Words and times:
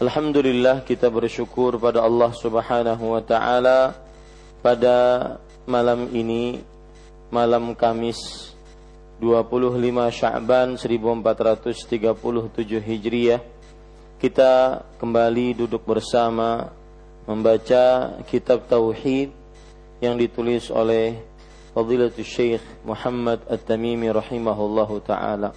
Alhamdulillah 0.00 0.88
kita 0.88 1.12
bersyukur 1.12 1.76
pada 1.76 2.00
Allah 2.00 2.32
Subhanahu 2.32 3.12
wa 3.12 3.20
taala 3.20 3.92
pada 4.64 5.36
malam 5.68 6.08
ini 6.16 6.64
malam 7.28 7.76
Kamis 7.76 8.16
25 9.20 9.76
Sya'ban 10.08 10.80
1437 10.80 11.84
Hijriah 12.80 13.44
kita 14.16 14.80
kembali 14.96 15.60
duduk 15.60 15.84
bersama 15.84 16.72
membaca 17.28 18.16
kitab 18.30 18.64
tauhid 18.64 19.28
yang 20.00 20.16
ditulis 20.16 20.72
oleh 20.72 21.20
Fadilatul 21.76 22.24
Syekh 22.24 22.64
Muhammad 22.84 23.44
At-Tamimi 23.48 24.12
rahimahullahu 24.12 25.00
taala. 25.04 25.56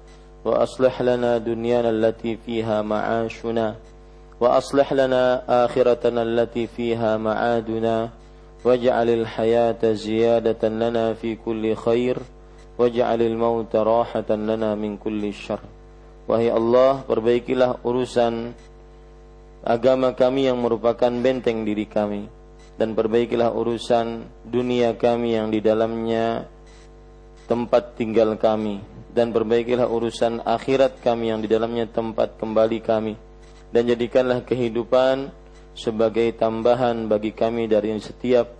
وأصلح 0.44 1.02
لنا 1.02 1.38
دنيانا 1.38 1.90
التي 1.90 2.38
فيها 2.46 2.82
معاشنا 2.82 3.74
وأصلح 4.40 4.92
لنا 4.92 5.42
آخرتنا 5.64 6.22
التي 6.22 6.66
فيها 6.66 7.16
معادنا 7.16 8.10
واجعل 8.64 9.08
الحياة 9.10 9.82
زيادة 9.82 10.68
لنا 10.68 11.14
في 11.14 11.36
كل 11.36 11.74
خير 11.74 12.16
واجعل 12.78 13.22
الموت 13.22 13.76
راحة 13.76 14.30
لنا 14.30 14.74
من 14.74 14.96
كل 14.96 15.32
شر 15.32 15.60
Wahai 16.26 16.50
Allah, 16.50 17.06
perbaikilah 17.06 17.86
urusan 17.86 18.50
agama 19.62 20.10
kami 20.10 20.50
yang 20.50 20.58
merupakan 20.58 21.06
benteng 21.06 21.62
diri 21.62 21.86
kami 21.86 22.26
dan 22.74 22.98
perbaikilah 22.98 23.54
urusan 23.54 24.26
dunia 24.42 24.98
kami 24.98 25.38
yang 25.38 25.54
di 25.54 25.62
dalamnya 25.62 26.50
tempat 27.46 27.94
tinggal 27.94 28.34
kami 28.34 28.82
dan 29.11 29.35
perbaikilah 29.35 29.91
urusan 29.91 30.39
akhirat 30.47 31.03
kami 31.03 31.35
yang 31.35 31.43
di 31.43 31.51
dalamnya 31.51 31.87
tempat 31.87 32.39
kembali 32.39 32.79
kami. 32.79 33.13
Dan 33.71 33.87
jadikanlah 33.87 34.43
kehidupan 34.43 35.31
sebagai 35.75 36.31
tambahan 36.35 37.07
bagi 37.07 37.31
kami 37.31 37.67
dari 37.67 37.95
setiap 37.99 38.51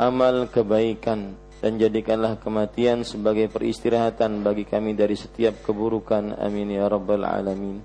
amal 0.00 0.48
kebaikan. 0.48 1.36
Dan 1.60 1.76
jadikanlah 1.76 2.40
kematian 2.40 3.04
sebagai 3.04 3.52
peristirahatan 3.52 4.40
bagi 4.40 4.64
kami 4.64 4.96
dari 4.96 5.12
setiap 5.12 5.60
keburukan. 5.60 6.40
Amin 6.40 6.72
ya 6.72 6.88
rabbal 6.88 7.20
alamin. 7.20 7.84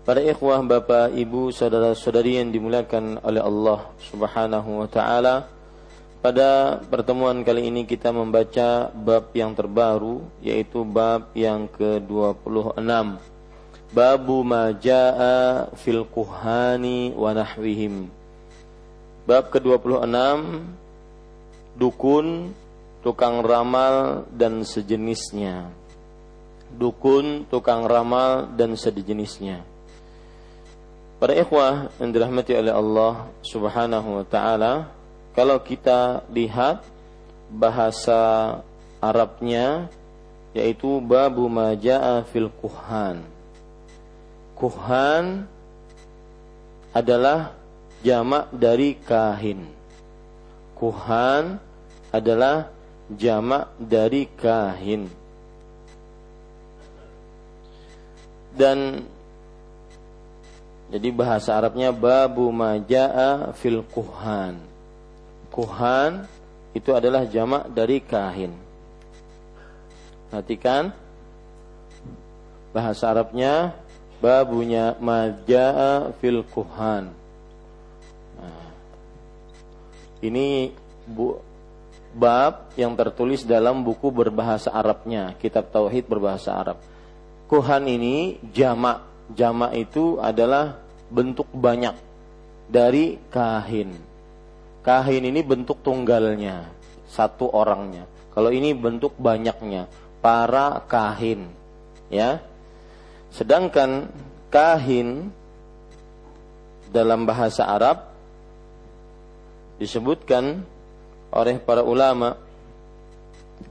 Para 0.00 0.24
ikhwah, 0.24 0.64
bapak, 0.64 1.12
ibu, 1.12 1.52
saudara-saudari 1.52 2.40
yang 2.40 2.48
dimuliakan 2.48 3.20
oleh 3.20 3.44
Allah 3.44 3.92
Subhanahu 4.00 4.80
wa 4.80 4.88
taala, 4.88 5.44
pada 6.20 6.76
pertemuan 6.84 7.40
kali 7.40 7.72
ini 7.72 7.88
kita 7.88 8.12
membaca 8.12 8.92
bab 8.92 9.32
yang 9.32 9.56
terbaru 9.56 10.20
yaitu 10.44 10.84
bab 10.84 11.32
yang 11.32 11.64
ke-26. 11.72 13.16
Babu 13.90 14.44
majaa 14.44 15.66
fil 15.80 16.04
kuhani 16.04 17.16
wa 17.16 17.32
nahwihim. 17.32 18.12
Bab 19.24 19.48
ke-26 19.48 20.04
dukun, 21.80 22.52
tukang 23.00 23.40
ramal 23.40 24.28
dan 24.28 24.60
sejenisnya. 24.60 25.72
Dukun, 26.76 27.48
tukang 27.48 27.88
ramal 27.88 28.44
dan 28.54 28.76
sejenisnya. 28.76 29.64
Para 31.16 31.32
ikhwah 31.32 31.92
yang 31.96 32.12
dirahmati 32.12 32.52
oleh 32.56 32.72
Allah 32.72 33.28
Subhanahu 33.44 34.20
wa 34.20 34.24
taala, 34.24 34.99
kalau 35.34 35.62
kita 35.62 36.26
lihat 36.30 36.82
bahasa 37.50 38.58
Arabnya 39.00 39.88
yaitu 40.52 41.00
babu 41.00 41.48
majaa 41.48 42.26
fil 42.28 42.50
kuhan. 42.60 43.22
Kuhan 44.58 45.48
adalah 46.92 47.56
jamak 48.04 48.50
dari 48.52 48.98
kahin. 48.98 49.64
Kuhan 50.76 51.56
adalah 52.12 52.68
jamak 53.14 53.72
dari 53.78 54.28
kahin. 54.36 55.08
Dan 58.52 59.06
jadi 60.90 61.08
bahasa 61.14 61.54
Arabnya 61.54 61.94
babu 61.94 62.50
majaa 62.50 63.54
fil 63.54 63.86
kuhan 63.86 64.69
kuhan 65.50 66.26
itu 66.72 66.94
adalah 66.94 67.26
jamak 67.26 67.66
dari 67.74 67.98
kahin. 67.98 68.54
Perhatikan 70.30 70.94
bahasa 72.70 73.10
Arabnya 73.10 73.74
babunya 74.22 74.94
majaa 75.02 76.14
fil 76.22 76.46
kuhan. 76.46 77.10
Nah, 78.38 78.68
Ini 80.22 80.70
bu, 81.10 81.42
bab 82.14 82.70
yang 82.78 82.94
tertulis 82.94 83.42
dalam 83.42 83.82
buku 83.82 84.10
berbahasa 84.14 84.70
Arabnya, 84.70 85.34
kitab 85.42 85.74
tauhid 85.74 86.06
berbahasa 86.06 86.54
Arab. 86.54 86.78
Kuhan 87.50 87.90
ini 87.90 88.38
jamak. 88.54 89.10
Jamak 89.30 89.78
itu 89.78 90.18
adalah 90.18 90.82
bentuk 91.06 91.46
banyak 91.54 91.94
dari 92.66 93.14
kahin. 93.30 94.09
Kahin 94.80 95.28
ini 95.28 95.44
bentuk 95.44 95.84
tunggalnya, 95.84 96.64
satu 97.10 97.52
orangnya. 97.52 98.08
Kalau 98.32 98.48
ini 98.48 98.72
bentuk 98.72 99.12
banyaknya, 99.20 99.90
para 100.24 100.80
kahin. 100.88 101.48
Ya. 102.08 102.40
Sedangkan 103.30 104.08
kahin 104.48 105.30
dalam 106.90 107.28
bahasa 107.28 107.68
Arab 107.68 108.10
disebutkan 109.78 110.64
oleh 111.30 111.56
para 111.62 111.80
ulama 111.86 112.36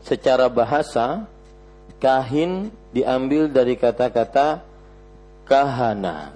secara 0.01 0.47
bahasa 0.47 1.27
kahin 1.99 2.71
diambil 2.95 3.51
dari 3.51 3.75
kata-kata 3.75 4.63
kahana. 5.43 6.31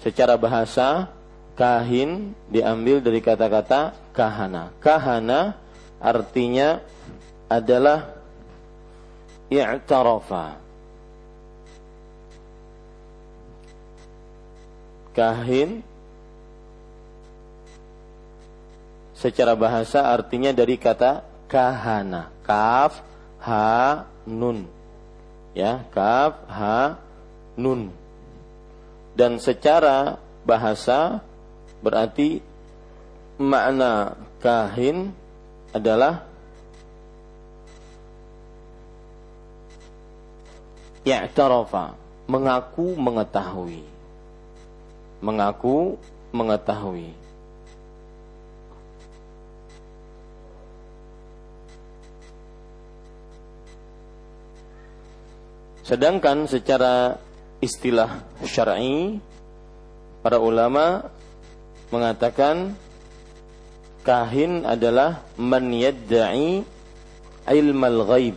Secara 0.00 0.36
bahasa 0.40 1.12
kahin 1.54 2.34
diambil 2.50 2.98
dari 2.98 3.22
kata-kata 3.22 3.94
kahana. 4.10 4.74
Kahana 4.82 5.54
artinya 6.02 6.82
adalah 7.46 8.14
i'tarafa. 9.48 10.58
Kahin 15.14 15.86
secara 19.14 19.54
bahasa 19.54 20.10
artinya 20.10 20.50
dari 20.50 20.74
kata 20.74 21.22
kahana. 21.46 22.34
Kaf 22.42 22.98
ha 23.46 24.10
nun. 24.26 24.66
Ya 25.54 25.86
kaf 25.94 26.34
ha 26.50 26.98
nun. 27.54 27.94
Dan 29.14 29.38
secara 29.38 30.18
bahasa 30.42 31.22
berarti 31.84 32.40
makna 33.36 34.16
kahin 34.40 35.12
adalah 35.76 36.24
i'tarafa 41.04 41.92
mengaku 42.24 42.96
mengetahui 42.96 43.94
mengaku 45.24 45.96
mengetahui. 46.36 47.16
Sedangkan 55.84 56.48
secara 56.48 57.20
istilah 57.60 58.24
syar'i 58.44 59.20
para 60.20 60.40
ulama 60.40 61.08
mengatakan 61.94 62.74
kahin 64.02 64.66
adalah 64.66 65.22
man 65.38 65.70
yadda'i 65.70 66.66
ilmal 67.46 68.02
ghaib 68.10 68.36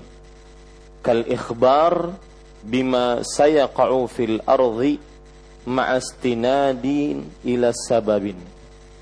kal 1.01 1.25
ikhbar 1.25 2.13
bima 2.61 3.25
sayaqa'u 3.25 4.05
fil 4.05 4.37
ardi 4.45 5.01
ma'astinadin 5.67 7.27
ila 7.43 7.75
sababin. 7.75 8.39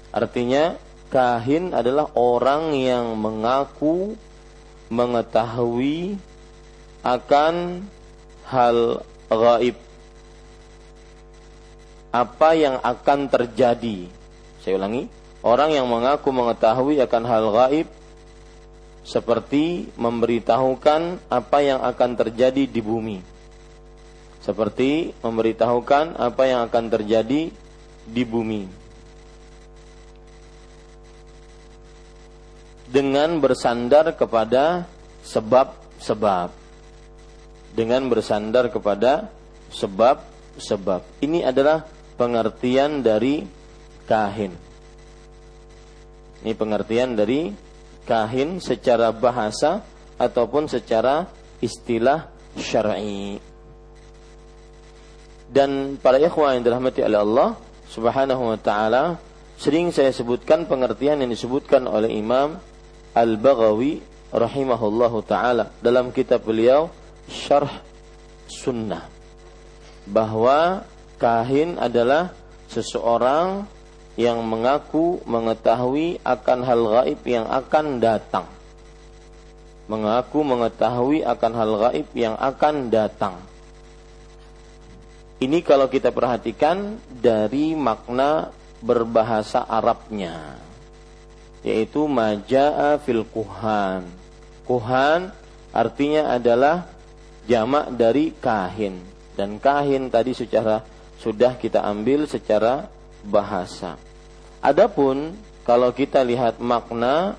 Artinya 0.10 0.80
kahin 1.14 1.76
adalah 1.76 2.10
orang 2.18 2.74
yang 2.74 3.14
mengaku 3.14 4.18
mengetahui 4.90 6.18
akan 7.06 7.86
hal 8.50 9.02
gaib 9.30 9.78
apa 12.14 12.50
yang 12.56 12.80
akan 12.80 13.20
terjadi. 13.28 14.08
Saya 14.66 14.82
ulangi, 14.82 15.06
orang 15.46 15.78
yang 15.78 15.86
mengaku 15.86 16.34
mengetahui 16.34 16.98
akan 16.98 17.24
hal 17.30 17.54
gaib 17.54 17.86
seperti 19.06 19.94
memberitahukan 19.94 21.22
apa 21.30 21.58
yang 21.62 21.86
akan 21.86 22.18
terjadi 22.18 22.66
di 22.66 22.82
bumi. 22.82 23.22
Seperti 24.42 25.14
memberitahukan 25.22 26.18
apa 26.18 26.44
yang 26.50 26.66
akan 26.66 26.90
terjadi 26.90 27.54
di 28.10 28.24
bumi. 28.26 28.66
Dengan 32.90 33.38
bersandar 33.38 34.18
kepada 34.18 34.90
sebab-sebab. 35.30 36.50
Dengan 37.78 38.10
bersandar 38.10 38.74
kepada 38.74 39.30
sebab-sebab. 39.70 41.06
Ini 41.22 41.54
adalah 41.54 41.86
pengertian 42.18 43.06
dari 43.06 43.65
kahin. 44.06 44.54
Ini 46.46 46.54
pengertian 46.54 47.18
dari 47.18 47.50
kahin 48.06 48.62
secara 48.62 49.10
bahasa 49.10 49.82
ataupun 50.22 50.70
secara 50.70 51.26
istilah 51.60 52.30
syar'i. 52.56 53.42
Dan 55.50 55.98
para 56.02 56.18
ikhwah 56.22 56.58
yang 56.58 56.66
dirahmati 56.66 57.06
oleh 57.06 57.20
Allah 57.22 57.50
Subhanahu 57.90 58.54
wa 58.54 58.60
taala 58.62 59.22
sering 59.58 59.94
saya 59.94 60.10
sebutkan 60.10 60.66
pengertian 60.66 61.22
yang 61.22 61.30
disebutkan 61.30 61.86
oleh 61.86 62.12
Imam 62.18 62.58
Al-Baghawi 63.16 64.02
rahimahullahu 64.34 65.24
taala 65.24 65.72
dalam 65.80 66.12
kitab 66.12 66.44
beliau 66.44 66.90
Syarh 67.30 67.72
Sunnah. 68.50 69.08
Bahwa 70.06 70.86
kahin 71.18 71.82
adalah 71.82 72.34
seseorang 72.70 73.66
yang 74.16 74.40
mengaku 74.44 75.20
mengetahui 75.28 76.24
akan 76.24 76.60
hal 76.64 76.82
gaib 76.88 77.20
yang 77.28 77.46
akan 77.48 78.00
datang 78.00 78.48
mengaku 79.92 80.42
mengetahui 80.42 81.22
akan 81.28 81.52
hal 81.54 81.72
gaib 81.88 82.08
yang 82.16 82.36
akan 82.40 82.88
datang 82.88 83.36
ini 85.44 85.60
kalau 85.60 85.92
kita 85.92 86.16
perhatikan 86.16 86.96
dari 87.20 87.76
makna 87.76 88.56
berbahasa 88.80 89.68
Arabnya 89.68 90.66
yaitu 91.66 92.06
maja'a 92.06 93.02
fil 93.02 93.26
kuhan. 93.26 94.06
Kuhan 94.70 95.34
artinya 95.74 96.38
adalah 96.38 96.86
jamak 97.50 97.90
dari 97.98 98.30
kahin 98.38 99.02
dan 99.34 99.58
kahin 99.58 100.14
tadi 100.14 100.38
secara 100.38 100.86
sudah 101.18 101.58
kita 101.58 101.82
ambil 101.82 102.30
secara 102.30 102.86
bahasa. 103.26 103.98
Adapun 104.66 105.38
kalau 105.62 105.94
kita 105.94 106.26
lihat 106.26 106.58
makna 106.58 107.38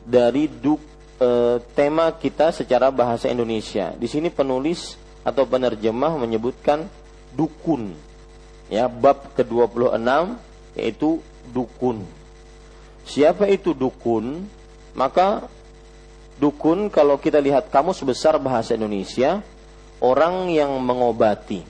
dari 0.00 0.48
duk, 0.48 0.80
e, 1.20 1.60
tema 1.76 2.08
kita 2.16 2.56
secara 2.56 2.88
bahasa 2.88 3.28
Indonesia. 3.28 3.92
Di 3.92 4.08
sini 4.08 4.32
penulis 4.32 4.96
atau 5.20 5.44
penerjemah 5.44 6.16
menyebutkan 6.16 6.88
dukun. 7.36 7.92
Ya, 8.72 8.88
bab 8.88 9.36
ke-26 9.36 10.00
yaitu 10.72 11.20
dukun. 11.52 12.08
Siapa 13.04 13.44
itu 13.52 13.76
dukun? 13.76 14.48
Maka 14.96 15.44
dukun 16.40 16.88
kalau 16.88 17.20
kita 17.20 17.44
lihat 17.44 17.68
kamus 17.68 18.00
besar 18.00 18.40
bahasa 18.40 18.72
Indonesia, 18.72 19.44
orang 20.00 20.48
yang 20.48 20.72
mengobati, 20.80 21.60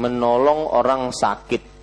menolong 0.00 0.72
orang 0.72 1.12
sakit, 1.12 1.75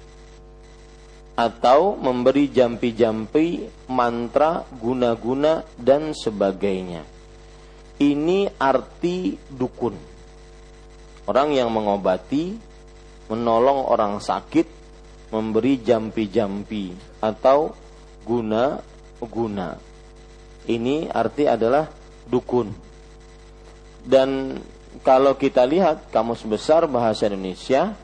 atau 1.34 1.98
memberi 1.98 2.50
jampi-jampi, 2.54 3.66
mantra, 3.90 4.66
guna-guna, 4.78 5.66
dan 5.76 6.14
sebagainya. 6.14 7.02
Ini 7.98 8.58
arti 8.58 9.38
dukun 9.50 10.14
Orang 11.24 11.56
yang 11.56 11.72
mengobati, 11.72 12.52
menolong 13.32 13.88
orang 13.88 14.20
sakit, 14.20 14.68
memberi 15.32 15.80
jampi-jampi 15.80 16.92
atau 17.24 17.72
guna-guna. 18.28 19.80
Ini 20.68 21.08
arti 21.16 21.48
adalah 21.48 21.88
dukun. 22.28 22.76
Dan 24.04 24.60
kalau 25.00 25.40
kita 25.40 25.64
lihat 25.64 26.12
kamus 26.12 26.44
besar 26.44 26.92
bahasa 26.92 27.32
Indonesia, 27.32 27.96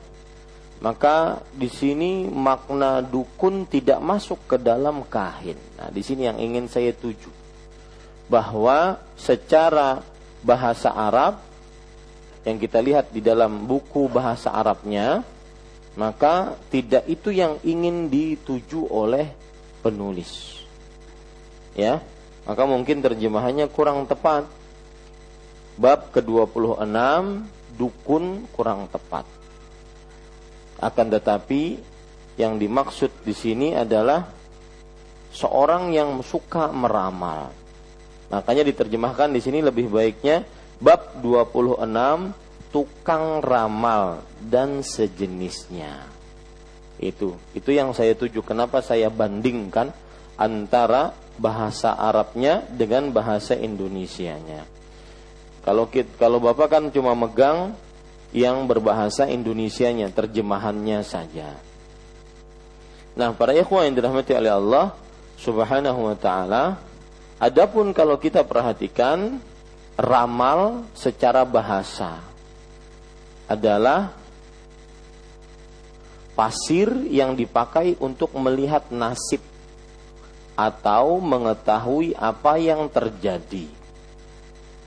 maka 0.79 1.43
di 1.51 1.67
sini 1.67 2.31
makna 2.31 3.03
dukun 3.03 3.67
tidak 3.67 3.99
masuk 3.99 4.39
ke 4.47 4.55
dalam 4.55 5.03
kahin. 5.03 5.59
Nah, 5.75 5.91
di 5.91 5.99
sini 5.99 6.23
yang 6.23 6.39
ingin 6.39 6.71
saya 6.71 6.95
tuju 6.95 7.27
bahwa 8.31 8.95
secara 9.19 9.99
bahasa 10.39 10.95
Arab 10.95 11.43
yang 12.47 12.55
kita 12.55 12.79
lihat 12.79 13.11
di 13.11 13.19
dalam 13.19 13.67
buku 13.67 14.07
bahasa 14.07 14.55
Arabnya 14.55 15.19
maka 15.99 16.55
tidak 16.71 17.03
itu 17.11 17.35
yang 17.35 17.59
ingin 17.67 18.07
dituju 18.07 18.87
oleh 18.87 19.27
penulis. 19.83 20.63
Ya, 21.75 21.99
maka 22.47 22.63
mungkin 22.63 23.03
terjemahannya 23.03 23.67
kurang 23.67 24.07
tepat. 24.07 24.47
Bab 25.75 26.11
ke-26 26.15 26.87
dukun 27.75 28.47
kurang 28.55 28.87
tepat. 28.91 29.38
Akan 30.79 31.11
tetapi 31.11 31.79
yang 32.39 32.55
dimaksud 32.55 33.11
di 33.27 33.35
sini 33.35 33.75
adalah 33.75 34.23
seorang 35.35 35.91
yang 35.91 36.23
suka 36.23 36.71
meramal. 36.71 37.51
Makanya 38.31 38.63
diterjemahkan 38.63 39.29
di 39.35 39.41
sini 39.43 39.59
lebih 39.59 39.91
baiknya 39.91 40.47
bab 40.79 41.19
26 41.19 41.83
tukang 42.71 43.43
ramal 43.43 44.23
dan 44.39 44.79
sejenisnya. 44.85 46.05
Itu, 46.99 47.35
itu 47.55 47.69
yang 47.71 47.91
saya 47.95 48.13
tuju. 48.13 48.43
Kenapa 48.43 48.83
saya 48.83 49.07
bandingkan 49.11 49.91
antara 50.39 51.11
bahasa 51.39 51.95
Arabnya 51.95 52.63
dengan 52.71 53.11
bahasa 53.11 53.55
Indonesianya. 53.55 54.67
Kalau 55.63 55.87
kalau 56.15 56.39
Bapak 56.39 56.67
kan 56.71 56.83
cuma 56.91 57.15
megang 57.15 57.75
yang 58.29 58.69
berbahasa 58.69 59.25
Indonesianya, 59.25 60.13
terjemahannya 60.13 61.01
saja. 61.01 61.57
Nah, 63.17 63.33
para 63.33 63.51
ikhwan 63.57 63.89
yang 63.89 63.95
dirahmati 63.99 64.31
oleh 64.37 64.53
Allah 64.53 64.85
Subhanahu 65.39 66.13
wa 66.13 66.17
taala, 66.17 66.77
adapun 67.41 67.91
kalau 67.91 68.15
kita 68.21 68.45
perhatikan 68.45 69.41
ramal 69.97 70.85
secara 70.93 71.43
bahasa 71.43 72.21
adalah 73.49 74.13
pasir 76.37 76.87
yang 77.09 77.35
dipakai 77.35 77.97
untuk 77.99 78.31
melihat 78.37 78.87
nasib 78.93 79.41
atau 80.55 81.17
mengetahui 81.19 82.15
apa 82.15 82.55
yang 82.61 82.87
terjadi 82.87 83.79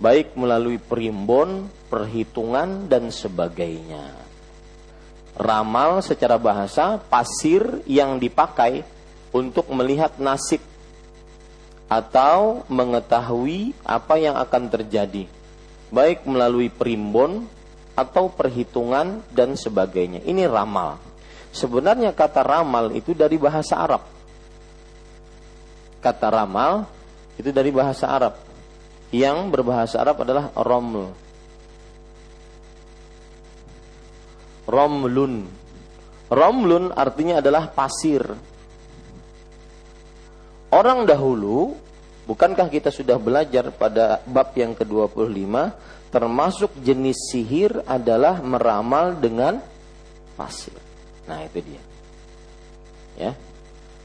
baik 0.02 0.34
melalui 0.34 0.82
perimbon, 0.82 1.70
perhitungan 1.92 2.88
dan 2.88 3.12
sebagainya. 3.12 4.16
Ramal 5.36 6.00
secara 6.00 6.40
bahasa 6.40 6.96
pasir 6.96 7.84
yang 7.84 8.16
dipakai 8.16 8.80
untuk 9.36 9.68
melihat 9.68 10.16
nasib 10.16 10.64
atau 11.92 12.64
mengetahui 12.72 13.76
apa 13.84 14.16
yang 14.16 14.40
akan 14.40 14.72
terjadi 14.72 15.28
baik 15.92 16.24
melalui 16.24 16.72
perimbon 16.72 17.44
atau 17.92 18.32
perhitungan 18.32 19.20
dan 19.28 19.52
sebagainya. 19.52 20.24
Ini 20.24 20.48
ramal. 20.48 20.96
Sebenarnya 21.52 22.16
kata 22.16 22.40
ramal 22.40 22.96
itu 22.96 23.12
dari 23.12 23.36
bahasa 23.36 23.76
Arab. 23.76 24.00
Kata 26.00 26.32
ramal 26.32 26.88
itu 27.36 27.52
dari 27.52 27.68
bahasa 27.68 28.08
Arab. 28.08 28.40
Yang 29.12 29.52
berbahasa 29.52 30.00
Arab 30.00 30.24
adalah 30.24 30.48
roml. 30.56 31.12
Romlun. 34.72 35.44
Romlun 36.32 36.96
artinya 36.96 37.44
adalah 37.44 37.68
pasir. 37.68 38.24
Orang 40.72 41.04
dahulu, 41.04 41.76
bukankah 42.24 42.72
kita 42.72 42.88
sudah 42.88 43.20
belajar 43.20 43.68
pada 43.76 44.24
bab 44.24 44.56
yang 44.56 44.72
ke-25 44.72 45.52
termasuk 46.08 46.72
jenis 46.80 47.32
sihir 47.32 47.84
adalah 47.84 48.40
meramal 48.40 49.16
dengan 49.16 49.60
pasir. 50.36 50.76
Nah, 51.28 51.44
itu 51.44 51.60
dia. 51.60 51.82
Ya. 53.16 53.32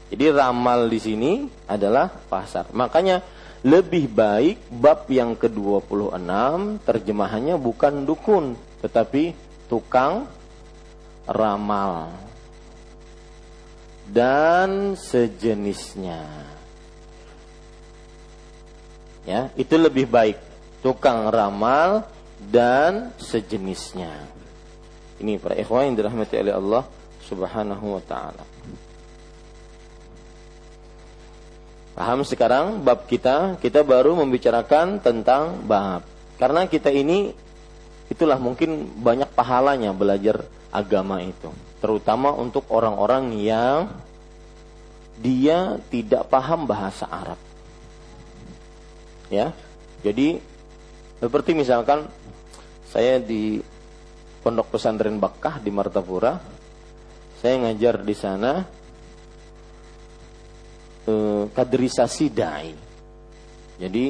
Jadi 0.08 0.24
ramal 0.32 0.88
di 0.88 1.00
sini 1.00 1.32
adalah 1.68 2.08
pasar. 2.08 2.72
Makanya 2.72 3.20
lebih 3.64 4.08
baik 4.08 4.72
bab 4.72 5.04
yang 5.12 5.36
ke-26 5.36 6.16
terjemahannya 6.84 7.56
bukan 7.60 8.06
dukun 8.08 8.56
tetapi 8.80 9.34
tukang 9.66 10.30
ramal 11.28 12.10
dan 14.08 14.96
sejenisnya. 14.96 16.24
Ya, 19.28 19.52
itu 19.60 19.76
lebih 19.76 20.08
baik 20.08 20.40
tukang 20.80 21.28
ramal 21.28 22.08
dan 22.48 23.12
sejenisnya. 23.20 24.10
Ini 25.20 25.36
para 25.36 25.58
ikhwan 25.58 25.92
yang 25.92 25.96
dirahmati 26.00 26.34
oleh 26.40 26.54
Allah 26.56 26.82
Subhanahu 27.28 27.98
wa 27.98 28.02
taala. 28.08 28.44
Paham 31.98 32.22
sekarang 32.22 32.86
bab 32.86 33.10
kita? 33.10 33.58
Kita 33.58 33.82
baru 33.82 34.14
membicarakan 34.16 35.02
tentang 35.02 35.66
bab. 35.66 36.06
Karena 36.38 36.70
kita 36.70 36.94
ini 36.94 37.34
itulah 38.08 38.40
mungkin 38.40 38.88
banyak 39.00 39.28
pahalanya 39.36 39.92
belajar 39.92 40.44
agama 40.72 41.20
itu, 41.24 41.52
terutama 41.80 42.32
untuk 42.32 42.64
orang-orang 42.72 43.36
yang 43.40 43.88
dia 45.18 45.76
tidak 45.92 46.28
paham 46.30 46.64
bahasa 46.64 47.04
Arab. 47.08 47.40
Ya. 49.28 49.52
Jadi 50.00 50.38
seperti 51.18 51.52
misalkan 51.52 52.06
saya 52.86 53.18
di 53.18 53.58
Pondok 54.40 54.78
Pesantren 54.78 55.18
Bakkah 55.18 55.58
di 55.58 55.68
Martapura, 55.74 56.38
saya 57.42 57.54
ngajar 57.66 58.06
di 58.06 58.14
sana 58.14 58.62
eh, 61.04 61.44
kaderisasi 61.50 62.26
dai. 62.30 62.70
Jadi 63.78 64.04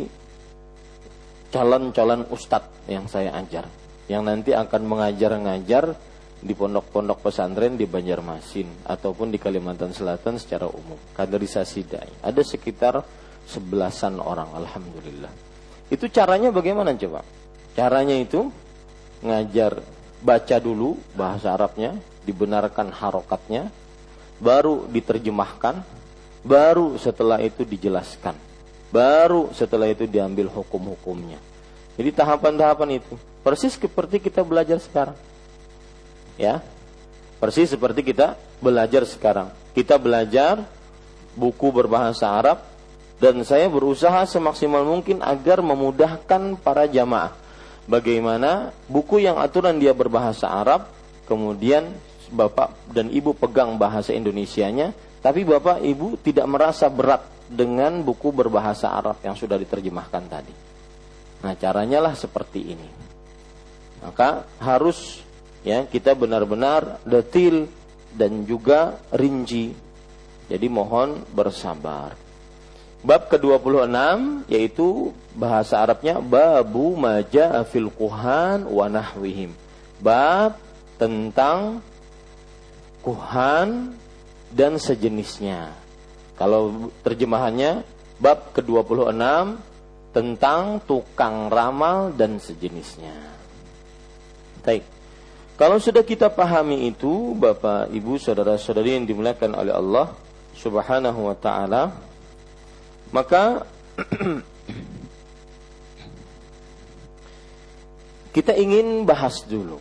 calon-calon 1.48 2.28
ustadz 2.28 2.84
yang 2.88 3.08
saya 3.08 3.32
ajar, 3.40 3.64
yang 4.08 4.24
nanti 4.24 4.56
akan 4.56 4.82
mengajar-ngajar 4.88 5.92
di 6.38 6.54
pondok-pondok 6.54 7.18
pesantren 7.20 7.76
di 7.76 7.84
Banjarmasin 7.84 8.88
ataupun 8.88 9.28
di 9.28 9.38
Kalimantan 9.42 9.92
Selatan 9.92 10.40
secara 10.40 10.64
umum. 10.64 10.96
Kaderisasi 11.12 11.80
dai. 11.84 12.12
Ada 12.24 12.40
sekitar 12.40 13.04
sebelasan 13.44 14.22
orang, 14.22 14.48
alhamdulillah. 14.56 15.30
Itu 15.92 16.08
caranya 16.08 16.52
bagaimana 16.52 16.96
coba? 16.96 17.24
Caranya 17.76 18.16
itu 18.16 18.48
ngajar 19.24 19.82
baca 20.22 20.56
dulu 20.58 20.98
bahasa 21.14 21.54
Arabnya, 21.54 21.96
dibenarkan 22.26 22.92
harokatnya, 22.92 23.70
baru 24.38 24.86
diterjemahkan, 24.90 25.82
baru 26.46 27.00
setelah 27.00 27.42
itu 27.42 27.66
dijelaskan, 27.66 28.34
baru 28.94 29.50
setelah 29.54 29.90
itu 29.90 30.06
diambil 30.06 30.50
hukum-hukumnya. 30.52 31.38
Jadi 31.98 32.10
tahapan-tahapan 32.14 33.02
itu 33.02 33.14
persis 33.48 33.80
seperti 33.80 34.20
kita 34.20 34.44
belajar 34.44 34.76
sekarang. 34.76 35.16
Ya. 36.36 36.60
Persis 37.40 37.72
seperti 37.72 38.04
kita 38.04 38.36
belajar 38.60 39.08
sekarang. 39.08 39.48
Kita 39.72 39.96
belajar 39.96 40.68
buku 41.32 41.72
berbahasa 41.72 42.28
Arab, 42.28 42.60
dan 43.16 43.40
saya 43.48 43.72
berusaha 43.72 44.28
semaksimal 44.28 44.84
mungkin 44.84 45.24
agar 45.24 45.64
memudahkan 45.64 46.60
para 46.60 46.84
jamaah. 46.84 47.32
Bagaimana 47.88 48.68
buku 48.84 49.24
yang 49.24 49.40
aturan 49.40 49.80
dia 49.80 49.96
berbahasa 49.96 50.44
Arab, 50.44 50.92
kemudian 51.24 51.88
bapak 52.28 52.76
dan 52.92 53.08
ibu 53.08 53.32
pegang 53.32 53.80
bahasa 53.80 54.12
Indonesianya, 54.12 54.92
tapi 55.24 55.48
bapak 55.48 55.80
ibu 55.80 56.20
tidak 56.20 56.44
merasa 56.52 56.92
berat 56.92 57.24
dengan 57.48 58.04
buku 58.04 58.28
berbahasa 58.28 58.92
Arab 58.92 59.16
yang 59.24 59.32
sudah 59.32 59.56
diterjemahkan 59.56 60.24
tadi. 60.28 60.54
Nah, 61.48 61.54
caranya 61.56 62.04
lah 62.04 62.12
seperti 62.12 62.60
ini. 62.76 63.07
Maka 64.02 64.46
harus 64.62 65.22
ya 65.66 65.86
kita 65.86 66.14
benar-benar 66.14 67.02
detil 67.02 67.66
dan 68.14 68.46
juga 68.46 68.98
rinci. 69.12 69.74
Jadi 70.48 70.66
mohon 70.66 71.22
bersabar. 71.34 72.16
Bab 72.98 73.30
ke-26 73.30 73.94
yaitu 74.50 75.14
bahasa 75.38 75.78
Arabnya 75.78 76.18
babu 76.18 76.98
maja 76.98 77.62
fil 77.62 77.92
kuhan 77.94 78.66
wa 78.66 78.90
nahwihim. 78.90 79.54
Bab 80.02 80.58
tentang 80.98 81.78
kuhan 83.06 83.94
dan 84.50 84.80
sejenisnya. 84.82 85.70
Kalau 86.34 86.90
terjemahannya 87.06 87.86
bab 88.18 88.50
ke-26 88.50 89.14
tentang 90.10 90.82
tukang 90.82 91.46
ramal 91.52 92.10
dan 92.18 92.42
sejenisnya. 92.42 93.37
Baik. 94.68 94.84
Kalau 95.56 95.80
sudah 95.80 96.04
kita 96.04 96.28
pahami 96.28 96.92
itu, 96.92 97.32
Bapak, 97.32 97.88
Ibu, 97.88 98.20
saudara-saudari 98.20 99.00
yang 99.00 99.08
dimuliakan 99.08 99.56
oleh 99.56 99.72
Allah 99.72 100.12
Subhanahu 100.52 101.24
wa 101.24 101.32
taala, 101.32 101.96
maka 103.08 103.64
kita 108.36 108.52
ingin 108.60 109.08
bahas 109.08 109.40
dulu 109.48 109.80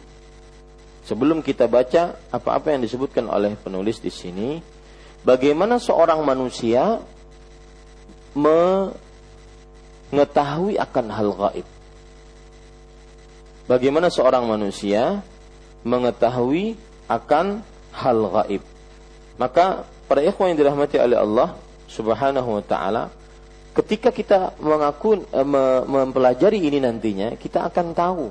sebelum 1.04 1.44
kita 1.44 1.68
baca 1.68 2.16
apa-apa 2.32 2.72
yang 2.72 2.80
disebutkan 2.80 3.28
oleh 3.28 3.60
penulis 3.60 4.00
di 4.00 4.08
sini, 4.08 4.64
bagaimana 5.28 5.84
seorang 5.84 6.24
manusia 6.24 7.04
mengetahui 8.32 10.80
akan 10.80 11.06
hal 11.12 11.36
gaib. 11.36 11.68
Bagaimana 13.68 14.08
seorang 14.08 14.48
manusia 14.48 15.20
mengetahui 15.84 16.80
akan 17.12 17.60
hal 17.92 18.20
gaib. 18.32 18.64
Maka 19.36 19.84
para 20.08 20.24
ikhwan 20.24 20.56
yang 20.56 20.60
dirahmati 20.64 20.98
oleh 20.98 21.20
Allah 21.20 21.56
Subhanahu 21.92 22.60
wa 22.60 22.64
taala, 22.64 23.12
ketika 23.76 24.10
kita 24.16 24.56
mengaku 24.64 25.20
eh, 25.20 25.48
mempelajari 25.84 26.64
ini 26.64 26.80
nantinya, 26.80 27.36
kita 27.36 27.68
akan 27.68 27.88
tahu 27.92 28.26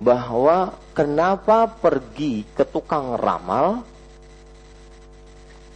bahwa 0.00 0.72
kenapa 0.96 1.68
pergi 1.68 2.48
ke 2.56 2.64
tukang 2.64 3.20
ramal 3.20 3.84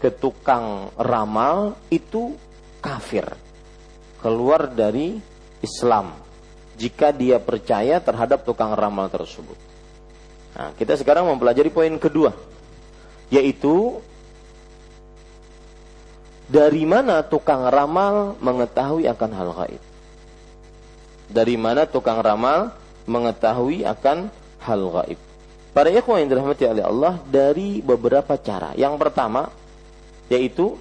ke 0.01 0.09
tukang 0.09 0.89
ramal 0.97 1.77
itu 1.93 2.33
kafir 2.81 3.25
keluar 4.21 4.69
dari 4.73 5.21
Islam 5.61 6.24
jika 6.75 7.15
dia 7.15 7.39
percaya 7.39 8.03
terhadap 8.03 8.43
tukang 8.43 8.75
ramal 8.75 9.07
tersebut. 9.11 9.57
Nah, 10.55 10.71
kita 10.79 10.95
sekarang 10.95 11.27
mempelajari 11.27 11.71
poin 11.71 11.95
kedua 11.99 12.35
yaitu 13.33 13.99
dari 16.45 16.85
mana 16.85 17.25
tukang 17.25 17.67
ramal 17.73 18.37
mengetahui 18.39 19.09
akan 19.09 19.31
hal 19.33 19.51
gaib? 19.57 19.83
Dari 21.25 21.57
mana 21.57 21.89
tukang 21.89 22.21
ramal 22.21 22.71
mengetahui 23.09 23.83
akan 23.89 24.29
hal 24.61 24.83
gaib. 24.93 25.19
Para 25.75 25.91
ikhwan 25.91 26.23
yang 26.23 26.31
dirahmati 26.31 26.65
oleh 26.71 26.85
Allah 26.85 27.19
dari 27.27 27.83
beberapa 27.83 28.39
cara. 28.39 28.77
Yang 28.77 28.95
pertama 29.01 29.51
yaitu 30.29 30.77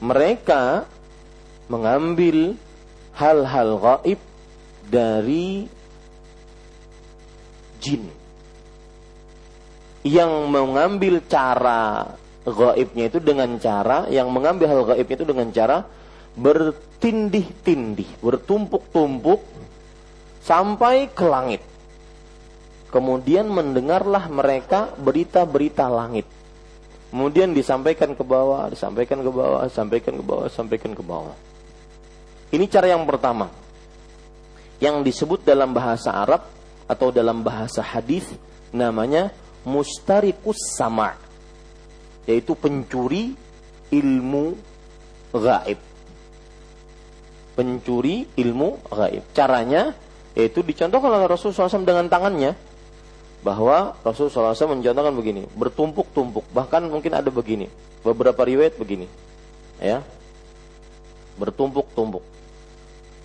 mereka 0.00 0.88
mengambil 1.68 2.56
hal-hal 3.14 3.76
gaib 3.78 4.18
dari 4.88 5.68
jin 7.78 8.04
yang 10.02 10.48
mengambil 10.48 11.20
cara 11.28 12.16
gaibnya 12.48 13.12
itu 13.12 13.18
dengan 13.20 13.60
cara 13.60 14.08
yang 14.08 14.32
mengambil 14.32 14.66
hal 14.70 14.80
gaibnya 14.88 15.16
itu 15.20 15.26
dengan 15.28 15.48
cara 15.52 15.76
bertindih-tindih, 16.38 18.22
bertumpuk-tumpuk 18.22 19.42
sampai 20.40 21.10
ke 21.10 21.26
langit. 21.26 21.62
Kemudian 22.88 23.52
mendengarlah 23.52 24.32
mereka 24.32 24.96
berita-berita 24.96 25.92
langit. 25.92 26.24
Kemudian 27.12 27.52
disampaikan 27.52 28.16
ke 28.16 28.24
bawah, 28.24 28.72
disampaikan 28.72 29.20
ke 29.20 29.28
bawah, 29.28 29.66
disampaikan 29.68 30.14
ke 30.16 30.24
bawah, 30.24 30.48
sampaikan 30.48 30.92
ke 30.96 31.02
bawah. 31.04 31.36
Ini 32.48 32.64
cara 32.70 32.88
yang 32.96 33.04
pertama. 33.04 33.52
Yang 34.78 34.96
disebut 35.10 35.42
dalam 35.42 35.74
bahasa 35.74 36.14
Arab 36.14 36.46
atau 36.86 37.10
dalam 37.10 37.42
bahasa 37.42 37.82
hadis 37.82 38.24
namanya 38.70 39.34
mustarikus 39.66 40.56
sama 40.76 41.18
yaitu 42.28 42.52
pencuri 42.52 43.32
ilmu 43.88 44.52
gaib. 45.32 45.80
Pencuri 47.56 48.28
ilmu 48.36 48.78
gaib. 48.92 49.24
Caranya 49.32 49.96
yaitu 50.36 50.60
dicontohkan 50.62 51.08
oleh 51.08 51.26
Rasulullah 51.26 51.66
SAW 51.66 51.88
dengan 51.88 52.06
tangannya 52.06 52.52
bahwa 53.42 53.96
Rasulullah 54.02 54.54
SAW 54.54 54.78
mencontohkan 54.78 55.14
begini, 55.14 55.42
bertumpuk-tumpuk, 55.54 56.44
bahkan 56.50 56.84
mungkin 56.86 57.14
ada 57.14 57.30
begini, 57.30 57.70
beberapa 58.02 58.42
riwayat 58.42 58.74
begini, 58.74 59.06
ya, 59.78 60.02
bertumpuk-tumpuk, 61.38 62.22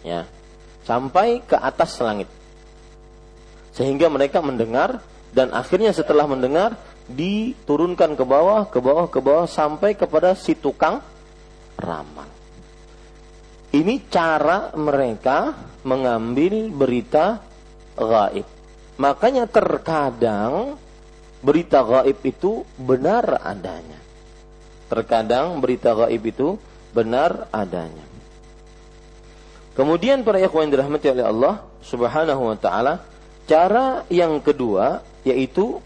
ya, 0.05 0.29
sampai 0.83 1.43
ke 1.43 1.55
atas 1.55 1.99
langit, 2.03 2.29
sehingga 3.73 4.11
mereka 4.11 4.43
mendengar 4.43 4.99
dan 5.33 5.49
akhirnya 5.49 5.89
setelah 5.89 6.29
mendengar 6.29 6.77
diturunkan 7.09 8.15
ke 8.15 8.23
bawah, 8.23 8.69
ke 8.69 8.79
bawah, 8.79 9.07
ke 9.09 9.19
bawah 9.19 9.47
sampai 9.49 9.97
kepada 9.97 10.37
si 10.37 10.55
tukang 10.55 11.01
ramal. 11.75 12.29
Ini 13.73 14.05
cara 14.05 14.69
mereka 14.77 15.57
mengambil 15.81 16.69
berita 16.69 17.41
gaib. 17.97 18.45
Makanya 19.01 19.49
terkadang 19.49 20.77
berita 21.41 21.81
gaib 21.81 22.21
itu 22.21 22.61
benar 22.77 23.41
adanya. 23.41 23.97
Terkadang 24.93 25.57
berita 25.57 25.97
gaib 25.97 26.21
itu 26.21 26.61
benar 26.93 27.49
adanya. 27.49 28.12
Kemudian 29.73 30.21
para 30.21 30.37
ikhwan 30.37 30.69
dirahmati 30.69 31.09
oleh 31.09 31.25
Allah 31.25 31.65
Subhanahu 31.81 32.53
wa 32.53 32.57
taala, 32.57 33.01
cara 33.49 34.05
yang 34.07 34.37
kedua 34.37 35.01
yaitu 35.25 35.81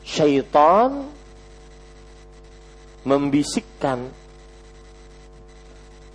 syaitan 0.00 1.06
membisikkan 3.02 4.08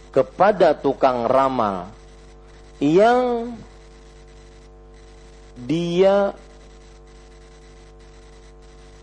kepada 0.10 0.74
tukang 0.74 1.30
ramal 1.30 1.92
yang 2.82 3.54
dia 5.58 6.34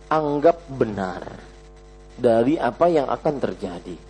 anggap 0.07 0.59
benar 0.71 1.23
dari 2.15 2.55
apa 2.55 2.85
yang 2.87 3.07
akan 3.07 3.35
terjadi. 3.39 4.04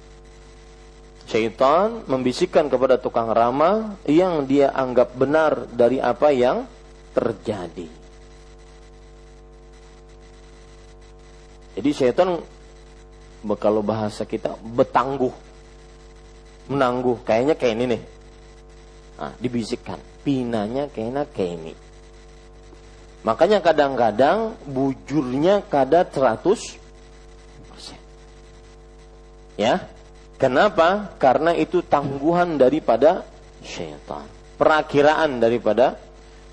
Syaitan 1.26 2.06
membisikkan 2.06 2.70
kepada 2.70 3.02
tukang 3.02 3.34
ramal 3.34 3.98
yang 4.06 4.46
dia 4.46 4.70
anggap 4.70 5.18
benar 5.18 5.66
dari 5.74 5.98
apa 5.98 6.30
yang 6.30 6.70
terjadi. 7.18 7.90
Jadi 11.76 11.90
syaitan 11.92 12.40
kalau 13.58 13.82
bahasa 13.82 14.24
kita 14.24 14.54
betangguh. 14.62 15.34
Menangguh. 16.70 17.22
Kayaknya 17.26 17.56
kayak 17.58 17.74
ini 17.74 17.86
nih. 17.98 18.02
Nah, 19.22 19.34
dibisikkan. 19.42 20.00
Pinanya 20.22 20.90
kayaknya 20.94 21.26
kayak 21.30 21.52
ini. 21.62 21.74
Makanya 23.26 23.66
kadang-kadang 23.66 24.54
bujurnya 24.70 25.66
kada 25.66 26.06
100 26.06 26.86
ya 29.56 29.80
kenapa? 30.36 31.16
Karena 31.20 31.56
itu 31.56 31.84
tangguhan 31.84 32.60
daripada 32.60 33.24
syaitan. 33.64 34.28
Perakiraan 34.56 35.40
daripada 35.42 36.00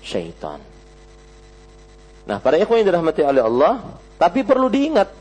syaitan. 0.03 0.59
Nah 2.23 2.37
para 2.39 2.59
ikhwan 2.59 2.83
yang 2.83 2.87
dirahmati 2.95 3.21
oleh 3.23 3.43
Allah 3.43 3.73
tapi 4.15 4.43
perlu 4.47 4.71
diingat 4.71 5.11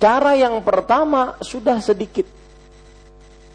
cara 0.00 0.36
yang 0.36 0.60
pertama 0.60 1.36
sudah 1.40 1.80
sedikit. 1.80 2.28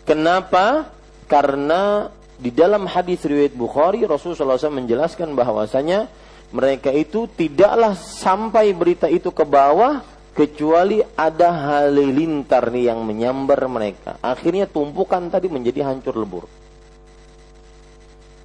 Kenapa? 0.06 0.90
Karena 1.30 2.10
di 2.42 2.50
dalam 2.50 2.90
hadis 2.90 3.22
riwayat 3.22 3.54
Bukhari 3.54 4.02
Rasulullah 4.04 4.58
SAW 4.58 4.82
menjelaskan 4.82 5.38
bahwasanya 5.38 6.10
mereka 6.52 6.92
itu 6.92 7.30
tidaklah 7.32 7.96
sampai 7.96 8.76
berita 8.76 9.08
itu 9.08 9.32
ke 9.32 9.46
bawah 9.46 10.04
kecuali 10.32 11.04
ada 11.16 11.50
halilintar 11.52 12.72
nih 12.72 12.92
yang 12.92 13.04
menyambar 13.04 13.68
mereka. 13.68 14.16
Akhirnya 14.24 14.68
tumpukan 14.68 15.28
tadi 15.28 15.52
menjadi 15.52 15.84
hancur 15.88 16.16
lebur. 16.16 16.48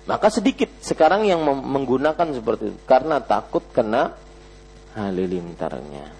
Maka 0.07 0.31
sedikit 0.31 0.71
sekarang 0.79 1.27
yang 1.27 1.43
menggunakan 1.43 2.31
seperti 2.31 2.71
itu 2.71 2.79
karena 2.87 3.19
takut 3.19 3.63
kena 3.75 4.15
halilintarnya. 4.95 6.15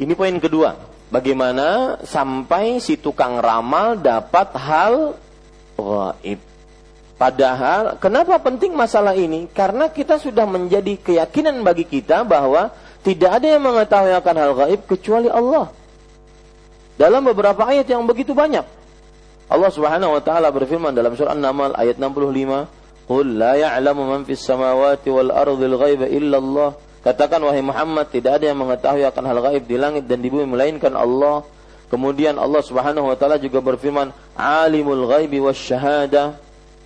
Ini 0.00 0.12
poin 0.16 0.36
kedua 0.40 0.72
bagaimana 1.12 2.00
sampai 2.00 2.80
si 2.80 2.96
tukang 2.96 3.44
ramal 3.44 4.00
dapat 4.00 4.48
hal 4.56 4.94
gaib. 5.76 6.40
Padahal 7.20 8.00
kenapa 8.02 8.40
penting 8.40 8.72
masalah 8.72 9.14
ini? 9.14 9.46
Karena 9.52 9.92
kita 9.92 10.16
sudah 10.18 10.48
menjadi 10.48 10.96
keyakinan 10.98 11.60
bagi 11.62 11.86
kita 11.86 12.24
bahwa 12.24 12.72
tidak 13.02 13.42
ada 13.42 13.46
yang 13.58 13.62
mengetahui 13.66 14.14
akan 14.14 14.34
hal 14.38 14.52
gaib 14.54 14.80
kecuali 14.86 15.26
Allah. 15.26 15.74
Dalam 16.94 17.26
beberapa 17.26 17.66
ayat 17.66 17.90
yang 17.90 18.06
begitu 18.06 18.30
banyak. 18.30 18.62
Allah 19.50 19.70
Subhanahu 19.74 20.14
wa 20.14 20.22
taala 20.22 20.54
berfirman 20.54 20.94
dalam 20.94 21.12
surah 21.18 21.34
An-Naml 21.34 21.74
ayat 21.74 21.98
65, 21.98 22.70
"Qul 23.10 23.26
la 23.36 23.58
ya'lamu 23.58 24.06
man 24.06 24.22
fis 24.22 24.40
samawati 24.40 25.10
wal 25.10 25.34
ardi 25.34 25.66
al-ghaiba 25.66 26.06
illa 26.06 26.38
Allah." 26.38 26.70
Katakan 27.02 27.42
wahai 27.42 27.58
Muhammad 27.58 28.14
tidak 28.14 28.38
ada 28.38 28.54
yang 28.54 28.62
mengetahui 28.62 29.02
akan 29.02 29.24
hal 29.26 29.38
gaib 29.50 29.66
di 29.66 29.74
langit 29.74 30.06
dan 30.06 30.22
di 30.22 30.30
bumi 30.30 30.46
melainkan 30.46 30.94
Allah. 30.94 31.42
Kemudian 31.90 32.38
Allah 32.38 32.62
Subhanahu 32.62 33.10
wa 33.10 33.16
taala 33.18 33.42
juga 33.42 33.58
berfirman, 33.58 34.14
"Alimul 34.38 35.10
ghaibi 35.10 35.42
wasyahada." 35.42 36.38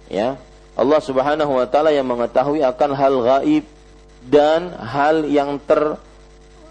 Ya. 0.09 0.41
Allah 0.73 1.01
Subhanahu 1.05 1.61
wa 1.61 1.67
taala 1.69 1.93
yang 1.93 2.09
mengetahui 2.09 2.65
akan 2.65 2.91
hal 2.97 3.15
gaib 3.21 3.65
dan 4.27 4.73
hal 4.75 5.29
yang 5.29 5.61
ter 5.61 6.01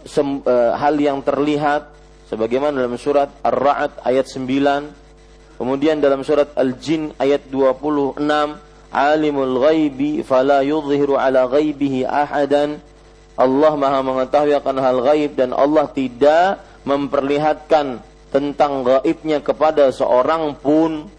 sem, 0.05 0.39
uh, 0.45 0.77
hal 0.77 0.95
yang 0.95 1.19
terlihat 1.25 1.89
sebagaimana 2.29 2.85
dalam 2.85 2.95
surat 2.95 3.29
Ar-Ra'd 3.41 4.05
ayat 4.05 4.29
9 4.29 5.57
kemudian 5.57 5.99
dalam 5.99 6.21
surat 6.21 6.53
Al-Jin 6.55 7.11
ayat 7.19 7.49
26 7.49 8.21
alimul 8.95 9.59
ghaibi 9.59 10.23
fala 10.23 10.63
yudhiru 10.63 11.19
ala 11.19 11.51
ghaibihi 11.51 12.07
ahadan. 12.07 12.79
Allah 13.35 13.73
Maha 13.75 13.99
mengetahui 13.99 14.55
akan 14.55 14.79
hal 14.79 15.03
gaib 15.03 15.35
dan 15.35 15.51
Allah 15.51 15.91
tidak 15.91 16.63
memperlihatkan 16.87 17.99
tentang 18.31 18.87
gaibnya 18.87 19.43
kepada 19.43 19.91
seorang 19.91 20.55
pun 20.55 21.11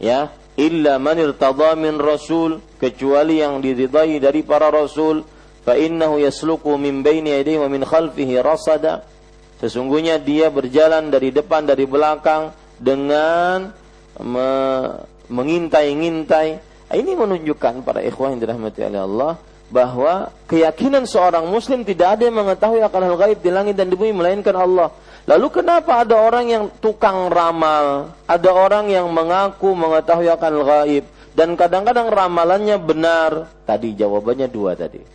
ya 0.00 0.32
illa 0.56 0.96
man 0.96 1.20
irtada 1.20 1.76
min 1.76 2.00
rasul 2.00 2.64
kecuali 2.80 3.44
yang 3.44 3.60
diridai 3.60 4.16
dari 4.16 4.40
para 4.40 4.72
rasul 4.72 5.20
innahu 5.72 6.20
yasluku 6.20 6.76
min 6.76 7.00
baini 7.00 7.32
yadayhi 7.32 7.56
wa 7.56 7.72
min 7.72 7.80
khalfihi 7.80 8.44
sesungguhnya 9.64 10.20
dia 10.20 10.52
berjalan 10.52 11.08
dari 11.08 11.32
depan 11.32 11.64
dari 11.64 11.88
belakang 11.88 12.52
dengan 12.76 13.72
me 14.20 14.52
mengintai-ngintai 15.24 16.60
ini 16.92 17.12
menunjukkan 17.16 17.80
para 17.80 18.04
ikhwah 18.04 18.36
yang 18.36 18.44
dirahmati 18.44 18.84
oleh 18.84 19.00
Allah 19.00 19.32
bahwa 19.72 20.28
keyakinan 20.46 21.08
seorang 21.08 21.48
muslim 21.48 21.82
tidak 21.82 22.20
ada 22.20 22.28
yang 22.28 22.36
mengetahui 22.36 22.84
akan 22.84 23.02
hal 23.08 23.16
gaib 23.16 23.38
di 23.40 23.50
langit 23.50 23.74
dan 23.74 23.88
di 23.88 23.96
bumi 23.96 24.12
melainkan 24.12 24.54
Allah. 24.54 24.92
Lalu 25.24 25.48
kenapa 25.48 26.04
ada 26.04 26.20
orang 26.20 26.46
yang 26.52 26.64
tukang 26.84 27.32
ramal, 27.32 28.12
ada 28.28 28.50
orang 28.52 28.92
yang 28.92 29.08
mengaku 29.08 29.72
mengetahui 29.72 30.28
akan 30.28 30.50
hal 30.60 30.64
gaib 30.68 31.04
dan 31.32 31.56
kadang-kadang 31.56 32.12
ramalannya 32.12 32.76
benar? 32.76 33.50
Tadi 33.64 33.96
jawabannya 33.96 34.46
dua 34.52 34.76
tadi. 34.76 35.13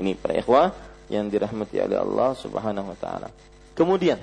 Ini 0.00 0.18
para 0.18 0.34
ikhwah 0.34 0.74
yang 1.12 1.30
dirahmati 1.30 1.78
oleh 1.78 1.98
Allah 2.00 2.34
Subhanahu 2.34 2.90
wa 2.90 2.98
taala. 2.98 3.28
Kemudian 3.74 4.18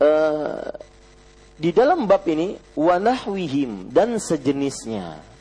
uh, 0.00 0.70
di 1.56 1.70
dalam 1.72 2.04
bab 2.04 2.24
ini 2.28 2.56
wanahwihim 2.76 3.88
dan 3.92 4.20
sejenisnya 4.20 5.36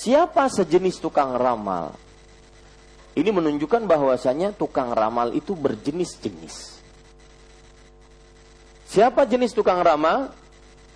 Siapa 0.00 0.48
sejenis 0.48 0.96
tukang 0.96 1.36
ramal? 1.36 1.92
Ini 3.12 3.28
menunjukkan 3.36 3.84
bahwasanya 3.84 4.56
tukang 4.56 4.96
ramal 4.96 5.36
itu 5.36 5.52
berjenis-jenis. 5.52 6.80
Siapa 8.88 9.28
jenis 9.28 9.52
tukang 9.52 9.84
ramal? 9.84 10.32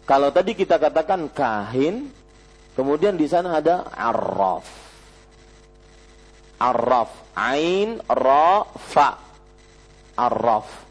Kalau 0.09 0.33
tadi 0.33 0.57
kita 0.57 0.81
katakan 0.81 1.29
kahin, 1.29 2.09
kemudian 2.73 3.21
di 3.21 3.29
sana 3.29 3.61
ada 3.61 3.93
arraf. 3.93 4.65
Arraf, 6.59 7.11
ain, 7.35 7.99
ra, 8.07 8.65
fa. 8.79 9.19
Arraf. 10.15 10.87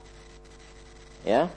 Ya, 1.23 1.47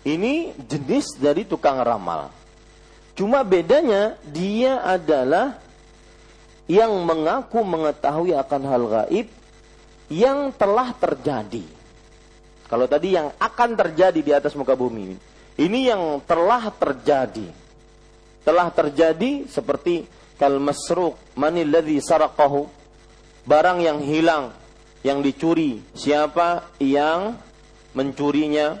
Ini 0.00 0.56
jenis 0.64 1.20
dari 1.20 1.44
tukang 1.44 1.76
ramal. 1.84 2.32
Cuma 3.12 3.44
bedanya 3.44 4.16
dia 4.24 4.80
adalah 4.80 5.60
yang 6.64 7.04
mengaku 7.04 7.60
mengetahui 7.60 8.32
akan 8.32 8.62
hal 8.64 8.82
gaib 8.88 9.28
yang 10.10 10.50
telah 10.52 10.90
terjadi. 10.98 11.64
Kalau 12.66 12.86
tadi 12.86 13.14
yang 13.14 13.30
akan 13.38 13.70
terjadi 13.78 14.20
di 14.20 14.32
atas 14.34 14.54
muka 14.58 14.74
bumi, 14.74 15.14
ini 15.58 15.80
yang 15.86 16.22
telah 16.26 16.70
terjadi. 16.70 17.46
Telah 18.42 18.68
terjadi 18.74 19.46
seperti 19.46 20.06
kal 20.40 20.56
masruq 20.56 21.14
manil 21.36 21.68
ladzi 21.68 22.00
saraqahu 22.00 22.64
barang 23.44 23.78
yang 23.84 24.00
hilang 24.00 24.56
yang 25.04 25.20
dicuri 25.20 25.84
siapa 25.92 26.64
yang 26.80 27.36
mencurinya 27.92 28.80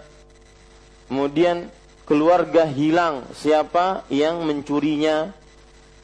kemudian 1.12 1.68
keluarga 2.08 2.64
hilang 2.64 3.28
siapa 3.36 4.08
yang 4.08 4.40
mencurinya 4.44 5.36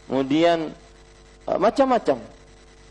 kemudian 0.08 0.76
e, 1.48 1.52
macam-macam 1.56 2.20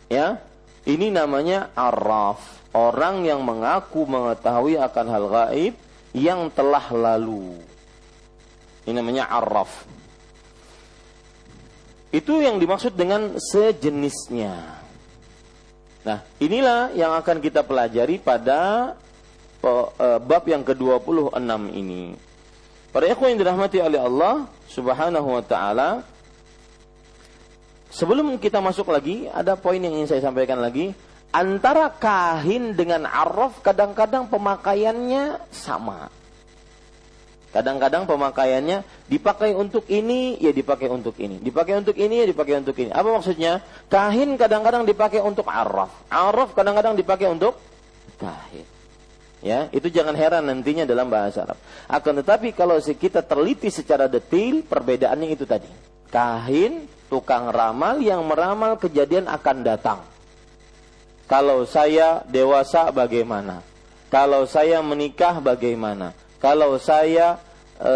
ya 0.10 0.41
ini 0.86 1.10
namanya 1.10 1.74
araf 1.74 2.63
orang 2.74 3.26
yang 3.26 3.41
mengaku 3.41 4.06
mengetahui 4.06 4.78
akan 4.80 5.06
hal 5.10 5.26
gaib 5.30 5.74
yang 6.15 6.48
telah 6.54 6.86
lalu. 6.93 7.58
Ini 8.86 8.95
namanya 9.02 9.28
araf 9.30 9.89
itu 12.15 12.39
yang 12.39 12.62
dimaksud 12.62 12.95
dengan 12.95 13.36
sejenisnya. 13.36 14.56
Nah 16.08 16.24
inilah 16.39 16.95
yang 16.95 17.12
akan 17.17 17.43
kita 17.43 17.65
pelajari 17.65 18.21
pada 18.24 18.93
Eh, 19.65 20.19
bab 20.21 20.45
yang 20.45 20.62
ke-26 20.62 21.41
ini. 21.74 22.13
Para 22.93 23.10
ikhwan 23.10 23.34
yang 23.34 23.41
dirahmati 23.41 23.82
oleh 23.82 23.98
Allah 23.98 24.45
Subhanahu 24.69 25.26
wa 25.26 25.41
taala, 25.41 26.06
sebelum 27.96 28.36
kita 28.36 28.60
masuk 28.60 28.92
lagi, 28.92 29.32
ada 29.32 29.56
poin 29.56 29.80
yang 29.80 29.96
ingin 29.96 30.12
saya 30.12 30.22
sampaikan 30.28 30.60
lagi. 30.60 30.92
Antara 31.32 31.92
kahin 31.92 32.76
dengan 32.76 33.08
araf 33.08 33.60
kadang-kadang 33.64 34.28
pemakaiannya 34.28 35.40
sama. 35.52 36.08
Kadang-kadang 37.56 38.04
pemakaiannya 38.04 38.84
dipakai 39.08 39.56
untuk 39.56 39.88
ini, 39.88 40.36
ya 40.44 40.52
dipakai 40.52 40.92
untuk 40.92 41.16
ini. 41.20 41.40
Dipakai 41.40 41.80
untuk 41.80 41.96
ini, 41.96 42.24
ya 42.24 42.28
dipakai 42.28 42.60
untuk 42.60 42.76
ini. 42.76 42.92
Apa 42.92 43.16
maksudnya? 43.16 43.64
Kahin 43.88 44.36
kadang-kadang 44.36 44.84
dipakai 44.84 45.24
untuk 45.24 45.48
araf. 45.48 45.92
Araf 46.12 46.52
kadang-kadang 46.52 47.00
dipakai 47.00 47.32
untuk 47.32 47.56
kahin. 48.20 48.68
Ya, 49.44 49.70
itu 49.72 49.92
jangan 49.92 50.18
heran 50.18 50.48
nantinya 50.48 50.90
dalam 50.90 51.06
bahasa 51.12 51.46
Arab. 51.46 51.60
Akan 51.86 52.18
tetapi 52.18 52.56
kalau 52.56 52.80
kita 52.82 53.22
teliti 53.22 53.70
secara 53.70 54.10
detail, 54.10 54.66
perbedaannya 54.66 55.28
itu 55.32 55.46
tadi. 55.46 55.70
Kahin, 56.10 56.88
tukang 57.08 57.52
ramal 57.54 58.02
yang 58.02 58.26
meramal 58.26 58.78
kejadian 58.80 59.30
akan 59.30 59.58
datang. 59.62 60.00
Kalau 61.26 61.65
saya 61.65 62.22
dewasa 62.30 62.94
bagaimana? 62.94 63.65
Kalau 64.13 64.46
saya 64.46 64.80
menikah 64.86 65.41
bagaimana? 65.41 66.13
Kalau 66.38 66.78
saya 66.78 67.41
e, 67.82 67.94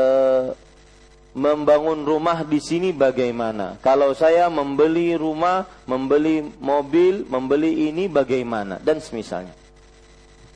membangun 1.37 2.01
rumah 2.01 2.41
di 2.41 2.57
sini 2.57 2.89
bagaimana? 2.89 3.77
Kalau 3.85 4.17
saya 4.17 4.49
membeli 4.49 5.13
rumah, 5.13 5.69
membeli 5.85 6.41
mobil, 6.57 7.21
membeli 7.29 7.93
ini 7.93 8.09
bagaimana? 8.09 8.81
Dan 8.81 8.97
semisalnya. 8.97 9.53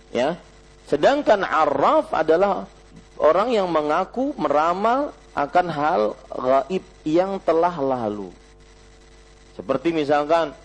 Ya, 0.10 0.42
Sedangkan 0.88 1.48
araf 1.48 2.12
adalah 2.12 2.68
orang 3.16 3.56
yang 3.56 3.72
mengaku 3.72 4.36
meramal 4.36 5.16
akan 5.34 5.68
hal 5.72 6.02
gaib 6.30 6.84
yang 7.08 7.39
telah 7.42 7.74
lalu. 7.80 8.30
Seperti 9.54 9.94
misalkan 9.94 10.58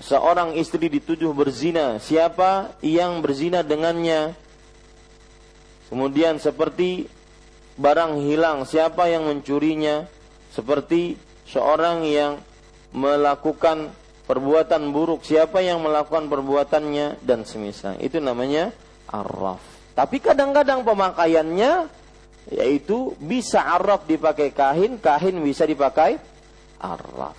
seorang 0.00 0.56
istri 0.56 0.88
dituduh 0.88 1.36
berzina, 1.36 2.00
siapa 2.00 2.72
yang 2.80 3.20
berzina 3.20 3.60
dengannya? 3.60 4.32
Kemudian 5.92 6.40
seperti 6.40 7.04
barang 7.76 8.22
hilang, 8.24 8.64
siapa 8.64 9.10
yang 9.12 9.28
mencurinya? 9.28 10.08
Seperti 10.50 11.18
seorang 11.46 12.06
yang 12.06 12.40
melakukan 12.96 13.92
perbuatan 14.30 14.94
buruk, 14.94 15.26
siapa 15.26 15.58
yang 15.58 15.82
melakukan 15.82 16.30
perbuatannya 16.30 17.18
dan 17.22 17.42
semisal. 17.42 17.98
Itu 17.98 18.22
namanya 18.22 18.70
arraf. 19.10 19.58
Tapi 19.98 20.22
kadang-kadang 20.22 20.86
pemakaiannya 20.86 21.90
yaitu 22.50 23.14
bisa 23.20 23.62
arraf 23.62 24.06
dipakai 24.06 24.54
kahin, 24.54 24.96
kahin 25.02 25.42
bisa 25.42 25.66
dipakai 25.66 26.16
arraf. 26.80 27.36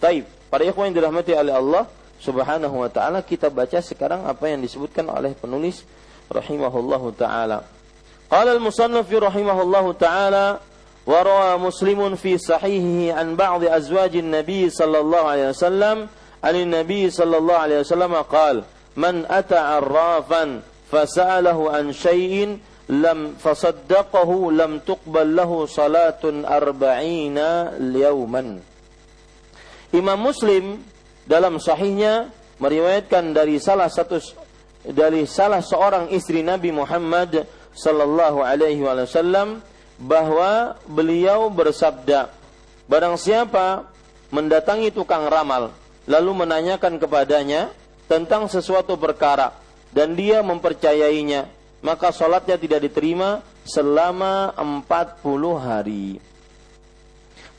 Taib. 0.00 0.39
Para 0.50 0.66
ikhwan 0.66 0.90
yang 0.90 0.98
dirahmati 0.98 1.30
oleh 1.30 1.54
Allah 1.54 1.86
Subhanahu 2.18 2.82
wa 2.82 2.90
taala, 2.90 3.22
kita 3.22 3.48
baca 3.48 3.78
sekarang 3.78 4.26
apa 4.26 4.50
yang 4.50 4.60
disebutkan 4.60 5.06
oleh 5.08 5.32
penulis 5.32 5.86
rahimahullahu 6.26 7.14
taala. 7.14 7.64
Qala 8.26 8.58
al-musannif 8.58 9.06
rahimahullahu 9.06 9.94
taala 9.94 10.58
wa 11.06 11.18
rawa 11.22 11.54
Muslimun 11.56 12.18
fi 12.18 12.34
sahihihi 12.34 13.14
an 13.14 13.38
ba'd 13.38 13.66
azwajin 13.66 14.26
Nabi 14.26 14.68
sallallahu 14.68 15.26
alaihi 15.26 15.50
wasallam 15.54 15.96
an 16.42 16.54
Nabi 16.66 17.08
sallallahu 17.08 17.62
alaihi 17.64 17.80
wasallam 17.86 18.12
qala 18.26 18.62
man 18.98 19.24
ata 19.30 19.78
arrafan 19.80 20.66
fasa'alahu 20.90 21.70
an 21.70 21.94
syai'in 21.94 22.58
lam 22.90 23.38
fasaddaqahu 23.38 24.50
lam 24.50 24.82
tuqbal 24.82 25.30
lahu 25.30 25.64
salatun 25.70 26.42
arba'ina 26.42 27.78
yauman. 27.78 28.69
Imam 29.90 30.18
Muslim 30.18 30.78
dalam 31.26 31.58
sahihnya 31.58 32.30
meriwayatkan 32.62 33.34
dari 33.34 33.58
salah 33.58 33.90
satu 33.90 34.22
dari 34.86 35.26
salah 35.28 35.60
seorang 35.60 36.08
istri 36.14 36.40
Nabi 36.40 36.70
Muhammad 36.72 37.44
sallallahu 37.74 38.40
alaihi 38.40 38.80
wasallam 38.82 39.60
bahwa 40.00 40.80
beliau 40.88 41.52
bersabda, 41.52 42.32
barang 42.88 43.16
siapa 43.20 43.84
mendatangi 44.32 44.88
tukang 44.94 45.28
ramal 45.28 45.74
lalu 46.08 46.32
menanyakan 46.46 46.96
kepadanya 46.96 47.68
tentang 48.08 48.48
sesuatu 48.48 48.96
perkara 48.96 49.52
dan 49.92 50.14
dia 50.14 50.40
mempercayainya, 50.40 51.50
maka 51.82 52.14
sholatnya 52.14 52.56
tidak 52.56 52.88
diterima 52.88 53.44
selama 53.66 54.54
40 54.56 54.86
hari. 55.60 56.29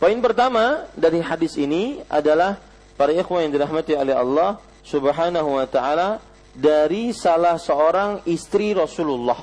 Poin 0.01 0.17
pertama 0.17 0.89
dari 0.97 1.21
hadis 1.21 1.53
ini 1.61 2.01
adalah 2.09 2.57
para 2.97 3.13
ikhwan 3.13 3.45
yang 3.45 3.53
dirahmati 3.53 3.93
oleh 3.93 4.17
Allah 4.17 4.57
Subhanahu 4.81 5.61
wa 5.61 5.69
taala 5.69 6.17
dari 6.57 7.13
salah 7.13 7.61
seorang 7.61 8.25
istri 8.25 8.73
Rasulullah. 8.73 9.37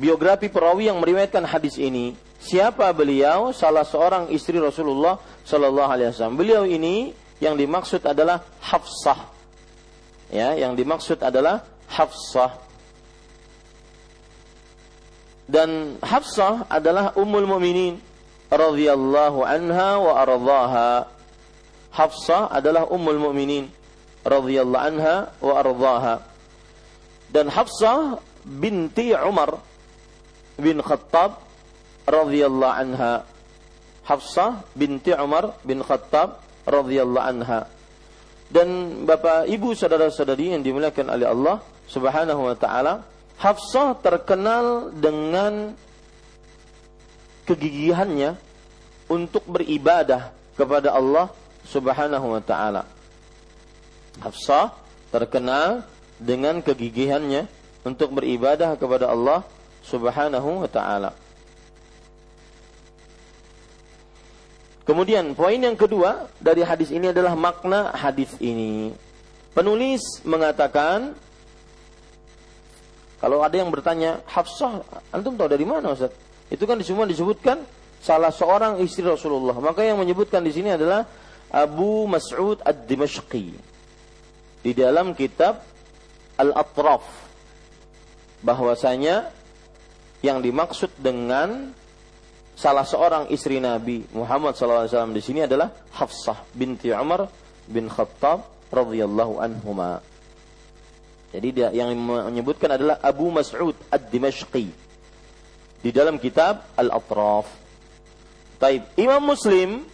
Biografi 0.00 0.48
perawi 0.48 0.88
yang 0.88 0.96
meriwayatkan 0.96 1.44
hadis 1.44 1.76
ini, 1.76 2.16
siapa 2.40 2.88
beliau? 2.96 3.52
Salah 3.52 3.84
seorang 3.84 4.32
istri 4.32 4.56
Rasulullah 4.56 5.20
sallallahu 5.44 5.92
alaihi 5.92 6.08
wasallam. 6.08 6.40
Beliau 6.40 6.64
ini 6.64 7.12
yang 7.36 7.60
dimaksud 7.60 8.00
adalah 8.08 8.40
Hafsah. 8.64 9.28
Ya, 10.32 10.56
yang 10.56 10.72
dimaksud 10.72 11.20
adalah 11.20 11.68
Hafsah. 11.92 12.64
Dan 15.44 16.00
Hafsah 16.00 16.64
adalah 16.72 17.12
ummul 17.12 17.44
mukminin 17.44 18.13
radhiyallahu 18.50 19.44
anha 19.44 19.90
wa 20.00 20.12
ardhaha. 20.20 20.90
Hafsah 21.94 22.50
adalah 22.50 22.90
ummul 22.90 23.20
mukminin 23.22 23.70
radhiyallahu 24.26 24.84
anha 24.84 25.30
wa 25.38 25.54
ardhaha. 25.60 26.14
Dan 27.30 27.50
Hafsah 27.50 28.18
binti 28.44 29.14
Umar 29.14 29.58
bin 30.58 30.82
Khattab 30.82 31.38
radhiyallahu 32.06 32.74
anha. 32.74 33.24
Hafsah 34.04 34.60
binti 34.76 35.16
Umar 35.16 35.56
bin 35.64 35.80
Khattab 35.80 36.42
radhiyallahu 36.68 37.24
anha. 37.24 37.66
Dan 38.52 39.02
Bapak 39.08 39.48
Ibu 39.50 39.72
saudara-saudari 39.74 40.54
yang 40.54 40.62
dimuliakan 40.62 41.10
oleh 41.10 41.26
Allah 41.26 41.56
Subhanahu 41.88 42.52
wa 42.52 42.56
taala, 42.56 43.02
Hafsah 43.40 43.98
terkenal 43.98 44.94
dengan 44.94 45.74
kegigihannya 47.44 48.36
untuk 49.08 49.44
beribadah 49.44 50.32
kepada 50.56 50.96
Allah 50.96 51.30
Subhanahu 51.64 52.36
wa 52.36 52.42
taala. 52.44 52.82
Hafsah 54.20 54.72
terkenal 55.12 55.84
dengan 56.20 56.60
kegigihannya 56.64 57.46
untuk 57.84 58.16
beribadah 58.16 58.76
kepada 58.80 59.12
Allah 59.12 59.44
Subhanahu 59.84 60.64
wa 60.64 60.70
taala. 60.70 61.12
Kemudian 64.84 65.32
poin 65.32 65.56
yang 65.56 65.80
kedua 65.80 66.28
dari 66.36 66.60
hadis 66.60 66.92
ini 66.92 67.08
adalah 67.08 67.32
makna 67.32 67.88
hadis 67.96 68.36
ini. 68.36 68.92
Penulis 69.56 70.20
mengatakan 70.28 71.16
kalau 73.24 73.40
ada 73.40 73.56
yang 73.56 73.72
bertanya, 73.72 74.20
Hafsah, 74.28 74.84
antum 75.08 75.32
tahu 75.40 75.48
dari 75.48 75.64
mana 75.64 75.96
Ustaz? 75.96 76.12
Itu 76.52 76.68
kan 76.68 76.76
semua 76.84 77.08
disebutkan 77.08 77.64
salah 78.04 78.28
seorang 78.28 78.84
istri 78.84 79.04
Rasulullah. 79.06 79.56
Maka 79.56 79.80
yang 79.80 79.96
menyebutkan 79.96 80.44
di 80.44 80.52
sini 80.52 80.76
adalah 80.76 81.08
Abu 81.48 82.04
Mas'ud 82.04 82.60
Ad-Dimashqi. 82.60 83.56
Di 84.64 84.72
dalam 84.76 85.16
kitab 85.16 85.64
Al-Atraf 86.36 87.04
bahwasanya 88.44 89.32
yang 90.20 90.40
dimaksud 90.40 90.92
dengan 91.00 91.72
salah 92.56 92.84
seorang 92.84 93.28
istri 93.32 93.60
Nabi 93.60 94.04
Muhammad 94.12 94.56
SAW 94.56 95.12
di 95.12 95.20
sini 95.20 95.44
adalah 95.44 95.68
Hafsah 95.96 96.48
binti 96.52 96.92
Umar 96.92 97.28
bin 97.68 97.88
Khattab 97.88 98.68
radhiyallahu 98.72 99.40
anhuma. 99.40 100.00
Jadi 101.34 101.48
dia 101.50 101.68
yang 101.74 101.92
menyebutkan 101.98 102.72
adalah 102.78 103.00
Abu 103.02 103.28
Mas'ud 103.32 103.74
Ad-Dimashqi 103.90 104.83
di 105.84 105.92
dalam 105.92 106.16
kitab 106.16 106.72
Al-Atraf. 106.80 107.44
Taib 108.56 108.88
Imam 108.96 109.20
Muslim 109.20 109.84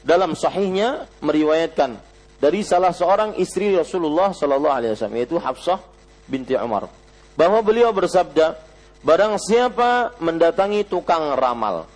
dalam 0.00 0.32
sahihnya 0.32 1.04
meriwayatkan 1.20 2.00
dari 2.40 2.64
salah 2.64 2.96
seorang 2.96 3.36
istri 3.36 3.76
Rasulullah 3.76 4.32
sallallahu 4.32 4.72
alaihi 4.72 4.96
wasallam 4.96 5.20
yaitu 5.20 5.36
Hafsah 5.36 5.84
binti 6.24 6.56
Umar 6.56 6.88
bahwa 7.36 7.60
beliau 7.60 7.92
bersabda 7.92 8.70
Barang 9.00 9.40
siapa 9.40 10.12
mendatangi 10.20 10.84
tukang 10.84 11.32
ramal, 11.32 11.88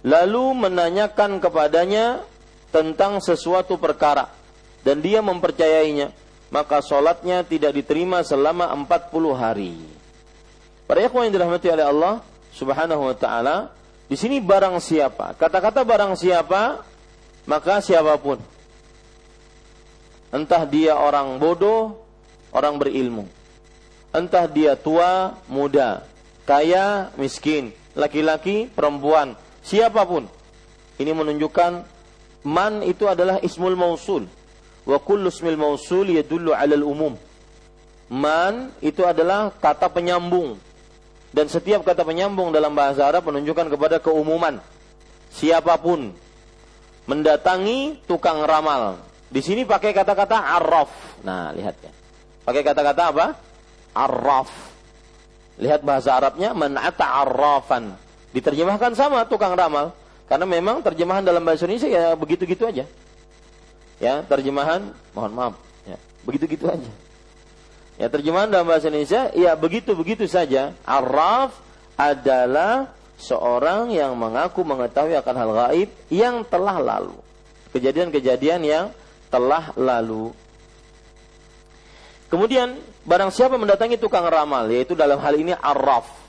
lalu 0.00 0.56
menanyakan 0.56 1.36
kepadanya 1.44 2.24
tentang 2.72 3.20
sesuatu 3.20 3.76
perkara, 3.76 4.32
dan 4.80 5.04
dia 5.04 5.20
mempercayainya, 5.20 6.08
maka 6.48 6.80
sholatnya 6.80 7.44
tidak 7.44 7.76
diterima 7.76 8.24
selama 8.24 8.72
40 8.72 9.36
hari. 9.36 9.76
Para 10.84 11.00
ikhwan 11.00 11.28
yang 11.28 11.40
dirahmati 11.40 11.68
oleh 11.72 11.86
Allah 11.86 12.14
subhanahu 12.52 13.08
wa 13.08 13.16
ta'ala, 13.16 13.72
di 14.04 14.16
sini 14.20 14.38
barang 14.38 14.76
siapa. 14.78 15.32
Kata-kata 15.34 15.80
barang 15.80 16.12
siapa, 16.16 16.84
maka 17.48 17.80
siapa 17.80 18.16
pun. 18.20 18.36
Entah 20.34 20.66
dia 20.68 20.98
orang 20.98 21.40
bodoh, 21.40 21.96
orang 22.52 22.76
berilmu 22.76 23.24
entah 24.14 24.46
dia 24.46 24.78
tua, 24.78 25.34
muda, 25.50 26.06
kaya, 26.46 27.10
miskin, 27.18 27.74
laki-laki, 27.98 28.70
perempuan, 28.70 29.34
siapa 29.66 30.06
pun. 30.06 30.30
Ini 30.94 31.10
menunjukkan 31.10 31.82
man 32.46 32.86
itu 32.86 33.10
adalah 33.10 33.42
ismul 33.42 33.74
mausul. 33.74 34.30
Wa 34.86 35.02
kullu 35.02 35.26
ismil 35.26 35.58
mausul 35.58 36.14
yadullu 36.14 36.54
'alal 36.54 36.86
umum. 36.86 37.18
Man 38.06 38.70
itu 38.78 39.02
adalah 39.02 39.50
kata 39.50 39.90
penyambung. 39.90 40.54
Dan 41.34 41.50
setiap 41.50 41.82
kata 41.82 42.06
penyambung 42.06 42.54
dalam 42.54 42.70
bahasa 42.78 43.10
Arab 43.10 43.26
menunjukkan 43.26 43.66
kepada 43.74 43.98
keumuman. 43.98 44.62
Siapa 45.34 45.74
pun 45.82 46.14
mendatangi 47.10 48.06
tukang 48.06 48.46
ramal. 48.46 49.02
Di 49.34 49.42
sini 49.42 49.66
pakai 49.66 49.90
kata-kata 49.90 50.38
arraf. 50.38 51.18
Nah, 51.26 51.50
lihat 51.50 51.74
ya. 51.82 51.90
Pakai 52.46 52.62
kata-kata 52.62 53.02
apa? 53.10 53.26
arraf. 53.94 54.50
Lihat 55.58 55.82
bahasa 55.82 56.14
Arabnya 56.14 56.54
man'ata 56.54 57.26
arrafan. 57.26 57.94
Diterjemahkan 58.34 58.94
sama 58.94 59.26
tukang 59.26 59.54
ramal. 59.54 59.94
Karena 60.26 60.46
memang 60.46 60.82
terjemahan 60.82 61.22
dalam 61.22 61.42
bahasa 61.42 61.66
Indonesia 61.66 61.90
ya 61.90 62.04
begitu-gitu 62.14 62.66
aja. 62.66 62.86
Ya, 64.02 64.26
terjemahan 64.26 64.90
mohon 65.14 65.32
maaf, 65.34 65.54
ya, 65.86 65.94
begitu-gitu 66.26 66.66
aja. 66.66 66.90
Ya, 67.94 68.10
terjemahan 68.10 68.50
dalam 68.50 68.66
bahasa 68.66 68.90
Indonesia 68.90 69.30
ya 69.38 69.54
begitu-begitu 69.54 70.26
saja. 70.26 70.74
Arraf 70.82 71.54
adalah 71.94 72.90
seorang 73.18 73.94
yang 73.94 74.18
mengaku 74.18 74.66
mengetahui 74.66 75.14
akan 75.14 75.34
hal 75.38 75.50
gaib 75.54 75.90
yang 76.10 76.42
telah 76.42 76.82
lalu. 76.82 77.14
Kejadian-kejadian 77.70 78.60
yang 78.66 78.84
telah 79.30 79.70
lalu. 79.78 80.34
Kemudian 82.26 82.74
barang 83.06 83.30
siapa 83.30 83.54
mendatangi 83.54 83.94
tukang 83.94 84.26
ramal 84.26 84.66
yaitu 84.66 84.98
dalam 84.98 85.22
hal 85.22 85.34
ini 85.38 85.54
arraf 85.54 86.24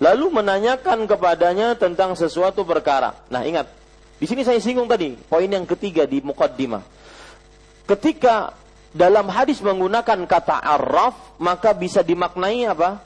lalu 0.00 0.32
menanyakan 0.32 1.04
kepadanya 1.04 1.76
tentang 1.76 2.16
sesuatu 2.16 2.64
perkara. 2.64 3.14
Nah, 3.28 3.44
ingat, 3.44 3.68
di 4.16 4.24
sini 4.24 4.42
saya 4.42 4.58
singgung 4.58 4.88
tadi 4.88 5.14
poin 5.28 5.46
yang 5.46 5.68
ketiga 5.68 6.08
di 6.08 6.24
mukaddimah. 6.24 6.82
Ketika 7.84 8.56
dalam 8.90 9.30
hadis 9.30 9.62
menggunakan 9.62 10.26
kata 10.26 10.58
arraf, 10.58 11.14
maka 11.38 11.70
bisa 11.70 12.02
dimaknai 12.02 12.66
apa? 12.66 12.98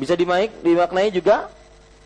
Bisa 0.00 0.16
dimaknai 0.16 1.12
juga 1.12 1.52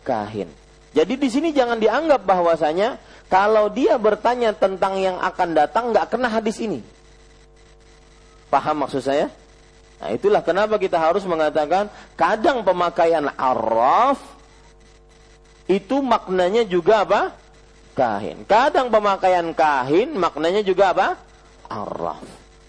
kahin. 0.03 0.51
Jadi 0.91 1.13
di 1.15 1.29
sini 1.31 1.49
jangan 1.55 1.79
dianggap 1.79 2.27
bahwasanya 2.27 2.99
kalau 3.31 3.71
dia 3.71 3.95
bertanya 3.95 4.51
tentang 4.51 4.99
yang 4.99 5.19
akan 5.19 5.49
datang 5.55 5.95
nggak 5.95 6.11
kena 6.11 6.27
hadis 6.27 6.59
ini. 6.59 6.83
Paham 8.47 8.83
maksud 8.83 9.03
saya? 9.03 9.31
Nah, 9.97 10.13
itulah 10.13 10.43
kenapa 10.43 10.77
kita 10.79 10.99
harus 10.99 11.23
mengatakan 11.23 11.89
kadang 12.15 12.61
pemakaian 12.63 13.27
arraf 13.35 14.19
itu 15.67 15.99
maknanya 15.99 16.63
juga 16.63 17.03
apa? 17.03 17.21
Kahin. 17.97 18.47
Kadang 18.47 18.87
pemakaian 18.87 19.51
kahin 19.51 20.15
maknanya 20.15 20.63
juga 20.63 20.95
apa? 20.95 21.26
Arraf. 21.67 22.23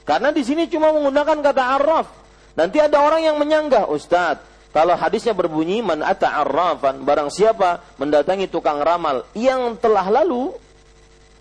Karena 0.09 0.33
di 0.33 0.41
sini 0.41 0.67
cuma 0.73 0.89
menggunakan 0.91 1.45
kata 1.45 1.63
arraf. 1.77 2.09
Nanti 2.57 2.81
ada 2.81 2.99
orang 3.05 3.23
yang 3.23 3.37
menyanggah, 3.37 3.87
Ustadz, 3.87 4.73
kalau 4.73 4.97
hadisnya 4.97 5.33
berbunyi 5.33 5.81
man 5.81 6.05
ata 6.05 6.45
arrafan, 6.45 7.01
barang 7.01 7.33
siapa 7.33 7.81
mendatangi 7.97 8.53
tukang 8.53 8.81
ramal 8.85 9.25
yang 9.33 9.77
telah 9.81 10.09
lalu, 10.09 10.53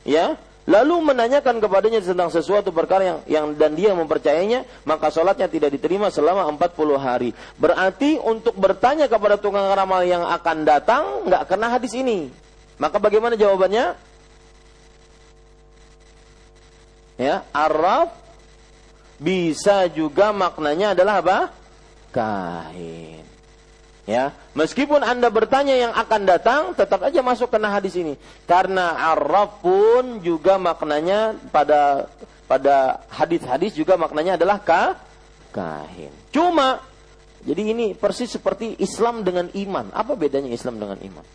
ya, 0.08 0.40
lalu 0.64 0.96
menanyakan 1.00 1.60
kepadanya 1.60 2.00
tentang 2.00 2.32
sesuatu 2.32 2.72
perkara 2.72 3.04
yang, 3.04 3.20
yang 3.28 3.46
dan 3.56 3.76
dia 3.76 3.92
mempercayainya, 3.92 4.64
maka 4.88 5.12
sholatnya 5.12 5.52
tidak 5.52 5.76
diterima 5.76 6.08
selama 6.08 6.48
40 6.56 6.96
hari. 7.00 7.32
Berarti 7.60 8.16
untuk 8.20 8.56
bertanya 8.56 9.12
kepada 9.12 9.36
tukang 9.36 9.68
ramal 9.76 10.08
yang 10.08 10.24
akan 10.24 10.58
datang, 10.64 11.04
nggak 11.28 11.52
kena 11.52 11.68
hadis 11.68 11.96
ini. 11.96 12.32
Maka 12.80 12.96
bagaimana 13.02 13.36
jawabannya? 13.36 14.07
Ya, 17.18 17.42
araf 17.50 18.14
bisa 19.18 19.90
juga 19.90 20.30
maknanya 20.30 20.94
adalah 20.94 21.26
apa? 21.26 21.40
Kahin. 22.14 23.26
Ya, 24.08 24.32
meskipun 24.56 25.04
Anda 25.04 25.28
bertanya 25.28 25.76
yang 25.76 25.92
akan 25.92 26.22
datang, 26.24 26.62
tetap 26.78 27.04
aja 27.04 27.20
masuk 27.20 27.52
kena 27.52 27.74
hadis 27.74 27.98
ini. 28.00 28.16
Karena 28.48 28.96
araf 29.12 29.60
pun 29.60 30.24
juga 30.24 30.56
maknanya 30.56 31.36
pada 31.52 32.08
pada 32.48 33.04
hadis-hadis 33.12 33.76
juga 33.76 34.00
maknanya 34.00 34.40
adalah 34.40 34.64
ka, 34.64 34.96
kahin. 35.52 36.14
Cuma 36.32 36.80
jadi 37.44 37.76
ini 37.76 37.96
persis 37.96 38.32
seperti 38.32 38.80
Islam 38.80 39.28
dengan 39.28 39.52
iman. 39.52 39.92
Apa 39.92 40.16
bedanya 40.16 40.56
Islam 40.56 40.80
dengan 40.80 41.00
iman? 41.04 41.26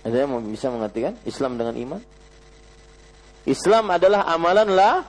Ada 0.00 0.24
yang 0.24 0.40
bisa 0.48 0.72
mengerti 0.72 1.04
kan? 1.04 1.14
Islam 1.28 1.60
dengan 1.60 1.74
iman? 1.76 2.00
Islam 3.44 3.84
adalah 3.92 4.24
amalan 4.28 4.68
lah 4.72 5.04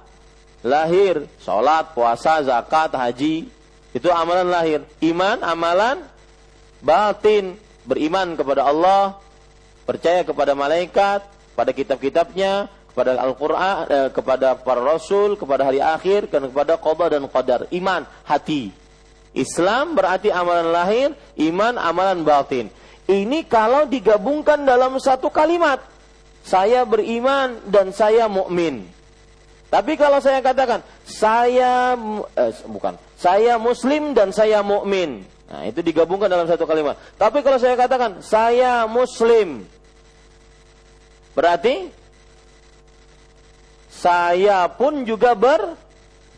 lahir, 0.62 1.26
sholat, 1.42 1.92
puasa, 1.98 2.42
zakat, 2.46 2.94
haji, 2.94 3.50
itu 3.92 4.08
amalan 4.08 4.48
lahir. 4.48 4.80
Iman, 5.04 5.42
amalan 5.44 6.06
batin. 6.80 7.58
Beriman 7.82 8.38
kepada 8.38 8.70
Allah, 8.70 9.18
percaya 9.90 10.22
kepada 10.22 10.54
malaikat, 10.54 11.26
pada 11.58 11.72
kitab-kitabnya, 11.74 12.70
kepada 12.94 13.18
Al-Quran, 13.18 13.76
eh, 13.90 14.10
kepada 14.14 14.54
para 14.54 14.86
Rasul, 14.86 15.34
kepada 15.34 15.66
hari 15.66 15.82
akhir, 15.82 16.30
dan 16.30 16.46
kepada 16.54 16.78
qada 16.78 17.06
dan 17.18 17.26
qadar. 17.26 17.66
Iman, 17.74 18.06
hati. 18.22 18.70
Islam 19.34 19.98
berarti 19.98 20.30
amalan 20.30 20.70
lahir, 20.70 21.08
iman, 21.42 21.80
amalan 21.82 22.22
batin. 22.22 22.70
Ini 23.12 23.44
kalau 23.44 23.92
digabungkan 23.92 24.64
dalam 24.64 24.96
satu 24.96 25.28
kalimat. 25.28 25.84
Saya 26.42 26.88
beriman 26.88 27.60
dan 27.70 27.92
saya 27.92 28.26
mukmin. 28.32 28.88
Tapi 29.68 29.94
kalau 30.00 30.18
saya 30.24 30.42
katakan 30.42 30.82
saya 31.06 31.94
eh, 32.34 32.52
bukan 32.66 32.98
saya 33.20 33.60
muslim 33.60 34.16
dan 34.16 34.32
saya 34.34 34.64
mukmin. 34.66 35.28
Nah, 35.52 35.68
itu 35.68 35.84
digabungkan 35.84 36.32
dalam 36.32 36.48
satu 36.48 36.64
kalimat. 36.64 36.96
Tapi 37.20 37.44
kalau 37.44 37.60
saya 37.60 37.76
katakan 37.76 38.24
saya 38.24 38.88
muslim 38.88 39.68
berarti 41.36 41.92
saya 43.92 44.66
pun 44.72 45.04
juga 45.04 45.36
ber 45.36 45.76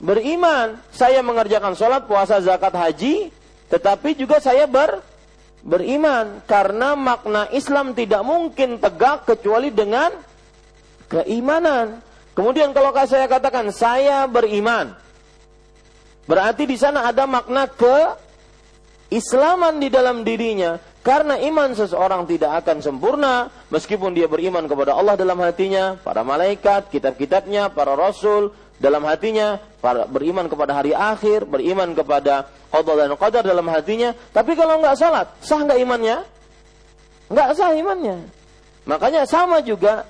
beriman. 0.03 0.81
Saya 0.91 1.23
mengerjakan 1.23 1.77
sholat, 1.79 2.09
puasa, 2.09 2.43
zakat, 2.43 2.75
haji, 2.75 3.31
tetapi 3.71 4.19
juga 4.19 4.43
saya 4.43 4.67
ber 4.67 5.12
beriman 5.63 6.43
karena 6.43 6.93
makna 6.93 7.47
Islam 7.55 7.95
tidak 7.95 8.21
mungkin 8.21 8.77
tegak 8.77 9.23
kecuali 9.23 9.71
dengan 9.71 10.11
keimanan. 11.07 12.03
Kemudian 12.35 12.75
kalau 12.75 12.91
saya 13.07 13.25
katakan 13.29 13.71
saya 13.71 14.27
beriman, 14.27 14.91
berarti 16.27 16.67
di 16.67 16.75
sana 16.75 17.07
ada 17.07 17.23
makna 17.23 17.69
ke 17.69 17.97
Islaman 19.13 19.77
di 19.77 19.87
dalam 19.93 20.25
dirinya. 20.25 20.81
Karena 21.03 21.35
iman 21.35 21.75
seseorang 21.75 22.23
tidak 22.23 22.63
akan 22.63 22.79
sempurna 22.79 23.51
meskipun 23.67 24.15
dia 24.15 24.23
beriman 24.23 24.63
kepada 24.71 24.95
Allah 24.95 25.19
dalam 25.19 25.35
hatinya, 25.43 25.99
para 25.99 26.23
malaikat, 26.23 26.87
kitab-kitabnya, 26.87 27.67
para 27.75 27.91
rasul 27.91 28.55
dalam 28.83 29.07
hatinya, 29.07 29.63
beriman 30.11 30.51
kepada 30.51 30.75
hari 30.75 30.91
akhir, 30.91 31.47
beriman 31.47 31.95
kepada 31.95 32.51
qadar 32.67 33.07
dan 33.07 33.15
qadar 33.15 33.43
dalam 33.47 33.63
hatinya. 33.71 34.11
Tapi 34.35 34.59
kalau 34.59 34.83
nggak 34.83 34.99
salat, 34.99 35.31
sah 35.39 35.63
nggak 35.63 35.79
imannya? 35.79 36.27
Nggak 37.31 37.49
sah 37.55 37.71
imannya. 37.71 38.27
Makanya 38.83 39.23
sama 39.23 39.63
juga 39.63 40.03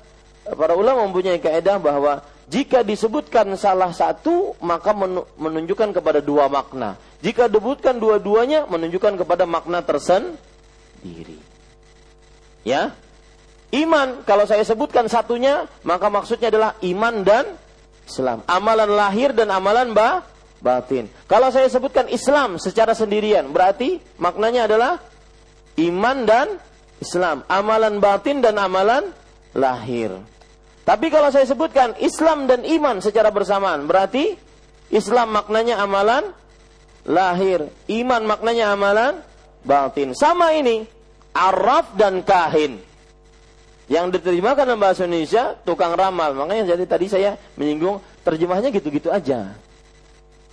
para 0.57 0.73
ulama 0.73 1.05
mempunyai 1.05 1.38
kaidah 1.38 1.77
bahwa 1.77 2.25
jika 2.49 2.81
disebutkan 2.81 3.53
salah 3.62 3.93
satu 3.93 4.57
maka 4.57 4.89
menunjukkan 5.38 5.93
kepada 5.93 6.17
dua 6.17 6.49
makna. 6.49 6.97
Jika 7.21 7.45
disebutkan 7.45 8.01
dua-duanya 8.01 8.65
menunjukkan 8.65 9.21
kepada 9.21 9.45
makna 9.45 9.86
tersendiri. 9.86 11.38
Ya. 12.65 12.97
Iman 13.69 14.25
kalau 14.25 14.49
saya 14.49 14.65
sebutkan 14.65 15.05
satunya 15.05 15.69
maka 15.86 16.09
maksudnya 16.09 16.49
adalah 16.49 16.73
iman 16.81 17.21
dan 17.21 17.45
Islam. 18.07 18.43
Amalan 18.45 18.91
lahir 18.93 19.31
dan 19.31 19.49
amalan 19.49 19.95
bah, 19.95 20.23
batin. 20.63 21.11
Kalau 21.27 21.51
saya 21.51 21.67
sebutkan 21.67 22.07
Islam 22.07 22.55
secara 22.59 22.95
sendirian 22.95 23.51
berarti 23.51 23.99
maknanya 24.19 24.67
adalah 24.71 24.99
iman 25.79 26.17
dan 26.23 26.47
Islam, 27.03 27.43
amalan 27.51 27.99
batin 27.99 28.39
dan 28.39 28.55
amalan 28.55 29.11
lahir. 29.51 30.15
Tapi 30.83 31.07
kalau 31.11 31.31
saya 31.31 31.47
sebutkan 31.47 31.95
Islam 31.99 32.47
dan 32.47 32.63
iman 32.63 32.99
secara 32.99 33.31
bersamaan, 33.31 33.87
berarti 33.87 34.35
Islam 34.91 35.35
maknanya 35.35 35.79
amalan 35.83 36.31
lahir, 37.07 37.67
iman 37.87 38.23
maknanya 38.23 38.75
amalan 38.75 39.19
batin. 39.63 40.11
Sama 40.15 40.55
ini, 40.55 40.83
araf 41.35 41.95
dan 41.95 42.23
kahin. 42.23 42.79
Yang 43.93 44.17
diterjemahkan 44.17 44.65
dalam 44.65 44.82
bahasa 44.82 45.06
Indonesia 45.06 45.53
tukang 45.62 45.93
ramal. 45.93 46.34
Makanya 46.34 46.73
jadi 46.73 46.82
tadi 46.89 47.13
saya 47.13 47.38
menyinggung 47.53 48.01
terjemahnya 48.25 48.73
gitu-gitu 48.73 49.13
aja. 49.13 49.53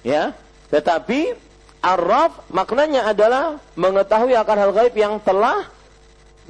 Ya. 0.05 0.37
Tetapi 0.68 1.33
araf 1.81 2.44
maknanya 2.53 3.09
adalah 3.09 3.57
mengetahui 3.81 4.37
akan 4.37 4.57
hal 4.61 4.70
gaib 4.76 4.92
yang 4.92 5.16
telah 5.24 5.72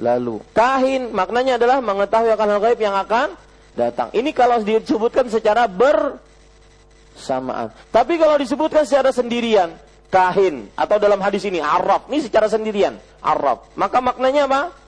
lalu. 0.03 0.43
Kahin 0.51 1.15
maknanya 1.15 1.55
adalah 1.55 1.79
mengetahui 1.79 2.35
akan 2.35 2.59
hal 2.59 2.59
gaib 2.59 2.79
yang 2.83 2.99
akan 2.99 3.39
datang. 3.71 4.11
Ini 4.11 4.35
kalau 4.35 4.59
disebutkan 4.59 5.31
secara 5.31 5.71
bersamaan. 5.71 7.71
Tapi 7.87 8.19
kalau 8.19 8.35
disebutkan 8.35 8.83
secara 8.83 9.15
sendirian, 9.15 9.79
kahin 10.11 10.67
atau 10.75 10.99
dalam 10.99 11.23
hadis 11.23 11.47
ini 11.47 11.63
araf, 11.63 12.11
ini 12.11 12.19
secara 12.19 12.51
sendirian, 12.51 12.99
araf. 13.23 13.71
Maka 13.79 14.03
maknanya 14.03 14.51
apa? 14.51 14.80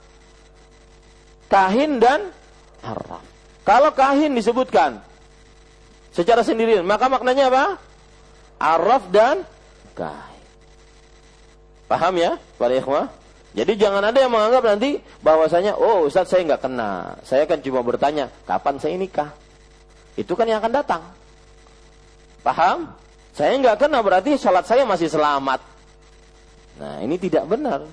Kahin 1.54 2.02
dan 2.02 2.34
araf. 2.82 3.22
Kalau 3.62 3.94
kahin 3.94 4.34
disebutkan 4.34 4.98
secara 6.10 6.42
sendirian, 6.42 6.82
maka 6.82 7.06
maknanya 7.06 7.46
apa? 7.46 7.64
Araf 8.58 9.06
dan 9.14 9.46
kahin. 9.94 10.42
Paham 11.86 12.14
ya, 12.18 12.42
para 12.58 12.74
ikhwah? 12.74 13.06
Jadi 13.54 13.78
jangan 13.78 14.02
ada 14.02 14.18
yang 14.18 14.34
menganggap 14.34 14.66
nanti 14.66 14.98
bahwasanya 15.22 15.78
oh 15.78 16.10
Ustaz 16.10 16.26
saya 16.26 16.42
nggak 16.42 16.66
kena. 16.66 17.22
Saya 17.22 17.46
kan 17.46 17.62
cuma 17.62 17.86
bertanya 17.86 18.34
kapan 18.50 18.82
saya 18.82 18.98
nikah. 18.98 19.30
Itu 20.18 20.34
kan 20.34 20.50
yang 20.50 20.58
akan 20.58 20.74
datang. 20.74 21.02
Paham? 22.42 22.90
Saya 23.30 23.54
nggak 23.62 23.78
kena 23.78 24.02
berarti 24.02 24.34
sholat 24.34 24.66
saya 24.66 24.82
masih 24.82 25.06
selamat. 25.06 25.62
Nah 26.82 26.98
ini 26.98 27.14
tidak 27.14 27.46
benar. 27.46 27.86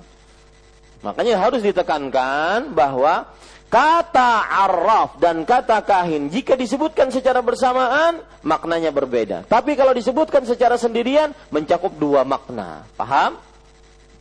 Makanya 1.06 1.38
harus 1.38 1.62
ditekankan 1.62 2.74
bahwa 2.74 3.30
kata 3.72 4.52
araf 4.68 5.16
dan 5.16 5.48
kata 5.48 5.80
kahin 5.80 6.28
jika 6.28 6.52
disebutkan 6.52 7.08
secara 7.08 7.40
bersamaan 7.40 8.20
maknanya 8.44 8.92
berbeda. 8.92 9.48
Tapi 9.48 9.72
kalau 9.80 9.96
disebutkan 9.96 10.44
secara 10.44 10.76
sendirian 10.76 11.32
mencakup 11.48 11.96
dua 11.96 12.20
makna. 12.20 12.84
Paham? 13.00 13.40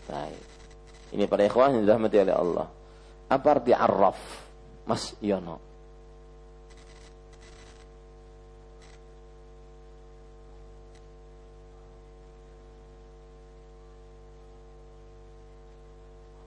Baik. 0.07 0.39
Ini 1.11 1.27
para 1.27 1.43
ikhwan 1.43 1.75
yang 1.75 1.83
dirahmati 1.83 2.17
oleh 2.23 2.31
Allah. 2.31 2.67
Apa 3.27 3.59
arti 3.59 3.75
arraf? 3.75 4.19
Mas 4.87 5.11
Yono. 5.19 5.59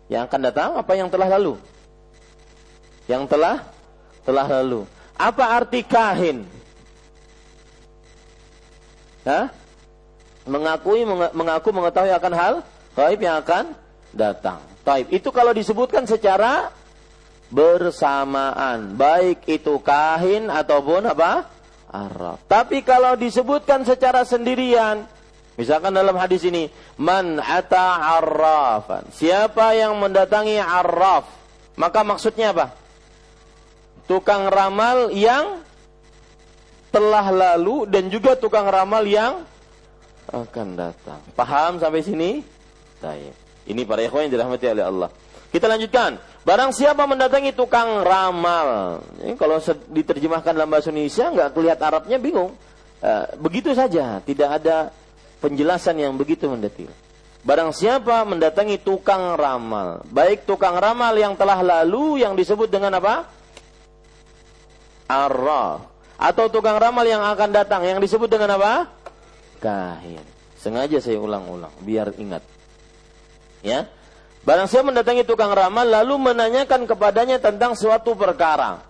Yang 0.09 0.23
akan 0.29 0.41
datang 0.41 0.71
apa 0.81 0.93
yang 0.97 1.13
telah 1.13 1.29
lalu? 1.29 1.74
Yang 3.05 3.37
telah 3.37 3.57
telah 4.25 4.47
lalu. 4.49 4.89
Apa 5.15 5.45
arti 5.61 5.85
kahin? 5.85 6.49
Hah? 9.25 9.49
Mengakui 10.45 11.09
mengaku 11.09 11.73
mengetahui 11.73 12.13
akan 12.13 12.33
hal 12.37 12.55
gaib 12.93 13.21
yang 13.21 13.41
akan 13.41 13.73
datang. 14.13 14.61
Taib. 14.85 15.09
Itu 15.09 15.33
kalau 15.33 15.57
disebutkan 15.57 16.05
secara 16.05 16.69
bersamaan, 17.49 18.93
baik 18.99 19.49
itu 19.49 19.81
kahin 19.81 20.53
ataupun 20.53 21.09
apa? 21.09 21.49
Arab. 21.89 22.43
Tapi 22.51 22.83
kalau 22.83 23.15
disebutkan 23.15 23.87
secara 23.87 24.27
sendirian, 24.27 25.07
misalkan 25.55 25.95
dalam 25.95 26.19
hadis 26.19 26.45
ini, 26.45 26.69
man 27.01 27.41
ata 27.41 28.19
arrafan. 28.19 29.09
Siapa 29.15 29.73
yang 29.79 29.97
mendatangi 29.97 30.59
arraf, 30.59 31.25
maka 31.79 32.03
maksudnya 32.03 32.53
apa? 32.53 32.84
Tukang 34.05 34.49
ramal 34.49 35.13
yang 35.13 35.63
telah 36.95 37.27
lalu 37.35 37.91
dan 37.91 38.07
juga 38.07 38.39
tukang 38.39 38.71
ramal 38.71 39.03
yang 39.03 39.43
akan 40.31 40.79
datang. 40.79 41.21
Paham 41.37 41.83
sampai 41.83 42.01
sini? 42.01 42.31
Baik. 43.03 43.35
Ini 43.65 43.83
para 43.85 44.01
ikhwan 44.05 44.29
yang 44.29 44.33
dirahmati 44.39 44.67
oleh 44.69 44.85
Allah. 44.85 45.11
Kita 45.53 45.71
lanjutkan. 45.71 46.19
Barang 46.45 46.75
siapa 46.77 47.07
mendatangi 47.09 47.57
tukang 47.57 48.05
ramal. 48.05 49.01
Ini 49.23 49.33
kalau 49.39 49.57
diterjemahkan 49.89 50.53
dalam 50.53 50.69
bahasa 50.69 50.93
Indonesia 50.93 51.31
nggak 51.33 51.51
kelihatan 51.57 51.87
Arabnya 51.89 52.19
bingung. 52.21 52.53
Eh, 53.05 53.25
begitu 53.41 53.73
saja, 53.73 54.21
tidak 54.25 54.61
ada 54.61 54.89
penjelasan 55.45 56.01
yang 56.01 56.17
begitu 56.17 56.49
mendetil. 56.49 56.89
Barang 57.45 57.77
siapa 57.77 58.25
mendatangi 58.25 58.81
tukang 58.81 59.37
ramal, 59.37 60.01
baik 60.09 60.49
tukang 60.49 60.81
ramal 60.81 61.13
yang 61.13 61.37
telah 61.37 61.61
lalu 61.61 62.25
yang 62.25 62.33
disebut 62.33 62.73
dengan 62.73 62.97
apa? 62.97 63.29
Arraf 65.07 65.95
atau 66.15 66.47
tukang 66.49 66.79
ramal 66.79 67.05
yang 67.05 67.21
akan 67.21 67.51
datang 67.51 67.83
yang 67.85 67.99
disebut 67.99 68.31
dengan 68.31 68.57
apa? 68.57 68.89
Kahin. 69.59 70.23
Sengaja 70.57 70.97
saya 71.03 71.21
ulang-ulang 71.21 71.73
biar 71.85 72.17
ingat. 72.17 72.41
Ya. 73.61 73.91
Barang 74.45 74.69
siapa 74.69 74.93
mendatangi 74.93 75.25
tukang 75.25 75.53
ramal 75.53 75.89
lalu 75.89 76.33
menanyakan 76.33 76.85
kepadanya 76.85 77.41
tentang 77.41 77.73
suatu 77.77 78.13
perkara. 78.17 78.85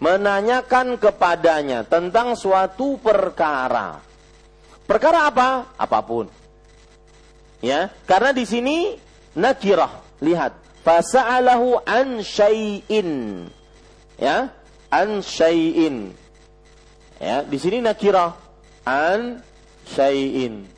Menanyakan 0.00 1.00
kepadanya 1.00 1.84
tentang 1.84 2.36
suatu 2.36 2.96
perkara. 3.00 4.00
Perkara 4.84 5.32
apa? 5.32 5.72
Apa 5.80 6.04
pun 6.04 6.28
Ya, 7.64 7.88
karena 8.04 8.36
di 8.36 8.44
sini 8.44 9.00
nakirah. 9.32 10.04
Lihat, 10.20 10.52
fasa'alahu 10.84 11.80
an 11.88 12.20
syai'in. 12.20 13.48
Ya, 14.20 14.52
an 14.94 15.18
syai'in. 15.18 16.14
Ya, 17.18 17.42
di 17.42 17.58
sini 17.58 17.82
nakirah 17.82 18.38
an 18.86 19.42
syai'in. 19.90 20.70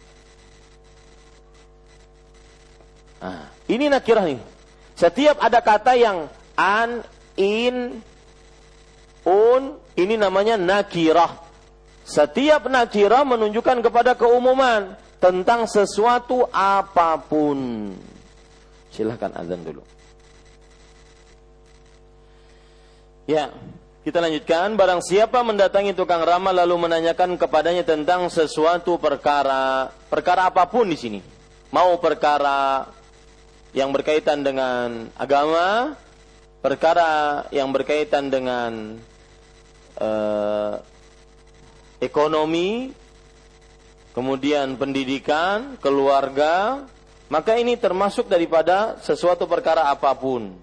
Nah, 3.20 3.52
ini 3.68 3.92
nakirah 3.92 4.24
nih. 4.24 4.40
Setiap 4.96 5.36
ada 5.44 5.60
kata 5.60 5.92
yang 5.92 6.32
an, 6.56 7.04
in, 7.36 8.00
un, 9.28 9.62
ini 9.92 10.16
namanya 10.16 10.56
nakirah. 10.56 11.44
Setiap 12.06 12.70
nakirah 12.70 13.26
menunjukkan 13.26 13.84
kepada 13.84 14.16
keumuman 14.16 14.96
tentang 15.20 15.68
sesuatu 15.68 16.46
apa 16.54 17.18
pun. 17.20 17.92
Silahkan 18.94 19.34
azan 19.36 19.60
dulu. 19.66 19.82
Ya, 23.26 23.50
kita 24.06 24.22
lanjutkan. 24.22 24.78
Barang 24.78 25.02
siapa 25.02 25.42
mendatangi 25.42 25.90
tukang 25.90 26.22
ramal 26.22 26.54
lalu 26.54 26.86
menanyakan 26.86 27.34
kepadanya 27.34 27.82
tentang 27.82 28.30
sesuatu 28.30 29.02
perkara, 29.02 29.90
perkara 30.06 30.46
apa 30.46 30.62
pun 30.70 30.86
di 30.86 30.94
sini. 30.94 31.18
Mau 31.74 31.98
perkara 31.98 32.86
yang 33.74 33.90
berkaitan 33.90 34.46
dengan 34.46 35.10
agama, 35.18 35.98
perkara 36.62 37.42
yang 37.50 37.74
berkaitan 37.74 38.30
dengan 38.30 38.94
uh, 39.98 40.78
ekonomi, 41.98 42.94
kemudian 44.14 44.78
pendidikan, 44.78 45.74
keluarga, 45.82 46.86
maka 47.26 47.58
ini 47.58 47.74
termasuk 47.74 48.30
daripada 48.30 49.02
sesuatu 49.02 49.50
perkara 49.50 49.90
apa 49.90 50.14
pun. 50.14 50.54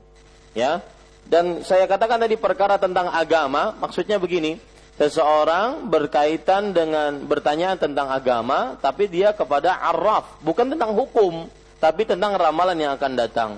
Ya. 0.55 0.79
Dan 1.27 1.63
saya 1.63 1.87
katakan 1.87 2.19
tadi 2.19 2.35
perkara 2.35 2.75
tentang 2.77 3.09
agama, 3.09 3.73
maksudnya 3.79 4.19
begini, 4.19 4.59
seseorang 4.99 5.89
berkaitan 5.89 6.75
dengan 6.75 7.23
bertanya 7.25 7.73
tentang 7.79 8.11
agama, 8.11 8.77
tapi 8.77 9.09
dia 9.09 9.33
kepada 9.33 9.79
araf, 9.79 10.37
bukan 10.45 10.69
tentang 10.69 10.93
hukum, 10.93 11.49
tapi 11.81 12.05
tentang 12.05 12.37
ramalan 12.37 12.77
yang 12.77 12.91
akan 12.95 13.11
datang. 13.17 13.51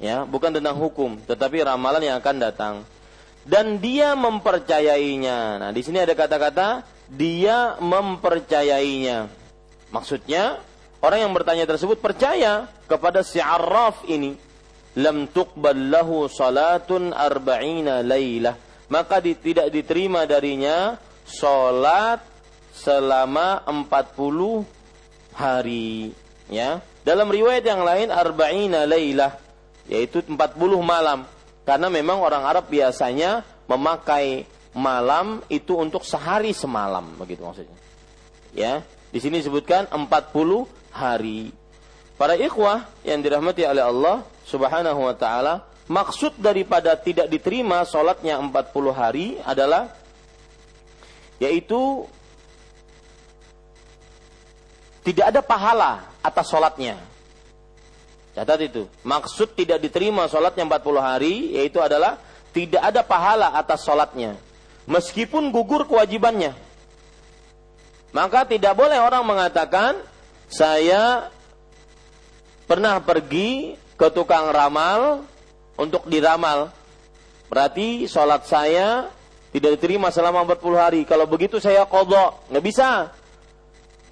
Ya, 0.00 0.24
bukan 0.24 0.56
tentang 0.56 0.80
hukum, 0.80 1.20
tetapi 1.28 1.60
ramalan 1.60 2.00
yang 2.00 2.16
akan 2.20 2.36
datang. 2.40 2.74
Dan 3.44 3.80
dia 3.80 4.12
mempercayainya. 4.16 5.60
Nah, 5.60 5.70
di 5.72 5.80
sini 5.80 6.00
ada 6.00 6.12
kata-kata 6.12 6.84
dia 7.08 7.76
mempercayainya. 7.80 9.28
Maksudnya, 9.90 10.60
orang 11.02 11.26
yang 11.26 11.32
bertanya 11.32 11.64
tersebut 11.66 11.98
percaya 11.98 12.70
kepada 12.86 13.24
si 13.26 13.42
Arraf 13.42 14.06
ini. 14.06 14.38
Lam 14.98 15.30
tuqbal 15.30 15.92
lahu 15.92 16.26
salatun 16.26 17.14
arba'ina 17.14 18.02
laylah. 18.02 18.58
Maka 18.90 19.22
di, 19.22 19.38
tidak 19.38 19.70
diterima 19.70 20.26
darinya 20.26 20.98
salat 21.22 22.18
selama 22.74 23.62
40 23.70 24.66
hari. 25.38 26.10
Ya. 26.50 26.82
Dalam 27.06 27.30
riwayat 27.30 27.62
yang 27.62 27.86
lain 27.86 28.10
arba'ina 28.10 28.82
laylah. 28.88 29.38
Yaitu 29.86 30.26
40 30.26 30.34
malam. 30.82 31.22
Karena 31.62 31.86
memang 31.86 32.18
orang 32.18 32.42
Arab 32.42 32.66
biasanya 32.66 33.46
memakai 33.70 34.42
malam 34.74 35.42
itu 35.50 35.74
untuk 35.74 36.06
sehari 36.06 36.54
semalam 36.54 37.14
begitu 37.18 37.42
maksudnya. 37.42 37.78
Ya, 38.50 38.82
di 39.14 39.18
sini 39.22 39.42
disebutkan 39.42 39.86
40 39.90 40.66
hari. 40.90 41.54
Para 42.18 42.34
ikhwah 42.34 42.86
yang 43.06 43.22
dirahmati 43.22 43.64
oleh 43.64 43.82
Allah 43.86 44.26
Subhanahu 44.50 45.06
wa 45.06 45.14
taala, 45.14 45.62
maksud 45.86 46.34
daripada 46.42 46.98
tidak 46.98 47.30
diterima 47.30 47.86
sholatnya 47.86 48.42
40 48.42 48.50
hari 48.90 49.38
adalah 49.46 49.94
yaitu 51.38 52.04
tidak 55.06 55.30
ada 55.30 55.40
pahala 55.40 55.90
atas 56.20 56.50
sholatnya. 56.50 56.98
Catat 58.34 58.60
itu. 58.66 58.86
Maksud 59.06 59.54
tidak 59.54 59.78
diterima 59.78 60.26
sholatnya 60.26 60.66
40 60.66 60.98
hari 60.98 61.34
yaitu 61.54 61.78
adalah 61.78 62.18
tidak 62.50 62.82
ada 62.82 63.06
pahala 63.06 63.54
atas 63.54 63.86
sholatnya 63.86 64.50
meskipun 64.90 65.54
gugur 65.54 65.86
kewajibannya. 65.86 66.54
Maka 68.10 68.42
tidak 68.42 68.74
boleh 68.74 68.98
orang 68.98 69.22
mengatakan 69.22 69.94
saya 70.50 71.30
pernah 72.66 72.98
pergi 72.98 73.78
ke 74.00 74.08
tukang 74.08 74.48
ramal 74.48 75.28
untuk 75.76 76.08
diramal. 76.08 76.72
Berarti 77.52 78.08
sholat 78.08 78.48
saya 78.48 79.12
tidak 79.52 79.76
diterima 79.76 80.08
selama 80.08 80.48
40 80.48 80.80
hari. 80.80 81.00
Kalau 81.04 81.28
begitu 81.28 81.60
saya 81.60 81.84
kodok. 81.84 82.48
Nggak 82.48 82.64
bisa. 82.64 83.12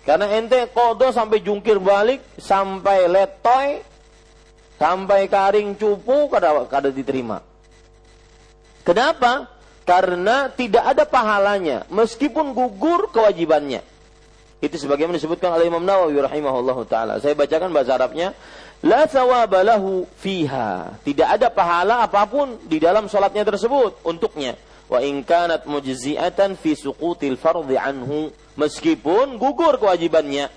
Karena 0.04 0.28
ente 0.36 0.68
kodok 0.68 1.16
sampai 1.16 1.40
jungkir 1.40 1.80
balik, 1.80 2.20
sampai 2.36 3.08
letoy, 3.08 3.80
sampai 4.76 5.24
karing 5.24 5.72
cupu, 5.80 6.28
kada, 6.28 6.68
kada 6.68 6.92
diterima. 6.92 7.40
Kenapa? 8.84 9.58
karena 9.88 10.52
tidak 10.52 10.84
ada 10.84 11.08
pahalanya 11.08 11.88
meskipun 11.88 12.52
gugur 12.52 13.08
kewajibannya. 13.08 13.80
Itu 14.60 14.76
sebagaimana 14.76 15.16
disebutkan 15.16 15.48
oleh 15.56 15.72
Imam 15.72 15.80
Nawawi 15.80 16.20
rahimahullahu 16.20 16.84
taala. 16.84 17.16
Saya 17.24 17.32
bacakan 17.32 17.72
bahasa 17.72 17.96
Arabnya, 17.96 18.36
la 18.84 19.06
thawabalahu 19.06 20.06
fiha. 20.18 20.98
Tidak 21.02 21.28
ada 21.28 21.48
pahala 21.50 22.04
apa 22.06 22.22
pun 22.28 22.58
di 22.66 22.78
dalam 22.78 23.10
salatnya 23.10 23.46
tersebut 23.46 24.02
untuknya. 24.06 24.54
Wa 24.88 25.04
in 25.04 25.20
kanat 25.20 25.68
mujzi'atan 25.68 26.56
fi 26.56 26.72
suqutil 26.78 27.36
fardhi 27.36 27.76
anhu. 27.76 28.32
Meskipun 28.58 29.38
gugur 29.38 29.78
kewajibannya 29.78 30.50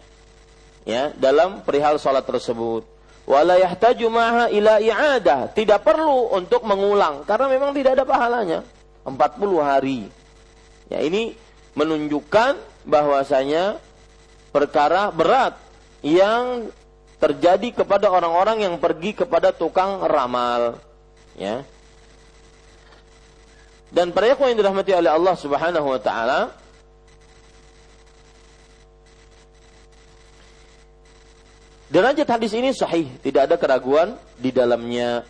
ya 0.86 1.14
dalam 1.14 1.62
perihal 1.62 2.02
salat 2.02 2.26
tersebut. 2.26 2.88
Wala 3.30 3.62
yahtaju 3.62 4.08
maha 4.10 4.46
ila 4.50 4.82
i'adah. 4.82 5.54
Tidak 5.54 5.80
perlu 5.86 6.34
untuk 6.34 6.66
mengulang 6.66 7.22
karena 7.24 7.48
memang 7.52 7.72
tidak 7.78 8.02
ada 8.02 8.06
pahalanya. 8.08 8.60
40 9.06 9.18
hari. 9.62 10.10
Ya 10.90 11.02
ini 11.02 11.38
menunjukkan 11.78 12.60
bahwasanya 12.84 13.80
perkara 14.52 15.14
berat 15.14 15.56
yang 16.04 16.70
terjadi 17.22 17.86
kepada 17.86 18.10
orang-orang 18.10 18.66
yang 18.66 18.76
pergi 18.82 19.14
kepada 19.14 19.54
tukang 19.54 20.02
ramal. 20.10 20.82
Ya. 21.38 21.62
Dan 23.94 24.10
para 24.10 24.34
yang 24.34 24.58
dirahmati 24.58 24.98
oleh 24.98 25.12
Allah 25.14 25.36
Subhanahu 25.38 25.86
wa 25.86 26.02
taala, 26.02 26.58
Derajat 31.92 32.24
hadis 32.24 32.56
ini 32.56 32.72
sahih, 32.72 33.12
tidak 33.20 33.52
ada 33.52 33.60
keraguan 33.60 34.16
di 34.40 34.48
dalamnya. 34.48 35.28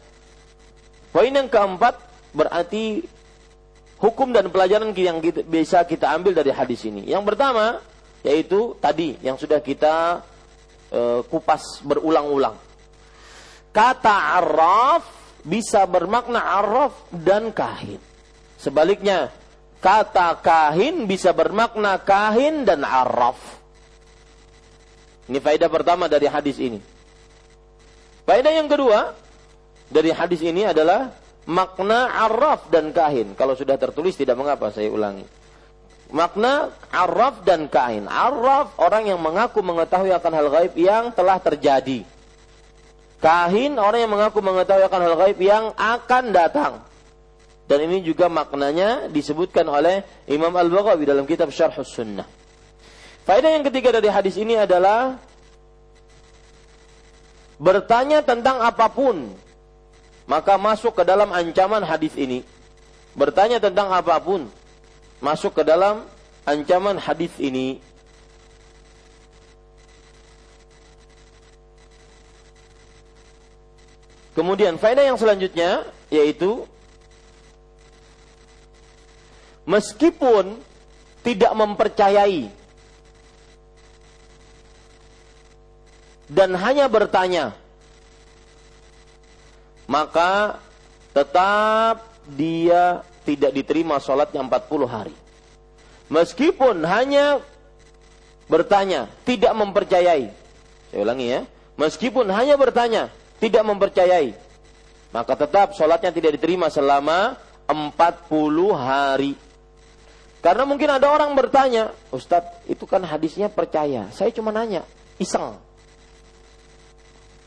Poin 1.10 1.34
yang 1.34 1.50
keempat 1.50 1.98
berarti 2.38 3.02
hukum 3.98 4.30
dan 4.30 4.46
pelajaran 4.54 4.94
yang 4.94 5.18
kita, 5.26 5.42
bisa 5.42 5.82
kita 5.90 6.14
ambil 6.14 6.38
dari 6.38 6.54
hadis 6.54 6.86
ini. 6.86 7.10
Yang 7.10 7.34
pertama 7.34 7.82
yaitu 8.22 8.78
tadi 8.78 9.18
yang 9.26 9.42
sudah 9.42 9.58
kita 9.58 10.22
uh, 10.92 11.24
kupas 11.26 11.82
berulang-ulang. 11.82 12.56
Kata 13.72 14.38
araf 14.38 15.04
bisa 15.42 15.88
bermakna 15.88 16.44
araf 16.62 17.08
dan 17.10 17.50
kahin. 17.56 17.98
Sebaliknya, 18.60 19.34
kata 19.82 20.38
kahin 20.44 21.10
bisa 21.10 21.34
bermakna 21.34 21.98
kahin 21.98 22.68
dan 22.68 22.86
araf. 22.86 23.40
Ini 25.32 25.40
faedah 25.40 25.72
pertama 25.72 26.12
dari 26.12 26.28
hadis 26.28 26.60
ini. 26.60 26.78
Faedah 28.28 28.54
yang 28.54 28.68
kedua 28.70 29.16
dari 29.88 30.12
hadis 30.12 30.44
ini 30.44 30.68
adalah 30.68 31.16
makna 31.48 32.12
araf 32.28 32.70
dan 32.70 32.94
kahin. 32.94 33.34
Kalau 33.34 33.58
sudah 33.58 33.80
tertulis 33.80 34.14
tidak 34.14 34.38
mengapa 34.38 34.70
saya 34.70 34.92
ulangi. 34.92 35.41
Makna 36.12 36.76
araf 36.92 37.48
dan 37.48 37.72
kahin. 37.72 38.06
Araf 38.12 38.76
orang 38.76 39.08
yang 39.08 39.20
mengaku 39.20 39.64
mengetahui 39.64 40.12
akan 40.12 40.32
hal 40.36 40.48
gaib 40.52 40.74
yang 40.76 41.04
telah 41.16 41.40
terjadi. 41.40 42.04
Kahin 43.24 43.80
orang 43.80 44.04
yang 44.04 44.12
mengaku 44.12 44.44
mengetahui 44.44 44.84
akan 44.84 45.02
hal 45.08 45.16
gaib 45.16 45.40
yang 45.40 45.72
akan 45.80 46.24
datang. 46.36 46.74
Dan 47.64 47.88
ini 47.88 48.04
juga 48.04 48.28
maknanya 48.28 49.08
disebutkan 49.08 49.64
oleh 49.72 50.04
Imam 50.28 50.52
Al-Baghawi 50.52 51.08
dalam 51.08 51.24
kitab 51.24 51.48
Syarh 51.56 51.80
Sunnah. 51.88 52.28
Faedah 53.24 53.56
yang 53.56 53.64
ketiga 53.64 53.96
dari 53.96 54.12
hadis 54.12 54.36
ini 54.36 54.60
adalah 54.60 55.16
bertanya 57.56 58.20
tentang 58.20 58.60
apa 58.60 58.92
pun 58.92 59.32
maka 60.32 60.56
masuk 60.56 60.96
ke 60.96 61.04
dalam 61.04 61.32
ancaman 61.36 61.84
hadis 61.84 62.16
ini. 62.16 62.44
Bertanya 63.12 63.60
tentang 63.60 63.92
apa 63.92 64.16
pun, 64.24 64.48
masuk 65.22 65.54
ke 65.54 65.64
dalam 65.64 66.04
ancaman 66.44 66.98
hadis 66.98 67.32
ini. 67.38 67.78
Kemudian 74.34 74.82
faedah 74.82 75.06
yang 75.06 75.20
selanjutnya 75.20 75.86
yaitu 76.10 76.66
meskipun 79.70 80.58
tidak 81.22 81.54
mempercayai 81.54 82.50
dan 86.32 86.56
hanya 86.58 86.88
bertanya 86.88 87.54
maka 89.86 90.64
tetap 91.12 92.08
dia 92.32 93.04
tidak 93.24 93.52
diterima 93.54 94.02
sholatnya 94.02 94.42
40 94.44 94.86
hari. 94.90 95.16
Meskipun 96.12 96.84
hanya 96.84 97.40
bertanya, 98.52 99.08
tidak 99.24 99.54
mempercayai. 99.56 100.34
Saya 100.92 101.00
ulangi 101.02 101.28
ya. 101.32 101.42
Meskipun 101.80 102.28
hanya 102.30 102.60
bertanya, 102.60 103.08
tidak 103.40 103.64
mempercayai. 103.64 104.36
Maka 105.16 105.34
tetap 105.36 105.74
sholatnya 105.76 106.12
tidak 106.12 106.36
diterima 106.40 106.68
selama 106.68 107.40
40 107.70 107.96
hari. 108.76 109.34
Karena 110.42 110.66
mungkin 110.66 110.90
ada 110.90 111.08
orang 111.08 111.32
bertanya, 111.38 111.94
Ustadz 112.12 112.66
itu 112.68 112.84
kan 112.90 113.06
hadisnya 113.06 113.48
percaya. 113.48 114.10
Saya 114.12 114.34
cuma 114.34 114.50
nanya, 114.52 114.84
iseng. 115.22 115.56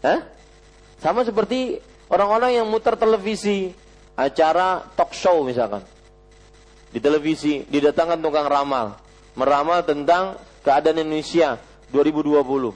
Hah? 0.01 0.21
Sama 1.03 1.27
seperti 1.27 1.83
Orang-orang 2.15 2.61
yang 2.61 2.67
muter 2.69 2.95
televisi, 3.01 3.73
acara 4.15 4.87
talk 4.95 5.15
show 5.15 5.43
misalkan. 5.43 5.83
Di 6.95 7.03
televisi 7.03 7.67
didatangkan 7.67 8.23
tukang 8.23 8.47
ramal, 8.47 8.95
meramal 9.35 9.83
tentang 9.83 10.39
keadaan 10.63 11.03
Indonesia 11.03 11.59
2020. 11.91 12.75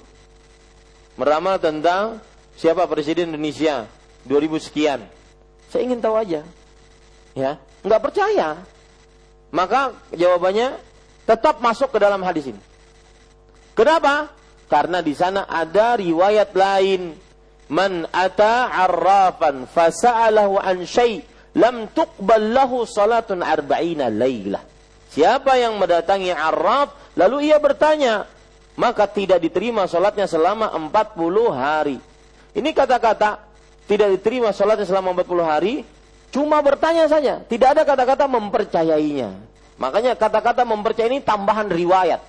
Meramal 1.18 1.56
tentang 1.62 2.18
siapa 2.58 2.86
presiden 2.90 3.30
Indonesia 3.34 3.86
2000 4.26 4.58
sekian. 4.58 5.00
Saya 5.70 5.86
ingin 5.86 6.02
tahu 6.02 6.18
aja. 6.18 6.42
Ya, 7.38 7.62
nggak 7.86 8.02
percaya. 8.02 8.58
Maka 9.54 9.94
jawabannya 10.10 10.76
tetap 11.24 11.62
masuk 11.62 11.94
ke 11.94 11.98
dalam 12.02 12.20
hadis 12.26 12.50
ini. 12.50 12.60
Kenapa? 13.78 14.34
Karena 14.66 14.98
di 14.98 15.14
sana 15.14 15.46
ada 15.46 15.96
riwayat 15.96 16.50
lain 16.52 17.14
Man 17.68 18.08
ata 18.08 18.72
arrafan 18.72 19.68
fasa'alahu 19.68 20.56
an 20.56 20.88
syai' 20.88 21.20
lam 21.52 21.88
tuqbal 21.92 22.56
lahu 22.56 22.88
salatun 22.88 23.44
arba'ina 23.44 24.08
laylah. 24.08 24.64
Siapa 25.12 25.56
yang 25.60 25.76
mendatangi 25.76 26.32
arraf 26.32 26.92
lalu 27.16 27.52
ia 27.52 27.60
bertanya, 27.60 28.24
maka 28.78 29.04
tidak 29.10 29.42
diterima 29.42 29.84
salatnya 29.90 30.24
selama 30.24 30.72
40 30.72 31.52
hari. 31.52 31.98
Ini 32.56 32.70
kata-kata 32.72 33.44
tidak 33.88 34.08
diterima 34.20 34.52
salatnya 34.52 34.86
selama 34.88 35.12
40 35.16 35.44
hari 35.44 35.74
cuma 36.28 36.60
bertanya 36.60 37.08
saja, 37.08 37.40
tidak 37.48 37.76
ada 37.76 37.82
kata-kata 37.88 38.24
mempercayainya. 38.28 39.32
Makanya 39.78 40.12
kata-kata 40.18 40.66
mempercayai 40.66 41.08
ini 41.08 41.20
tambahan 41.22 41.70
riwayat. 41.70 42.20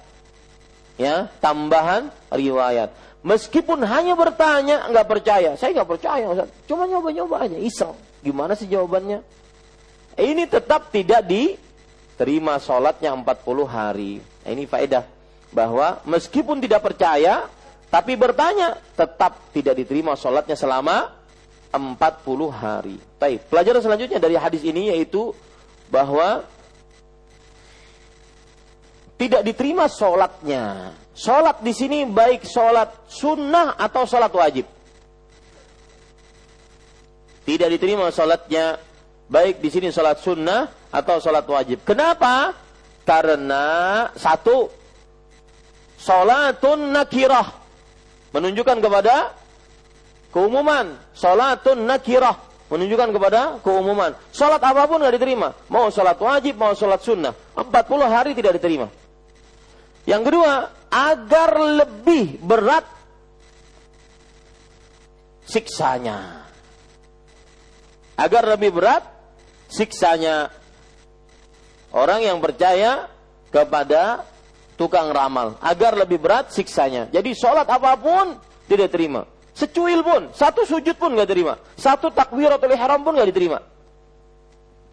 Ya, 0.99 1.31
tambahan 1.39 2.11
riwayat. 2.29 2.91
Meskipun 3.19 3.83
hanya 3.83 4.15
bertanya, 4.15 4.87
nggak 4.87 5.07
percaya. 5.07 5.51
Saya 5.59 5.75
nggak 5.75 5.89
percaya, 5.91 6.23
Ustaz. 6.31 6.49
Cuma 6.63 6.87
nyoba-nyoba 6.87 7.43
aja, 7.43 7.57
iseng. 7.59 7.91
Gimana 8.23 8.55
sih 8.55 8.67
jawabannya? 8.71 9.19
Ini 10.15 10.43
tetap 10.47 10.87
tidak 10.91 11.27
diterima 11.27 12.55
sholatnya 12.63 13.11
40 13.11 13.67
hari. 13.67 14.23
Ini 14.47 14.63
faedah. 14.63 15.03
Bahwa 15.51 15.99
meskipun 16.07 16.63
tidak 16.63 16.79
percaya, 16.79 17.51
tapi 17.91 18.15
bertanya, 18.15 18.79
tetap 18.95 19.51
tidak 19.51 19.75
diterima 19.75 20.15
sholatnya 20.15 20.55
selama 20.55 21.11
40 21.75 22.47
hari. 22.49 22.95
Baik, 23.19 23.51
pelajaran 23.51 23.83
selanjutnya 23.83 24.19
dari 24.23 24.39
hadis 24.39 24.63
ini 24.63 24.95
yaitu 24.95 25.35
bahwa 25.91 26.47
tidak 29.19 29.43
diterima 29.43 29.91
sholatnya 29.91 30.95
Sholat 31.19 31.59
di 31.59 31.75
sini 31.75 32.07
baik 32.07 32.47
sholat 32.47 33.11
sunnah 33.11 33.75
atau 33.75 34.07
sholat 34.07 34.31
wajib. 34.31 34.63
Tidak 37.43 37.67
diterima 37.75 38.07
sholatnya 38.07 38.79
baik 39.27 39.59
di 39.59 39.67
sini 39.67 39.91
sholat 39.91 40.23
sunnah 40.23 40.71
atau 40.87 41.19
sholat 41.19 41.43
wajib. 41.43 41.83
Kenapa? 41.83 42.55
Karena 43.03 44.07
satu 44.15 44.71
sholatun 45.99 46.95
nakirah 46.95 47.51
menunjukkan 48.31 48.79
kepada 48.79 49.35
keumuman. 50.31 50.95
Sholatun 51.11 51.83
nakirah 51.83 52.39
menunjukkan 52.71 53.09
kepada 53.11 53.41
keumuman. 53.59 54.15
Sholat 54.31 54.63
apa 54.63 54.87
pun 54.87 55.03
nggak 55.03 55.19
diterima. 55.19 55.51
Mau 55.67 55.91
sholat 55.91 56.15
wajib, 56.15 56.55
mau 56.55 56.71
sholat 56.71 57.03
sunnah. 57.03 57.35
40 57.59 57.67
hari 58.07 58.31
tidak 58.31 58.55
diterima. 58.55 58.87
Yang 60.07 60.31
kedua, 60.31 60.78
agar 60.89 61.55
lebih 61.57 62.41
berat 62.41 62.85
siksanya. 65.45 66.45
Agar 68.19 68.43
lebih 68.45 68.75
berat 68.75 69.05
siksanya. 69.71 70.51
Orang 71.89 72.21
yang 72.21 72.37
percaya 72.37 73.09
kepada 73.49 74.27
tukang 74.77 75.09
ramal. 75.09 75.57
Agar 75.63 75.97
lebih 75.97 76.21
berat 76.21 76.53
siksanya. 76.53 77.09
Jadi 77.09 77.33
sholat 77.33 77.65
apa 77.65 77.97
pun 77.97 78.37
tidak 78.69 78.93
terima. 78.93 79.25
Secuil 79.59 79.99
pun, 80.05 80.31
satu 80.31 80.63
sujud 80.63 80.95
pun 80.95 81.11
nggak 81.11 81.27
terima. 81.27 81.59
Satu 81.75 82.07
takbiratul 82.13 82.71
ihram 82.71 83.03
pun 83.03 83.11
nggak 83.11 83.27
diterima. 83.27 83.59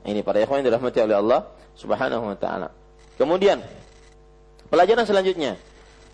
Ini 0.02 0.26
para 0.26 0.42
ikhwan 0.42 0.62
yang 0.62 0.74
dirahmati 0.74 0.98
oleh 1.02 1.16
Allah 1.18 1.40
Subhanahu 1.78 2.34
wa 2.34 2.36
taala. 2.38 2.74
Kemudian 3.14 3.62
pelajaran 4.66 5.06
selanjutnya, 5.06 5.54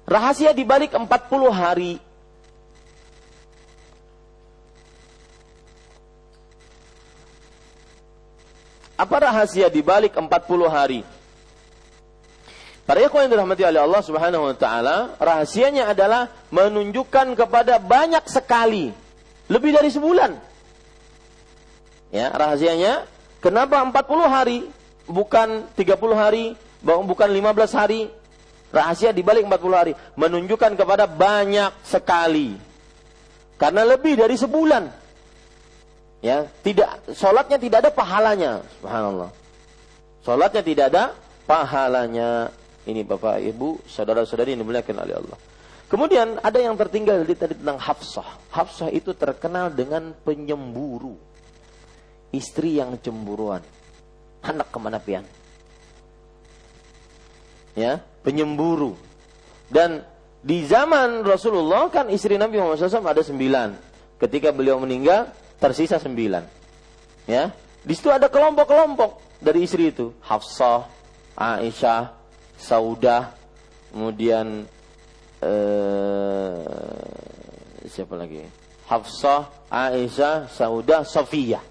Rahasia 0.03 0.51
di 0.51 0.67
balik 0.67 0.93
40 0.95 1.07
hari. 1.55 2.03
Apa 8.99 9.17
rahasia 9.19 9.67
di 9.67 9.83
balik 9.83 10.15
40 10.15 10.31
hari? 10.71 11.03
Para 12.83 12.99
ikhwan 13.03 13.27
yang 13.27 13.39
dirahmati 13.39 13.63
oleh 13.63 13.83
Allah 13.83 14.03
Subhanahu 14.03 14.43
wa 14.51 14.57
taala, 14.59 15.15
rahasianya 15.23 15.91
adalah 15.91 16.31
menunjukkan 16.51 17.39
kepada 17.39 17.79
banyak 17.79 18.27
sekali, 18.27 18.91
lebih 19.47 19.71
dari 19.75 19.91
sebulan. 19.91 20.35
Ya, 22.11 22.31
rahasianya 22.35 23.07
kenapa 23.39 23.79
40 23.87 24.27
hari 24.27 24.59
bukan 25.07 25.67
30 25.79 26.15
hari, 26.15 26.59
bukan 26.83 27.29
15 27.31 27.75
hari, 27.75 28.11
Rahasia 28.73 29.13
di 29.13 29.21
balik 29.21 29.45
40 29.45 29.77
hari 29.77 29.93
menunjukkan 30.17 30.81
kepada 30.81 31.05
banyak 31.05 31.85
sekali. 31.85 32.57
Karena 33.61 33.85
lebih 33.85 34.17
dari 34.17 34.35
sebulan. 34.35 34.85
Ya, 36.25 36.49
tidak 36.65 37.13
salatnya 37.13 37.61
tidak 37.61 37.85
ada 37.85 37.91
pahalanya. 37.93 38.65
Subhanallah. 38.81 39.31
Salatnya 40.25 40.63
tidak 40.65 40.87
ada 40.89 41.05
pahalanya. 41.45 42.49
Ini 42.83 43.07
Bapak 43.07 43.39
Ibu, 43.39 43.87
saudara-saudari 43.87 44.57
yang 44.57 44.67
dimuliakan 44.67 44.97
oleh 45.05 45.15
Allah. 45.15 45.39
Kemudian 45.87 46.41
ada 46.41 46.57
yang 46.57 46.73
tertinggal 46.75 47.21
di 47.23 47.37
tadi 47.37 47.53
tentang 47.53 47.77
Hafsah. 47.77 48.49
Hafsah 48.51 48.89
itu 48.89 49.13
terkenal 49.13 49.69
dengan 49.69 50.17
penyemburu. 50.25 51.15
Istri 52.33 52.81
yang 52.81 52.97
cemburuan. 52.97 53.61
anak 54.43 54.75
ke 54.75 54.79
mana 54.83 54.99
pian. 54.99 55.23
Ya, 57.79 58.03
penyemburu. 58.23 58.95
Dan 59.69 60.03
di 60.43 60.67
zaman 60.67 61.23
Rasulullah 61.23 61.87
kan 61.91 62.11
istri 62.11 62.35
Nabi 62.35 62.59
Muhammad 62.59 62.79
SAW 62.79 63.07
ada 63.07 63.23
sembilan. 63.23 63.69
Ketika 64.19 64.55
beliau 64.55 64.79
meninggal, 64.79 65.31
tersisa 65.59 65.99
sembilan. 65.99 66.43
Ya, 67.27 67.55
di 67.83 67.95
situ 67.95 68.11
ada 68.11 68.27
kelompok-kelompok 68.27 69.39
dari 69.39 69.67
istri 69.67 69.91
itu. 69.95 70.15
Hafsah, 70.23 70.87
Aisyah, 71.39 72.15
Saudah, 72.59 73.35
kemudian 73.91 74.67
eh, 75.43 76.59
siapa 77.87 78.15
lagi? 78.15 78.47
Hafsah, 78.87 79.51
Aisyah, 79.71 80.51
Saudah, 80.51 81.03
Sofia. 81.07 81.63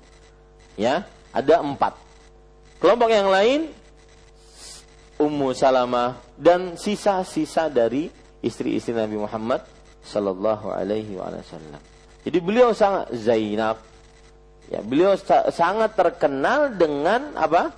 Ya, 0.80 1.04
ada 1.36 1.60
empat. 1.60 1.96
Kelompok 2.80 3.12
yang 3.12 3.28
lain 3.28 3.72
Ummu 5.22 5.54
Salamah 5.54 6.18
dan 6.34 6.74
sisa-sisa 6.74 7.70
dari 7.70 8.10
istri-istri 8.42 8.98
Nabi 8.98 9.22
Muhammad 9.22 9.62
sallallahu 10.02 10.74
alaihi 10.74 11.14
wasallam. 11.14 11.78
Jadi 12.26 12.38
beliau 12.42 12.74
sangat 12.74 13.14
Zainab 13.14 13.78
ya 14.72 14.82
beliau 14.82 15.14
sangat 15.52 15.94
terkenal 15.94 16.74
dengan 16.74 17.38
apa? 17.38 17.70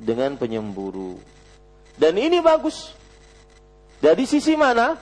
Dengan 0.00 0.34
penyemburu. 0.34 1.20
Dan 1.94 2.16
ini 2.16 2.40
bagus. 2.40 2.96
Dari 4.00 4.24
sisi 4.24 4.56
mana? 4.56 4.96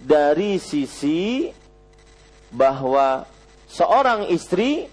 Dari 0.00 0.56
sisi 0.56 1.52
bahwa 2.48 3.28
seorang 3.68 4.32
istri 4.32 4.88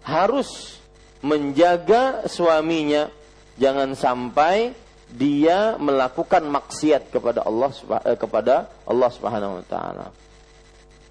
harus 0.00 0.80
menjaga 1.20 2.24
suaminya 2.24 3.12
jangan 3.56 3.92
sampai 3.96 4.72
dia 5.12 5.78
melakukan 5.78 6.42
maksiat 6.42 7.14
kepada 7.14 7.46
Allah 7.46 7.70
eh, 8.04 8.18
kepada 8.18 8.66
Allah 8.84 9.10
Subhanahu 9.12 9.62
wa 9.62 9.64
taala. 9.66 10.06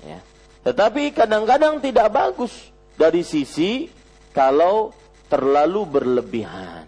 Ya. 0.04 0.20
Tetapi 0.66 1.14
kadang-kadang 1.16 1.80
tidak 1.80 2.12
bagus 2.12 2.52
dari 2.98 3.22
sisi 3.22 3.88
kalau 4.36 4.91
terlalu 5.32 5.82
berlebihan. 5.88 6.86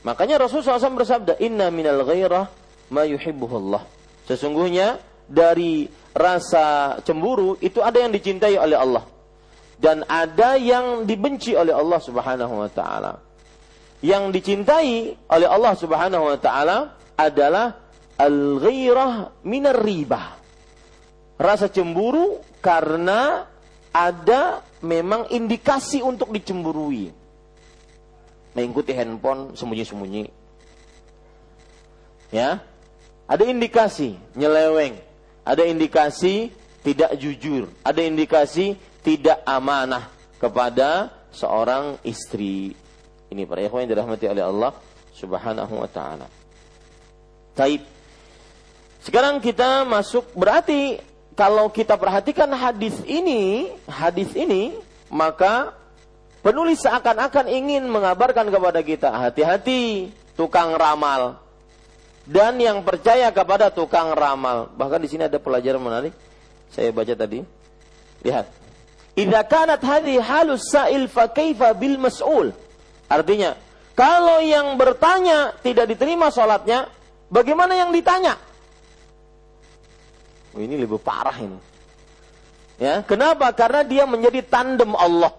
Makanya 0.00 0.40
Rasulullah 0.40 0.80
SAW 0.80 0.96
bersabda, 1.04 1.32
"Inna 1.44 1.68
minal 1.68 2.00
ghairah 2.08 2.48
ma 2.88 3.04
Allah." 3.04 3.82
Sesungguhnya 4.24 4.96
dari 5.28 5.84
rasa 6.16 6.98
cemburu 7.04 7.60
itu 7.60 7.84
ada 7.84 8.00
yang 8.00 8.10
dicintai 8.10 8.56
oleh 8.56 8.74
Allah 8.74 9.04
dan 9.78 10.02
ada 10.10 10.58
yang 10.58 11.06
dibenci 11.06 11.54
oleh 11.54 11.72
Allah 11.72 12.00
Subhanahu 12.02 12.54
wa 12.66 12.70
taala. 12.70 13.29
Yang 14.00 14.24
dicintai 14.40 15.12
oleh 15.28 15.48
Allah 15.48 15.74
Subhanahu 15.76 16.32
wa 16.32 16.38
taala 16.40 16.96
adalah 17.20 17.76
al-ghirah 18.16 19.44
minar 19.44 19.76
riba. 19.80 20.40
Rasa 21.40 21.68
cemburu 21.68 22.40
karena 22.64 23.48
ada 23.92 24.64
memang 24.80 25.28
indikasi 25.28 26.00
untuk 26.00 26.32
dicemburui. 26.32 27.12
Mengikuti 28.56 28.92
handphone 28.96 29.52
sembunyi-sembunyi. 29.56 30.24
Ya. 32.32 32.64
Ada 33.30 33.46
indikasi 33.46 34.18
nyeleweng, 34.34 34.98
ada 35.46 35.62
indikasi 35.62 36.50
tidak 36.82 37.14
jujur, 37.14 37.70
ada 37.86 38.02
indikasi 38.02 38.74
tidak 39.06 39.38
amanah 39.46 40.10
kepada 40.42 41.14
seorang 41.30 41.94
istri. 42.02 42.74
Ini 43.30 43.46
para 43.46 43.62
ikhwan 43.62 43.86
yang 43.86 43.94
dirahmati 43.94 44.26
oleh 44.26 44.42
Allah 44.42 44.74
Subhanahu 45.14 45.74
wa 45.78 45.88
taala. 45.90 46.26
Taib. 47.54 47.82
Sekarang 49.00 49.38
kita 49.40 49.86
masuk 49.86 50.28
berarti 50.36 51.00
kalau 51.38 51.72
kita 51.72 51.96
perhatikan 51.96 52.50
hadis 52.52 53.00
ini, 53.06 53.72
hadis 53.88 54.34
ini 54.36 54.76
maka 55.08 55.72
penulis 56.44 56.82
seakan-akan 56.84 57.48
ingin 57.48 57.88
mengabarkan 57.88 58.50
kepada 58.50 58.80
kita 58.84 59.08
hati-hati 59.08 60.12
tukang 60.36 60.76
ramal 60.76 61.40
dan 62.28 62.60
yang 62.60 62.84
percaya 62.84 63.30
kepada 63.32 63.72
tukang 63.72 64.12
ramal. 64.12 64.68
Bahkan 64.74 65.00
di 65.02 65.08
sini 65.08 65.26
ada 65.26 65.40
pelajaran 65.40 65.80
menarik. 65.80 66.14
Saya 66.70 66.94
baca 66.94 67.14
tadi. 67.14 67.42
Lihat. 68.22 68.46
Idza 69.18 69.40
kanat 69.48 69.82
hadhi 69.82 70.20
halus 70.22 70.70
sa'il 70.70 71.10
fa 71.10 71.26
kaifa 71.26 71.74
bil 71.74 71.98
mas'ul. 71.98 72.54
Artinya, 73.10 73.58
kalau 73.98 74.38
yang 74.38 74.78
bertanya 74.78 75.58
tidak 75.66 75.90
diterima 75.90 76.30
sholatnya, 76.30 76.86
bagaimana 77.26 77.74
yang 77.74 77.90
ditanya? 77.90 78.38
Oh, 80.54 80.62
ini 80.62 80.78
lebih 80.78 81.02
parah 81.02 81.34
ini. 81.42 81.58
Ya, 82.80 83.02
kenapa? 83.02 83.50
Karena 83.52 83.82
dia 83.84 84.06
menjadi 84.06 84.40
tandem 84.46 84.94
Allah. 84.94 85.34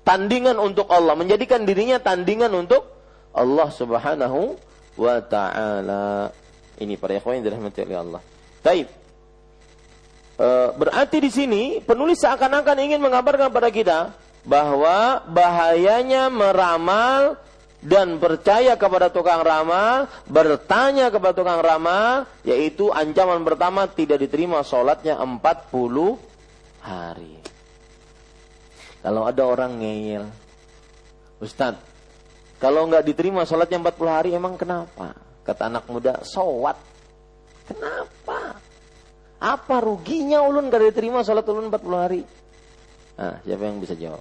Tandingan 0.00 0.56
untuk 0.56 0.88
Allah, 0.88 1.12
menjadikan 1.12 1.68
dirinya 1.68 2.00
tandingan 2.00 2.48
untuk 2.56 2.88
Allah 3.36 3.68
Subhanahu 3.68 4.56
wa 4.96 5.16
taala. 5.20 6.32
Ini 6.80 6.96
para 6.96 7.20
ikhwan 7.20 7.38
yang 7.38 7.44
dirahmati 7.52 7.84
oleh 7.84 7.98
Allah. 8.00 8.20
Baik. 8.64 8.88
E, 10.40 10.48
berarti 10.72 11.16
di 11.20 11.30
sini 11.30 11.62
penulis 11.84 12.16
seakan-akan 12.24 12.76
ingin 12.80 13.00
mengabarkan 13.04 13.52
kepada 13.52 13.68
kita 13.68 13.98
bahwa 14.50 15.22
bahayanya 15.30 16.26
meramal 16.26 17.38
dan 17.78 18.18
percaya 18.18 18.74
kepada 18.74 19.08
tukang 19.14 19.46
ramal, 19.46 20.10
bertanya 20.26 21.08
kepada 21.14 21.32
tukang 21.32 21.62
ramal, 21.62 22.26
yaitu 22.42 22.90
ancaman 22.90 23.46
pertama 23.46 23.86
tidak 23.86 24.18
diterima 24.18 24.66
sholatnya 24.66 25.16
40 25.22 26.18
hari. 26.82 27.38
Kalau 29.00 29.22
ada 29.24 29.42
orang 29.46 29.78
ngeyel, 29.78 30.26
Ustadz, 31.38 31.80
kalau 32.58 32.90
nggak 32.90 33.06
diterima 33.06 33.46
sholatnya 33.46 33.78
40 33.80 34.10
hari 34.10 34.30
emang 34.34 34.58
kenapa? 34.58 35.14
Kata 35.46 35.70
anak 35.70 35.86
muda, 35.88 36.20
sowat. 36.26 36.76
Kenapa? 37.64 38.58
Apa 39.40 39.80
ruginya 39.80 40.44
ulun 40.44 40.68
gak 40.68 40.92
diterima 40.92 41.24
sholat 41.24 41.48
ulun 41.48 41.72
40 41.72 41.96
hari? 41.96 42.20
Nah, 43.16 43.40
siapa 43.40 43.62
yang 43.64 43.80
bisa 43.80 43.96
jawab? 43.96 44.20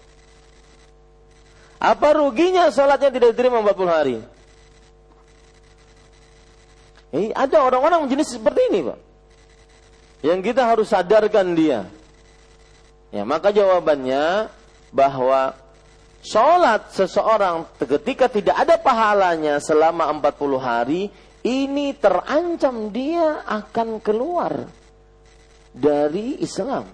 Apa 1.80 2.12
ruginya 2.12 2.68
sholatnya 2.68 3.08
tidak 3.08 3.32
diterima 3.34 3.64
40 3.64 3.88
hari? 3.88 4.18
Eh, 7.10 7.32
ada 7.34 7.64
orang-orang 7.64 8.06
jenis 8.12 8.36
seperti 8.36 8.70
ini, 8.70 8.86
Pak. 8.86 9.00
Yang 10.20 10.40
kita 10.52 10.62
harus 10.68 10.92
sadarkan 10.92 11.56
dia. 11.56 11.88
Ya, 13.10 13.24
maka 13.26 13.50
jawabannya 13.50 14.52
bahwa 14.94 15.58
sholat 16.22 16.92
seseorang 16.94 17.66
ketika 17.80 18.28
tidak 18.30 18.60
ada 18.60 18.76
pahalanya 18.78 19.58
selama 19.64 20.12
40 20.20 20.60
hari, 20.60 21.02
ini 21.42 21.96
terancam 21.96 22.92
dia 22.92 23.42
akan 23.48 24.04
keluar 24.04 24.68
dari 25.72 26.44
Islam. 26.44 26.86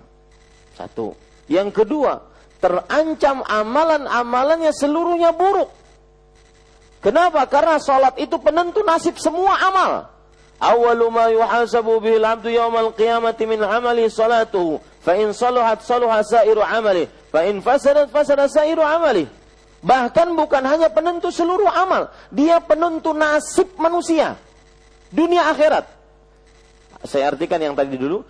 Satu. 0.77 1.17
Yang 1.49 1.83
kedua, 1.83 2.34
terancam 2.65 3.45
amalan-amalannya 3.45 4.73
seluruhnya 4.73 5.37
buruk. 5.37 5.69
Kenapa? 7.05 7.45
Karena 7.45 7.77
sholat 7.77 8.17
itu 8.17 8.41
penentu 8.41 8.81
nasib 8.81 9.21
semua 9.21 9.53
amal. 9.61 10.09
Awalu 10.57 11.05
ma 11.13 11.29
yuhasabu 11.29 12.01
bihil 12.01 12.25
abdu 12.25 12.49
yawmal 12.49 12.89
qiyamati 12.97 13.45
min 13.45 13.61
amali 13.61 14.09
salatuhu. 14.09 14.81
Fa 15.05 15.13
in 15.13 15.29
saluhat 15.29 15.85
saluha 15.85 16.25
sairu 16.25 16.65
amali. 16.65 17.05
Fa 17.29 17.45
in 17.45 17.61
fasadat 17.61 18.09
fasadat 18.09 18.49
sairu 18.49 18.81
amali. 18.81 19.29
Bahkan 19.85 20.33
bukan 20.33 20.65
hanya 20.65 20.89
penentu 20.89 21.29
seluruh 21.29 21.69
amal. 21.69 22.09
Dia 22.33 22.57
penentu 22.57 23.13
nasib 23.13 23.77
manusia. 23.77 24.33
Dunia 25.13 25.53
akhirat. 25.53 25.85
Saya 27.05 27.29
artikan 27.29 27.61
yang 27.61 27.77
tadi 27.77 27.93
dulu. 27.93 28.25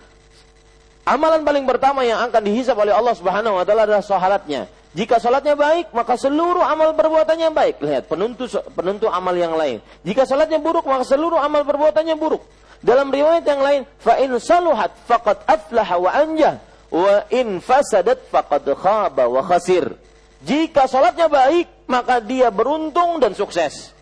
Amalan 1.05 1.45
paling 1.45 1.69
pertama 1.69 2.01
yang 2.01 2.17
akan 2.17 2.41
dihisap 2.41 2.73
oleh 2.73 2.89
Allah 2.89 3.13
Subhanahu 3.13 3.61
wa 3.61 3.63
taala 3.63 3.85
adalah 3.85 4.01
salatnya. 4.01 4.65
Jika 4.97 5.21
salatnya 5.21 5.53
baik, 5.53 5.93
maka 5.93 6.17
seluruh 6.17 6.65
amal 6.65 6.97
perbuatannya 6.97 7.53
baik. 7.53 7.83
Lihat, 7.83 8.09
penentu 8.09 8.49
penentu 8.73 9.05
amal 9.11 9.37
yang 9.37 9.53
lain. 9.53 9.83
Jika 10.01 10.25
salatnya 10.25 10.57
buruk, 10.57 10.87
maka 10.87 11.05
seluruh 11.05 11.37
amal 11.37 11.61
perbuatannya 11.61 12.15
buruk. 12.17 12.41
Dalam 12.81 13.13
riwayat 13.13 13.45
yang 13.45 13.61
lain, 13.61 13.81
fa 14.01 14.17
in 14.17 14.33
saluhat 14.41 14.97
faqad 15.05 15.45
aflaha 15.45 15.95
wa 15.99 16.09
anjah 16.09 16.57
wa 16.89 17.21
in 17.29 17.61
fasadat 17.61 18.25
faqad 18.31 18.65
khaba 18.73 19.29
wa 19.29 19.45
khasir. 19.45 19.93
Jika 20.41 20.89
salatnya 20.89 21.29
baik, 21.29 21.85
maka 21.85 22.17
dia 22.17 22.49
beruntung 22.49 23.21
dan 23.21 23.37
sukses. 23.37 23.93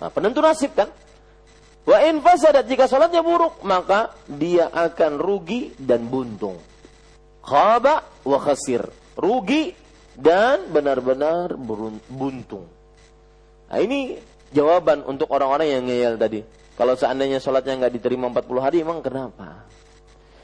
Nah, 0.00 0.08
penentu 0.08 0.40
nasib 0.40 0.72
kan? 0.72 0.88
Wa 1.86 2.02
in 2.02 2.18
fasadat 2.18 2.66
jika 2.66 2.90
salatnya 2.90 3.22
buruk 3.22 3.62
maka 3.62 4.10
dia 4.26 4.66
akan 4.74 5.22
rugi 5.22 5.70
dan 5.78 6.10
buntung. 6.10 6.58
Khaba 7.46 8.02
wa 8.26 8.38
khasir. 8.42 8.82
Rugi 9.14 9.70
dan 10.18 10.66
benar-benar 10.74 11.54
buntung. 12.10 12.66
Nah, 13.70 13.78
ini 13.78 14.18
jawaban 14.50 15.06
untuk 15.06 15.30
orang-orang 15.30 15.68
yang 15.70 15.82
ngeyel 15.86 16.14
tadi. 16.18 16.40
Kalau 16.76 16.92
seandainya 16.92 17.40
sholatnya 17.40 17.86
nggak 17.86 17.94
diterima 17.96 18.28
40 18.28 18.60
hari, 18.60 18.76
emang 18.84 19.00
kenapa? 19.00 19.64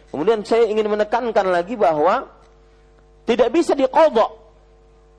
Kemudian 0.09 0.45
saya 0.49 0.65
ingin 0.69 0.89
menekankan 0.89 1.49
lagi 1.53 1.77
bahwa 1.77 2.29
tidak 3.29 3.53
bisa 3.53 3.77
dikodok. 3.77 4.41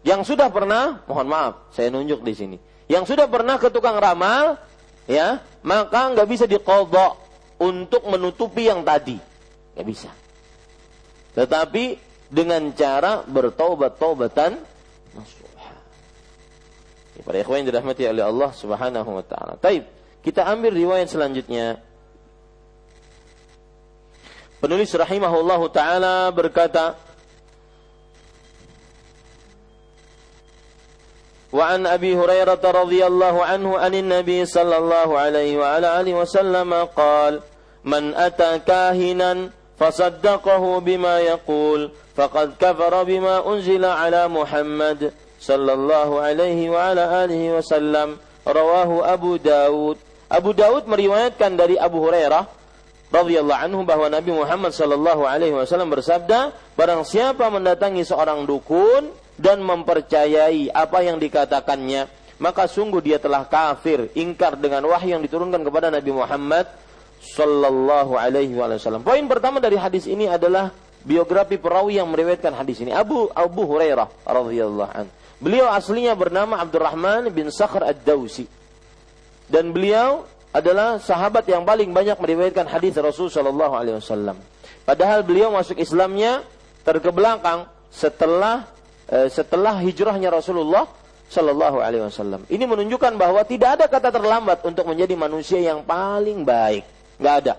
Yang 0.04 0.36
sudah 0.36 0.52
pernah, 0.52 1.06
mohon 1.08 1.28
maaf, 1.30 1.72
saya 1.72 1.94
nunjuk 1.94 2.26
di 2.26 2.34
sini. 2.36 2.58
Yang 2.92 3.16
sudah 3.16 3.30
pernah 3.30 3.56
ke 3.56 3.72
tukang 3.72 3.96
ramal, 3.96 4.60
ya, 5.08 5.40
maka 5.64 6.12
nggak 6.12 6.28
bisa 6.28 6.46
dikodok 6.46 7.20
untuk 7.64 8.04
menutupi 8.12 8.68
yang 8.68 8.84
tadi. 8.84 9.16
Nggak 9.74 9.88
bisa. 9.88 10.12
Tetapi 11.34 11.98
dengan 12.30 12.70
cara 12.76 13.24
bertaubat-taubatan 13.26 14.60
nasuha. 15.16 15.72
Ya, 17.14 17.22
para 17.22 17.38
ikhwan 17.40 17.64
yang 17.64 17.70
dirahmati 17.74 18.04
oleh 18.10 18.26
Allah 18.26 18.52
Subhanahu 18.52 19.10
wa 19.10 19.26
taala. 19.26 19.54
Taib. 19.58 19.86
Kita 20.24 20.48
ambil 20.48 20.72
riwayat 20.72 21.12
selanjutnya. 21.12 21.84
Penulis 24.64 24.96
rahimahullahu 24.96 25.68
taala 25.76 26.32
berkata, 26.32 26.96
وعن 31.53 31.87
أبي 31.87 32.17
هريرة 32.17 32.61
رضي 32.65 33.07
الله 33.07 33.45
عنه 33.45 33.79
عن 33.79 33.95
النبي 33.95 34.45
صلى 34.45 34.77
الله 34.77 35.19
عليه 35.19 35.59
وعلى 35.59 36.01
آله 36.01 36.15
وسلم 36.15 36.75
قال 36.97 37.41
من 37.85 38.15
أتى 38.15 38.59
كاهنا 38.59 39.51
فصدقه 39.81 40.79
بما 40.79 41.21
يقول 41.21 41.91
فقد 42.17 42.53
كفر 42.61 43.03
بما 43.03 43.49
أنزل 43.49 43.85
على 43.85 44.29
محمد 44.29 45.13
صلى 45.41 45.73
الله 45.73 46.21
عليه 46.21 46.71
وعلى 46.71 47.25
آله 47.25 47.43
وسلم 47.57 48.17
رواه 48.49 49.13
أبو 49.13 49.37
داود 49.37 49.97
Abu 50.29 50.53
Daud 50.53 50.85
meriwayatkan 50.85 51.57
dari 51.57 51.81
Abu 51.81 52.05
Hurairah 52.05 52.45
radhiyallahu 53.09 53.65
anhu 53.65 53.81
bahwa 53.89 54.13
Nabi 54.13 54.29
Muhammad 54.37 54.77
sallallahu 54.77 55.25
alaihi 55.25 55.57
wasallam 55.57 55.89
bersabda, 55.89 56.53
barang 56.77 57.01
siapa 57.09 57.49
mendatangi 57.49 58.05
seorang 58.05 58.45
dukun 58.45 59.09
dan 59.38 59.62
mempercayai 59.62 60.70
apa 60.70 61.00
yang 61.02 61.18
dikatakannya, 61.18 62.06
maka 62.38 62.70
sungguh 62.70 63.02
dia 63.02 63.18
telah 63.18 63.46
kafir, 63.46 64.10
ingkar 64.14 64.58
dengan 64.58 64.86
wahyu 64.90 65.18
yang 65.18 65.24
diturunkan 65.24 65.62
kepada 65.62 65.90
Nabi 65.90 66.12
Muhammad 66.14 66.70
sallallahu 67.24 68.20
alaihi 68.20 68.54
wasallam. 68.54 69.02
Poin 69.02 69.24
pertama 69.26 69.64
dari 69.64 69.80
hadis 69.80 70.06
ini 70.06 70.28
adalah 70.28 70.76
biografi 71.08 71.56
perawi 71.56 71.98
yang 71.98 72.12
meriwayatkan 72.12 72.52
hadis 72.52 72.84
ini. 72.84 72.92
Abu 72.92 73.32
Abu 73.32 73.64
Hurairah 73.64 74.28
radhiyallahu 74.28 74.92
anhu. 74.92 75.12
Beliau 75.44 75.68
aslinya 75.72 76.16
bernama 76.16 76.60
Abdurrahman 76.64 77.28
bin 77.28 77.52
Sakhr 77.52 77.84
Ad-Dausi 77.84 78.48
dan 79.52 79.76
beliau 79.76 80.24
adalah 80.56 81.02
sahabat 81.02 81.44
yang 81.50 81.66
paling 81.68 81.92
banyak 81.92 82.16
meriwayatkan 82.16 82.70
hadis 82.70 82.96
Rasul 82.96 83.28
Shallallahu 83.28 83.74
Alaihi 83.74 83.98
Wasallam. 84.00 84.38
Padahal 84.88 85.26
beliau 85.26 85.52
masuk 85.52 85.82
Islamnya 85.82 86.46
terkebelakang 86.88 87.68
setelah 87.90 88.70
setelah 89.10 89.78
hijrahnya 89.84 90.32
Rasulullah 90.32 90.88
Shallallahu 91.34 91.82
Alaihi 91.82 92.06
Wasallam. 92.06 92.46
Ini 92.46 92.64
menunjukkan 92.70 93.18
bahwa 93.18 93.42
tidak 93.42 93.82
ada 93.82 93.86
kata 93.90 94.14
terlambat 94.14 94.62
untuk 94.64 94.86
menjadi 94.86 95.18
manusia 95.18 95.58
yang 95.58 95.82
paling 95.82 96.46
baik. 96.46 96.86
Nggak 97.18 97.36
ada. 97.46 97.54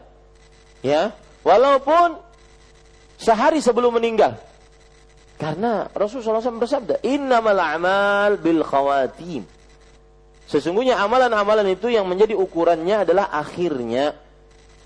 Ya, 0.85 1.11
walaupun 1.43 2.21
sehari 3.19 3.59
sebelum 3.59 3.99
meninggal. 3.99 4.39
Karena 5.35 5.91
Rasulullah 5.91 6.39
SAW 6.39 6.63
bersabda, 6.63 7.03
Innamal 7.03 7.59
amal 7.59 8.39
bil 8.39 8.63
khawatim. 8.63 9.43
Sesungguhnya 10.47 11.01
amalan-amalan 11.01 11.75
itu 11.75 11.91
yang 11.91 12.07
menjadi 12.07 12.37
ukurannya 12.39 13.03
adalah 13.03 13.33
akhirnya. 13.33 14.15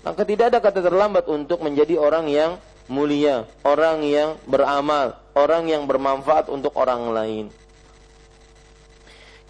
Maka 0.01 0.23
tidak 0.23 0.55
ada 0.55 0.59
kata 0.63 0.79
terlambat 0.79 1.27
untuk 1.27 1.59
menjadi 1.61 1.99
orang 1.99 2.31
yang 2.31 2.55
mulia, 2.89 3.45
orang 3.63 4.01
yang 4.03 4.35
beramal, 4.49 5.15
orang 5.37 5.69
yang 5.69 5.85
bermanfaat 5.85 6.49
untuk 6.49 6.73
orang 6.75 7.13
lain. 7.13 7.45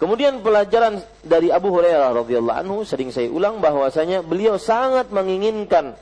Kemudian 0.00 0.40
pelajaran 0.40 1.04
dari 1.20 1.52
Abu 1.52 1.76
Hurairah 1.76 2.16
radhiyallahu 2.24 2.60
anhu 2.64 2.76
sering 2.88 3.12
saya 3.12 3.28
ulang 3.28 3.60
bahwasanya 3.60 4.24
beliau 4.24 4.56
sangat 4.56 5.12
menginginkan 5.12 5.92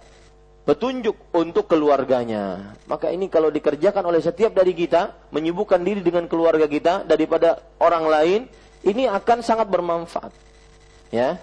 petunjuk 0.63 1.19
untuk 1.35 1.67
keluarganya. 1.67 2.77
Maka 2.87 3.11
ini 3.11 3.27
kalau 3.27 3.51
dikerjakan 3.51 4.05
oleh 4.07 4.23
setiap 4.23 4.55
dari 4.55 4.77
kita, 4.77 5.33
menyibukkan 5.35 5.83
diri 5.83 6.05
dengan 6.05 6.31
keluarga 6.31 6.71
kita 6.71 7.03
daripada 7.09 7.59
orang 7.83 8.05
lain, 8.07 8.41
ini 8.87 9.11
akan 9.11 9.43
sangat 9.43 9.67
bermanfaat. 9.67 10.31
Ya. 11.11 11.43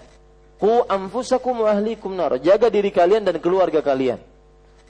Ku 0.56 0.86
anfusakum 0.88 1.60
wa 1.66 1.74
ahlikum 1.74 2.16
nar. 2.16 2.40
Jaga 2.40 2.72
diri 2.72 2.88
kalian 2.88 3.28
dan 3.28 3.36
keluarga 3.36 3.84
kalian. 3.84 4.16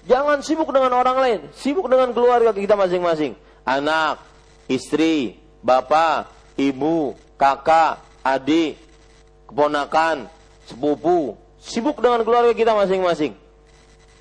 Jangan 0.07 0.39
sibuk 0.39 0.71
dengan 0.71 0.95
orang 0.95 1.19
lain, 1.19 1.41
sibuk 1.59 1.91
dengan 1.91 2.15
keluarga 2.15 2.55
kita 2.55 2.79
masing-masing. 2.79 3.35
Anak, 3.67 4.23
istri, 4.71 5.43
bapak, 5.67 6.31
ibu, 6.55 7.19
kakak, 7.35 7.99
adik, 8.23 8.79
keponakan, 9.51 10.31
sepupu, 10.71 11.35
sibuk 11.59 11.99
dengan 11.99 12.23
keluarga 12.23 12.55
kita 12.55 12.79
masing-masing. 12.79 13.35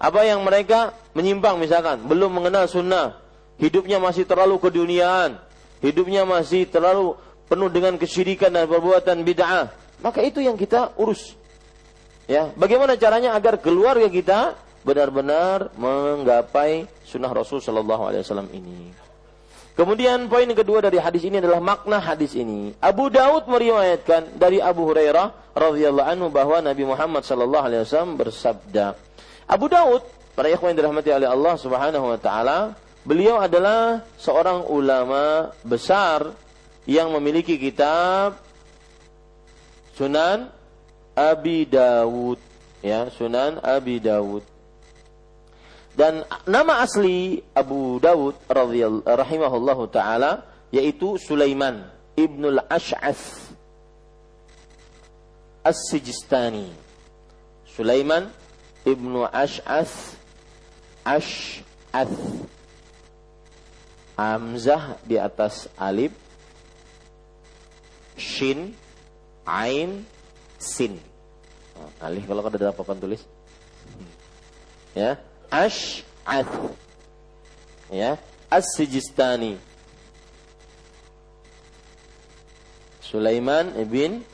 Apa 0.01 0.25
yang 0.25 0.41
mereka 0.41 0.97
menyimpang 1.13 1.61
misalkan, 1.61 2.01
belum 2.01 2.33
mengenal 2.33 2.65
sunnah, 2.65 3.21
hidupnya 3.61 4.01
masih 4.01 4.25
terlalu 4.25 4.57
keduniaan, 4.57 5.37
hidupnya 5.85 6.25
masih 6.25 6.65
terlalu 6.65 7.13
penuh 7.45 7.69
dengan 7.69 7.93
kesyirikan 8.01 8.49
dan 8.49 8.65
perbuatan 8.65 9.21
bid'ah, 9.21 9.69
maka 10.01 10.25
itu 10.25 10.41
yang 10.41 10.57
kita 10.57 10.97
urus. 10.97 11.37
Ya, 12.25 12.49
bagaimana 12.57 12.97
caranya 12.97 13.37
agar 13.37 13.61
keluarga 13.61 14.09
kita 14.09 14.57
benar-benar 14.85 15.73
menggapai 15.75 16.85
sunnah 17.01 17.33
Rasul 17.33 17.57
Shallallahu 17.57 18.03
Alaihi 18.05 18.21
Wasallam 18.21 18.49
ini. 18.53 18.93
Kemudian 19.75 20.31
poin 20.31 20.47
kedua 20.55 20.79
dari 20.79 21.01
hadis 21.01 21.27
ini 21.27 21.43
adalah 21.43 21.59
makna 21.59 21.99
hadis 21.99 22.31
ini. 22.37 22.71
Abu 22.79 23.11
Daud 23.11 23.49
meriwayatkan 23.49 24.39
dari 24.39 24.63
Abu 24.63 24.87
Hurairah 24.87 25.51
radhiyallahu 25.51 26.07
anhu 26.07 26.27
bahwa 26.31 26.63
Nabi 26.63 26.87
Muhammad 26.87 27.27
Shallallahu 27.27 27.65
Alaihi 27.65 27.81
Wasallam 27.83 28.15
bersabda. 28.15 28.95
Abu 29.49 29.67
Daud, 29.67 30.05
para 30.31 30.47
ikhwan 30.47 30.71
yang 30.71 30.79
dirahmati 30.79 31.11
oleh 31.11 31.27
Allah 31.27 31.53
Subhanahu 31.59 32.05
Wa 32.15 32.19
Taala, 32.21 32.59
beliau 33.03 33.35
adalah 33.41 34.07
seorang 34.15 34.63
ulama 34.71 35.51
besar 35.67 36.31
yang 36.87 37.11
memiliki 37.11 37.59
kitab 37.59 38.39
Sunan 39.97 40.47
Abi 41.17 41.67
Dawud 41.67 42.39
ya 42.79 43.09
Sunan 43.11 43.59
Abi 43.59 43.97
Dawud 43.99 44.54
dan 45.95 46.27
nama 46.43 46.83
asli 46.83 47.39
Abu 47.55 47.97
Dawud 48.03 48.35
radhiyallahu 48.51 49.83
taala 49.89 50.43
yaitu 50.69 51.15
Sulaiman 51.15 51.87
ibnul 52.19 52.59
Ash'ath 52.67 53.55
As-Sijistani 55.65 56.69
Sulaiman 57.65 58.29
ibnu 58.85 59.23
Ash'ath 59.25 60.19
Ash'ath 61.01 62.15
Hamzah 64.15 64.95
di 65.03 65.19
atas 65.19 65.67
alif 65.75 66.15
shin, 68.15 68.71
ain, 69.43 70.07
sin. 70.55 70.95
Oh, 71.75 71.91
alif 71.99 72.23
kalau 72.23 72.47
ada 72.47 72.71
papan 72.71 72.95
tulis. 72.95 73.21
Ya, 74.95 75.19
ash, 75.51 76.03
ath. 76.25 76.73
Ya, 77.91 78.17
as-sijistani. 78.49 79.61
Sulaiman 83.05 83.71
ibn 83.79 84.25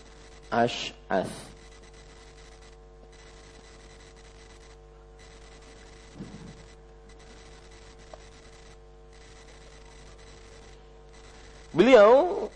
Ash'ath. 0.49 1.30
Beliau 11.72 12.49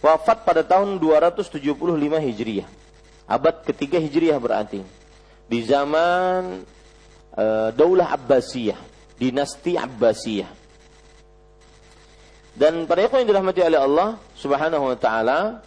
wafat 0.00 0.42
pada 0.48 0.64
tahun 0.64 0.96
275 0.96 1.70
Hijriah. 2.18 2.66
Abad 3.28 3.62
ketiga 3.68 4.00
Hijriah 4.00 4.40
berarti. 4.40 4.80
Di 5.44 5.60
zaman 5.68 6.64
Eh, 7.38 7.70
daulah 7.70 8.18
Abbasiyah, 8.18 8.74
dinasti 9.14 9.78
Abbasiyah. 9.78 10.50
Dan 12.58 12.90
para 12.90 13.06
ikhwan 13.06 13.22
yang 13.22 13.30
dirahmati 13.30 13.62
oleh 13.62 13.78
Allah 13.78 14.08
Subhanahu 14.34 14.90
wa 14.90 14.98
taala, 14.98 15.62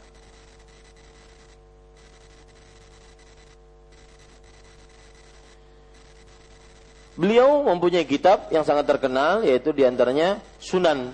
Beliau 7.12 7.62
mempunyai 7.68 8.08
kitab 8.08 8.50
yang 8.50 8.66
sangat 8.66 8.88
terkenal 8.88 9.46
yaitu 9.46 9.70
di 9.76 9.86
antaranya 9.86 10.42
Sunan 10.58 11.14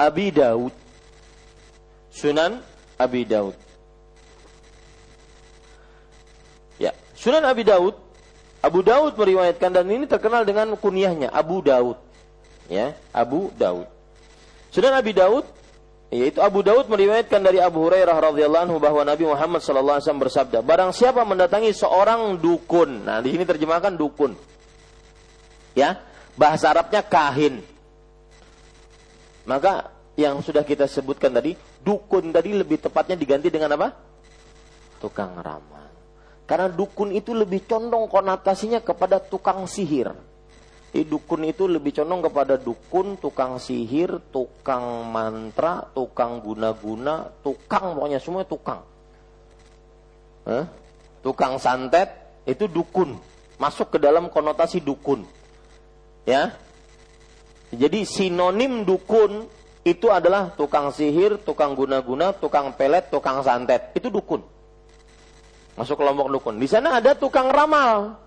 Abi 0.00 0.32
Daud. 0.32 0.72
Sunan 2.08 2.64
Abi 2.96 3.28
Daud. 3.28 3.52
Ya, 6.80 6.96
Sunan 7.12 7.44
Abi 7.44 7.60
Daud 7.60 8.03
Abu 8.64 8.80
Daud 8.80 9.12
meriwayatkan 9.20 9.68
dan 9.76 9.84
ini 9.92 10.08
terkenal 10.08 10.48
dengan 10.48 10.72
kunyahnya 10.80 11.28
Abu 11.28 11.60
Daud. 11.60 12.00
Ya, 12.72 12.96
Abu 13.12 13.52
Daud. 13.52 13.84
Sunan 14.72 14.96
Abi 14.96 15.12
Daud 15.12 15.44
yaitu 16.14 16.38
Abu 16.38 16.62
Daud 16.62 16.86
meriwayatkan 16.86 17.42
dari 17.42 17.58
Abu 17.58 17.84
Hurairah 17.84 18.14
radhiyallahu 18.14 18.64
anhu 18.70 18.78
bahwa 18.78 19.02
Nabi 19.02 19.26
Muhammad 19.26 19.60
sallallahu 19.60 19.98
alaihi 19.98 20.06
wasallam 20.06 20.24
bersabda, 20.24 20.58
barang 20.62 20.90
siapa 20.94 21.26
mendatangi 21.26 21.74
seorang 21.74 22.38
dukun. 22.38 23.02
Nah, 23.02 23.18
di 23.18 23.34
sini 23.34 23.42
terjemahkan 23.42 23.98
dukun. 23.98 24.32
Ya, 25.74 25.98
bahasa 26.38 26.70
Arabnya 26.70 27.02
kahin. 27.02 27.66
Maka 29.44 29.90
yang 30.14 30.38
sudah 30.38 30.62
kita 30.62 30.86
sebutkan 30.86 31.34
tadi, 31.34 31.58
dukun 31.82 32.30
tadi 32.30 32.54
lebih 32.54 32.78
tepatnya 32.78 33.18
diganti 33.18 33.50
dengan 33.50 33.74
apa? 33.74 33.90
Tukang 35.02 35.34
ramal. 35.42 35.83
Karena 36.44 36.68
dukun 36.68 37.16
itu 37.16 37.32
lebih 37.32 37.64
condong 37.64 38.04
konotasinya 38.08 38.84
kepada 38.84 39.16
tukang 39.16 39.64
sihir. 39.64 40.12
Jadi 40.94 41.10
dukun 41.10 41.42
itu 41.42 41.66
lebih 41.66 41.90
condong 41.90 42.22
kepada 42.22 42.54
dukun, 42.54 43.18
tukang 43.18 43.58
sihir, 43.58 44.22
tukang 44.30 45.10
mantra, 45.10 45.90
tukang 45.90 46.38
guna-guna, 46.38 47.34
tukang 47.42 47.98
pokoknya 47.98 48.22
semua 48.22 48.46
tukang. 48.46 48.86
Hah? 50.46 50.70
Tukang 51.24 51.58
santet 51.58 52.12
itu 52.46 52.70
dukun, 52.70 53.18
masuk 53.58 53.96
ke 53.96 53.98
dalam 53.98 54.30
konotasi 54.30 54.84
dukun. 54.84 55.26
Ya. 56.28 56.54
Jadi 57.74 58.06
sinonim 58.06 58.86
dukun 58.86 59.50
itu 59.82 60.14
adalah 60.14 60.54
tukang 60.54 60.94
sihir, 60.94 61.42
tukang 61.42 61.74
guna-guna, 61.74 62.36
tukang 62.38 62.70
pelet, 62.76 63.10
tukang 63.10 63.42
santet. 63.42 63.90
Itu 63.98 64.14
dukun. 64.14 64.53
Masuk 65.74 65.98
kelompok 65.98 66.30
dukun. 66.30 66.56
Di 66.62 66.70
sana 66.70 67.02
ada 67.02 67.18
tukang 67.18 67.50
ramal. 67.50 68.18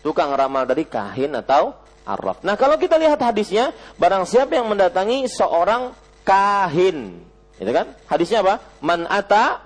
Tukang 0.00 0.32
ramal 0.32 0.64
dari 0.64 0.88
kahin 0.88 1.36
atau 1.36 1.76
arraf. 2.04 2.44
Nah, 2.44 2.56
kalau 2.56 2.76
kita 2.76 2.96
lihat 3.00 3.20
hadisnya, 3.20 3.72
barang 3.96 4.24
siapa 4.28 4.56
yang 4.56 4.68
mendatangi 4.68 5.28
seorang 5.28 5.92
kahin. 6.24 7.20
Itu 7.60 7.70
kan? 7.72 7.92
Hadisnya 8.08 8.44
apa? 8.44 8.60
Man 8.80 9.04
ata 9.08 9.64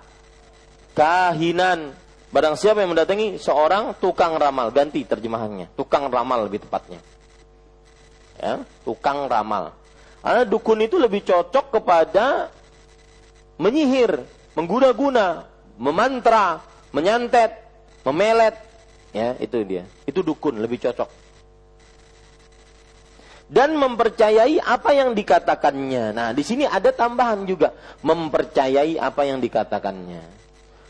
kahinan. 0.94 1.94
Barang 2.28 2.54
siapa 2.58 2.84
yang 2.84 2.92
mendatangi 2.92 3.40
seorang 3.40 3.96
tukang 3.98 4.34
ramal. 4.36 4.70
Ganti 4.74 5.02
terjemahannya. 5.06 5.74
Tukang 5.78 6.10
ramal 6.10 6.46
lebih 6.46 6.62
tepatnya. 6.66 7.00
Ya, 8.38 8.62
tukang 8.86 9.26
ramal. 9.26 9.74
Karena 10.22 10.42
dukun 10.46 10.78
itu 10.82 10.98
lebih 10.98 11.26
cocok 11.26 11.78
kepada 11.78 12.50
menyihir, 13.58 14.22
mengguna-guna, 14.54 15.46
memantra, 15.78 16.62
menyantet, 16.92 17.58
memelet. 18.04 18.56
Ya, 19.12 19.34
itu 19.40 19.64
dia. 19.64 19.84
Itu 20.04 20.20
dukun 20.20 20.60
lebih 20.60 20.80
cocok. 20.84 21.08
Dan 23.48 23.80
mempercayai 23.80 24.60
apa 24.60 24.92
yang 24.92 25.16
dikatakannya. 25.16 26.12
Nah, 26.12 26.28
di 26.36 26.44
sini 26.44 26.68
ada 26.68 26.92
tambahan 26.92 27.48
juga, 27.48 27.72
mempercayai 28.04 29.00
apa 29.00 29.24
yang 29.24 29.40
dikatakannya. 29.40 30.38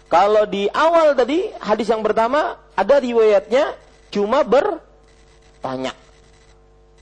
Kalau 0.09 0.49
di 0.49 0.67
awal 0.73 1.13
tadi 1.13 1.53
hadis 1.61 1.93
yang 1.93 2.01
pertama 2.01 2.57
ada 2.73 2.97
riwayatnya 2.97 3.77
cuma 4.09 4.41
bertanya. 4.41 5.93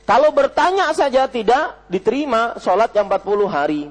Kalau 0.07 0.31
bertanya 0.35 0.91
saja 0.91 1.31
tidak 1.31 1.87
diterima 1.87 2.59
sholat 2.59 2.91
yang 2.95 3.07
40 3.07 3.47
hari. 3.47 3.83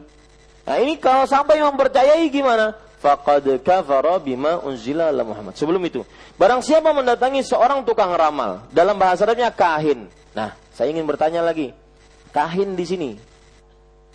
Nah 0.67 0.77
ini 0.79 0.99
kalau 0.99 1.23
sampai 1.23 1.63
mempercayai 1.63 2.27
gimana? 2.27 2.84
Faqad 3.05 3.45
kafara 3.61 4.17
bima 4.17 4.57
unzila 4.65 5.13
ala 5.13 5.21
Muhammad. 5.21 5.53
Sebelum 5.53 5.77
itu, 5.85 6.01
barang 6.41 6.65
siapa 6.65 6.89
mendatangi 6.89 7.45
seorang 7.45 7.85
tukang 7.85 8.09
ramal, 8.17 8.65
dalam 8.73 8.97
bahasa 8.97 9.29
Arabnya 9.29 9.53
kahin. 9.53 10.09
Nah, 10.33 10.57
saya 10.73 10.89
ingin 10.89 11.05
bertanya 11.05 11.45
lagi. 11.45 11.69
Kahin 12.33 12.73
di 12.73 12.83
sini 12.89 13.09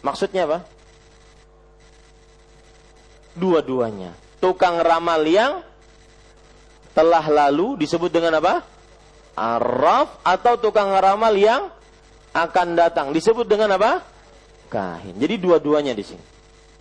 maksudnya 0.03 0.45
apa? 0.49 0.59
Dua-duanya. 3.37 4.13
Tukang 4.43 4.83
ramal 4.83 5.23
yang 5.25 5.63
telah 6.93 7.25
lalu 7.31 7.79
disebut 7.79 8.11
dengan 8.11 8.43
apa? 8.43 8.67
Araf 9.39 10.21
atau 10.27 10.59
tukang 10.59 10.91
ramal 10.99 11.33
yang 11.39 11.71
akan 12.35 12.75
datang. 12.75 13.15
Disebut 13.15 13.47
dengan 13.47 13.79
apa? 13.79 14.03
Kahin. 14.67 15.17
Jadi 15.17 15.39
dua-duanya 15.39 15.95
di 15.95 16.05
sini. 16.05 16.25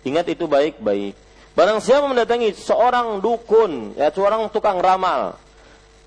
Ingat 0.04 0.26
itu 0.32 0.44
baik-baik. 0.50 1.29
Barang 1.54 1.82
siapa 1.82 2.06
mendatangi 2.06 2.54
seorang 2.54 3.18
dukun, 3.18 3.98
ya 3.98 4.14
seorang 4.14 4.46
tukang 4.54 4.78
ramal, 4.78 5.34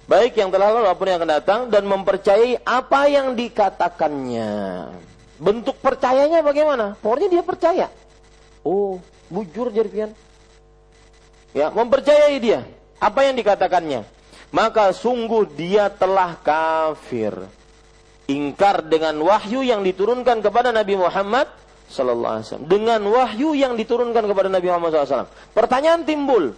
baik 0.07 0.39
yang 0.39 0.49
telah 0.49 0.71
lalu 0.71 0.87
maupun 0.87 1.07
yang 1.11 1.19
akan 1.19 1.31
datang 1.43 1.59
dan 1.67 1.83
mempercayai 1.83 2.63
apa 2.63 3.11
yang 3.11 3.35
dikatakannya. 3.35 4.51
Bentuk 5.43 5.75
percayanya 5.83 6.39
bagaimana? 6.39 6.95
Pokoknya 6.95 7.27
dia 7.39 7.43
percaya. 7.43 7.87
Oh, 8.63 9.03
bujur 9.27 9.67
Jerpian. 9.75 10.15
Ya, 11.51 11.69
mempercayai 11.69 12.39
dia 12.39 12.63
apa 12.97 13.27
yang 13.27 13.35
dikatakannya. 13.35 14.07
Maka 14.53 14.93
sungguh 14.95 15.49
dia 15.49 15.89
telah 15.89 16.39
kafir 16.39 17.33
ingkar 18.29 18.85
dengan 18.87 19.19
wahyu 19.19 19.65
yang 19.65 19.83
diturunkan 19.83 20.39
kepada 20.39 20.71
Nabi 20.71 20.95
Muhammad 20.95 21.49
sallallahu 21.93 22.33
alaihi 22.41 22.45
wasallam 22.49 22.67
dengan 22.67 23.01
wahyu 23.05 23.53
yang 23.53 23.77
diturunkan 23.77 24.25
kepada 24.25 24.49
Nabi 24.49 24.67
Muhammad 24.73 25.05
SAW. 25.05 25.29
Pertanyaan 25.53 26.01
timbul, 26.01 26.57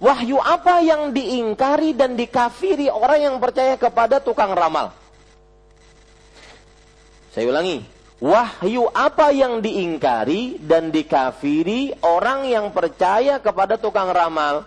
wahyu 0.00 0.40
apa 0.40 0.80
yang 0.80 1.12
diingkari 1.12 1.92
dan 1.92 2.16
dikafiri 2.16 2.88
orang 2.88 3.20
yang 3.28 3.36
percaya 3.36 3.76
kepada 3.76 4.24
tukang 4.24 4.56
ramal? 4.56 4.96
Saya 7.36 7.48
ulangi, 7.48 7.84
wahyu 8.18 8.88
apa 8.92 9.32
yang 9.32 9.60
diingkari 9.60 10.56
dan 10.64 10.88
dikafiri 10.88 12.00
orang 12.00 12.48
yang 12.48 12.72
percaya 12.72 13.36
kepada 13.38 13.76
tukang 13.76 14.08
ramal? 14.08 14.64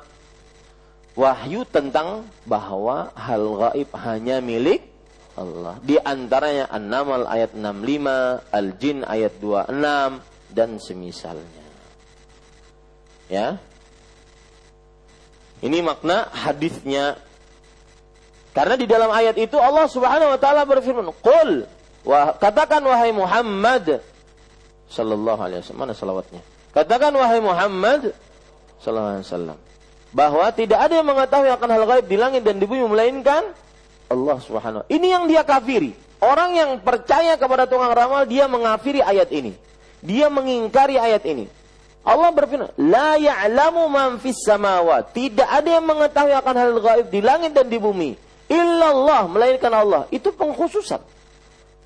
Wahyu 1.15 1.63
tentang 1.67 2.27
bahwa 2.43 3.09
hal 3.15 3.43
gaib 3.55 3.89
hanya 3.95 4.43
milik 4.43 4.94
Allah. 5.35 5.75
Di 5.83 5.99
antaranya 5.99 6.71
An-Naml 6.71 7.27
ayat 7.27 7.51
65, 7.53 8.55
Al-Jin 8.55 9.03
ayat 9.03 9.35
26 9.43 10.23
dan 10.55 10.69
semisalnya. 10.79 11.65
Ya. 13.27 13.59
Ini 15.59 15.83
makna 15.83 16.31
hadisnya. 16.31 17.19
Karena 18.55 18.79
di 18.79 18.87
dalam 18.87 19.11
ayat 19.11 19.35
itu 19.35 19.59
Allah 19.59 19.91
Subhanahu 19.91 20.31
wa 20.31 20.39
taala 20.39 20.63
berfirman, 20.63 21.11
"Qul 21.19 21.67
katakan 22.39 22.79
wahai 22.87 23.11
Muhammad 23.11 23.99
sallallahu 24.87 25.41
alaihi 25.43 25.59
wasallam." 25.59 25.81
Mana 25.83 25.91
salawatnya? 25.91 26.41
Katakan 26.71 27.11
wahai 27.11 27.43
Muhammad 27.43 28.15
sallallahu 28.79 29.19
alaihi 29.19 29.27
wasallam 29.27 29.57
bahwa 30.15 30.47
tidak 30.55 30.79
ada 30.79 31.03
yang 31.03 31.07
mengetahui 31.11 31.51
akan 31.51 31.69
hal 31.75 31.83
gaib 31.83 32.05
di 32.07 32.15
langit 32.15 32.41
dan 32.47 32.55
di 32.55 32.63
bumi 32.63 32.87
melainkan 32.87 33.51
Allah 34.09 34.37
Subhanahu 34.37 34.85
Ini 34.87 35.07
yang 35.17 35.23
dia 35.25 35.41
kafiri. 35.41 35.93
Orang 36.21 36.55
yang 36.55 36.79
percaya 36.81 37.35
kepada 37.35 37.69
tukang 37.69 37.91
ramal 37.91 38.25
dia 38.25 38.49
mengafiri 38.49 39.03
ayat 39.03 39.29
ini. 39.29 39.53
Dia 40.01 40.29
mengingkari 40.31 40.97
ayat 40.97 41.25
ini. 41.25 41.45
Allah 42.05 42.29
berfirman, 42.29 42.69
"La 42.77 43.17
ya'lamu 43.17 43.89
man 43.89 44.21
fis 44.21 44.37
samawat." 44.45 45.09
Tidak 45.09 45.45
ada 45.45 45.65
yang 45.65 45.85
mengetahui 45.89 46.37
akan 46.37 46.55
hal 46.55 46.73
gaib 46.77 47.05
di 47.09 47.19
langit 47.19 47.51
dan 47.57 47.65
di 47.65 47.81
bumi. 47.81 48.13
Illallah, 48.45 49.25
melainkan 49.25 49.73
Allah. 49.73 50.05
Itu 50.13 50.29
pengkhususan. 50.29 51.01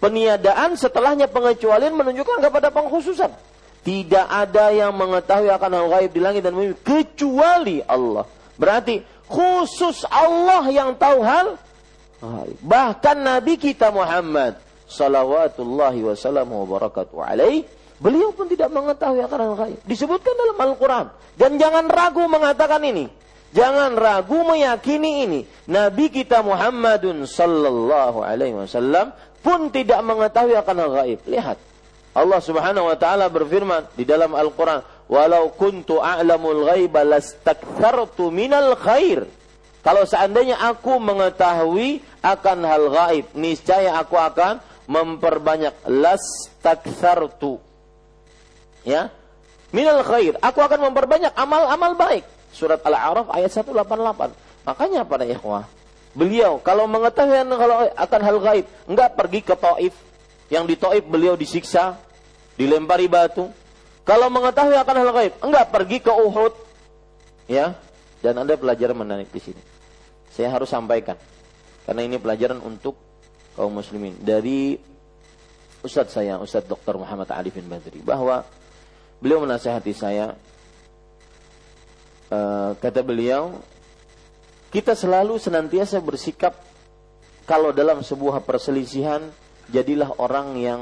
Peniadaan 0.03 0.75
setelahnya 0.75 1.31
pengecualian 1.31 1.95
menunjukkan 1.95 2.43
kepada 2.43 2.67
pengkhususan. 2.67 3.31
Tidak 3.79 4.27
ada 4.27 4.75
yang 4.75 4.91
mengetahui 4.91 5.47
akan 5.55 5.71
hal 5.71 5.87
gaib 5.87 6.11
di 6.11 6.19
langit 6.19 6.43
dan 6.43 6.51
bumi 6.51 6.75
kecuali 6.83 7.79
Allah. 7.87 8.27
Berarti 8.59 8.99
khusus 9.31 10.03
Allah 10.11 10.67
yang 10.67 10.99
tahu 10.99 11.23
hal 11.23 11.55
Bahkan 12.59 13.17
Nabi 13.23 13.55
kita 13.55 13.95
Muhammad 13.95 14.59
salawatullahi 14.89 16.03
wasallam 16.03 16.51
wa 16.51 16.65
barakatuh 16.67 17.15
alaih 17.21 17.63
beliau 17.99 18.35
pun 18.35 18.47
tidak 18.51 18.71
mengetahui 18.71 19.23
akan 19.23 19.39
hal 19.39 19.55
gaib. 19.55 19.79
Disebutkan 19.87 20.33
dalam 20.35 20.57
Al-Qur'an. 20.57 21.07
Dan 21.39 21.55
jangan 21.55 21.87
ragu 21.87 22.27
mengatakan 22.27 22.83
ini. 22.83 23.07
Jangan 23.55 23.95
ragu 23.95 24.43
meyakini 24.45 25.25
ini. 25.25 25.39
Nabi 25.71 26.11
kita 26.11 26.43
Muhammadun 26.43 27.23
sallallahu 27.23 28.21
alaihi 28.23 28.55
wasallam 28.55 29.15
pun 29.39 29.71
tidak 29.71 30.03
mengetahui 30.03 30.55
akan 30.59 30.75
hal 30.79 30.91
gaib. 31.03 31.19
Lihat. 31.27 31.57
Allah 32.09 32.41
Subhanahu 32.41 32.89
wa 32.89 32.97
taala 32.97 33.29
berfirman 33.29 33.95
di 33.95 34.03
dalam 34.03 34.33
Al-Qur'an, 34.33 34.81
"Walau 35.07 35.53
kuntu 35.55 36.01
a'lamul 36.01 36.67
ghaiba 36.67 37.05
lastakthartu 37.05 38.33
minal 38.33 38.75
khair." 38.75 39.38
Kalau 39.89 40.05
seandainya 40.05 40.53
aku 40.61 41.01
mengetahui 41.01 42.05
akan 42.21 42.57
hal 42.61 42.83
gaib, 42.93 43.25
niscaya 43.33 43.97
aku 43.97 44.21
akan 44.21 44.61
memperbanyak 44.85 45.73
las 45.89 46.21
taksartu. 46.61 47.57
Ya. 48.85 49.09
Minal 49.73 50.05
khair, 50.05 50.37
aku 50.45 50.61
akan 50.61 50.93
memperbanyak 50.93 51.33
amal-amal 51.33 51.97
baik. 51.97 52.21
Surat 52.53 52.85
Al-A'raf 52.85 53.33
ayat 53.33 53.49
188. 53.49 54.29
Makanya 54.69 55.09
pada 55.09 55.25
ikhwah, 55.25 55.65
Beliau 56.13 56.61
kalau 56.61 56.85
mengetahui 56.85 57.49
kalau 57.49 57.89
akan 57.89 58.21
hal 58.21 58.37
gaib, 58.45 58.65
enggak 58.85 59.09
pergi 59.17 59.41
ke 59.41 59.57
Taif. 59.57 59.97
Yang 60.53 60.65
di 60.69 60.75
Taif 60.77 61.03
beliau 61.09 61.33
disiksa, 61.33 61.97
dilempari 62.61 63.09
batu. 63.09 63.49
Kalau 64.05 64.29
mengetahui 64.29 64.77
akan 64.77 64.95
hal 65.01 65.09
gaib, 65.17 65.33
enggak 65.41 65.65
pergi 65.73 65.97
ke 65.97 66.13
Uhud. 66.13 66.53
Ya. 67.49 67.73
Dan 68.21 68.37
Anda 68.37 68.53
pelajaran 68.53 68.93
menarik 68.93 69.33
di 69.33 69.41
sini. 69.41 69.68
Saya 70.29 70.53
harus 70.53 70.69
sampaikan. 70.69 71.17
Karena 71.85 72.05
ini 72.05 72.21
pelajaran 72.21 72.61
untuk 72.61 72.95
kaum 73.57 73.73
muslimin 73.73 74.15
dari 74.21 74.77
Ustadz 75.79 76.15
saya, 76.15 76.37
Ustadz 76.37 76.67
Dr. 76.67 76.99
Muhammad 76.99 77.31
Ali 77.31 77.49
bin 77.49 77.65
Badri 77.65 78.03
bahwa 78.03 78.43
beliau 79.19 79.43
menasihati 79.43 79.91
saya 79.95 80.35
uh, 82.31 82.71
kata 82.79 83.03
beliau 83.03 83.59
kita 84.69 84.93
selalu 84.93 85.39
senantiasa 85.41 85.97
bersikap 85.99 86.55
kalau 87.43 87.73
dalam 87.73 88.05
sebuah 88.05 88.45
perselisihan 88.45 89.25
jadilah 89.73 90.13
orang 90.21 90.47
yang 90.59 90.81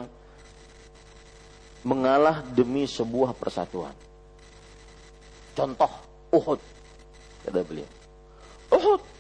mengalah 1.88 2.44
demi 2.52 2.84
sebuah 2.84 3.32
persatuan. 3.32 3.96
Contoh 5.56 5.90
Uhud 6.36 6.60
kata 7.48 7.64
beliau. 7.64 7.90
Uhud 8.76 9.17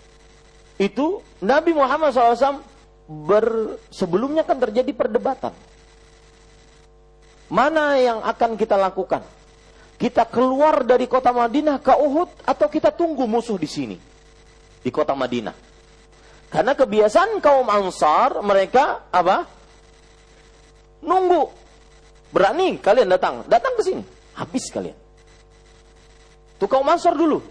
itu 0.77 1.25
Nabi 1.41 1.73
Muhammad 1.73 2.13
SAW 2.13 2.61
ber, 3.05 3.77
sebelumnya 3.89 4.45
kan 4.45 4.57
terjadi 4.61 4.93
perdebatan. 4.93 5.53
Mana 7.49 7.97
yang 7.97 8.21
akan 8.21 8.59
kita 8.59 8.77
lakukan? 8.77 9.25
Kita 9.97 10.29
keluar 10.29 10.85
dari 10.85 11.09
kota 11.09 11.33
Madinah 11.33 11.81
ke 11.81 11.93
Uhud 11.97 12.45
atau 12.45 12.67
kita 12.69 12.93
tunggu 12.93 13.25
musuh 13.25 13.57
di 13.57 13.65
sini? 13.65 13.97
di 14.87 14.89
kota 14.95 15.11
Madinah. 15.11 15.51
Karena 16.47 16.71
kebiasaan 16.71 17.43
kaum 17.43 17.67
Ansar 17.67 18.39
mereka 18.39 19.03
apa? 19.11 19.43
Nunggu. 21.03 21.51
Berani 22.31 22.79
kalian 22.79 23.11
datang, 23.11 23.43
datang 23.51 23.75
ke 23.75 23.83
sini, 23.83 24.03
habis 24.35 24.71
kalian. 24.71 24.95
Itu 26.55 26.71
kaum 26.71 26.87
Ansar 26.87 27.19
dulu. 27.19 27.43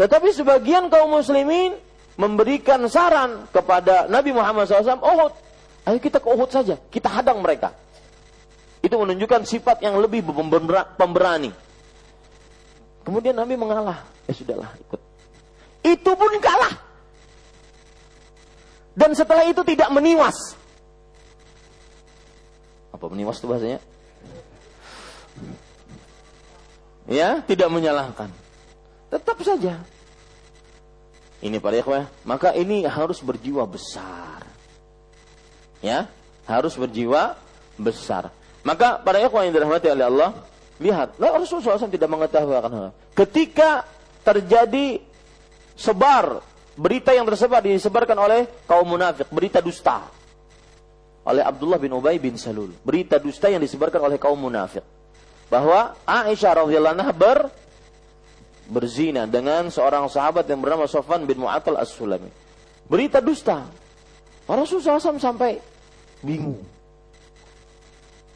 Tetapi 0.00 0.32
sebagian 0.32 0.88
kaum 0.88 1.12
muslimin 1.12 1.76
memberikan 2.18 2.80
saran 2.90 3.46
kepada 3.50 4.06
Nabi 4.10 4.34
Muhammad 4.34 4.66
SAW, 4.66 5.02
Uhud, 5.02 5.32
ayo 5.86 5.98
kita 6.00 6.18
ke 6.18 6.28
Uhud 6.30 6.50
saja, 6.50 6.78
kita 6.90 7.06
hadang 7.10 7.42
mereka. 7.44 7.76
Itu 8.80 8.96
menunjukkan 8.96 9.44
sifat 9.44 9.84
yang 9.84 10.00
lebih 10.00 10.24
pemberani. 10.96 11.52
Kemudian 13.04 13.36
Nabi 13.36 13.54
mengalah, 13.56 14.04
ya 14.24 14.32
sudahlah 14.32 14.72
ikut 14.88 15.10
itu 15.84 16.10
pun 16.12 16.32
kalah. 16.44 16.74
Dan 18.92 19.16
setelah 19.16 19.48
itu 19.48 19.62
tidak 19.64 19.88
meniwas. 19.94 20.58
Apa 22.92 23.06
meniwas 23.08 23.40
itu 23.40 23.48
bahasanya? 23.48 23.80
Ya, 27.08 27.40
tidak 27.48 27.72
menyalahkan. 27.72 28.28
Tetap 29.08 29.40
saja. 29.40 29.80
Ini 31.40 31.56
para 31.56 31.80
ikhwah, 31.80 32.04
maka 32.28 32.52
ini 32.52 32.84
harus 32.84 33.24
berjiwa 33.24 33.64
besar. 33.64 34.44
Ya, 35.80 36.08
harus 36.44 36.76
berjiwa 36.76 37.36
besar. 37.80 38.28
Maka 38.60 39.00
para 39.00 39.16
ikhwah 39.24 39.48
yang 39.48 39.56
dirahmati 39.56 39.88
oleh 39.88 40.04
Allah, 40.04 40.30
lihat, 40.76 41.16
Rasulullah 41.16 41.80
SAW 41.80 41.88
tidak 41.88 42.12
mengetahui 42.12 42.52
akan 42.52 42.72
hal. 42.76 42.88
Ketika 43.16 43.88
terjadi 44.20 45.00
sebar 45.80 46.44
berita 46.76 47.16
yang 47.16 47.24
tersebar 47.24 47.64
disebarkan 47.64 48.16
oleh 48.20 48.44
kaum 48.68 48.84
munafik, 48.84 49.32
berita 49.32 49.64
dusta 49.64 50.04
oleh 51.24 51.44
Abdullah 51.44 51.80
bin 51.80 51.92
Ubay 51.92 52.20
bin 52.20 52.36
Salul. 52.36 52.72
Berita 52.84 53.16
dusta 53.16 53.48
yang 53.48 53.60
disebarkan 53.60 54.00
oleh 54.00 54.16
kaum 54.20 54.36
munafik 54.36 54.84
bahwa 55.50 55.98
Aisyah 56.06 56.64
radhiyallahu 56.64 56.94
anha 57.00 57.12
ber 57.12 57.50
berzina 58.70 59.26
dengan 59.26 59.66
seorang 59.68 60.06
sahabat 60.06 60.46
yang 60.46 60.62
bernama 60.62 60.86
Sofan 60.86 61.26
bin 61.26 61.42
Mu'attal 61.42 61.76
As-Sulami. 61.76 62.30
Berita 62.86 63.18
dusta. 63.18 63.66
Rasulullah 64.46 64.98
SAW 64.98 65.18
sampai 65.18 65.58
bingung. 66.22 66.58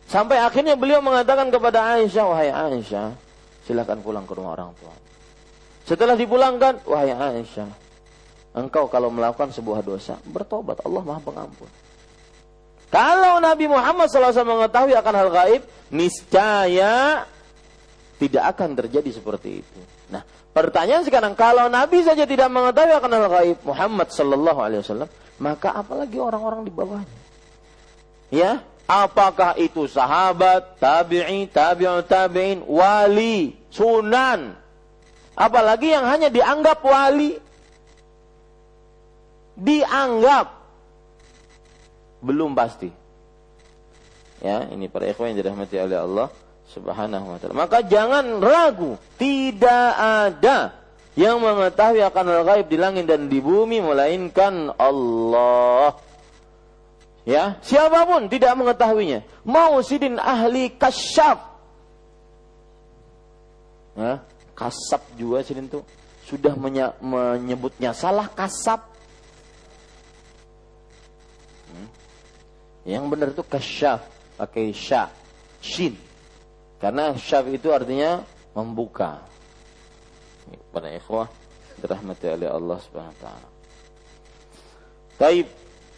Sampai 0.06 0.38
akhirnya 0.38 0.78
beliau 0.78 1.02
mengatakan 1.02 1.50
kepada 1.50 1.98
Aisyah, 1.98 2.24
wahai 2.28 2.50
Aisyah, 2.52 3.10
silakan 3.66 3.98
pulang 4.04 4.22
ke 4.28 4.34
rumah 4.36 4.54
orang 4.54 4.70
tua. 4.78 4.94
Setelah 5.82 6.14
dipulangkan, 6.14 6.86
wahai 6.86 7.10
Aisyah, 7.10 7.66
engkau 8.54 8.86
kalau 8.86 9.10
melakukan 9.10 9.50
sebuah 9.50 9.82
dosa, 9.82 10.20
bertobat, 10.28 10.78
Allah 10.86 11.02
Maha 11.02 11.18
Pengampun. 11.18 11.70
Kalau 12.94 13.42
Nabi 13.42 13.66
Muhammad 13.66 14.06
SAW 14.06 14.46
mengetahui 14.46 14.94
akan 14.94 15.14
hal 15.18 15.30
gaib, 15.34 15.62
niscaya 15.90 17.26
tidak 18.22 18.44
akan 18.54 18.78
terjadi 18.78 19.10
seperti 19.10 19.66
itu. 19.66 19.80
Pertanyaan 20.54 21.02
sekarang, 21.02 21.34
kalau 21.34 21.66
Nabi 21.66 22.06
saja 22.06 22.22
tidak 22.30 22.46
mengetahui 22.46 22.94
akan 22.94 23.10
hal 23.10 23.26
gaib, 23.26 23.58
Muhammad 23.66 24.08
Sallallahu 24.14 24.60
Alaihi 24.62 24.80
Wasallam, 24.86 25.10
maka 25.42 25.74
apalagi 25.74 26.14
orang-orang 26.22 26.62
di 26.62 26.70
bawahnya? 26.70 27.18
Ya, 28.30 28.62
apakah 28.86 29.58
itu 29.58 29.90
sahabat, 29.90 30.78
tabi'i, 30.78 31.50
tabi'ut 31.50 32.06
tabi'in, 32.06 32.62
wali, 32.70 33.58
sunan, 33.74 34.54
Apalagi 35.34 35.90
yang 35.90 36.06
hanya 36.06 36.30
dianggap 36.30 36.78
wali. 36.86 37.34
Dianggap. 39.58 40.46
Belum 42.22 42.54
pasti. 42.54 42.90
Ya, 44.38 44.70
ini 44.70 44.86
para 44.86 45.10
ikhwan 45.10 45.34
yang 45.34 45.38
dirahmati 45.42 45.76
oleh 45.78 45.98
Allah 45.98 46.28
Subhanahu 46.70 47.34
wa 47.34 47.38
taala. 47.38 47.54
Maka 47.54 47.84
jangan 47.84 48.40
ragu, 48.40 48.96
tidak 49.20 49.90
ada 49.98 50.74
yang 51.14 51.38
mengetahui 51.38 52.02
akan 52.02 52.24
hal 52.26 52.42
gaib 52.42 52.66
di 52.66 52.78
langit 52.80 53.04
dan 53.06 53.30
di 53.30 53.38
bumi 53.38 53.78
melainkan 53.84 54.74
Allah. 54.74 55.94
Ya, 57.24 57.56
siapa 57.64 58.04
pun 58.04 58.28
tidak 58.28 58.52
mengetahuinya. 58.58 59.24
Mau 59.48 59.80
sidin 59.80 60.20
ahli 60.20 60.74
kasyaf. 60.76 61.40
Ya, 63.94 64.20
kasab 64.54 65.02
juga 65.18 65.42
sih 65.42 65.54
itu 65.54 65.82
sudah 66.24 66.56
menyebutnya 66.56 67.92
salah 67.92 68.30
kasab 68.32 68.80
hmm. 71.68 71.88
yang 72.88 73.04
benar 73.12 73.34
itu 73.34 73.44
kasyaf 73.44 74.00
pakai 74.40 74.72
sya 74.72 75.12
shin 75.60 75.92
karena 76.84 77.16
syaf 77.16 77.48
itu 77.48 77.72
artinya 77.72 78.20
membuka 78.52 79.24
pada 80.68 80.92
ikhwah 80.92 81.32
dirahmati 81.80 82.28
oleh 82.28 82.48
Allah 82.52 82.76
Subhanahu 82.84 83.16
wa 83.16 83.22
taala. 83.24 83.48
Taib 85.16 85.48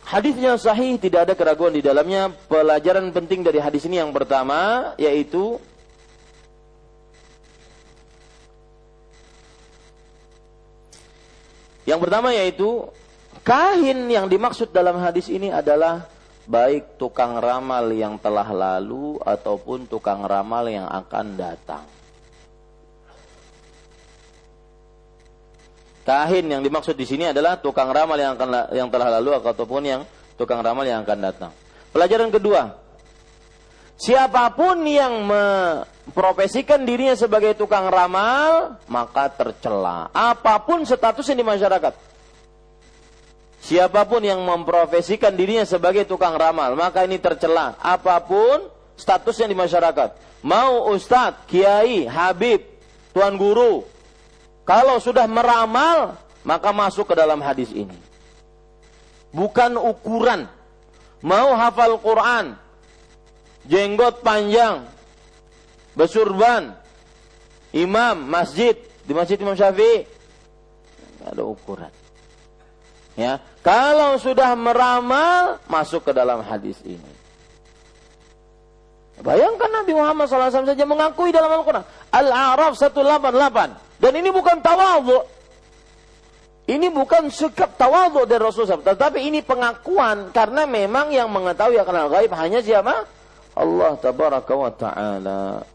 Hadisnya 0.07 0.55
sahih, 0.55 1.03
tidak 1.03 1.27
ada 1.27 1.35
keraguan 1.35 1.75
di 1.75 1.83
dalamnya. 1.83 2.31
Pelajaran 2.47 3.11
penting 3.11 3.43
dari 3.43 3.59
hadis 3.59 3.91
ini 3.91 3.99
yang 3.99 4.15
pertama 4.15 4.95
yaitu 5.03 5.59
Yang 11.87 12.01
pertama 12.07 12.31
yaitu 12.35 12.87
kahin 13.43 14.07
yang 14.11 14.31
dimaksud 14.31 14.71
dalam 14.71 14.99
hadis 15.03 15.27
ini 15.27 15.51
adalah 15.51 16.07
baik 16.47 16.97
tukang 16.97 17.43
ramal 17.43 17.91
yang 17.91 18.17
telah 18.23 18.47
lalu 18.47 19.19
ataupun 19.21 19.91
tukang 19.91 20.23
ramal 20.23 20.63
yang 20.71 20.87
akan 20.87 21.27
datang. 21.35 21.85
Kahin 26.07 26.47
yang 26.47 26.63
dimaksud 26.63 26.95
di 26.95 27.03
sini 27.03 27.35
adalah 27.35 27.59
tukang 27.59 27.91
ramal 27.91 28.15
yang 28.15 28.39
akan 28.39 28.71
yang 28.71 28.87
telah 28.87 29.19
lalu 29.19 29.35
ataupun 29.43 29.83
yang 29.83 30.03
tukang 30.39 30.63
ramal 30.63 30.87
yang 30.87 31.03
akan 31.03 31.19
datang. 31.19 31.51
Pelajaran 31.91 32.31
kedua, 32.31 32.79
siapa 33.99 34.47
pun 34.55 34.87
yang 34.87 35.27
profesikan 36.15 36.87
dirinya 36.87 37.19
sebagai 37.19 37.59
tukang 37.59 37.91
ramal, 37.91 38.79
maka 38.87 39.27
tercela. 39.35 40.07
Apa 40.15 40.63
pun 40.63 40.87
statusnya 40.87 41.43
di 41.43 41.47
masyarakat. 41.47 42.16
Siapa 43.67 44.07
pun 44.07 44.23
yang 44.23 44.39
memprofesikan 44.47 45.35
dirinya 45.35 45.67
sebagai 45.67 46.07
tukang 46.07 46.39
ramal, 46.39 46.79
maka 46.79 47.03
ini 47.03 47.19
tercela. 47.19 47.75
Apa 47.83 48.23
pun 48.23 48.71
statusnya 48.95 49.51
di 49.51 49.59
masyarakat. 49.59 50.15
Mau 50.47 50.95
ustadz, 50.95 51.51
kiai, 51.51 52.07
habib, 52.07 52.63
tuan 53.11 53.35
guru. 53.35 53.83
Kalau 54.63 55.03
sudah 55.03 55.27
meramal, 55.27 56.15
maka 56.47 56.71
masuk 56.71 57.11
ke 57.11 57.15
dalam 57.19 57.43
hadis 57.43 57.75
ini. 57.75 57.99
Bukan 59.35 59.75
ukuran. 59.75 60.47
Mau 61.27 61.59
hafal 61.59 61.99
Quran, 61.99 62.55
jenggot 63.67 64.23
panjang, 64.23 64.87
bersurban, 65.99 66.79
imam 67.75 68.15
masjid 68.31 68.79
di 69.03 69.13
masjid 69.17 69.35
Imam 69.43 69.59
Syafi'i 69.59 70.07
ada 71.27 71.43
ukuran. 71.43 71.91
Ya, 73.17 73.41
kalau 73.67 74.15
sudah 74.23 74.55
meramal 74.55 75.59
masuk 75.67 76.07
ke 76.07 76.13
dalam 76.15 76.39
hadis 76.47 76.79
ini. 76.87 77.13
Bayangkan 79.19 79.67
Nabi 79.83 79.91
Muhammad 79.91 80.31
SAW 80.31 80.71
saja 80.71 80.87
mengakui 80.87 81.35
dalam 81.35 81.51
Al-Quran. 81.51 81.83
Al-A'raf 82.15 82.79
188. 82.79 83.99
Dan 83.99 84.13
ini 84.23 84.31
bukan 84.31 84.63
tawadhu. 84.63 85.19
Ini 86.71 86.95
bukan 86.95 87.27
sikap 87.27 87.75
tawadhu 87.75 88.23
dari 88.23 88.39
Rasulullah 88.39 88.79
SAW. 88.79 88.87
Tetapi 88.87 89.19
ini 89.19 89.43
pengakuan. 89.43 90.31
Karena 90.31 90.63
memang 90.63 91.11
yang 91.11 91.27
mengetahui 91.27 91.75
akan 91.83 92.07
al-ghaib 92.07 92.31
hanya 92.39 92.63
siapa? 92.63 93.03
Allah 93.59 93.99
tabaraka 93.99 94.55
wa 94.55 94.71
ta'ala. 94.71 95.67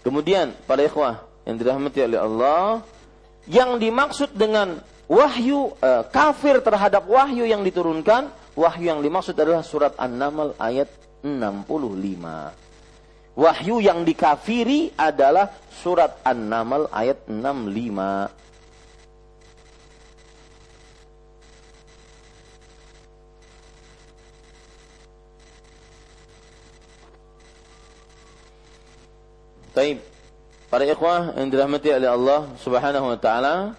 Kemudian, 0.00 0.56
para 0.64 0.80
ikhwah 0.88 1.20
yang 1.44 1.60
dirahmati 1.60 2.00
oleh 2.00 2.20
Allah. 2.22 2.80
Yang 3.44 3.70
dimaksud 3.76 4.30
dengan 4.32 4.93
wahyu, 5.10 5.72
eh, 5.80 6.02
kafir 6.08 6.60
terhadap 6.64 7.04
wahyu 7.08 7.44
yang 7.44 7.62
diturunkan. 7.64 8.30
Wahyu 8.54 8.94
yang 8.94 9.02
dimaksud 9.02 9.34
adalah 9.34 9.66
surat 9.66 9.98
An-Naml 9.98 10.54
ayat 10.62 10.86
65. 11.26 12.54
Wahyu 13.34 13.82
yang 13.82 14.06
dikafiri 14.06 14.94
adalah 14.94 15.50
surat 15.82 16.22
An-Naml 16.22 16.86
ayat 16.94 17.26
65. 17.26 18.30
Taib. 29.74 29.98
Para 30.70 30.86
ikhwah 30.86 31.34
yang 31.34 31.50
dirahmati 31.50 31.90
oleh 31.90 32.06
Allah 32.06 32.46
Subhanahu 32.62 33.10
wa 33.10 33.18
taala. 33.18 33.74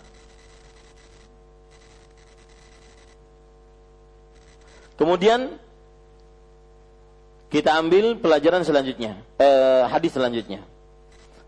Kemudian 4.96 5.60
kita 7.52 7.76
ambil 7.76 8.20
pelajaran 8.20 8.64
selanjutnya, 8.64 9.20
eh, 9.40 9.84
hadis 9.88 10.16
selanjutnya. 10.16 10.64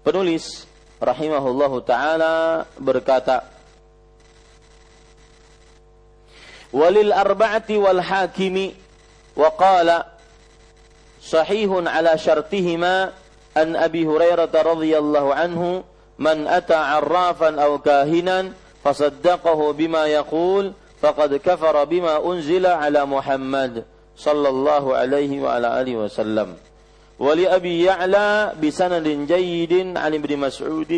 Penulis 0.03 0.67
rahimahullahu 1.03 1.83
taala 1.83 2.63
berkata, 2.79 3.43
"Walil 6.71 7.11
arba'ati 7.11 7.75
wal 7.75 7.99
hakimi 8.03 8.75
wa 9.35 9.51
qala 9.55 10.15
sahihun 11.19 11.91
ala 11.91 12.15
syartihima 12.15 13.11
an 13.55 13.67
Abi 13.75 14.07
Hurairah 14.07 14.47
radhiyallahu 14.47 15.29
anhu 15.35 15.83
man 16.15 16.47
ata 16.47 16.97
'arrafan 16.97 17.59
aw 17.59 17.75
kahinan 17.83 18.55
fasaddaqahu 18.79 19.75
bima 19.75 20.07
yaqul 20.07 20.71
faqad 20.97 21.37
kafara 21.41 21.85
bima 21.85 22.19
unzila 22.21 22.81
ala 22.81 23.05
Muhammad." 23.05 23.85
sallallahu 24.17 24.97
alaihi 24.97 25.37
wa 25.37 25.53
ala 25.53 25.77
alihi 25.77 26.01
wasallam. 26.01 26.57
Wali 27.21 27.45
Abi 27.45 27.85
Ya'la 27.85 28.57
bisanadin 28.57 29.29
jayyidin 29.29 29.93
an 29.93 30.09
Ibnu 30.09 30.41
Mas'ud 30.41 30.89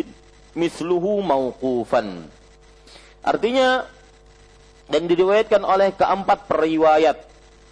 mithluhu 0.56 1.20
mauqufan. 1.20 2.24
Artinya 3.20 3.84
dan 4.88 5.04
diriwayatkan 5.04 5.60
oleh 5.62 5.92
keempat 5.92 6.48
periwayat 6.48 7.18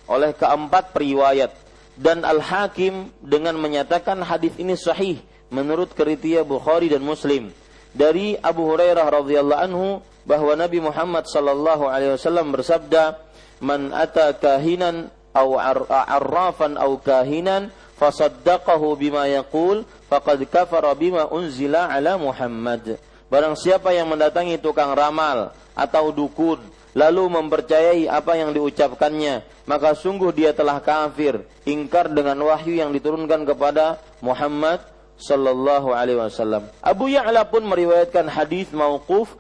oleh 0.09 0.33
keempat 0.37 0.93
periwayat 0.97 1.53
dan 1.99 2.23
Al-Hakim 2.23 3.11
dengan 3.21 3.59
menyatakan 3.59 4.23
hadis 4.23 4.55
ini 4.57 4.79
sahih 4.79 5.19
menurut 5.53 5.93
kriteria 5.93 6.47
Bukhari 6.47 6.89
dan 6.89 7.05
Muslim 7.05 7.53
dari 7.93 8.39
Abu 8.41 8.65
Hurairah 8.71 9.05
radhiyallahu 9.05 9.65
anhu 9.67 9.89
bahwa 10.29 10.53
Nabi 10.53 10.85
Muhammad 10.85 11.25
sallallahu 11.25 11.89
alaihi 11.89 12.13
wasallam 12.21 12.53
bersabda 12.53 13.17
man 13.65 13.97
ata 13.97 14.37
kahinan 14.37 15.09
au 15.33 15.57
arrafan 15.57 16.77
au 16.77 17.01
kahinan 17.01 17.73
fasaddaqahu 17.97 18.95
bima 19.01 19.25
yaqul 19.27 19.89
faqad 20.13 20.45
kafara 20.47 20.93
bima 20.93 21.27
unzila 21.33 21.89
ala 21.89 22.21
Muhammad. 22.21 23.01
Barang 23.33 23.57
siapa 23.57 23.97
yang 23.97 24.09
mendatangi 24.13 24.61
tukang 24.61 24.93
ramal 24.93 25.53
atau 25.73 26.13
dukun 26.13 26.61
lalu 26.97 27.25
mempercayai 27.29 28.09
apa 28.09 28.37
yang 28.37 28.53
diucapkannya, 28.53 29.45
maka 29.69 29.93
sungguh 29.93 30.33
dia 30.33 30.51
telah 30.57 30.81
kafir, 30.81 31.45
ingkar 31.69 32.09
dengan 32.13 32.37
wahyu 32.45 32.81
yang 32.81 32.91
diturunkan 32.93 33.45
kepada 33.45 34.01
Muhammad 34.25 34.81
sallallahu 35.21 35.93
alaihi 35.93 36.19
wasallam. 36.19 36.67
Abu 36.81 37.13
Ya'la 37.13 37.47
pun 37.47 37.67
meriwayatkan 37.67 38.31
hadis 38.31 38.71
mauquf 38.71 39.35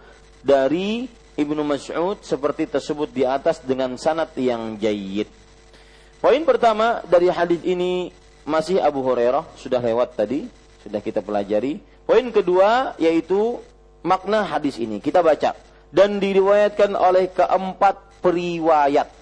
dari 0.48 1.04
Ibnu 1.36 1.60
Mas'ud 1.60 2.24
seperti 2.24 2.64
tersebut 2.64 3.12
di 3.12 3.28
atas 3.28 3.60
dengan 3.60 3.92
sanad 4.00 4.32
yang 4.40 4.80
jayyid. 4.80 5.28
Poin 6.24 6.42
pertama 6.48 7.04
dari 7.04 7.28
hadis 7.28 7.60
ini 7.68 8.08
masih 8.48 8.80
Abu 8.80 9.04
Hurairah 9.04 9.44
sudah 9.60 9.78
lewat 9.78 10.16
tadi, 10.16 10.48
sudah 10.80 11.04
kita 11.04 11.20
pelajari. 11.20 11.84
Poin 12.08 12.24
kedua 12.32 12.96
yaitu 12.96 13.60
makna 14.00 14.40
hadis 14.42 14.80
ini. 14.80 15.04
Kita 15.04 15.20
baca 15.20 15.52
dan 15.92 16.16
diriwayatkan 16.16 16.96
oleh 16.96 17.28
keempat 17.28 18.24
periwayat. 18.24 19.12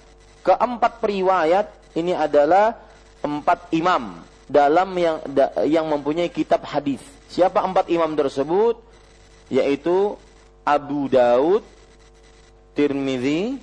Keempat 0.47 1.03
periwayat 1.03 1.66
ini 1.99 2.14
adalah 2.14 2.79
empat 3.20 3.74
imam 3.74 4.22
dalam 4.47 4.95
yang 4.95 5.18
yang 5.66 5.91
mempunyai 5.91 6.31
kitab 6.31 6.62
hadis. 6.62 7.03
Siapa 7.27 7.61
empat 7.66 7.91
imam 7.91 8.14
tersebut? 8.14 8.79
Yaitu 9.51 10.14
Abu 10.67 11.07
Daud, 11.07 11.62
Tirmidzi, 12.75 13.55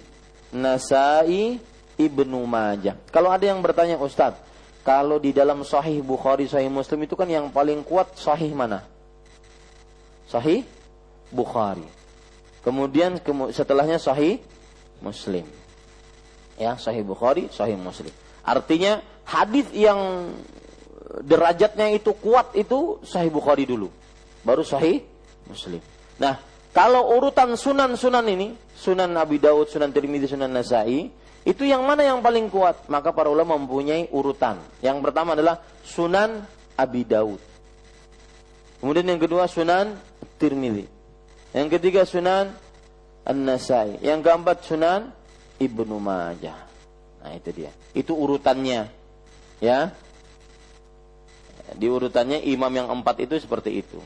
Nasai, 0.56 1.60
Ibnu 2.00 2.40
Majah. 2.48 2.96
Kalau 3.12 3.28
ada 3.28 3.44
yang 3.44 3.60
bertanya 3.60 4.00
Ustadz, 4.00 4.40
kalau 4.88 5.20
di 5.20 5.36
dalam 5.36 5.68
Sahih 5.68 6.00
Bukhari, 6.00 6.48
Sahih 6.48 6.72
Muslim 6.72 7.04
itu 7.04 7.20
kan 7.20 7.28
yang 7.28 7.52
paling 7.52 7.84
kuat 7.84 8.16
Sahih 8.16 8.56
mana? 8.56 8.88
Sahih 10.32 10.64
Bukhari. 11.30 11.86
Kemudian 12.64 13.20
setelahnya 13.52 14.00
Sahih 14.00 14.40
Muslim. 15.04 15.44
Ya, 16.56 16.80
Sahih 16.80 17.04
Bukhari, 17.04 17.52
Sahih 17.52 17.76
Muslim. 17.76 18.12
Artinya 18.44 19.04
hadis 19.28 19.68
yang 19.76 20.32
derajatnya 21.24 21.92
itu 21.92 22.16
kuat 22.18 22.56
itu 22.56 23.00
Sahih 23.04 23.30
Bukhari 23.30 23.68
dulu, 23.68 23.92
baru 24.44 24.64
Sahih 24.64 25.04
Muslim. 25.48 25.84
Nah, 26.20 26.53
kalau 26.74 27.22
urutan 27.22 27.54
sunan-sunan 27.54 28.26
ini, 28.34 28.58
Sunan 28.74 29.14
Nabi 29.14 29.38
Daud, 29.38 29.70
Sunan 29.70 29.94
Tirmidzi, 29.94 30.34
Sunan 30.34 30.50
Nasai, 30.50 31.06
itu 31.46 31.64
yang 31.70 31.86
mana 31.86 32.02
yang 32.02 32.18
paling 32.26 32.50
kuat? 32.50 32.90
Maka 32.90 33.14
para 33.14 33.30
ulama 33.30 33.54
mempunyai 33.62 34.10
urutan. 34.10 34.58
Yang 34.82 34.98
pertama 35.06 35.38
adalah 35.38 35.62
Sunan 35.86 36.42
Abi 36.74 37.06
Daud. 37.06 37.38
Kemudian 38.82 39.06
yang 39.06 39.22
kedua 39.22 39.46
Sunan 39.46 39.94
Tirmidzi. 40.42 40.90
Yang 41.54 41.68
ketiga 41.78 42.10
Sunan 42.10 42.50
An-Nasai. 43.22 44.02
Yang 44.02 44.20
keempat 44.26 44.58
Sunan 44.66 45.14
Ibnu 45.62 46.02
Majah. 46.02 46.58
Nah, 47.22 47.32
itu 47.38 47.54
dia. 47.54 47.72
Itu 47.94 48.18
urutannya. 48.18 48.90
Ya. 49.62 49.94
Di 51.78 51.86
urutannya 51.86 52.42
imam 52.50 52.74
yang 52.74 52.90
empat 52.90 53.22
itu 53.22 53.38
seperti 53.38 53.86
itu. 53.86 54.02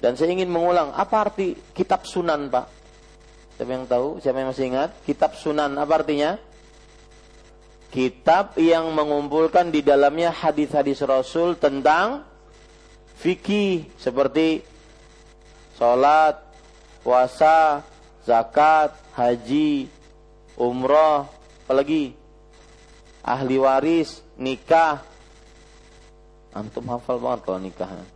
Dan 0.00 0.14
saya 0.14 0.32
ingin 0.32 0.52
mengulang, 0.52 0.92
apa 0.92 1.30
arti 1.30 1.56
kitab 1.72 2.04
sunan, 2.04 2.52
Pak? 2.52 2.66
Siapa 3.56 3.70
yang 3.72 3.88
tahu? 3.88 4.20
Siapa 4.20 4.36
yang 4.44 4.48
masih 4.52 4.68
ingat? 4.68 4.90
Kitab 5.04 5.32
sunan, 5.34 5.74
apa 5.80 6.04
artinya? 6.04 6.36
kitab 7.96 8.58
yang 8.60 8.92
mengumpulkan 8.92 9.72
di 9.72 9.80
dalamnya 9.80 10.28
hadis-hadis 10.28 11.00
Rasul 11.00 11.56
tentang 11.56 12.28
fikih 13.16 13.88
seperti 13.96 14.60
sholat, 15.80 16.36
puasa, 17.00 17.80
zakat, 18.28 18.92
haji, 19.16 19.88
umroh, 20.60 21.24
apalagi 21.64 22.12
ahli 23.24 23.56
waris, 23.56 24.20
nikah. 24.36 25.00
Antum 26.52 26.88
hafal 26.88 27.20
banget 27.20 27.40
kalau 27.48 27.60
nikah. 27.60 28.15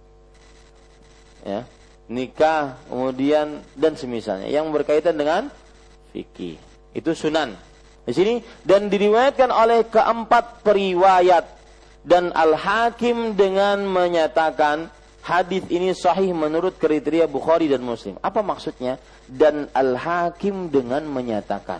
Ya, 1.40 1.64
nikah, 2.10 2.76
kemudian 2.90 3.64
dan 3.78 3.96
semisalnya 3.96 4.50
yang 4.50 4.68
berkaitan 4.74 5.16
dengan 5.16 5.48
fikih. 6.12 6.58
Itu 6.92 7.14
sunan. 7.14 7.54
Di 8.04 8.12
sini 8.16 8.34
dan 8.66 8.90
diriwayatkan 8.90 9.48
oleh 9.52 9.86
keempat 9.86 10.66
periwayat 10.66 11.44
dan 12.02 12.32
Al-Hakim 12.32 13.36
dengan 13.36 13.84
menyatakan 13.84 14.88
hadis 15.20 15.62
ini 15.68 15.92
sahih 15.92 16.32
menurut 16.32 16.80
kriteria 16.80 17.28
Bukhari 17.28 17.68
dan 17.68 17.84
Muslim. 17.84 18.16
Apa 18.24 18.40
maksudnya? 18.40 18.96
Dan 19.28 19.68
Al-Hakim 19.70 20.72
dengan 20.72 21.06
menyatakan. 21.06 21.78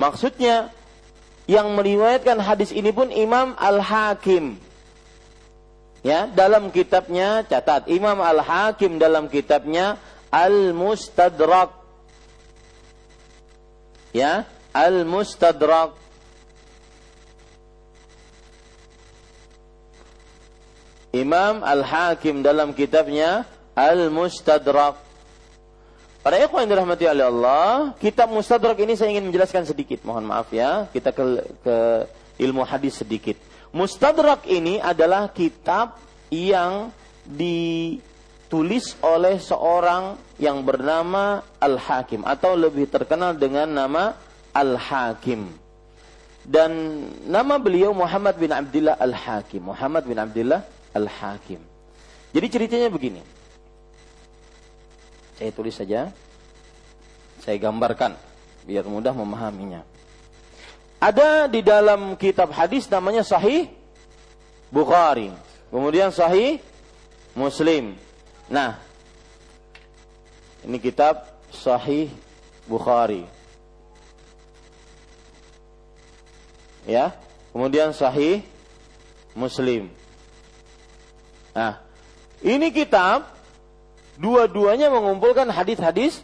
Maksudnya 0.00 0.72
yang 1.44 1.76
meriwayatkan 1.76 2.40
hadis 2.40 2.72
ini 2.72 2.90
pun 2.90 3.12
Imam 3.12 3.52
Al-Hakim. 3.54 4.56
Ya, 6.00 6.24
dalam 6.32 6.72
kitabnya 6.72 7.44
catat 7.44 7.84
Imam 7.92 8.16
Al-Hakim 8.24 8.96
dalam 8.96 9.28
kitabnya 9.28 10.00
Al-Mustadrak 10.32 11.80
Ya, 14.10 14.42
Al-Mustadrak. 14.74 15.94
Imam 21.10 21.62
Al-Hakim 21.62 22.42
dalam 22.42 22.74
kitabnya 22.74 23.46
Al-Mustadrak. 23.74 24.98
Para 26.20 26.36
ikhwan 26.36 26.68
yang 26.68 26.76
dirahmati 26.76 27.06
oleh 27.06 27.24
Allah, 27.26 27.94
kitab 28.02 28.28
Mustadrak 28.34 28.76
ini 28.82 28.98
saya 28.98 29.14
ingin 29.14 29.30
menjelaskan 29.30 29.64
sedikit. 29.64 30.02
Mohon 30.02 30.26
maaf 30.26 30.50
ya, 30.50 30.90
kita 30.90 31.14
ke, 31.14 31.24
ke 31.62 31.76
ilmu 32.42 32.66
hadis 32.66 32.98
sedikit. 32.98 33.38
Mustadrak 33.70 34.50
ini 34.50 34.82
adalah 34.82 35.30
kitab 35.30 35.94
yang 36.26 36.90
ditulis 37.22 38.98
oleh 38.98 39.38
seorang 39.38 40.18
yang 40.42 40.66
bernama 40.66 41.46
Al-Hakim 41.62 42.26
atau 42.26 42.58
lebih 42.58 42.90
terkenal 42.90 43.38
dengan 43.38 43.70
nama 43.70 44.18
Al-Hakim. 44.50 45.46
Dan 46.42 46.70
nama 47.30 47.62
beliau 47.62 47.94
Muhammad 47.94 48.34
bin 48.34 48.50
Abdullah 48.50 48.98
Al-Hakim. 48.98 49.70
Muhammad 49.70 50.02
bin 50.02 50.18
Abdullah 50.18 50.66
Al-Hakim. 50.90 51.62
Jadi 52.34 52.46
ceritanya 52.50 52.88
begini. 52.90 53.22
Saya 55.38 55.50
tulis 55.54 55.78
saja. 55.78 56.10
Saya 57.40 57.56
gambarkan 57.56 58.18
biar 58.66 58.82
mudah 58.82 59.14
memahaminya. 59.14 59.86
Ada 61.00 61.48
di 61.48 61.64
dalam 61.64 62.14
kitab 62.20 62.52
hadis 62.52 62.84
namanya 62.92 63.24
Sahih 63.24 63.72
Bukhari. 64.68 65.32
Kemudian 65.72 66.12
Sahih 66.12 66.60
Muslim. 67.32 67.96
Nah, 68.46 68.76
ini 70.62 70.76
kitab 70.76 71.24
Sahih 71.48 72.12
Bukhari. 72.68 73.24
Ya, 76.84 77.16
kemudian 77.56 77.96
Sahih 77.96 78.44
Muslim. 79.32 79.88
Nah, 81.56 81.80
ini 82.44 82.68
kitab 82.68 83.40
Dua-duanya 84.20 84.92
mengumpulkan 84.92 85.48
hadis-hadis 85.48 86.20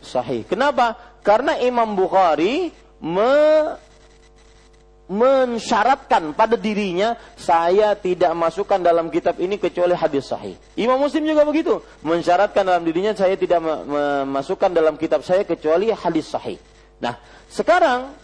sahih. 0.00 0.48
Kenapa? 0.48 0.96
Karena 1.20 1.60
Imam 1.60 1.92
Bukhari 1.92 2.72
me 2.96 3.32
mensyaratkan 5.04 6.32
pada 6.32 6.56
dirinya 6.56 7.12
saya 7.36 7.92
tidak 7.92 8.32
masukkan 8.32 8.80
dalam 8.80 9.12
kitab 9.12 9.36
ini 9.36 9.60
kecuali 9.60 9.92
hadis 9.92 10.32
sahih. 10.32 10.56
Imam 10.80 10.96
Muslim 10.96 11.28
juga 11.28 11.44
begitu, 11.44 11.84
mensyaratkan 12.00 12.64
dalam 12.64 12.84
dirinya 12.88 13.12
saya 13.12 13.36
tidak 13.36 13.60
memasukkan 13.60 14.72
dalam 14.72 14.96
kitab 14.96 15.20
saya 15.20 15.44
kecuali 15.44 15.92
hadis 15.92 16.32
sahih. 16.32 16.56
Nah, 17.04 17.20
sekarang 17.52 18.16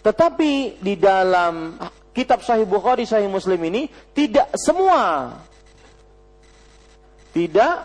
tetapi 0.00 0.80
di 0.80 0.96
dalam 0.96 1.76
kitab 2.16 2.40
sahih 2.40 2.64
Bukhari, 2.64 3.04
sahih 3.04 3.28
Muslim 3.28 3.60
ini 3.68 3.88
tidak 4.16 4.48
semua 4.56 5.32
tidak 7.34 7.84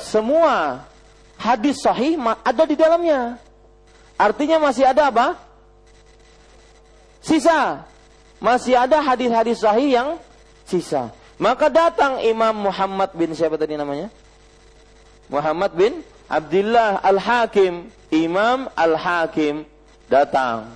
semua 0.00 0.86
hadis 1.36 1.78
sahih 1.84 2.16
ada 2.42 2.64
di 2.64 2.74
dalamnya. 2.74 3.36
Artinya 4.16 4.60
masih 4.60 4.84
ada 4.88 5.08
apa? 5.08 5.49
Sisa. 7.20 7.84
Masih 8.40 8.72
ada 8.72 9.04
hadis-hadis 9.04 9.60
sahih 9.60 10.00
yang 10.00 10.16
sisa. 10.64 11.12
Maka 11.36 11.68
datang 11.68 12.24
Imam 12.24 12.56
Muhammad 12.56 13.12
bin 13.12 13.36
siapa 13.36 13.60
tadi 13.60 13.76
namanya? 13.76 14.08
Muhammad 15.28 15.76
bin 15.76 16.00
Abdullah 16.24 17.04
Al-Hakim. 17.04 17.92
Imam 18.10 18.66
Al-Hakim 18.74 19.62
datang 20.10 20.66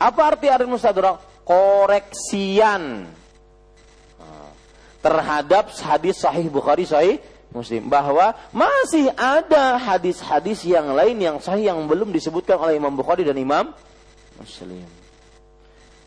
Apa 0.00 0.32
arti 0.32 0.48
al-mustadrak? 0.48 1.29
Koreksian 1.44 3.08
terhadap 5.00 5.72
hadis 5.80 6.20
sahih 6.20 6.52
Bukhari 6.52 6.84
sahih 6.84 7.16
Muslim 7.50 7.90
bahwa 7.90 8.30
masih 8.54 9.10
ada 9.18 9.74
hadis-hadis 9.74 10.62
yang 10.62 10.94
lain 10.94 11.18
yang 11.18 11.36
sahih 11.42 11.74
yang 11.74 11.82
belum 11.90 12.14
disebutkan 12.14 12.54
oleh 12.62 12.78
Imam 12.78 12.94
Bukhari 12.94 13.26
dan 13.26 13.34
Imam 13.34 13.74
Muslim. 14.38 14.86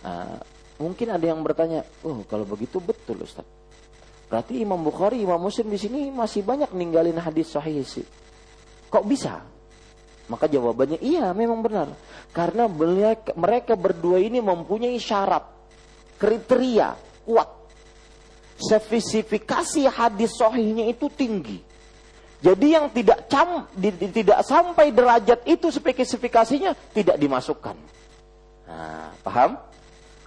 Nah, 0.03 0.39
mungkin 0.79 1.07
ada 1.11 1.25
yang 1.27 1.43
bertanya, 1.43 1.83
oh 2.07 2.23
kalau 2.31 2.47
begitu 2.47 2.79
betul 2.79 3.27
Ustaz. 3.27 3.43
Berarti 4.31 4.63
Imam 4.63 4.79
Bukhari, 4.79 5.19
Imam 5.19 5.37
Muslim 5.37 5.67
di 5.67 5.77
sini 5.77 6.09
masih 6.09 6.47
banyak 6.47 6.71
ninggalin 6.71 7.19
hadis 7.19 7.51
sahih 7.51 7.83
sih. 7.83 8.07
Kok 8.87 9.03
bisa? 9.03 9.43
Maka 10.31 10.47
jawabannya 10.47 11.03
iya 11.03 11.35
memang 11.35 11.59
benar. 11.59 11.91
Karena 12.31 12.67
mereka, 12.71 13.75
berdua 13.75 14.23
ini 14.23 14.39
mempunyai 14.39 14.95
syarat, 14.95 15.43
kriteria 16.15 16.95
kuat. 17.27 17.49
Spesifikasi 18.55 19.83
hadis 19.91 20.39
sahihnya 20.39 20.87
itu 20.87 21.11
tinggi. 21.11 21.59
Jadi 22.43 22.75
yang 22.75 22.91
tidak 22.91 23.27
cam, 23.31 23.67
di, 23.71 23.91
di, 23.91 24.11
tidak 24.11 24.43
sampai 24.43 24.91
derajat 24.91 25.47
itu 25.47 25.71
spesifikasinya 25.71 26.75
tidak 26.91 27.15
dimasukkan. 27.15 27.75
Nah, 28.67 29.15
paham? 29.23 29.55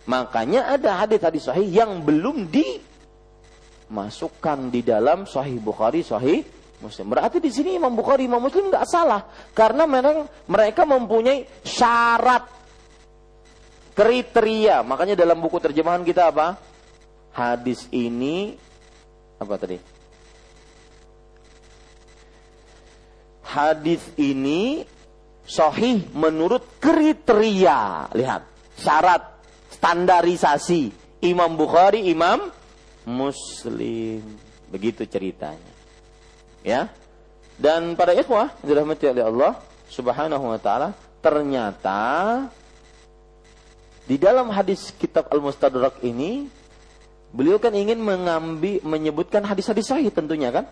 Makanya 0.09 0.77
ada 0.77 0.97
hadis-hadis 1.05 1.45
sahih 1.45 1.69
yang 1.69 2.01
belum 2.01 2.49
dimasukkan 3.91 4.73
di 4.73 4.81
dalam 4.81 5.29
sahih 5.29 5.61
Bukhari, 5.61 6.01
sahih 6.01 6.41
Muslim. 6.81 7.09
Berarti 7.09 7.41
di 7.41 7.49
sini 7.49 7.77
Imam 7.77 7.93
Bukhari, 7.93 8.29
Imam 8.29 8.41
Muslim 8.41 8.69
nggak 8.69 8.89
salah 8.89 9.25
karena 9.57 9.89
memang 9.89 10.29
mereka 10.49 10.85
mempunyai 10.85 11.49
syarat 11.65 12.45
kriteria. 13.97 14.85
Makanya 14.85 15.17
dalam 15.17 15.41
buku 15.41 15.57
terjemahan 15.57 16.05
kita 16.05 16.29
apa? 16.29 16.61
Hadis 17.33 17.89
ini 17.93 18.57
apa 19.41 19.55
tadi? 19.57 19.79
Hadis 23.47 24.03
ini 24.21 24.85
sahih 25.47 26.05
menurut 26.13 26.77
kriteria. 26.83 28.13
Lihat, 28.13 28.43
syarat 28.77 29.23
standarisasi 29.73 30.93
Imam 31.25 31.57
Bukhari, 31.57 32.11
Imam 32.13 32.53
Muslim. 33.09 34.21
Begitu 34.69 35.07
ceritanya. 35.09 35.76
Ya. 36.67 36.91
Dan 37.55 37.95
para 37.95 38.11
ikhwah 38.11 38.51
dirahmati 38.67 39.07
oleh 39.07 39.23
Allah 39.23 39.53
Subhanahu 39.87 40.51
wa 40.51 40.59
taala, 40.59 40.91
ternyata 41.23 42.43
di 44.05 44.19
dalam 44.19 44.51
hadis 44.51 44.91
kitab 44.99 45.31
Al-Mustadrak 45.31 46.03
ini 46.03 46.51
beliau 47.31 47.63
kan 47.63 47.71
ingin 47.71 48.03
mengambil 48.03 48.83
menyebutkan 48.83 49.47
hadis-hadis 49.47 49.87
sahih 49.87 50.11
tentunya 50.11 50.51
kan? 50.51 50.67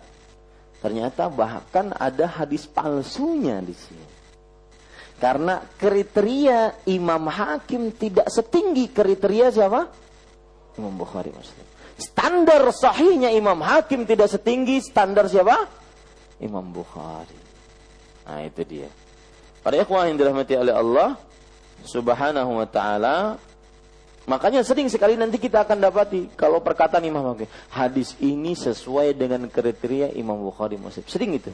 Ternyata 0.83 1.31
bahkan 1.31 1.95
ada 1.95 2.27
hadis 2.27 2.67
palsunya 2.67 3.63
di 3.63 3.73
sini. 3.73 4.05
Karena 5.15 5.63
kriteria 5.79 6.85
Imam 6.91 7.31
Hakim 7.31 7.95
tidak 7.95 8.27
setinggi 8.27 8.91
kriteria 8.91 9.47
siapa? 9.47 9.87
Imam 10.75 10.93
Bukhari 10.93 11.31
Muslim. 11.31 11.65
Standar 11.95 12.67
sahihnya 12.75 13.31
Imam 13.31 13.63
Hakim 13.63 14.03
tidak 14.03 14.27
setinggi 14.27 14.83
standar 14.83 15.31
siapa? 15.31 15.84
Imam 16.41 16.65
Bukhari. 16.69 17.39
Nah 18.25 18.41
itu 18.43 18.61
dia. 18.65 18.89
Para 19.61 19.79
ikhwan 19.81 20.13
yang 20.13 20.17
dirahmati 20.17 20.53
oleh 20.57 20.73
Allah 20.73 21.17
Subhanahu 21.85 22.61
wa 22.61 22.67
taala 22.69 23.37
Makanya 24.25 24.65
sering 24.65 24.89
sekali 24.89 25.13
nanti 25.13 25.37
kita 25.37 25.61
akan 25.61 25.77
dapati 25.77 26.33
kalau 26.33 26.57
perkataan 26.57 27.05
Imam 27.05 27.21
Hakim, 27.29 27.45
hadis 27.69 28.17
ini 28.17 28.57
sesuai 28.57 29.13
dengan 29.13 29.45
kriteria 29.45 30.17
Imam 30.17 30.41
Bukhari 30.41 30.81
Muslim. 30.81 31.05
Sering 31.05 31.37
itu. 31.37 31.53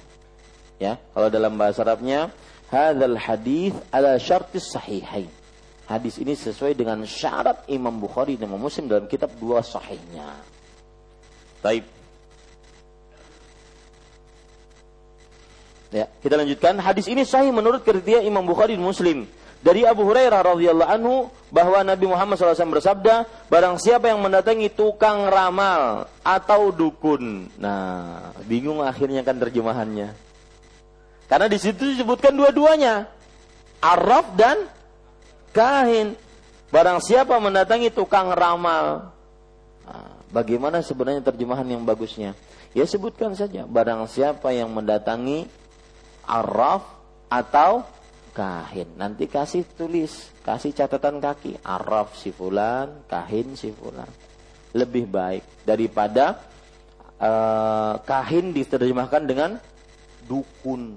Ya, 0.79 0.95
kalau 1.11 1.27
dalam 1.27 1.59
bahasa 1.59 1.83
Arabnya, 1.83 2.31
hadzal 2.71 3.19
hadis 3.19 3.75
ala 3.91 4.15
syartis 4.15 4.71
sahihain. 4.71 5.27
Hadis 5.83 6.15
ini 6.23 6.31
sesuai 6.31 6.71
dengan 6.71 7.03
syarat 7.03 7.67
Imam 7.67 7.91
Bukhari 7.99 8.39
dan 8.39 8.47
Imam 8.47 8.63
Muslim 8.63 8.87
dalam 8.87 9.03
kitab 9.11 9.35
dua 9.35 9.59
sahihnya. 9.59 10.39
Baik. 11.59 11.83
Ya, 15.91 16.07
kita 16.23 16.39
lanjutkan. 16.39 16.79
Hadis 16.79 17.11
ini 17.11 17.27
sahih 17.27 17.51
menurut 17.51 17.83
kriteria 17.83 18.23
Imam 18.23 18.47
Bukhari 18.47 18.79
dan 18.79 18.87
Muslim. 18.87 19.27
Dari 19.61 19.85
Abu 19.85 20.07
Hurairah 20.09 20.41
radhiyallahu 20.41 20.89
anhu 20.89 21.29
bahwa 21.53 21.85
Nabi 21.85 22.09
Muhammad 22.09 22.39
SAW 22.39 22.81
bersabda, 22.81 23.29
barang 23.45 23.77
siapa 23.77 24.09
yang 24.09 24.17
mendatangi 24.17 24.73
tukang 24.73 25.29
ramal 25.29 26.09
atau 26.25 26.73
dukun. 26.73 27.45
Nah, 27.61 28.33
bingung 28.49 28.81
akhirnya 28.81 29.21
kan 29.21 29.37
terjemahannya. 29.37 30.17
Karena 31.29 31.45
di 31.45 31.61
situ 31.61 31.93
disebutkan 31.93 32.33
dua-duanya. 32.33 33.05
Araf 33.83 34.33
dan 34.33 34.65
kahin. 35.53 36.17
Barang 36.73 36.97
siapa 36.97 37.37
mendatangi 37.37 37.93
tukang 37.93 38.33
ramal. 38.33 39.13
Nah, 39.85 40.09
bagaimana 40.33 40.81
sebenarnya 40.81 41.21
terjemahan 41.21 41.69
yang 41.69 41.85
bagusnya? 41.85 42.33
Ya 42.73 42.87
sebutkan 42.89 43.37
saja. 43.37 43.69
Barang 43.69 44.09
siapa 44.09 44.49
yang 44.55 44.73
mendatangi 44.73 45.60
araf 46.31 46.87
atau 47.27 47.83
kahin. 48.31 48.95
Nanti 48.95 49.27
kasih 49.27 49.67
tulis, 49.75 50.31
kasih 50.47 50.71
catatan 50.71 51.19
kaki. 51.19 51.59
Araf 51.59 52.15
si 52.15 52.31
fulan, 52.31 53.03
kahin 53.11 53.59
si 53.59 53.75
fulan. 53.75 54.07
Lebih 54.71 55.11
baik 55.11 55.67
daripada 55.67 56.39
uh, 57.19 57.99
kahin 58.07 58.55
diterjemahkan 58.55 59.27
dengan 59.27 59.59
dukun. 60.23 60.95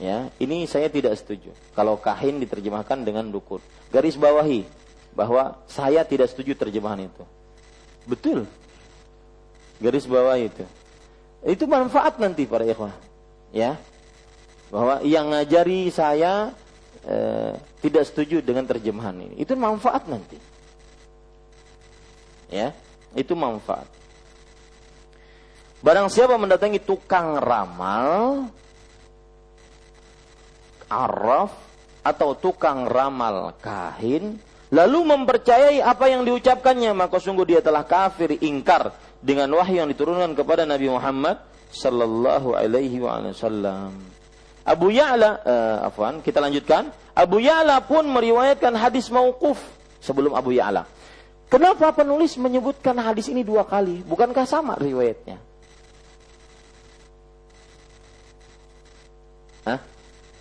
Ya, 0.00 0.28
ini 0.40 0.64
saya 0.64 0.88
tidak 0.88 1.16
setuju. 1.20 1.52
Kalau 1.76 2.00
kahin 2.00 2.40
diterjemahkan 2.40 3.04
dengan 3.04 3.28
dukun. 3.28 3.60
Garis 3.92 4.16
bawahi 4.16 4.64
bahwa 5.16 5.60
saya 5.64 6.04
tidak 6.04 6.28
setuju 6.28 6.52
terjemahan 6.56 7.08
itu. 7.08 7.24
Betul. 8.04 8.44
Garis 9.80 10.08
bawah 10.08 10.36
itu. 10.36 10.64
Itu 11.44 11.64
manfaat 11.68 12.16
nanti 12.16 12.48
para 12.48 12.64
ikhwah. 12.64 12.92
Ya. 13.52 13.76
Bahwa 14.68 15.00
yang 15.06 15.30
ngajari 15.30 15.88
saya 15.94 16.50
eh, 17.06 17.54
tidak 17.80 18.04
setuju 18.10 18.42
dengan 18.42 18.66
terjemahan 18.66 19.14
ini. 19.14 19.38
Itu 19.38 19.54
manfaat 19.54 20.10
nanti. 20.10 20.38
Ya, 22.50 22.74
itu 23.14 23.34
manfaat. 23.34 23.86
Barang 25.82 26.10
siapa 26.10 26.34
mendatangi 26.34 26.82
tukang 26.82 27.38
ramal, 27.38 28.48
araf 30.90 31.54
atau 32.02 32.34
tukang 32.38 32.86
ramal 32.86 33.54
kahin, 33.58 34.38
lalu 34.70 34.98
mempercayai 35.06 35.82
apa 35.82 36.10
yang 36.10 36.26
diucapkannya 36.26 36.90
maka 36.94 37.18
sungguh 37.22 37.46
dia 37.46 37.60
telah 37.62 37.86
kafir 37.86 38.34
ingkar 38.42 38.94
dengan 39.22 39.50
wahyu 39.58 39.82
yang 39.82 39.90
diturunkan 39.90 40.34
kepada 40.38 40.62
Nabi 40.62 40.90
Muhammad 40.90 41.38
sallallahu 41.70 42.54
alaihi 42.54 43.02
wasallam. 43.02 43.94
Abu 44.66 44.90
Ya'la 44.90 45.30
uh, 45.46 45.86
afwan, 45.86 46.18
kita 46.26 46.42
lanjutkan. 46.42 46.90
Abu 47.14 47.38
Ya'la 47.38 47.86
pun 47.86 48.02
meriwayatkan 48.10 48.74
hadis 48.74 49.06
mauquf 49.14 49.62
sebelum 50.02 50.34
Abu 50.34 50.58
Ya'la. 50.58 50.90
Kenapa 51.46 51.94
penulis 51.94 52.34
menyebutkan 52.34 52.98
hadis 52.98 53.30
ini 53.30 53.46
dua 53.46 53.62
kali? 53.62 54.02
Bukankah 54.02 54.42
sama 54.42 54.74
riwayatnya? 54.74 55.38
Hah? 59.70 59.78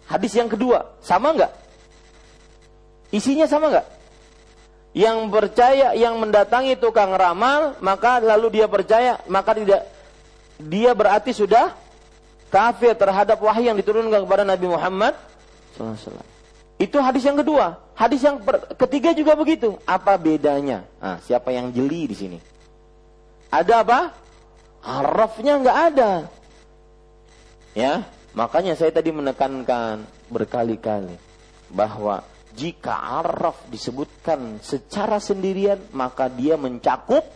Hadis 0.09 0.33
yang 0.33 0.49
kedua, 0.49 0.97
sama 1.05 1.37
enggak? 1.37 1.53
Isinya 3.13 3.45
sama 3.45 3.69
enggak? 3.69 3.85
yang 4.95 5.27
percaya 5.27 5.91
yang 5.91 6.15
mendatangi 6.15 6.79
tukang 6.79 7.11
ramal 7.11 7.75
maka 7.83 8.23
lalu 8.23 8.57
dia 8.63 8.67
percaya 8.71 9.19
maka 9.27 9.51
tidak 9.51 9.83
dia 10.55 10.95
berarti 10.95 11.35
sudah 11.35 11.75
kafir 12.49 12.93
terhadap 12.95 13.41
wahyu 13.41 13.73
yang 13.73 13.77
diturunkan 13.77 14.23
kepada 14.25 14.43
Nabi 14.45 14.65
Muhammad 14.69 15.13
SAW. 15.75 16.23
Itu 16.75 16.99
hadis 16.99 17.23
yang 17.23 17.39
kedua. 17.39 17.79
Hadis 17.95 18.19
yang 18.23 18.43
ketiga 18.75 19.15
juga 19.15 19.33
begitu. 19.39 19.79
Apa 19.87 20.19
bedanya? 20.19 20.83
Nah, 20.99 21.23
siapa 21.23 21.55
yang 21.55 21.71
jeli 21.71 22.11
di 22.11 22.15
sini? 22.15 22.37
Ada 23.47 23.87
apa? 23.87 23.99
Harafnya 24.83 25.55
nggak 25.63 25.79
ada. 25.95 26.11
Ya, 27.71 28.03
makanya 28.35 28.75
saya 28.75 28.91
tadi 28.91 29.11
menekankan 29.11 30.03
berkali-kali 30.27 31.15
bahwa 31.71 32.23
jika 32.55 33.23
araf 33.23 33.59
disebutkan 33.67 34.63
secara 34.63 35.19
sendirian 35.19 35.75
maka 35.91 36.31
dia 36.31 36.55
mencakup 36.55 37.27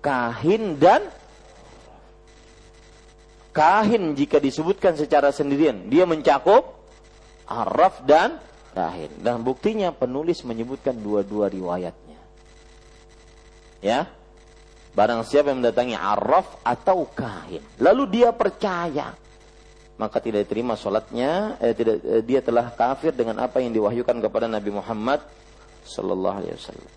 kahin 0.00 0.80
dan 0.80 1.04
kahin 3.56 4.12
jika 4.12 4.36
disebutkan 4.36 5.00
secara 5.00 5.32
sendirian. 5.32 5.88
Dia 5.88 6.04
mencakup 6.04 6.76
araf 7.48 8.04
dan 8.04 8.36
kahin. 8.76 9.08
Dan 9.24 9.40
buktinya 9.40 9.88
penulis 9.96 10.44
menyebutkan 10.44 10.92
dua-dua 11.00 11.48
riwayatnya. 11.48 12.20
Ya? 13.80 14.12
Barang 14.92 15.24
siapa 15.24 15.52
yang 15.52 15.64
mendatangi 15.64 15.96
araf 15.96 16.60
atau 16.60 17.08
kahin. 17.08 17.64
Lalu 17.80 18.20
dia 18.20 18.36
percaya. 18.36 19.16
Maka 19.96 20.20
tidak 20.20 20.44
diterima 20.44 20.76
sholatnya 20.76 21.56
eh, 21.56 21.72
tidak 21.72 22.04
eh, 22.04 22.20
dia 22.20 22.44
telah 22.44 22.68
kafir 22.76 23.16
dengan 23.16 23.40
apa 23.40 23.64
yang 23.64 23.72
diwahyukan 23.72 24.20
kepada 24.20 24.44
Nabi 24.44 24.68
Muhammad 24.68 25.24
sallallahu 25.88 26.44
alaihi 26.44 26.52
wasallam. 26.52 26.92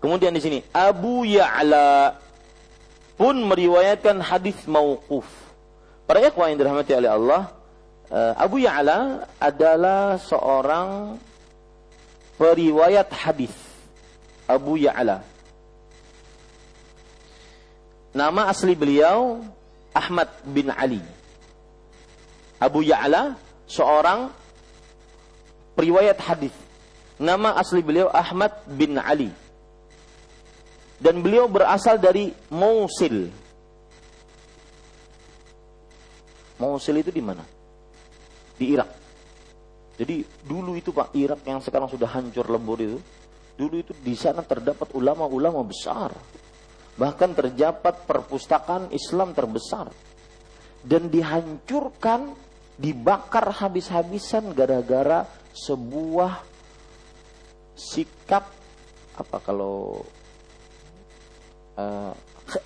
Kemudian 0.00 0.32
di 0.32 0.40
sini 0.40 0.58
Abu 0.72 1.28
Ya'la 1.28 2.16
pun 3.20 3.36
meriwayatkan 3.36 4.24
hadis 4.24 4.56
mauquf. 4.64 5.28
Para 6.08 6.24
ikhwah 6.24 6.48
yang 6.48 6.56
dirahmati 6.56 6.96
oleh 6.96 7.12
Allah, 7.12 7.42
eh, 8.08 8.32
Abu 8.40 8.64
Ya'la 8.64 9.28
adalah 9.36 10.16
seorang 10.16 11.20
periwayat 12.40 13.12
hadis. 13.12 13.52
Abu 14.48 14.80
Ya'la. 14.80 15.20
Nama 18.16 18.48
asli 18.48 18.72
beliau 18.74 19.38
Ahmad 19.94 20.26
bin 20.42 20.66
Ali 20.66 20.98
Abu 22.60 22.84
Ya'la 22.84 23.40
seorang 23.64 24.28
periwayat 25.72 26.20
hadis. 26.20 26.52
Nama 27.16 27.56
asli 27.56 27.80
beliau 27.80 28.12
Ahmad 28.12 28.52
bin 28.68 29.00
Ali. 29.00 29.32
Dan 31.00 31.24
beliau 31.24 31.48
berasal 31.48 31.96
dari 31.96 32.28
Mosul. 32.52 33.32
Mosul 36.60 37.00
itu 37.00 37.08
di 37.08 37.24
mana? 37.24 37.40
Di 38.60 38.68
Irak. 38.68 38.90
Jadi 39.96 40.20
dulu 40.44 40.76
itu 40.76 40.92
Pak 40.92 41.16
Irak 41.16 41.40
yang 41.48 41.64
sekarang 41.64 41.88
sudah 41.88 42.08
hancur 42.08 42.44
lebur 42.52 42.76
itu, 42.84 43.00
dulu 43.56 43.80
itu 43.80 43.96
di 43.96 44.12
sana 44.12 44.44
terdapat 44.44 44.92
ulama-ulama 44.92 45.64
besar. 45.64 46.12
Bahkan 47.00 47.30
terdapat 47.32 48.04
perpustakaan 48.04 48.92
Islam 48.92 49.32
terbesar. 49.32 49.88
Dan 50.84 51.08
dihancurkan 51.08 52.32
dibakar 52.80 53.52
habis-habisan 53.56 54.52
gara-gara 54.56 55.28
sebuah 55.52 56.40
sikap 57.76 58.44
apa 59.16 59.38
kalau 59.44 60.04
uh, 61.80 62.12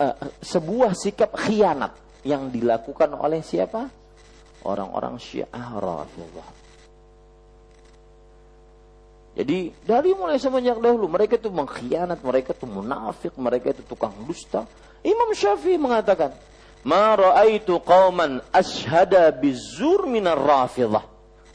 uh, 0.00 0.16
sebuah 0.42 0.92
sikap 0.96 1.36
khianat 1.38 1.92
yang 2.26 2.48
dilakukan 2.48 3.12
oleh 3.14 3.44
siapa? 3.44 3.86
Orang-orang 4.64 5.20
Syiah 5.20 5.76
Rafidhah. 5.76 6.50
Jadi 9.34 9.74
dari 9.82 10.14
mulai 10.14 10.38
semenjak 10.38 10.78
dahulu 10.78 11.10
mereka 11.10 11.34
itu 11.34 11.50
mengkhianat, 11.50 12.22
mereka 12.22 12.54
itu 12.54 12.66
munafik, 12.70 13.34
mereka 13.34 13.74
itu 13.74 13.82
tukang 13.82 14.14
dusta. 14.24 14.62
Imam 15.02 15.34
Syafi'i 15.34 15.74
mengatakan, 15.74 16.32
ma 16.86 17.18
raaitu 17.18 17.82
qauman 17.82 18.40
ashhada 18.54 19.34
bizur 19.34 20.06
minar 20.06 20.38
rafidhah. 20.38 21.02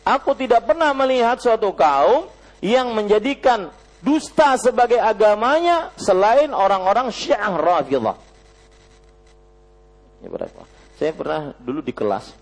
Aku 0.04 0.36
tidak 0.36 0.68
pernah 0.68 0.92
melihat 0.92 1.40
suatu 1.40 1.72
kaum 1.72 2.28
yang 2.60 2.92
menjadikan 2.92 3.72
dusta 4.00 4.56
sebagai 4.56 5.00
agamanya 5.00 5.92
selain 6.00 6.52
orang-orang 6.56 7.12
Syiah 7.12 7.56
Rafidhah. 7.56 8.18
Ya 10.20 10.28
berapa? 10.28 10.62
Saya 11.00 11.12
pernah 11.16 11.56
dulu 11.56 11.80
di 11.80 11.96
kelas 11.96 12.36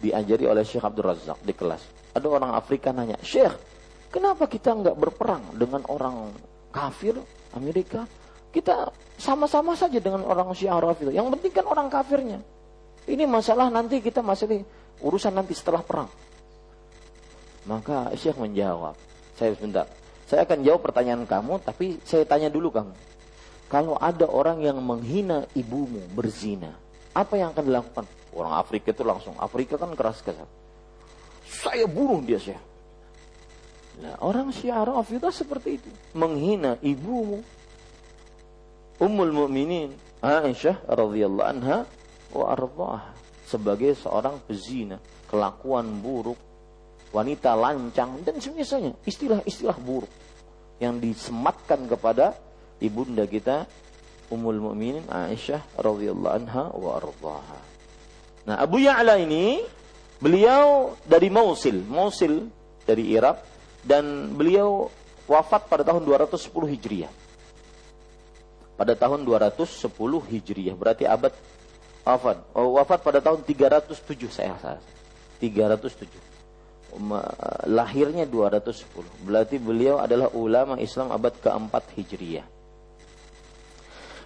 diajari 0.00 0.48
oleh 0.48 0.64
Syekh 0.64 0.84
Abdul 0.84 1.12
Razak 1.12 1.38
di 1.44 1.52
kelas. 1.52 1.82
Ada 2.16 2.24
orang 2.24 2.56
Afrika 2.56 2.88
nanya, 2.88 3.20
"Syekh, 3.20 3.52
kenapa 4.08 4.48
kita 4.48 4.72
nggak 4.72 4.96
berperang 4.96 5.52
dengan 5.52 5.84
orang 5.92 6.32
kafir 6.72 7.20
Amerika? 7.52 8.08
Kita 8.48 8.88
sama-sama 9.20 9.76
saja 9.76 10.00
dengan 10.00 10.24
orang 10.24 10.56
Syiah 10.56 10.80
Rafidah. 10.80 11.12
Yang 11.12 11.36
penting 11.36 11.52
kan 11.52 11.66
orang 11.68 11.92
kafirnya. 11.92 12.40
Ini 13.04 13.28
masalah 13.28 13.68
nanti 13.68 14.00
kita 14.00 14.24
masih 14.24 14.64
urusan 15.04 15.36
nanti 15.36 15.52
setelah 15.52 15.84
perang. 15.84 16.08
Maka 17.68 18.08
Syekh 18.16 18.40
menjawab, 18.40 18.96
saya 19.36 19.52
sebentar. 19.52 19.84
Saya 20.28 20.44
akan 20.44 20.60
jawab 20.60 20.84
pertanyaan 20.84 21.24
kamu, 21.24 21.64
tapi 21.64 21.96
saya 22.04 22.28
tanya 22.28 22.52
dulu 22.52 22.68
kamu. 22.68 22.92
Kalau 23.72 23.96
ada 23.96 24.28
orang 24.28 24.60
yang 24.60 24.76
menghina 24.80 25.48
ibumu 25.56 26.04
berzina, 26.12 26.76
apa 27.16 27.40
yang 27.40 27.56
akan 27.56 27.64
dilakukan? 27.64 28.04
Orang 28.36 28.52
Afrika 28.60 28.92
itu 28.92 29.04
langsung, 29.08 29.32
Afrika 29.40 29.80
kan 29.80 29.96
keras 29.96 30.20
keras. 30.20 30.48
Saya 31.48 31.88
bunuh 31.88 32.20
dia 32.20 32.36
Syekh. 32.36 32.60
Nah, 33.98 34.14
orang 34.20 34.52
Syiah 34.52 34.84
Rafidah 34.84 35.32
seperti 35.32 35.80
itu. 35.80 35.90
Menghina 36.12 36.76
ibumu, 36.84 37.42
Ummul 39.00 39.32
Mukminin 39.32 39.96
Aisyah 40.22 40.86
radhiyallahu 40.86 41.48
anha 41.48 41.86
wa 42.34 42.44
ardhah 42.52 43.14
sebagai 43.48 43.96
seorang 43.96 44.38
pezina, 44.44 45.00
kelakuan 45.30 45.88
buruk 46.04 46.36
wanita 47.08 47.56
lancang 47.56 48.20
dan 48.20 48.36
semisalnya 48.36 48.92
istilah-istilah 49.08 49.76
buruk 49.80 50.10
yang 50.78 51.00
disematkan 51.00 51.88
kepada 51.88 52.36
ibunda 52.78 53.24
kita 53.24 53.66
Ummul 54.28 54.60
Mukminin 54.60 55.08
Aisyah 55.08 55.80
radhiyallahu 55.80 56.34
anha 56.36 56.64
wa 56.76 57.00
ardhaha. 57.00 57.60
Nah, 58.44 58.56
Abu 58.60 58.84
Ya'la 58.84 59.16
ini 59.16 59.64
beliau 60.20 60.92
dari 61.08 61.32
Mosul, 61.32 61.80
Mosul 61.80 62.44
dari 62.84 63.08
Irak 63.16 63.40
dan 63.88 64.36
beliau 64.36 64.92
wafat 65.24 65.64
pada 65.72 65.80
tahun 65.80 66.04
210 66.04 66.44
Hijriah. 66.76 67.12
Pada 68.76 68.92
tahun 68.94 69.24
210 69.24 69.88
Hijriah, 70.28 70.76
berarti 70.76 71.08
abad 71.08 71.32
wafat. 72.04 72.36
Oh, 72.52 72.76
wafat 72.76 73.00
pada 73.00 73.24
tahun 73.24 73.40
307 73.48 74.28
saya 74.28 74.54
rasa. 74.60 74.76
307 75.40 76.27
lahirnya 77.68 78.24
210. 78.24 79.26
Berarti 79.26 79.60
beliau 79.60 80.00
adalah 80.00 80.32
ulama 80.32 80.80
Islam 80.80 81.12
abad 81.12 81.36
keempat 81.36 81.84
Hijriyah. 81.94 82.46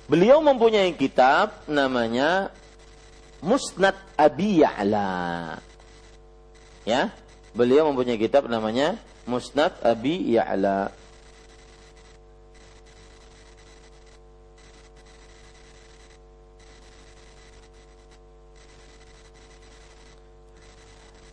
Beliau 0.07 0.43
mempunyai 0.43 0.93
kitab 0.95 1.65
namanya 1.71 2.51
Musnad 3.43 3.99
Abi 4.15 4.63
Ya'la. 4.63 5.59
Ya, 6.83 7.11
beliau 7.55 7.91
mempunyai 7.91 8.19
kitab 8.19 8.47
namanya 8.47 8.99
Musnad 9.27 9.75
Abi 9.83 10.35
Ya'la. 10.35 11.02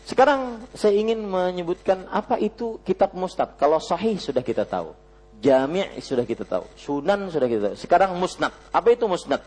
Sekarang 0.10 0.66
saya 0.74 0.98
ingin 0.98 1.22
menyebutkan 1.22 2.10
apa 2.10 2.42
itu 2.42 2.82
kitab 2.82 3.14
musnad. 3.14 3.54
Kalau 3.62 3.78
sahih 3.78 4.18
sudah 4.18 4.42
kita 4.42 4.66
tahu. 4.66 4.98
Jami' 5.38 6.02
sudah 6.02 6.26
kita 6.26 6.50
tahu. 6.50 6.66
Sunan 6.74 7.30
sudah 7.30 7.46
kita 7.46 7.62
tahu. 7.70 7.76
Sekarang 7.78 8.18
musnad. 8.18 8.50
Apa 8.74 8.90
itu 8.90 9.06
musnad? 9.06 9.46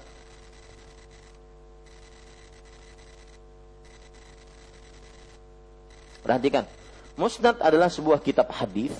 Perhatikan. 6.22 6.62
Musnad 7.18 7.58
adalah 7.58 7.90
sebuah 7.90 8.22
kitab 8.22 8.46
hadis 8.54 8.94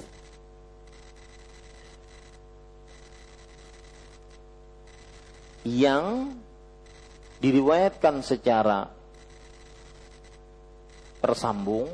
yang 5.62 6.34
diriwayatkan 7.38 8.18
secara 8.26 8.90
tersambung 11.22 11.86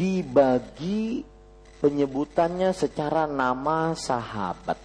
dibagi 0.00 1.20
penyebutannya 1.84 2.72
secara 2.72 3.28
nama 3.28 3.92
sahabat. 3.92 4.80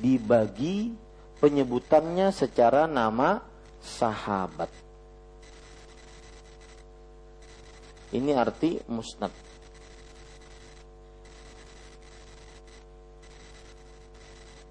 Dibagi 0.00 0.96
penyebutannya 1.36 2.32
secara 2.32 2.88
nama 2.88 3.44
sahabat. 3.84 4.72
Ini 8.08 8.32
arti 8.32 8.80
musnad. 8.88 9.47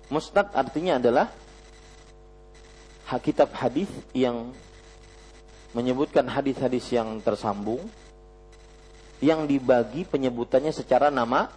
Musnad 0.08 0.56
artinya 0.56 0.96
adalah 1.00 1.28
kitab 3.20 3.52
hadis 3.56 3.88
yang 4.12 4.52
menyebutkan 5.72 6.28
hadis-hadis 6.28 6.92
yang 6.92 7.20
tersambung 7.24 7.80
yang 9.24 9.50
dibagi 9.50 10.04
penyebutannya 10.06 10.76
secara 10.76 11.08
nama 11.10 11.50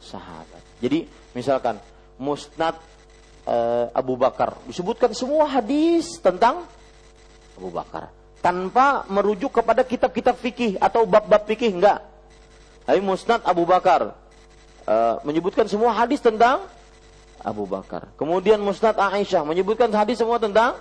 sahabat. 0.00 0.62
Jadi 0.80 1.04
misalkan 1.36 1.76
Musnad 2.16 2.78
e, 3.44 3.56
Abu 3.92 4.16
Bakar 4.16 4.56
disebutkan 4.64 5.12
semua 5.12 5.44
hadis 5.50 6.16
tentang 6.22 6.64
Abu 7.56 7.68
Bakar 7.68 8.12
tanpa 8.40 9.04
merujuk 9.10 9.60
kepada 9.60 9.82
kitab-kitab 9.82 10.38
fikih 10.38 10.78
atau 10.78 11.04
bab-bab 11.04 11.44
fikih 11.44 11.76
enggak. 11.76 12.00
Tapi 12.86 13.00
Musnad 13.02 13.44
Abu 13.44 13.68
Bakar 13.68 14.16
e, 14.86 14.96
menyebutkan 15.26 15.68
semua 15.68 15.92
hadis 15.92 16.22
tentang 16.22 16.64
Abu 17.42 17.68
Bakar. 17.68 18.12
Kemudian 18.16 18.60
Musnad 18.62 18.96
Aisyah 18.96 19.44
menyebutkan 19.44 19.90
hadis 19.92 20.20
semua 20.20 20.40
tentang 20.40 20.78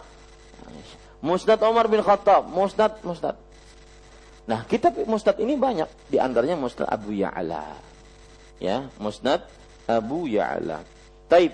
Aisyah. 0.68 1.00
Musnad 1.26 1.60
Umar 1.66 1.90
bin 1.90 2.00
Khattab, 2.06 2.46
Musnad 2.48 3.02
Musnad. 3.02 3.36
Nah, 4.46 4.62
kitab 4.70 4.94
Musnad 5.10 5.42
ini 5.42 5.58
banyak, 5.58 5.90
di 6.06 6.22
antaranya 6.22 6.54
Musnad 6.54 6.86
Abu 6.86 7.18
Ya'la. 7.18 7.66
Ya, 8.62 8.86
Musnad 9.02 9.42
Abu 9.90 10.30
Ya'la. 10.30 10.86
Taib. 11.26 11.52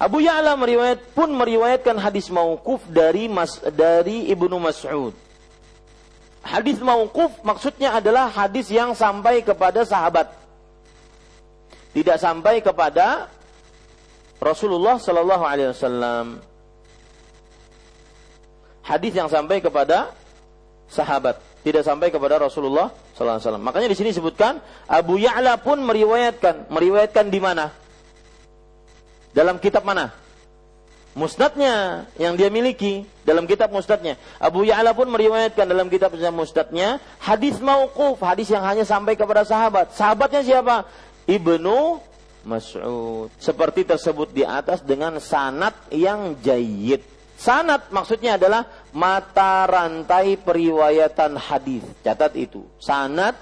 Abu 0.00 0.20
Ya'la 0.20 0.56
meriwayat 0.56 1.12
pun 1.12 1.32
meriwayatkan 1.32 1.96
hadis 2.00 2.28
mauquf 2.32 2.84
dari 2.88 3.28
Mas 3.28 3.60
dari 3.72 4.28
Ibnu 4.32 4.56
Mas'ud. 4.60 5.12
Hadis 6.40 6.80
mauquf 6.80 7.32
maksudnya 7.44 7.96
adalah 7.96 8.32
hadis 8.32 8.72
yang 8.72 8.96
sampai 8.96 9.44
kepada 9.44 9.84
sahabat. 9.84 10.32
Tidak 11.92 12.16
sampai 12.16 12.64
kepada 12.64 13.28
Rasulullah 14.40 14.96
Shallallahu 14.96 15.44
Alaihi 15.44 15.70
Wasallam. 15.76 16.26
Hadis 18.80 19.12
yang 19.12 19.28
sampai 19.28 19.60
kepada 19.60 20.16
sahabat, 20.88 21.38
tidak 21.62 21.84
sampai 21.84 22.08
kepada 22.08 22.40
Rasulullah 22.40 22.88
Sallallahu 23.14 23.36
Alaihi 23.36 23.46
Wasallam. 23.46 23.64
Makanya 23.68 23.88
di 23.92 23.96
sini 24.00 24.08
disebutkan 24.16 24.58
Abu 24.88 25.20
Ya'la 25.20 25.60
pun 25.60 25.84
meriwayatkan, 25.84 26.72
meriwayatkan 26.72 27.28
di 27.28 27.38
mana? 27.38 27.70
Dalam 29.36 29.60
kitab 29.60 29.84
mana? 29.84 30.10
Musnadnya 31.10 32.06
yang 32.16 32.34
dia 32.38 32.48
miliki 32.48 33.04
dalam 33.28 33.44
kitab 33.44 33.68
musnadnya. 33.70 34.16
Abu 34.40 34.64
Ya'la 34.64 34.96
pun 34.96 35.12
meriwayatkan 35.12 35.68
dalam 35.68 35.92
kitab 35.92 36.16
musnadnya 36.32 36.96
hadis 37.20 37.60
mauquf, 37.60 38.16
hadis 38.24 38.48
yang 38.48 38.64
hanya 38.64 38.88
sampai 38.88 39.20
kepada 39.20 39.44
sahabat. 39.44 39.92
Sahabatnya 39.94 40.40
siapa? 40.42 40.88
Ibnu 41.28 42.09
Mas'ud. 42.44 43.28
Seperti 43.36 43.84
tersebut 43.84 44.32
di 44.32 44.44
atas 44.44 44.80
dengan 44.80 45.20
sanat 45.20 45.76
yang 45.92 46.40
jayid. 46.40 47.04
Sanat 47.40 47.88
maksudnya 47.88 48.36
adalah 48.36 48.68
mata 48.92 49.64
rantai 49.64 50.36
periwayatan 50.36 51.40
hadis. 51.40 51.84
Catat 52.04 52.36
itu. 52.36 52.64
Sanat 52.76 53.36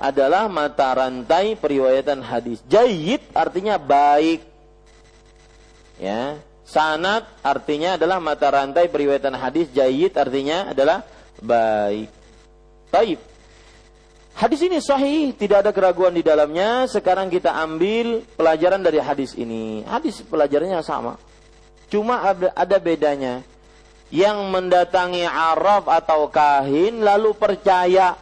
adalah 0.00 0.48
mata 0.48 0.92
rantai 0.92 1.56
periwayatan 1.56 2.20
hadis. 2.20 2.60
Jayid 2.68 3.20
artinya 3.32 3.80
baik. 3.80 4.44
Ya. 6.00 6.40
Sanat 6.64 7.28
artinya 7.44 7.96
adalah 7.96 8.20
mata 8.20 8.48
rantai 8.48 8.92
periwayatan 8.92 9.36
hadis. 9.36 9.72
Jayid 9.72 10.16
artinya 10.16 10.72
adalah 10.72 11.04
baik. 11.40 12.12
Baik. 12.92 13.29
Hadis 14.40 14.64
ini 14.64 14.80
sahih, 14.80 15.36
tidak 15.36 15.68
ada 15.68 15.70
keraguan 15.76 16.16
di 16.16 16.24
dalamnya. 16.24 16.88
Sekarang 16.88 17.28
kita 17.28 17.52
ambil 17.60 18.24
pelajaran 18.40 18.80
dari 18.80 18.96
hadis 18.96 19.36
ini. 19.36 19.84
Hadis 19.84 20.24
pelajarannya 20.24 20.80
sama. 20.80 21.20
Cuma 21.92 22.24
ada, 22.56 22.80
bedanya. 22.80 23.44
Yang 24.08 24.38
mendatangi 24.48 25.28
Arab 25.28 25.92
atau 25.92 26.32
kahin 26.32 27.04
lalu 27.04 27.36
percaya. 27.36 28.16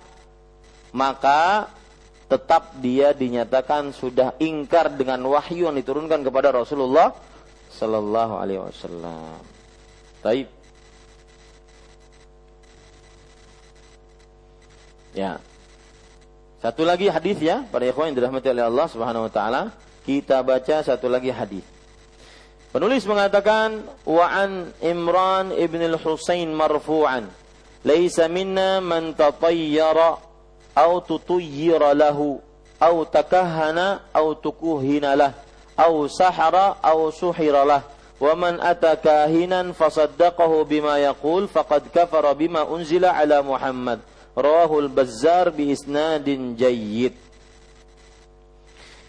Maka 0.91 1.71
tetap 2.27 2.75
dia 2.83 3.15
dinyatakan 3.15 3.95
sudah 3.95 4.35
ingkar 4.43 4.91
dengan 4.99 5.23
wahyu 5.23 5.71
yang 5.71 5.79
diturunkan 5.79 6.27
kepada 6.27 6.51
Rasulullah 6.51 7.15
Sallallahu 7.71 8.35
Alaihi 8.43 8.59
Wasallam. 8.67 9.39
Taib. 10.27 10.51
Ya, 15.15 15.39
satu 16.59 16.83
lagi 16.83 17.07
hadis 17.07 17.39
ya, 17.39 17.63
para 17.71 17.87
ikhwan 17.87 18.11
yang 18.11 18.19
dirahmati 18.19 18.51
oleh 18.51 18.67
Allah 18.67 18.87
Subhanahu 18.91 19.31
wa 19.31 19.33
taala. 19.33 19.63
Kita 20.03 20.43
baca 20.43 20.83
satu 20.83 21.07
lagi 21.07 21.31
hadis. 21.31 21.63
Penulis 22.69 23.07
mengatakan 23.09 23.81
wa 24.05 24.27
an 24.29 24.75
Imran 24.85 25.57
ibn 25.57 25.81
al-Husain 25.81 26.53
marfu'an 26.53 27.31
laisa 27.81 28.29
minna 28.29 28.83
man 28.85 29.17
tatayyara 29.17 30.21
aw 30.77 30.91
tutayyira 31.01 31.97
lahu 31.97 32.43
aw 32.77 32.95
takahhana 33.09 34.05
aw 34.13 34.37
tukuhina 34.37 35.17
lah 35.17 35.33
aw 35.81 36.05
sahara 36.13 36.77
aw 36.85 37.09
suhira 37.09 37.65
lah 37.65 37.83
man 38.21 38.61
ata 38.61 39.01
kahinan 39.01 39.73
fasaddaqahu 39.73 40.67
bima 40.69 41.01
yaqul 41.01 41.49
faqad 41.49 41.89
kafara 41.89 42.35
bima 42.35 42.67
unzila 42.69 43.15
ala 43.15 43.41
Rawahul 44.39 44.87
Bazzar 44.87 45.51
bi 45.51 45.75
isnadin 45.75 46.55
jayyid. 46.55 47.11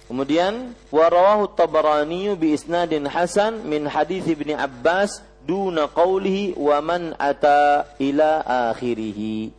Kemudian 0.10 0.74
warawahu 0.90 1.54
Tabarani 1.54 2.34
bi 2.34 2.58
isnadin 2.58 3.06
hasan 3.06 3.62
min 3.62 3.86
hadis 3.86 4.26
Ibnu 4.26 4.58
Abbas 4.58 5.22
duna 5.46 5.86
qawlihi 5.86 6.58
wa 6.58 6.82
man 6.82 7.14
ata 7.22 7.94
ila 8.02 8.42
akhirih. 8.74 9.54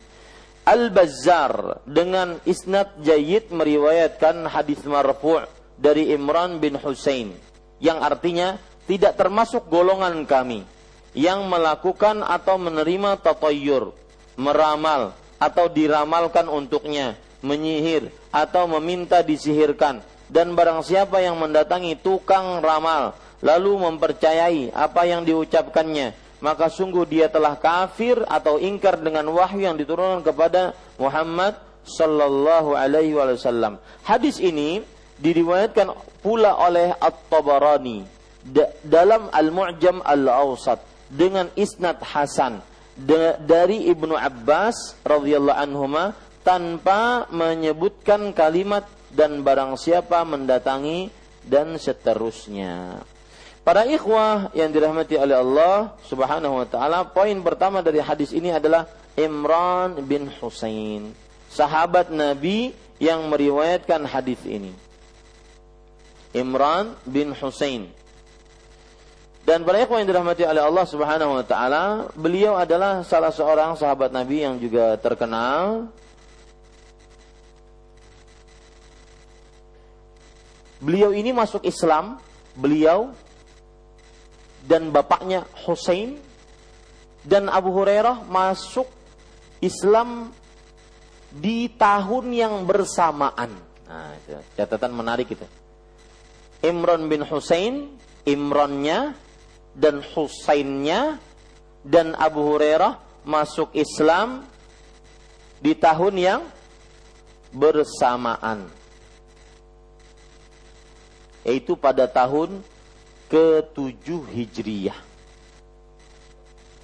Al-Bazzar 0.67 1.87
dengan 1.87 2.37
isnad 2.43 2.99
jayyid 2.99 3.55
meriwayatkan 3.55 4.51
hadis 4.51 4.83
marfu' 4.83 5.47
dari 5.79 6.11
Imran 6.11 6.59
bin 6.59 6.75
Husain 6.75 7.31
yang 7.79 8.03
artinya 8.03 8.59
tidak 8.85 9.15
termasuk 9.15 9.71
golongan 9.71 10.27
kami 10.27 10.67
yang 11.15 11.47
melakukan 11.47 12.21
atau 12.27 12.59
menerima 12.59 13.23
tatayyur, 13.23 13.95
meramal 14.35 15.15
atau 15.41 15.65
diramalkan 15.65 16.45
untuknya, 16.45 17.17
menyihir 17.41 18.13
atau 18.29 18.69
meminta 18.69 19.25
disihirkan 19.25 20.05
dan 20.29 20.53
barang 20.53 20.85
siapa 20.85 21.19
yang 21.19 21.35
mendatangi 21.35 21.99
tukang 21.99 22.61
ramal 22.63 23.17
lalu 23.41 23.75
mempercayai 23.81 24.71
apa 24.71 25.03
yang 25.09 25.25
diucapkannya 25.25 26.13
maka 26.41 26.69
sungguh 26.71 27.05
dia 27.05 27.29
telah 27.29 27.53
kafir 27.57 28.17
atau 28.25 28.57
ingkar 28.57 28.97
dengan 28.97 29.29
wahyu 29.29 29.69
yang 29.69 29.77
diturunkan 29.77 30.25
kepada 30.25 30.73
Muhammad 30.97 31.53
sallallahu 31.85 32.73
alaihi 32.73 33.13
wasallam. 33.13 33.77
Hadis 34.01 34.41
ini 34.41 34.81
diriwayatkan 35.21 35.93
pula 36.25 36.57
oleh 36.57 36.97
At-Tabarani 36.97 38.05
dalam 38.81 39.29
Al-Mu'jam 39.29 40.01
Al-Awsat 40.01 40.81
dengan 41.13 41.53
isnad 41.53 42.01
hasan 42.01 42.65
dari 43.41 43.87
Ibnu 43.89 44.13
Abbas 44.13 44.99
radhiyallahu 45.05 45.57
anhuma 45.57 46.13
tanpa 46.41 47.29
menyebutkan 47.29 48.33
kalimat 48.33 48.85
dan 49.13 49.45
barang 49.45 49.77
siapa 49.77 50.23
mendatangi 50.25 51.11
dan 51.45 51.77
seterusnya. 51.77 53.03
Para 53.61 53.85
ikhwah 53.85 54.49
yang 54.57 54.73
dirahmati 54.73 55.21
oleh 55.21 55.37
Allah 55.37 55.93
Subhanahu 56.09 56.65
wa 56.65 56.67
taala, 56.67 57.05
poin 57.05 57.37
pertama 57.45 57.85
dari 57.85 58.01
hadis 58.01 58.33
ini 58.33 58.49
adalah 58.49 58.89
Imran 59.13 60.01
bin 60.01 60.33
Husain, 60.41 61.13
sahabat 61.53 62.09
Nabi 62.09 62.73
yang 62.97 63.29
meriwayatkan 63.29 64.01
hadis 64.09 64.41
ini. 64.49 64.73
Imran 66.33 66.97
bin 67.05 67.37
Husain. 67.37 67.91
Dan 69.41 69.65
para 69.65 69.81
ikhwah 69.81 69.99
yang 69.99 70.09
dirahmati 70.09 70.45
oleh 70.45 70.61
Allah 70.61 70.85
Subhanahu 70.85 71.41
wa 71.41 71.45
taala, 71.45 71.83
beliau 72.13 72.55
adalah 72.55 73.01
salah 73.01 73.33
seorang 73.33 73.73
sahabat 73.73 74.13
Nabi 74.13 74.45
yang 74.45 74.61
juga 74.61 74.95
terkenal 75.01 75.89
Beliau 80.81 81.13
ini 81.13 81.29
masuk 81.29 81.61
Islam, 81.61 82.17
beliau 82.57 83.13
dan 84.65 84.89
bapaknya 84.89 85.45
Hussein 85.61 86.17
dan 87.21 87.53
Abu 87.53 87.69
Hurairah 87.69 88.25
masuk 88.25 88.89
Islam 89.61 90.33
di 91.29 91.69
tahun 91.69 92.33
yang 92.33 92.53
bersamaan. 92.65 93.53
Nah, 93.85 94.17
catatan 94.57 94.89
menarik 94.97 95.29
itu. 95.29 95.45
Imran 96.65 97.05
bin 97.05 97.29
Hussein, 97.29 97.93
Imrannya 98.25 99.13
dan 99.75 100.03
Husainnya 100.03 101.17
dan 101.81 102.13
Abu 102.19 102.43
Hurairah 102.43 102.99
masuk 103.23 103.71
Islam 103.77 104.45
di 105.61 105.77
tahun 105.77 106.15
yang 106.17 106.41
bersamaan. 107.53 108.67
Yaitu 111.41 111.73
pada 111.73 112.05
tahun 112.05 112.61
ke-7 113.31 114.05
Hijriyah. 114.29 114.99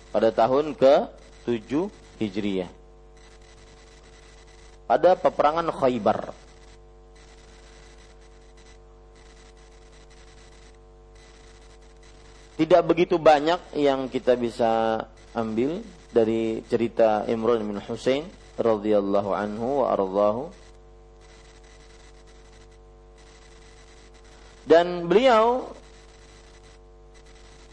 Pada 0.10 0.30
tahun 0.34 0.74
ke-7 0.74 1.72
Hijriyah. 2.18 2.72
Pada 4.88 5.14
peperangan 5.14 5.68
Khaybar. 5.70 6.47
Tidak 12.58 12.82
begitu 12.82 13.22
banyak 13.22 13.78
yang 13.78 14.10
kita 14.10 14.34
bisa 14.34 14.98
ambil 15.38 15.78
dari 16.10 16.66
cerita 16.66 17.22
Imran 17.30 17.62
bin 17.62 17.78
Husain 17.78 18.26
radhiyallahu 18.58 19.30
anhu 19.30 19.86
wa 19.86 19.94
ardhahu. 19.94 20.50
Dan 24.66 25.06
beliau 25.06 25.70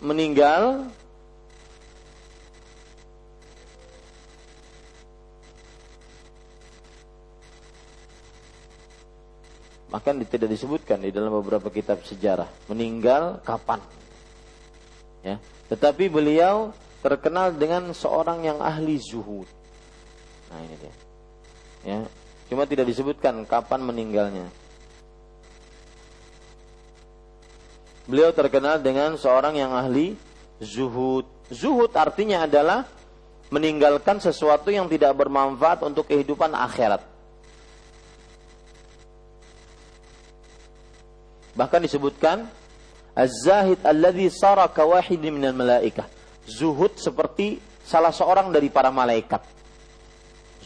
meninggal 0.04 0.84
bahkan 9.88 10.20
tidak 10.28 10.52
disebutkan 10.52 11.00
di 11.00 11.08
dalam 11.08 11.32
beberapa 11.40 11.72
kitab 11.72 12.04
sejarah 12.04 12.52
meninggal 12.68 13.40
kapan 13.48 13.80
ya. 15.24 15.40
Tetapi 15.72 16.12
beliau 16.12 16.76
terkenal 17.00 17.56
dengan 17.56 17.90
seorang 17.96 18.44
yang 18.44 18.60
ahli 18.60 19.00
zuhud. 19.00 19.48
Nah 20.52 20.60
ini 20.60 20.76
dia. 20.76 20.94
Ya. 21.84 21.98
Cuma 22.52 22.68
tidak 22.68 22.86
disebutkan 22.92 23.48
kapan 23.48 23.80
meninggalnya. 23.80 24.46
Beliau 28.04 28.36
terkenal 28.36 28.84
dengan 28.84 29.16
seorang 29.16 29.56
yang 29.56 29.72
ahli 29.72 30.12
zuhud. 30.60 31.24
Zuhud 31.48 31.88
artinya 31.96 32.44
adalah 32.44 32.84
meninggalkan 33.48 34.20
sesuatu 34.20 34.68
yang 34.68 34.88
tidak 34.92 35.16
bermanfaat 35.16 35.80
untuk 35.84 36.08
kehidupan 36.08 36.52
akhirat. 36.52 37.00
Bahkan 41.54 41.80
disebutkan 41.86 42.50
Az-zahid 43.14 43.78
alladhi 43.86 44.26
sara 44.26 44.66
kawahidin 44.66 45.30
minal 45.38 45.54
malaikah. 45.54 46.10
Zuhud 46.44 46.98
seperti 46.98 47.62
salah 47.86 48.10
seorang 48.10 48.50
dari 48.50 48.68
para 48.68 48.90
malaikat. 48.90 49.40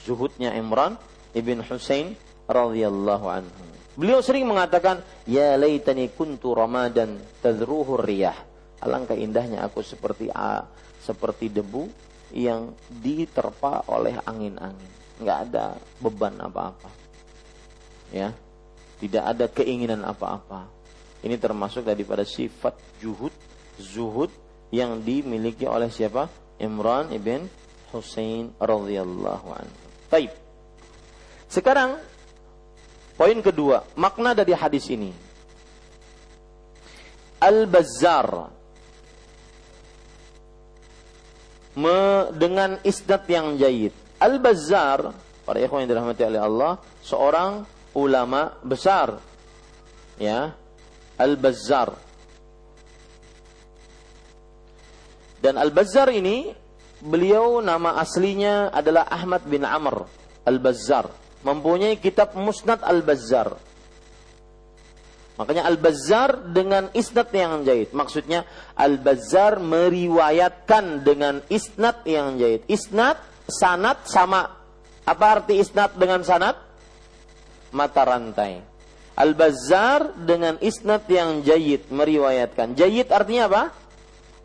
Zuhudnya 0.09 0.57
Imran 0.57 0.97
ibn 1.37 1.61
Husain 1.61 2.17
radhiyallahu 2.49 3.27
anhu. 3.29 3.63
Beliau 3.99 4.25
sering 4.25 4.49
mengatakan, 4.49 5.05
"Ya 5.29 5.59
laitani 5.61 6.09
kuntu 6.09 6.57
ramadan 6.57 7.21
tadruhu 7.45 8.01
riyah." 8.01 8.35
Alangkah 8.79 9.19
indahnya 9.19 9.67
aku 9.67 9.83
seperti 9.83 10.31
a, 10.31 10.65
seperti 11.03 11.51
debu 11.51 11.91
yang 12.31 12.73
diterpa 12.89 13.91
oleh 13.91 14.15
angin-angin. 14.23 14.91
Enggak 15.19 15.39
ada 15.51 15.65
beban 15.99 16.39
apa-apa. 16.39 16.91
Ya. 18.15 18.31
Tidak 19.03 19.23
ada 19.23 19.51
keinginan 19.51 20.07
apa-apa. 20.07 20.78
Ini 21.25 21.35
termasuk 21.39 21.83
daripada 21.83 22.23
sifat 22.23 22.79
juhud, 23.03 23.35
zuhud 23.81 24.31
yang 24.71 25.03
dimiliki 25.03 25.67
oleh 25.67 25.91
siapa? 25.91 26.31
Imran 26.59 27.11
ibn 27.15 27.47
Husain 27.91 28.55
radhiyallahu 28.59 29.49
anhu. 29.51 29.79
Baik. 30.11 30.31
Sekarang 31.49 31.99
Poin 33.19 33.35
kedua, 33.43 33.83
makna 33.99 34.31
dari 34.31 34.55
hadis 34.55 34.87
ini. 34.95 35.11
Al-Bazzar 37.43 38.55
dengan 42.39 42.79
isnad 42.87 43.27
yang 43.27 43.59
jayid. 43.59 43.91
Al-Bazzar, 44.23 45.11
para 45.43 45.59
ikhwan 45.59 45.83
yang 45.83 45.99
dirahmati 45.99 46.23
oleh 46.31 46.39
Allah, 46.39 46.73
seorang 47.03 47.67
ulama 47.99 48.55
besar. 48.63 49.19
Ya, 50.15 50.55
Al-Bazzar. 51.19 51.91
Dan 55.39 55.55
Al-Bazzar 55.59 56.11
ini 56.15 56.51
beliau 56.99 57.63
nama 57.63 57.99
aslinya 57.99 58.75
adalah 58.75 59.07
Ahmad 59.07 59.47
bin 59.47 59.63
Amr 59.63 60.03
Al-Bazzar 60.47 61.29
mempunyai 61.47 61.99
kitab 62.03 62.35
Musnad 62.35 62.83
Al-Bazzar. 62.83 63.55
Makanya 65.39 65.71
Al-Bazzar 65.71 66.51
dengan 66.51 66.91
isnad 66.99 67.31
yang 67.31 67.63
jahit. 67.63 67.95
Maksudnya 67.95 68.43
Al-Bazzar 68.75 69.63
meriwayatkan 69.63 71.07
dengan 71.07 71.39
isnad 71.47 72.03
yang 72.03 72.43
jahit. 72.43 72.67
Isnad, 72.67 73.23
sanat 73.47 74.11
sama. 74.11 74.59
Apa 75.07 75.39
arti 75.39 75.63
isnad 75.63 75.95
dengan 75.95 76.27
sanat? 76.27 76.59
Mata 77.71 78.03
rantai. 78.03 78.68
Al-Bazzar 79.19 80.15
dengan 80.15 80.55
isnad 80.63 81.03
yang 81.11 81.43
jayid 81.43 81.91
meriwayatkan. 81.91 82.79
Jayid 82.79 83.11
artinya 83.11 83.51
apa? 83.51 83.63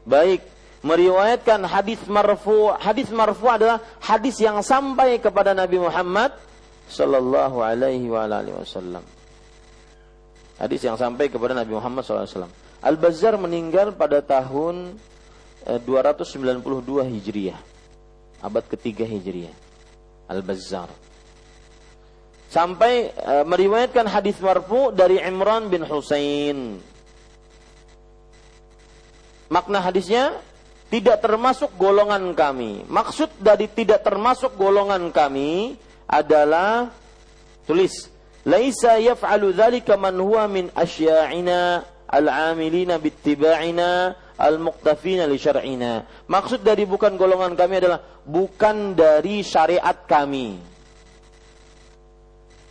Baik. 0.10 0.42
Meriwayatkan 0.82 1.62
hadis 1.70 2.02
marfu. 2.10 2.74
Hadis 2.82 3.14
marfu 3.14 3.46
adalah 3.48 3.80
hadis 4.02 4.42
yang 4.42 4.66
sampai 4.66 5.22
kepada 5.22 5.54
Nabi 5.54 5.78
Muhammad 5.78 6.34
sallallahu 6.90 7.62
alaihi 7.62 8.10
wasallam. 8.10 9.06
Hadis 10.58 10.86
yang 10.86 10.96
sampai 10.96 11.28
kepada 11.28 11.58
Nabi 11.58 11.74
Muhammad 11.74 12.06
SAW. 12.06 12.48
Al-Bazzar 12.84 13.36
meninggal 13.42 13.96
pada 13.98 14.22
tahun 14.22 14.96
292 15.66 17.04
eh, 17.04 17.08
Hijriah. 17.10 17.60
Abad 18.44 18.64
ketiga 18.70 19.08
Hijriah. 19.08 19.52
Al-Bazzar. 20.30 20.88
Sampai 22.54 23.10
e, 23.10 23.34
meriwayatkan 23.50 24.06
hadis 24.06 24.38
marfu 24.38 24.94
dari 24.94 25.18
Imran 25.18 25.74
bin 25.74 25.82
Husain. 25.82 26.78
Makna 29.50 29.82
hadisnya 29.82 30.38
tidak 30.94 31.26
termasuk 31.26 31.74
golongan 31.82 32.38
kami. 32.38 32.86
Maksud 32.86 33.42
dari 33.42 33.66
tidak 33.66 34.06
termasuk 34.06 34.54
golongan 34.54 35.10
kami 35.10 35.82
adalah 36.06 36.94
tulis 37.66 38.14
laisa 38.46 39.02
yaf'alu 39.02 39.50
dzalika 39.50 39.98
man 39.98 40.14
huwa 40.14 40.46
min 40.46 40.70
asya'ina 40.78 41.82
al-amilina 42.06 43.02
bittiba'ina 43.02 44.14
al-muqtafina 44.38 45.26
li 45.26 45.42
syar'ina. 45.42 46.06
Maksud 46.30 46.62
dari 46.62 46.86
bukan 46.86 47.18
golongan 47.18 47.58
kami 47.58 47.82
adalah 47.82 47.98
bukan 48.30 48.94
dari 48.94 49.42
syariat 49.42 50.06
kami. 50.06 50.73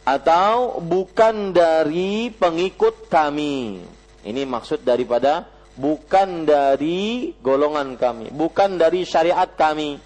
Atau 0.02 0.82
bukan 0.82 1.54
dari 1.54 2.26
pengikut 2.34 3.06
kami. 3.06 3.78
Ini 4.26 4.42
maksud 4.46 4.82
daripada 4.82 5.46
bukan 5.78 6.42
dari 6.42 7.30
golongan 7.38 7.94
kami, 7.94 8.34
bukan 8.34 8.78
dari 8.78 9.06
syariat 9.06 9.46
kami, 9.46 9.98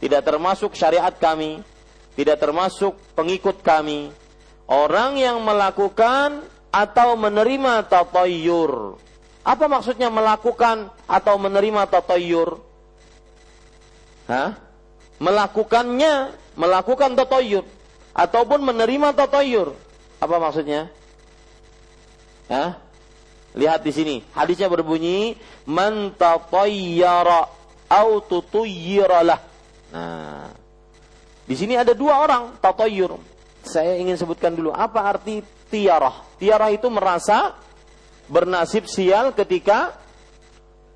tidak 0.00 0.24
termasuk 0.24 0.72
syariat 0.72 1.12
kami, 1.12 1.60
tidak 2.16 2.40
termasuk 2.40 2.96
pengikut 3.12 3.60
kami. 3.60 4.08
Orang 4.66 5.20
yang 5.20 5.44
melakukan 5.44 6.42
atau 6.72 7.14
menerima 7.14 7.86
tatayyur. 7.86 8.98
Apa 9.46 9.70
maksudnya 9.70 10.10
melakukan 10.10 10.90
atau 11.06 11.38
menerima 11.38 11.86
tatayyur? 11.86 12.58
Hah? 14.26 14.58
Melakukannya, 15.22 16.34
melakukan 16.58 17.14
tatayyur 17.14 17.75
ataupun 18.16 18.64
menerima 18.64 19.12
tatayyur. 19.12 19.76
Apa 20.16 20.40
maksudnya? 20.40 20.88
Hah? 22.48 22.80
Lihat 23.52 23.84
di 23.84 23.92
sini, 23.92 24.16
hadisnya 24.32 24.72
berbunyi 24.72 25.36
man 25.68 26.16
tatayyara 26.16 27.52
au. 27.92 28.20
Nah, 29.92 30.48
di 31.44 31.54
sini 31.54 31.76
ada 31.76 31.92
dua 31.92 32.24
orang 32.24 32.56
tatayyur. 32.60 33.20
Saya 33.66 34.00
ingin 34.00 34.16
sebutkan 34.16 34.56
dulu 34.56 34.72
apa 34.72 35.04
arti 35.04 35.44
tiarah. 35.68 36.24
Tiarah 36.40 36.70
itu 36.72 36.88
merasa 36.88 37.56
bernasib 38.28 38.88
sial 38.88 39.32
ketika 39.32 39.96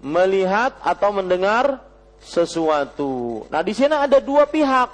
melihat 0.00 0.76
atau 0.80 1.12
mendengar 1.12 1.80
sesuatu. 2.20 3.44
Nah, 3.48 3.60
di 3.64 3.72
sini 3.72 3.96
ada 3.96 4.20
dua 4.20 4.44
pihak. 4.44 4.92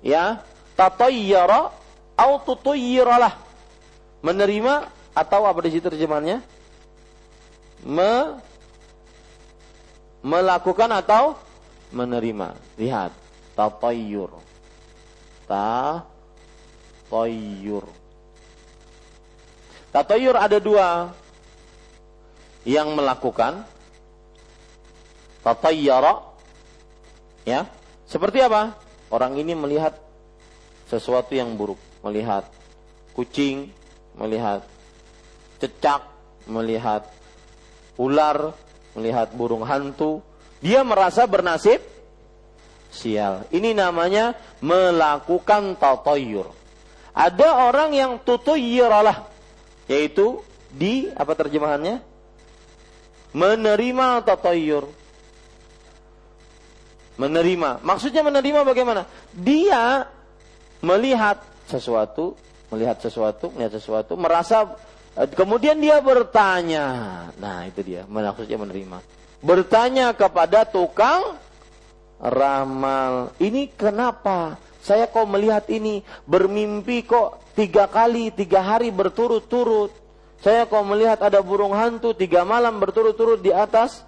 Ya, 0.00 0.44
tatayyara 0.76 1.72
au 2.20 2.32
tutayyiralah. 2.44 3.34
Menerima 4.20 4.86
atau 5.16 5.48
apa 5.48 5.60
di 5.64 5.80
situ 5.80 5.88
terjemahannya? 5.88 6.56
me, 7.86 8.42
melakukan 10.24 10.90
atau 10.90 11.38
menerima. 11.94 12.58
Lihat, 12.74 13.12
tatayyur. 13.54 14.30
Tatayyur. 15.46 15.94
Tatayyur 19.94 20.36
ada 20.36 20.58
dua. 20.58 21.14
Yang 22.66 22.98
melakukan 22.98 23.62
tatayyara 25.46 26.18
ya. 27.46 27.70
Seperti 28.10 28.42
apa? 28.42 28.74
Orang 29.06 29.38
ini 29.38 29.54
melihat 29.54 29.94
sesuatu 30.86 31.34
yang 31.34 31.54
buruk, 31.58 31.78
melihat 32.02 32.46
kucing, 33.12 33.70
melihat 34.14 34.62
cecak, 35.58 36.06
melihat 36.46 37.08
ular, 37.98 38.54
melihat 38.94 39.32
burung 39.34 39.66
hantu, 39.66 40.22
dia 40.62 40.80
merasa 40.86 41.26
bernasib 41.28 41.82
sial. 42.88 43.44
Ini 43.52 43.76
namanya 43.76 44.36
melakukan 44.62 45.76
tatoyur. 45.76 46.48
Ada 47.16 47.72
orang 47.72 47.90
yang 47.96 48.12
tutuyiralah, 48.20 49.24
yaitu 49.88 50.44
di 50.72 51.08
apa 51.16 51.32
terjemahannya? 51.32 52.04
Menerima 53.32 54.24
tatoyur. 54.24 54.88
Menerima. 57.16 57.80
Maksudnya 57.80 58.20
menerima 58.20 58.60
bagaimana? 58.60 59.08
Dia 59.32 60.04
melihat 60.84 61.40
sesuatu, 61.68 62.36
melihat 62.72 62.98
sesuatu, 62.98 63.52
melihat 63.54 63.78
sesuatu, 63.78 64.12
merasa 64.16 64.76
Eh, 65.16 65.28
kemudian 65.32 65.80
dia 65.80 65.96
bertanya. 66.04 66.86
Nah, 67.40 67.64
itu 67.64 67.80
dia, 67.80 68.04
maksudnya 68.04 68.60
menerima. 68.60 69.00
Bertanya 69.40 70.12
kepada 70.12 70.68
tukang 70.68 71.40
ramal. 72.20 73.32
Ini 73.40 73.72
kenapa? 73.72 74.60
Saya 74.84 75.08
kok 75.08 75.24
melihat 75.24 75.64
ini 75.72 76.04
bermimpi 76.28 77.08
kok 77.08 77.56
tiga 77.56 77.88
kali, 77.88 78.28
tiga 78.28 78.60
hari 78.60 78.92
berturut-turut. 78.92 79.90
Saya 80.44 80.68
kok 80.68 80.84
melihat 80.84 81.24
ada 81.24 81.40
burung 81.40 81.72
hantu 81.72 82.12
tiga 82.12 82.44
malam 82.44 82.76
berturut-turut 82.76 83.40
di 83.40 83.50
atas 83.56 84.04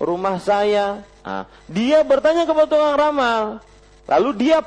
rumah 0.00 0.40
saya. 0.40 1.04
Nah, 1.20 1.44
dia 1.68 2.00
bertanya 2.00 2.48
kepada 2.48 2.64
tukang 2.64 2.96
ramal. 2.96 3.60
Lalu 4.08 4.48
dia 4.48 4.64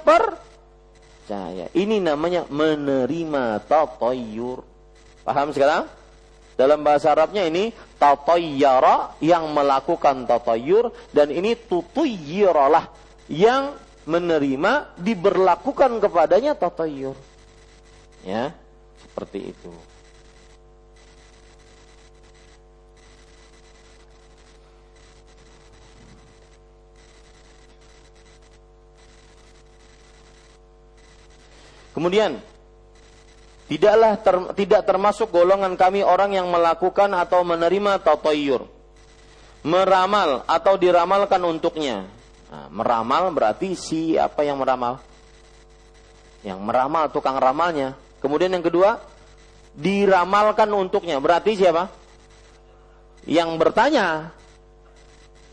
percaya. 1.33 1.65
Ini 1.73 1.97
namanya 1.97 2.45
menerima 2.45 3.65
tatoyur. 3.65 4.61
Paham 5.25 5.49
sekarang? 5.49 5.89
Dalam 6.53 6.85
bahasa 6.85 7.09
Arabnya 7.09 7.49
ini 7.49 7.73
tatayyara 7.97 9.17
yang 9.17 9.49
melakukan 9.49 10.29
tatayyur 10.29 10.93
dan 11.09 11.33
ini 11.33 11.57
tutuyyiralah 11.57 12.85
yang 13.25 13.73
menerima 14.05 14.93
diberlakukan 15.01 15.97
kepadanya 15.97 16.53
tatayyur. 16.53 17.17
Ya, 18.21 18.53
seperti 19.01 19.49
itu. 19.57 19.73
Kemudian 31.93 32.41
Tidaklah 33.63 34.19
ter, 34.19 34.35
tidak 34.59 34.81
termasuk 34.83 35.31
golongan 35.31 35.79
kami 35.79 36.03
orang 36.03 36.35
yang 36.35 36.51
melakukan 36.51 37.09
atau 37.15 37.47
menerima 37.47 38.03
tatoyur. 38.03 38.67
Meramal 39.63 40.43
atau 40.43 40.75
diramalkan 40.75 41.39
untuknya. 41.47 42.03
Nah, 42.51 42.67
meramal 42.67 43.31
berarti 43.31 43.73
si 43.79 44.19
apa 44.19 44.43
yang 44.43 44.59
meramal? 44.59 44.99
Yang 46.43 46.59
meramal 46.59 47.07
tukang 47.07 47.39
ramalnya. 47.39 47.95
Kemudian 48.19 48.51
yang 48.51 48.61
kedua, 48.61 48.99
diramalkan 49.73 50.67
untuknya. 50.67 51.23
Berarti 51.23 51.55
siapa? 51.55 51.87
Yang 53.23 53.49
bertanya. 53.55 54.35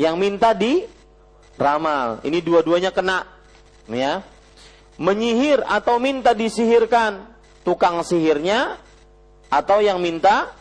Yang 0.02 0.14
minta 0.18 0.50
di 0.50 0.82
ramal. 1.54 2.18
Ini 2.26 2.42
dua-duanya 2.42 2.90
kena. 2.90 3.22
Ya. 3.86 4.26
Menyihir 5.00 5.64
atau 5.64 5.96
minta 5.96 6.36
disihirkan 6.36 7.24
tukang 7.64 8.04
sihirnya 8.04 8.76
atau 9.48 9.80
yang 9.80 9.96
minta 9.96 10.52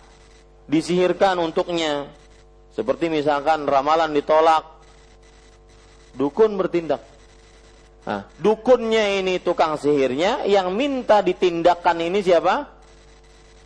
disihirkan 0.71 1.35
untuknya. 1.43 2.07
Seperti 2.71 3.11
misalkan 3.11 3.67
ramalan 3.67 4.15
ditolak, 4.15 4.63
dukun 6.15 6.55
bertindak. 6.55 7.03
Nah, 8.07 8.31
dukunnya 8.39 9.19
ini 9.19 9.43
tukang 9.43 9.75
sihirnya, 9.75 10.47
yang 10.47 10.71
minta 10.71 11.19
ditindakkan 11.19 11.99
ini 11.99 12.23
siapa? 12.23 12.79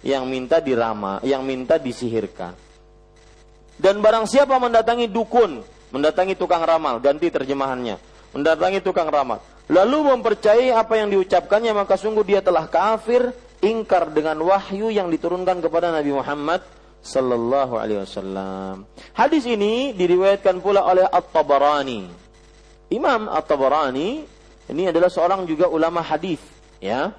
Yang 0.02 0.24
minta 0.26 0.58
dirama, 0.58 1.22
yang 1.22 1.46
minta 1.46 1.78
disihirkan. 1.78 2.58
Dan 3.78 4.02
barang 4.02 4.26
siapa 4.26 4.58
mendatangi 4.58 5.06
dukun, 5.06 5.62
mendatangi 5.94 6.34
tukang 6.34 6.66
ramal, 6.66 6.98
ganti 6.98 7.30
terjemahannya. 7.30 8.02
Mendatangi 8.34 8.82
tukang 8.82 9.14
ramal 9.14 9.53
lalu 9.72 10.12
mempercayai 10.12 10.76
apa 10.76 11.00
yang 11.00 11.14
diucapkannya 11.14 11.72
maka 11.72 11.96
sungguh 11.96 12.24
dia 12.26 12.40
telah 12.44 12.68
kafir 12.68 13.32
ingkar 13.64 14.12
dengan 14.12 14.36
wahyu 14.44 14.92
yang 14.92 15.08
diturunkan 15.08 15.64
kepada 15.64 15.92
Nabi 15.96 16.12
Muhammad 16.12 16.60
sallallahu 17.04 17.80
alaihi 17.80 18.04
wasallam. 18.04 18.88
Hadis 19.16 19.48
ini 19.48 19.96
diriwayatkan 19.96 20.60
pula 20.60 20.84
oleh 20.84 21.08
At-Tabarani. 21.08 22.08
Imam 22.92 23.32
At-Tabarani 23.32 24.10
ini 24.72 24.84
adalah 24.88 25.12
seorang 25.12 25.44
juga 25.44 25.68
ulama 25.68 26.00
hadis, 26.00 26.40
ya. 26.80 27.12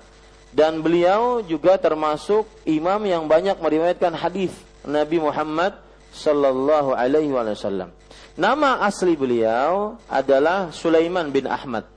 Dan 0.54 0.80
beliau 0.80 1.42
juga 1.42 1.76
termasuk 1.76 2.46
imam 2.62 3.02
yang 3.04 3.26
banyak 3.26 3.58
meriwayatkan 3.58 4.14
hadis 4.14 4.54
Nabi 4.86 5.18
Muhammad 5.18 5.74
sallallahu 6.14 6.94
alaihi 6.94 7.34
wasallam. 7.34 7.90
Nama 8.38 8.86
asli 8.86 9.18
beliau 9.18 9.98
adalah 10.06 10.70
Sulaiman 10.70 11.34
bin 11.34 11.50
Ahmad 11.50 11.93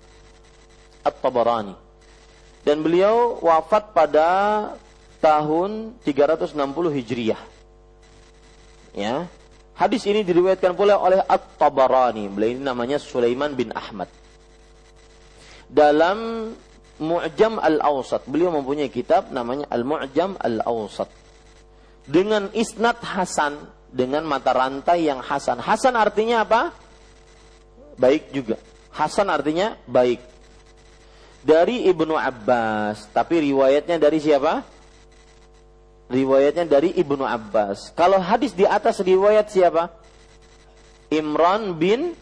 At-Tabarani. 1.08 1.76
Dan 2.68 2.84
beliau 2.84 3.40
wafat 3.40 3.96
pada 3.96 4.28
tahun 5.24 5.96
360 6.04 6.54
Hijriah. 6.92 7.42
Ya. 8.92 9.32
Hadis 9.78 10.04
ini 10.10 10.26
diriwayatkan 10.26 10.74
pula 10.74 11.00
oleh 11.00 11.22
At-Tabarani. 11.24 12.28
Beliau 12.28 12.52
ini 12.58 12.64
namanya 12.66 12.98
Sulaiman 13.00 13.54
bin 13.54 13.72
Ahmad. 13.72 14.10
Dalam 15.68 16.52
Mu'jam 16.98 17.62
Al-Awsat, 17.62 18.26
beliau 18.26 18.50
mempunyai 18.50 18.90
kitab 18.90 19.30
namanya 19.30 19.70
Al-Mu'jam 19.70 20.34
Al-Awsat. 20.42 21.10
Dengan 22.08 22.50
isnad 22.58 22.98
Hasan, 23.04 23.70
dengan 23.92 24.26
mata 24.26 24.56
rantai 24.56 25.06
yang 25.06 25.22
Hasan. 25.22 25.62
Hasan 25.62 25.94
artinya 25.94 26.42
apa? 26.42 26.74
Baik 28.02 28.34
juga. 28.34 28.58
Hasan 28.90 29.30
artinya 29.30 29.78
baik. 29.86 30.37
Dari 31.48 31.88
Ibnu 31.88 32.12
Abbas, 32.12 33.08
tapi 33.16 33.40
riwayatnya 33.40 33.96
dari 33.96 34.20
siapa? 34.20 34.78
riwayatnya 36.08 36.66
dari 36.68 36.96
Ibnu 36.96 37.24
Abbas. 37.24 37.92
Kalau 37.94 38.20
hadis 38.20 38.56
di 38.56 38.64
atas 38.64 39.04
riwayat 39.04 39.52
siapa? 39.52 39.92
Imran 41.12 41.76
bin 41.76 42.16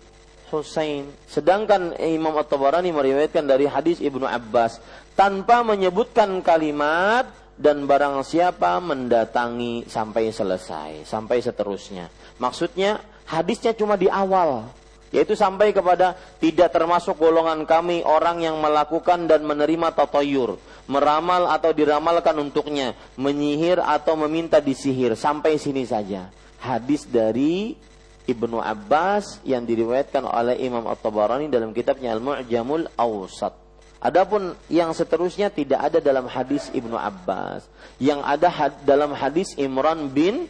Husain. 0.54 1.10
Sedangkan 1.26 1.98
Imam 1.98 2.38
At-Tabarani 2.38 2.94
meriwayatkan 2.94 3.46
dari 3.46 3.66
hadis 3.66 3.98
Ibnu 4.02 4.26
Abbas 4.26 4.78
tanpa 5.18 5.66
menyebutkan 5.66 6.42
kalimat 6.46 7.30
dan 7.56 7.88
barang 7.88 8.22
siapa 8.22 8.78
mendatangi 8.84 9.88
sampai 9.90 10.30
selesai, 10.30 11.08
sampai 11.08 11.42
seterusnya. 11.42 12.12
Maksudnya 12.38 13.02
hadisnya 13.26 13.74
cuma 13.74 13.96
di 13.96 14.12
awal, 14.12 14.70
yaitu 15.16 15.40
sampai 15.40 15.72
kepada 15.72 16.20
tidak 16.44 16.76
termasuk 16.76 17.16
golongan 17.16 17.64
kami 17.64 18.04
orang 18.04 18.44
yang 18.44 18.60
melakukan 18.60 19.32
dan 19.32 19.48
menerima 19.48 19.96
tatoyur 19.96 20.60
meramal 20.86 21.50
atau 21.50 21.74
diramalkan 21.74 22.38
untuknya, 22.38 22.94
menyihir 23.18 23.82
atau 23.82 24.14
meminta 24.18 24.62
disihir. 24.62 25.18
Sampai 25.18 25.58
sini 25.58 25.86
saja. 25.86 26.30
Hadis 26.62 27.06
dari 27.06 27.78
Ibnu 28.26 28.58
Abbas 28.58 29.42
yang 29.46 29.66
diriwayatkan 29.66 30.26
oleh 30.26 30.58
Imam 30.66 30.86
At-Tabarani 30.90 31.50
dalam 31.50 31.74
kitabnya 31.74 32.14
Al-Mu'jamul 32.18 32.90
Awsat. 32.98 33.54
Adapun 34.02 34.54
yang 34.70 34.94
seterusnya 34.94 35.50
tidak 35.50 35.90
ada 35.90 35.98
dalam 36.02 36.30
hadis 36.30 36.70
Ibnu 36.74 36.94
Abbas. 36.94 37.66
Yang 37.98 38.22
ada 38.22 38.50
had 38.50 38.74
dalam 38.86 39.14
hadis 39.18 39.58
Imran 39.58 40.14
bin 40.14 40.46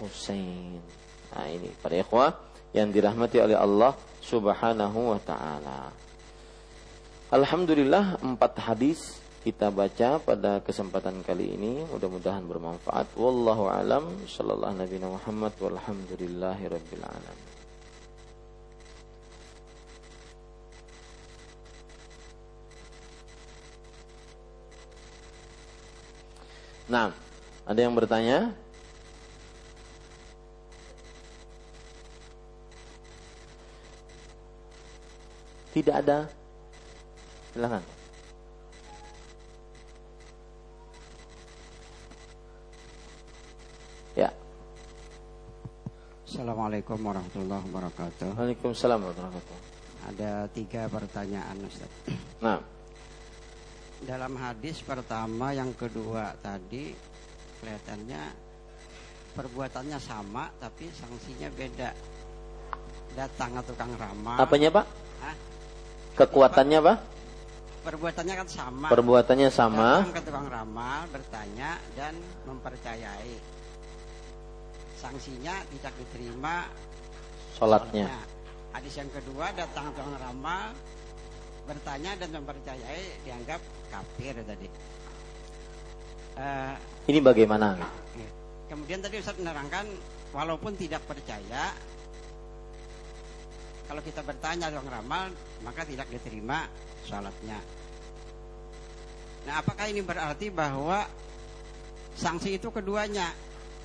Husain. 0.00 0.80
Nah 1.36 1.48
ini 1.52 1.68
para 1.84 2.00
ikhwah 2.00 2.45
yang 2.76 2.92
dirahmati 2.92 3.40
oleh 3.40 3.56
Allah 3.56 3.96
Subhanahu 4.20 5.16
wa 5.16 5.20
taala. 5.24 5.88
Alhamdulillah 7.32 8.20
empat 8.20 8.60
hadis 8.60 9.24
kita 9.40 9.72
baca 9.72 10.20
pada 10.20 10.60
kesempatan 10.60 11.24
kali 11.24 11.56
ini. 11.56 11.86
Mudah-mudahan 11.88 12.44
bermanfaat. 12.44 13.16
Wallahu 13.16 13.70
alam. 13.70 14.10
Sallallahu 14.28 14.74
nabi 14.76 14.98
Muhammad. 15.00 15.54
Walhamdulillahi 15.56 16.64
rabbil 16.66 17.04
alamin. 17.06 17.46
Nah, 26.86 27.10
ada 27.66 27.80
yang 27.82 27.94
bertanya? 27.94 28.54
Tidak 35.76 35.92
ada. 35.92 36.24
Silakan. 37.52 37.84
Assalamualaikum 46.26 47.00
warahmatullahi 47.00 47.64
wabarakatuh. 47.70 48.28
Waalaikumsalam 48.36 48.98
warahmatullahi 48.98 49.40
wabarakatuh. 49.40 49.58
Ada 50.12 50.32
tiga 50.52 50.82
pertanyaan 50.90 51.56
Ustaz. 51.64 51.88
Nah. 52.44 52.60
Dalam 54.04 54.36
hadis 54.36 54.84
pertama 54.84 55.56
yang 55.56 55.72
kedua 55.72 56.36
tadi 56.44 56.92
kelihatannya 57.62 58.22
perbuatannya 59.32 59.96
sama 59.96 60.52
tapi 60.60 60.92
sanksinya 60.92 61.48
beda. 61.56 61.90
Datang 63.16 63.56
atau 63.56 63.72
tukang 63.72 63.96
ramal. 63.96 64.36
Apanya 64.36 64.68
Pak? 64.68 64.84
Hah? 65.24 65.55
Kekuatannya 66.16 66.78
Pak? 66.80 66.96
Perbuatannya 67.84 68.34
kan 68.34 68.48
sama. 68.48 68.88
Perbuatannya 68.88 69.50
sama. 69.52 70.02
Datang 70.02 70.16
ke 70.16 70.22
tukang 70.26 70.48
ramal, 70.50 71.06
bertanya 71.12 71.78
dan 71.94 72.16
mempercayai 72.48 73.36
sanksinya 74.96 75.54
tidak 75.76 75.92
diterima 76.00 76.66
sholatnya. 77.54 78.08
Hadis 78.72 78.96
yang 78.96 79.12
kedua 79.12 79.52
datang 79.54 79.92
ke 79.92 80.00
orang 80.02 80.18
ramal 80.18 80.64
bertanya 81.68 82.12
dan 82.18 82.28
mempercayai 82.32 83.22
dianggap 83.22 83.60
kafir 83.92 84.34
tadi. 84.42 84.68
Uh, 86.36 86.74
Ini 87.06 87.18
bagaimana? 87.22 87.78
Kemudian 88.66 88.98
tadi 88.98 89.22
Ustaz 89.22 89.38
menerangkan 89.38 89.86
walaupun 90.34 90.74
tidak 90.74 91.06
percaya 91.06 91.70
kalau 93.86 94.02
kita 94.02 94.20
bertanya 94.26 94.68
orang 94.70 94.90
ramal 94.90 95.26
maka 95.62 95.86
tidak 95.86 96.10
diterima 96.10 96.66
sholatnya. 97.06 97.58
Nah 99.46 99.54
apakah 99.62 99.86
ini 99.86 100.02
berarti 100.02 100.50
bahwa 100.50 101.06
sanksi 102.18 102.58
itu 102.58 102.74
keduanya 102.74 103.30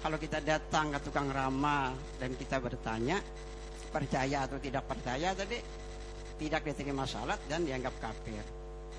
kalau 0.02 0.18
kita 0.18 0.42
datang 0.42 0.90
ke 0.98 1.00
tukang 1.06 1.30
ramal 1.30 1.94
dan 2.18 2.34
kita 2.34 2.58
bertanya 2.58 3.22
percaya 3.94 4.50
atau 4.50 4.58
tidak 4.58 4.90
percaya 4.90 5.38
tadi 5.38 5.62
tidak 6.42 6.66
diterima 6.66 7.06
salat 7.06 7.38
dan 7.46 7.62
dianggap 7.62 7.94
kafir. 8.02 8.42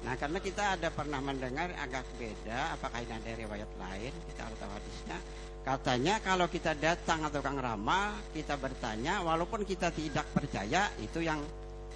Nah 0.06 0.14
karena 0.14 0.38
kita 0.38 0.78
ada 0.78 0.88
pernah 0.94 1.18
mendengar 1.18 1.74
agak 1.74 2.06
beda 2.14 2.78
apakah 2.78 3.02
ini 3.02 3.14
ada 3.18 3.30
riwayat 3.34 3.70
lain 3.82 4.12
kita 4.30 4.40
harus 4.46 4.58
tahu 4.62 4.70
hadisnya 4.70 5.18
katanya 5.62 6.18
kalau 6.18 6.50
kita 6.50 6.74
datang 6.74 7.22
ke 7.26 7.38
tukang 7.38 7.58
ramal 7.58 8.18
kita 8.34 8.58
bertanya 8.58 9.22
walaupun 9.22 9.62
kita 9.62 9.94
tidak 9.94 10.26
percaya 10.34 10.90
itu 10.98 11.22
yang 11.22 11.38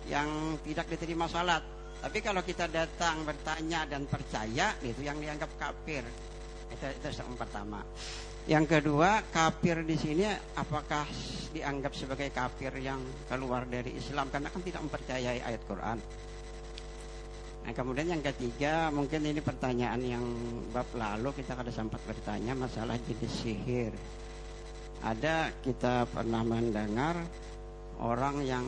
yang 0.07 0.59
tidak 0.63 0.87
diterima 0.91 1.27
salat. 1.27 1.63
Tapi 1.99 2.23
kalau 2.23 2.43
kita 2.47 2.71
datang 2.71 3.27
bertanya 3.27 3.83
dan 3.89 4.07
percaya 4.07 4.79
itu 4.85 5.03
yang 5.03 5.19
dianggap 5.19 5.51
kafir. 5.59 6.07
Itu 6.71 6.87
itu 6.87 7.09
yang 7.11 7.35
pertama. 7.35 7.83
Yang 8.47 8.79
kedua, 8.79 9.27
kafir 9.35 9.83
di 9.83 9.99
sini 9.99 10.23
apakah 10.55 11.03
dianggap 11.51 11.91
sebagai 11.99 12.31
kafir 12.31 12.71
yang 12.79 13.03
keluar 13.27 13.67
dari 13.67 13.99
Islam? 13.99 14.31
Karena 14.31 14.55
kan 14.55 14.63
tidak 14.63 14.87
mempercayai 14.87 15.43
ayat 15.43 15.63
Quran. 15.67 15.99
Nah, 17.67 17.75
kemudian 17.75 18.07
yang 18.07 18.23
ketiga, 18.23 18.95
mungkin 18.95 19.27
ini 19.27 19.43
pertanyaan 19.43 19.99
yang 19.99 20.23
bab 20.71 20.87
lalu 20.95 21.35
kita 21.35 21.59
ada 21.59 21.75
sempat 21.75 21.99
bertanya 22.07 22.55
masalah 22.55 22.95
jenis 23.11 23.43
sihir. 23.43 23.91
Ada 25.03 25.51
kita 25.67 26.07
pernah 26.07 26.47
mendengar 26.47 27.19
orang 27.99 28.47
yang 28.47 28.63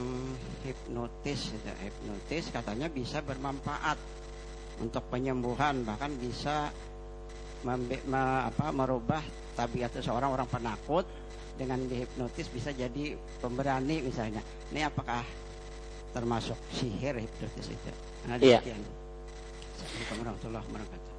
hipnotis, 0.67 1.55
ya, 1.63 1.79
hipnotis 1.79 2.51
katanya 2.51 2.91
bisa 2.91 3.23
bermanfaat 3.23 4.03
untuk 4.83 5.07
penyembuhan, 5.15 5.87
bahkan 5.87 6.11
bisa 6.19 6.75
membe, 7.63 8.03
me, 8.03 8.51
apa, 8.51 8.75
merubah 8.75 9.23
tabiat 9.55 9.95
seorang 10.03 10.35
orang 10.35 10.51
penakut 10.51 11.07
dengan 11.55 11.87
dihipnotis 11.87 12.51
bisa 12.51 12.75
jadi 12.75 13.15
pemberani 13.39 14.03
misalnya. 14.03 14.43
Ini 14.75 14.91
apakah 14.91 15.23
termasuk 16.11 16.59
sihir 16.75 17.15
hipnotis 17.15 17.71
itu? 17.71 18.08
Iya. 18.37 18.61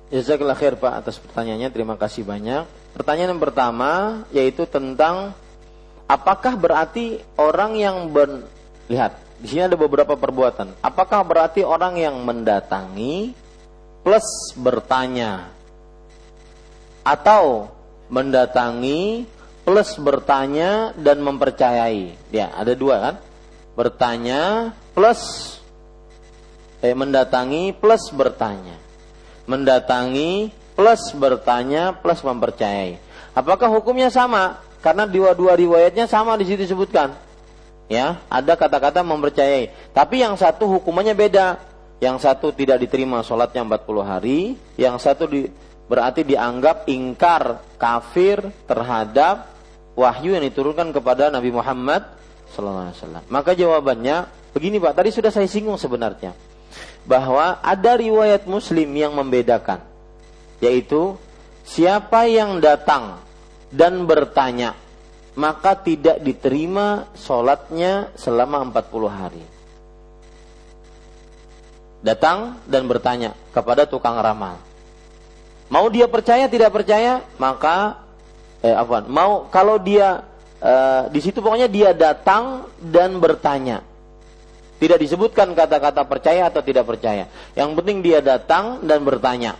Jazakallah 0.09 0.57
khair 0.57 0.73
Pak 0.77 0.93
atas 1.05 1.17
pertanyaannya. 1.17 1.69
Terima 1.73 1.97
kasih 1.97 2.25
banyak. 2.25 2.65
Pertanyaan 2.93 3.37
yang 3.37 3.41
pertama 3.41 3.91
yaitu 4.33 4.65
tentang 4.69 5.33
apakah 6.09 6.53
berarti 6.57 7.21
orang 7.37 7.77
yang 7.77 8.09
ber... 8.09 8.45
lihat 8.89 9.17
di 9.39 9.47
sini 9.47 9.69
ada 9.69 9.77
beberapa 9.77 10.17
perbuatan. 10.17 10.81
Apakah 10.81 11.21
berarti 11.23 11.61
orang 11.61 11.95
yang 11.95 12.17
mendatangi 12.25 13.31
plus 14.01 14.27
bertanya 14.57 15.53
atau 17.05 17.69
mendatangi 18.09 19.23
plus 19.63 19.95
bertanya 20.01 20.91
dan 20.97 21.21
mempercayai. 21.21 22.33
Ya, 22.33 22.49
ada 22.51 22.73
dua 22.73 22.95
kan? 22.99 23.15
Bertanya 23.77 24.73
plus 24.97 25.55
eh 26.79 26.95
mendatangi 26.95 27.75
plus 27.75 28.11
bertanya. 28.15 28.77
mendatangi 29.49 30.53
plus 30.77 31.09
bertanya 31.17 31.89
plus 31.97 32.21
mempercayai. 32.21 33.01
Apakah 33.33 33.65
hukumnya 33.65 34.13
sama? 34.13 34.61
Karena 34.79 35.09
dua-dua 35.09 35.57
riwayatnya 35.57 36.05
sama 36.05 36.37
di 36.37 36.45
situ 36.45 36.69
disebutkan. 36.69 37.17
Ya, 37.89 38.21
ada 38.29 38.53
kata-kata 38.53 39.01
mempercayai. 39.01 39.73
Tapi 39.89 40.21
yang 40.21 40.37
satu 40.37 40.79
hukumannya 40.79 41.17
beda. 41.17 41.47
Yang 41.99 42.29
satu 42.29 42.55
tidak 42.55 42.79
diterima 42.79 43.19
sholatnya 43.25 43.65
40 43.65 44.05
hari, 44.07 44.55
yang 44.79 44.95
satu 44.95 45.27
di, 45.27 45.51
berarti 45.89 46.23
dianggap 46.23 46.87
ingkar 46.87 47.59
kafir 47.75 48.39
terhadap 48.63 49.51
wahyu 49.99 50.31
yang 50.31 50.47
diturunkan 50.47 50.95
kepada 50.95 51.27
Nabi 51.27 51.51
Muhammad 51.51 52.07
SAW. 52.55 53.27
Maka 53.27 53.51
jawabannya 53.51 54.31
begini 54.55 54.79
Pak, 54.79 54.95
tadi 54.95 55.11
sudah 55.11 55.27
saya 55.27 55.49
singgung 55.51 55.75
sebenarnya 55.75 56.31
bahwa 57.09 57.57
ada 57.65 57.97
riwayat 57.97 58.45
Muslim 58.45 58.93
yang 58.93 59.17
membedakan, 59.17 59.81
yaitu 60.61 61.17
siapa 61.65 62.29
yang 62.29 62.61
datang 62.61 63.17
dan 63.73 64.05
bertanya 64.05 64.77
maka 65.39 65.71
tidak 65.79 66.19
diterima 66.19 67.07
sholatnya 67.15 68.11
selama 68.19 68.59
40 68.75 69.07
hari. 69.07 69.43
Datang 72.03 72.59
dan 72.67 72.83
bertanya 72.91 73.31
kepada 73.55 73.87
tukang 73.87 74.19
ramal. 74.19 74.59
Mau 75.71 75.87
dia 75.87 76.11
percaya 76.11 76.51
tidak 76.51 76.75
percaya, 76.75 77.23
maka 77.39 78.03
eh 78.59 78.75
apa? 78.75 79.07
Mau 79.07 79.47
kalau 79.47 79.79
dia 79.79 80.27
eh, 80.59 81.03
di 81.07 81.19
situ 81.23 81.39
pokoknya 81.39 81.71
dia 81.71 81.95
datang 81.95 82.67
dan 82.83 83.15
bertanya. 83.23 83.83
Tidak 84.79 84.95
disebutkan 84.95 85.51
kata-kata 85.51 86.07
percaya 86.07 86.47
atau 86.47 86.63
tidak 86.63 86.87
percaya. 86.87 87.27
Yang 87.51 87.69
penting 87.83 87.99
dia 87.99 88.23
datang 88.23 88.79
dan 88.87 89.03
bertanya. 89.03 89.59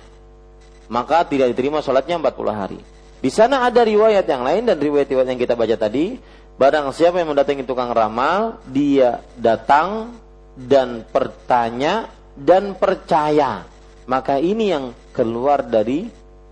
Maka 0.87 1.27
tidak 1.27 1.51
diterima 1.53 1.83
sholatnya 1.83 2.17
40 2.17 2.55
hari. 2.55 2.79
Di 3.19 3.27
sana 3.27 3.67
ada 3.67 3.83
riwayat 3.83 4.23
yang 4.23 4.47
lain 4.47 4.63
dan 4.63 4.79
riwayat-riwayat 4.79 5.27
yang 5.27 5.39
kita 5.39 5.59
baca 5.59 5.75
tadi. 5.75 6.15
Barang 6.55 6.91
siapa 6.95 7.19
yang 7.19 7.35
mendatangi 7.35 7.67
tukang 7.67 7.91
ramal, 7.91 8.63
dia 8.67 9.19
datang 9.35 10.15
dan 10.55 11.03
bertanya 11.07 12.07
dan 12.35 12.79
percaya. 12.79 13.67
Maka 14.07 14.39
ini 14.39 14.71
yang 14.71 14.95
keluar 15.11 15.67
dari 15.67 16.07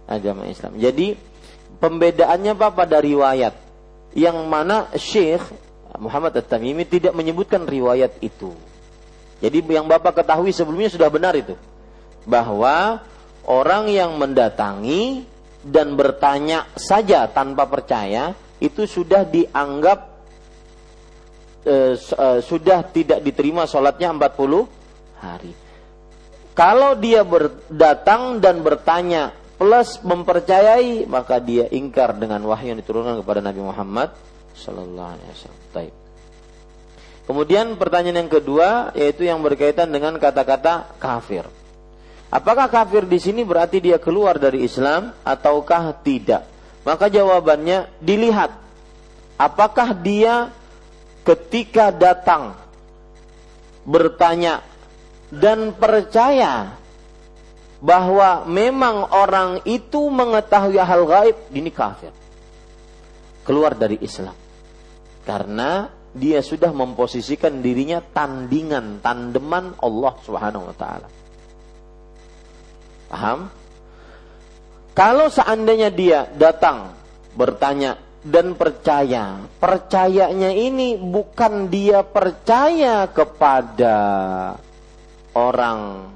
agama 0.08 0.44
Islam. 0.48 0.76
Jadi 0.76 1.16
pembedaannya 1.80 2.54
Pak 2.56 2.72
pada 2.76 3.00
riwayat. 3.00 3.56
Yang 4.12 4.38
mana 4.48 4.92
Syekh 4.96 5.44
Muhammad 5.98 6.34
At-Tamimi 6.38 6.86
tidak 6.86 7.14
menyebutkan 7.14 7.66
riwayat 7.66 8.22
itu. 8.22 8.54
Jadi 9.38 9.62
yang 9.70 9.86
Bapak 9.86 10.24
ketahui 10.24 10.50
sebelumnya 10.50 10.90
sudah 10.90 11.10
benar 11.14 11.38
itu. 11.38 11.54
Bahwa 12.26 13.02
orang 13.46 13.90
yang 13.90 14.18
mendatangi 14.18 15.26
dan 15.62 15.94
bertanya 15.94 16.70
saja 16.78 17.30
tanpa 17.30 17.68
percaya 17.70 18.34
itu 18.58 18.90
sudah 18.90 19.28
dianggap 19.28 20.00
uh, 21.68 21.94
uh, 21.94 22.40
sudah 22.42 22.82
tidak 22.90 23.22
diterima 23.22 23.70
sholatnya 23.70 24.10
40 24.14 25.22
hari. 25.22 25.54
Kalau 26.58 26.98
dia 26.98 27.22
berdatang 27.22 28.42
dan 28.42 28.66
bertanya 28.66 29.30
plus 29.62 30.02
mempercayai 30.02 31.06
maka 31.06 31.38
dia 31.38 31.70
ingkar 31.70 32.18
dengan 32.18 32.42
wahyu 32.46 32.74
yang 32.74 32.80
diturunkan 32.82 33.22
kepada 33.22 33.42
Nabi 33.46 33.62
Muhammad 33.62 34.10
Sallallahu 34.58 35.12
Alaihi 35.14 35.30
Wasallam. 35.32 36.06
Kemudian 37.28 37.76
pertanyaan 37.76 38.24
yang 38.24 38.32
kedua 38.32 38.96
yaitu 38.96 39.28
yang 39.28 39.44
berkaitan 39.44 39.92
dengan 39.92 40.16
kata-kata 40.16 40.96
kafir. 40.96 41.44
Apakah 42.32 42.72
kafir 42.72 43.04
di 43.04 43.20
sini 43.20 43.44
berarti 43.44 43.84
dia 43.84 44.00
keluar 44.00 44.40
dari 44.40 44.64
Islam 44.64 45.12
ataukah 45.28 45.92
tidak? 46.08 46.48
Maka 46.88 47.12
jawabannya 47.12 48.00
dilihat 48.00 48.56
apakah 49.36 49.92
dia 49.92 50.56
ketika 51.28 51.92
datang 51.92 52.56
bertanya 53.84 54.64
dan 55.28 55.76
percaya 55.76 56.80
bahwa 57.84 58.48
memang 58.48 59.04
orang 59.12 59.60
itu 59.68 60.08
mengetahui 60.08 60.80
hal 60.80 61.04
gaib, 61.04 61.36
ini 61.52 61.70
kafir. 61.76 62.16
Keluar 63.44 63.76
dari 63.76 64.00
Islam. 64.00 64.47
Karena 65.28 65.92
dia 66.16 66.40
sudah 66.40 66.72
memposisikan 66.72 67.60
dirinya 67.60 68.00
tandingan, 68.00 69.04
tandeman 69.04 69.76
Allah 69.84 70.14
Subhanahu 70.24 70.72
wa 70.72 70.76
taala. 70.80 71.08
Paham? 73.12 73.40
Kalau 74.96 75.28
seandainya 75.30 75.92
dia 75.92 76.26
datang 76.32 76.96
bertanya 77.38 78.02
dan 78.26 78.58
percaya, 78.58 79.46
percayanya 79.62 80.50
ini 80.50 80.98
bukan 80.98 81.70
dia 81.70 82.02
percaya 82.02 83.06
kepada 83.06 83.98
orang 85.38 86.10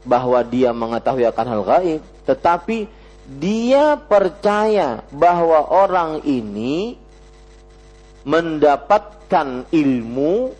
bahwa 0.00 0.40
dia 0.48 0.72
mengetahui 0.72 1.28
akan 1.28 1.46
hal 1.50 1.62
gaib, 1.62 2.00
tetapi 2.24 2.88
dia 3.24 4.00
percaya 4.00 5.04
bahwa 5.12 5.68
orang 5.68 6.24
ini 6.24 7.03
mendapatkan 8.24 9.68
ilmu 9.68 10.52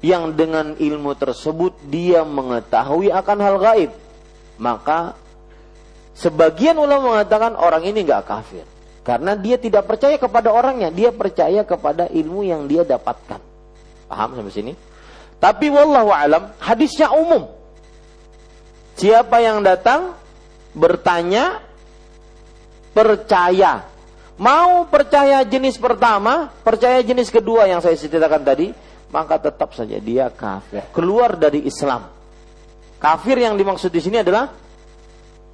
yang 0.00 0.32
dengan 0.32 0.74
ilmu 0.78 1.12
tersebut 1.14 1.76
dia 1.88 2.24
mengetahui 2.24 3.12
akan 3.12 3.38
hal 3.44 3.56
gaib 3.60 3.90
maka 4.56 5.14
sebagian 6.16 6.78
ulama 6.80 7.16
mengatakan 7.18 7.54
orang 7.54 7.84
ini 7.84 8.02
nggak 8.06 8.24
kafir 8.24 8.64
karena 9.08 9.32
dia 9.40 9.56
tidak 9.56 9.88
percaya 9.88 10.20
kepada 10.20 10.52
orangnya, 10.52 10.92
dia 10.92 11.08
percaya 11.08 11.64
kepada 11.64 12.12
ilmu 12.12 12.44
yang 12.44 12.68
dia 12.68 12.84
dapatkan. 12.84 13.40
Paham 14.04 14.36
sampai 14.36 14.52
sini? 14.52 14.72
Tapi 15.40 15.72
wallahu 15.72 16.12
alam, 16.12 16.52
hadisnya 16.60 17.08
umum. 17.16 17.48
Siapa 19.00 19.40
yang 19.40 19.64
datang 19.64 20.12
bertanya 20.76 21.64
percaya. 22.92 23.88
Mau 24.38 24.86
percaya 24.86 25.42
jenis 25.42 25.74
pertama, 25.82 26.54
percaya 26.62 27.02
jenis 27.02 27.26
kedua 27.26 27.66
yang 27.66 27.82
saya 27.82 27.98
ceritakan 27.98 28.46
tadi, 28.46 28.70
maka 29.10 29.34
tetap 29.42 29.74
saja 29.74 29.98
dia 29.98 30.30
kafir, 30.30 30.86
keluar 30.94 31.34
dari 31.34 31.66
Islam. 31.66 32.06
Kafir 33.02 33.42
yang 33.42 33.58
dimaksud 33.58 33.90
di 33.90 33.98
sini 33.98 34.22
adalah 34.22 34.50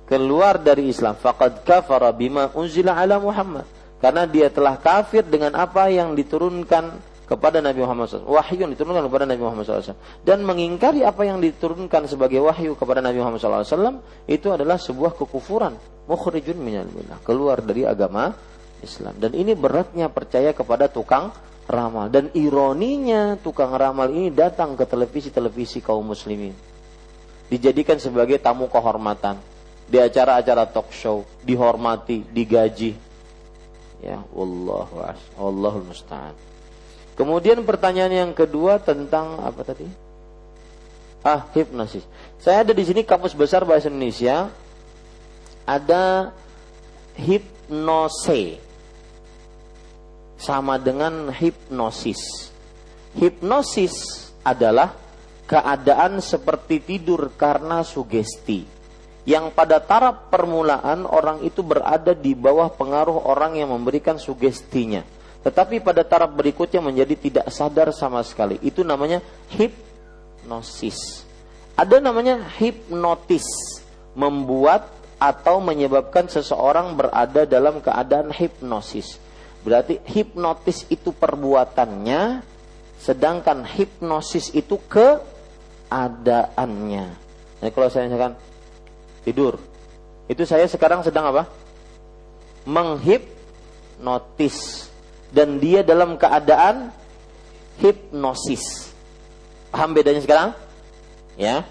keluar 0.04 0.60
dari 0.60 0.88
Islam. 0.92 1.16
Faqad 1.16 1.64
kafara 1.64 2.12
bima 2.12 2.52
unzila 2.52 2.96
ala 2.96 3.16
Muhammad. 3.20 3.64
Karena 4.04 4.28
dia 4.28 4.52
telah 4.52 4.76
kafir 4.76 5.24
dengan 5.24 5.56
apa 5.56 5.88
yang 5.88 6.12
diturunkan 6.12 6.92
kepada 7.24 7.64
Nabi 7.64 7.80
Muhammad 7.80 8.12
SAW. 8.12 8.28
Wahyu 8.28 8.68
diturunkan 8.68 9.08
kepada 9.08 9.24
Nabi 9.24 9.40
Muhammad 9.40 9.64
SAW. 9.64 9.96
Dan 10.20 10.44
mengingkari 10.44 11.04
apa 11.04 11.24
yang 11.24 11.40
diturunkan 11.40 12.04
sebagai 12.04 12.40
wahyu 12.44 12.76
kepada 12.76 13.00
Nabi 13.00 13.24
Muhammad 13.24 13.40
SAW. 13.40 14.04
Itu 14.28 14.52
adalah 14.52 14.76
sebuah 14.76 15.16
kekufuran. 15.16 15.76
Mukhrijun 16.04 16.60
minal. 16.60 16.84
Keluar 17.24 17.64
dari 17.64 17.88
agama 17.88 18.36
Islam. 18.84 19.16
Dan 19.16 19.32
ini 19.32 19.56
beratnya 19.56 20.12
percaya 20.12 20.52
kepada 20.52 20.86
tukang 20.92 21.32
ramal. 21.66 22.12
Dan 22.12 22.28
ironinya 22.36 23.40
tukang 23.40 23.72
ramal 23.72 24.12
ini 24.12 24.28
datang 24.28 24.76
ke 24.76 24.84
televisi-televisi 24.84 25.80
kaum 25.80 26.04
muslimin 26.04 26.52
dijadikan 27.48 28.00
sebagai 28.00 28.40
tamu 28.40 28.66
kehormatan 28.66 29.36
di 29.84 30.00
acara-acara 30.00 30.64
talk 30.64 30.88
show, 30.90 31.22
dihormati, 31.44 32.24
digaji. 32.32 32.96
Ya, 34.00 34.20
wallahu 34.32 35.00
Allahul 35.36 35.88
musta'an. 35.88 36.36
Kemudian 37.14 37.62
pertanyaan 37.62 38.12
yang 38.12 38.32
kedua 38.34 38.80
tentang 38.80 39.38
apa 39.40 39.62
tadi? 39.64 39.86
Ah, 41.24 41.48
hipnosis. 41.56 42.04
Saya 42.36 42.66
ada 42.66 42.76
di 42.76 42.84
sini 42.84 43.00
kamus 43.00 43.32
besar 43.32 43.64
bahasa 43.64 43.88
Indonesia. 43.88 44.52
Ada 45.64 46.34
hipnose 47.16 48.60
sama 50.44 50.76
dengan 50.76 51.32
hipnosis. 51.32 52.52
Hipnosis 53.16 54.28
adalah 54.44 54.92
keadaan 55.48 56.20
seperti 56.20 56.84
tidur 56.84 57.32
karena 57.32 57.80
sugesti. 57.80 58.68
Yang 59.24 59.56
pada 59.56 59.80
taraf 59.80 60.28
permulaan 60.28 61.08
orang 61.08 61.40
itu 61.40 61.64
berada 61.64 62.12
di 62.12 62.36
bawah 62.36 62.68
pengaruh 62.68 63.24
orang 63.24 63.56
yang 63.56 63.72
memberikan 63.72 64.20
sugestinya. 64.20 65.00
Tetapi 65.40 65.80
pada 65.80 66.04
taraf 66.04 66.28
berikutnya 66.36 66.84
menjadi 66.84 67.16
tidak 67.16 67.46
sadar 67.48 67.88
sama 67.96 68.20
sekali. 68.20 68.60
Itu 68.60 68.84
namanya 68.84 69.24
hipnosis. 69.48 71.24
Ada 71.72 72.04
namanya 72.04 72.44
hipnotis 72.60 73.48
membuat 74.12 74.92
atau 75.16 75.56
menyebabkan 75.64 76.28
seseorang 76.28 76.92
berada 76.92 77.48
dalam 77.48 77.80
keadaan 77.80 78.28
hipnosis 78.28 79.23
berarti 79.64 79.98
hipnotis 80.04 80.84
itu 80.92 81.10
perbuatannya 81.10 82.44
sedangkan 83.00 83.64
hipnosis 83.64 84.52
itu 84.52 84.76
ke 84.86 85.34
keadaannya. 85.94 87.06
Jadi 87.62 87.70
kalau 87.70 87.86
saya 87.86 88.10
misalkan 88.10 88.34
tidur. 89.22 89.62
Itu 90.26 90.42
saya 90.42 90.66
sekarang 90.66 91.06
sedang 91.06 91.30
apa? 91.30 91.46
Menghipnotis 92.66 94.48
dan 95.30 95.62
dia 95.62 95.86
dalam 95.86 96.18
keadaan 96.18 96.90
hipnosis. 97.78 98.90
Paham 99.70 99.94
bedanya 99.94 100.18
sekarang? 100.24 100.50
Ya. 101.38 101.62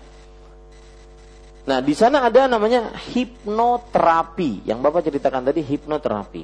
Nah, 1.64 1.80
di 1.80 1.96
sana 1.96 2.28
ada 2.28 2.48
namanya 2.52 2.92
hipnoterapi 3.16 4.68
yang 4.68 4.84
Bapak 4.84 5.08
ceritakan 5.08 5.48
tadi 5.48 5.64
hipnoterapi. 5.64 6.44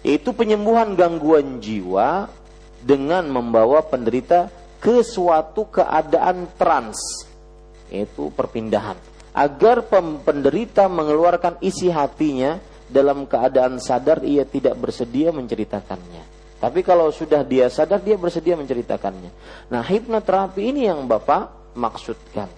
Yaitu 0.00 0.32
penyembuhan 0.32 0.96
gangguan 0.96 1.60
jiwa 1.60 2.28
dengan 2.80 3.28
membawa 3.28 3.84
penderita 3.84 4.48
ke 4.80 5.04
suatu 5.04 5.68
keadaan 5.68 6.48
trans, 6.56 7.28
yaitu 7.92 8.32
perpindahan. 8.32 8.96
Agar 9.36 9.84
penderita 10.24 10.88
mengeluarkan 10.88 11.60
isi 11.60 11.92
hatinya 11.92 12.56
dalam 12.88 13.28
keadaan 13.28 13.76
sadar 13.76 14.24
ia 14.24 14.48
tidak 14.48 14.74
bersedia 14.80 15.30
menceritakannya. 15.30 16.24
Tapi 16.58 16.80
kalau 16.80 17.12
sudah 17.12 17.44
dia 17.44 17.68
sadar 17.68 18.00
dia 18.00 18.16
bersedia 18.16 18.56
menceritakannya. 18.56 19.30
Nah, 19.68 19.84
hipnoterapi 19.84 20.60
ini 20.64 20.88
yang 20.88 21.04
Bapak 21.06 21.76
maksudkan. 21.76 22.48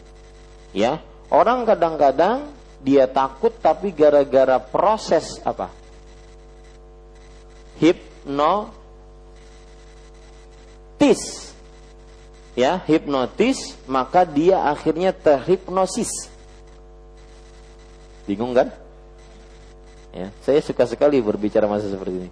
Ya, 0.72 1.02
Orang 1.32 1.64
kadang-kadang 1.64 2.44
dia 2.84 3.08
takut 3.08 3.56
tapi 3.56 3.88
gara-gara 3.88 4.60
proses 4.60 5.40
apa? 5.48 5.72
Hipnotis. 7.82 8.70
Ya, 12.54 12.78
hipnotis, 12.86 13.74
maka 13.90 14.22
dia 14.22 14.62
akhirnya 14.70 15.10
terhipnosis. 15.10 16.30
Bingung 18.22 18.54
kan? 18.54 18.70
Ya, 20.14 20.30
saya 20.44 20.62
suka 20.62 20.86
sekali 20.86 21.18
berbicara 21.18 21.66
masa 21.66 21.90
seperti 21.90 22.28
ini. 22.28 22.30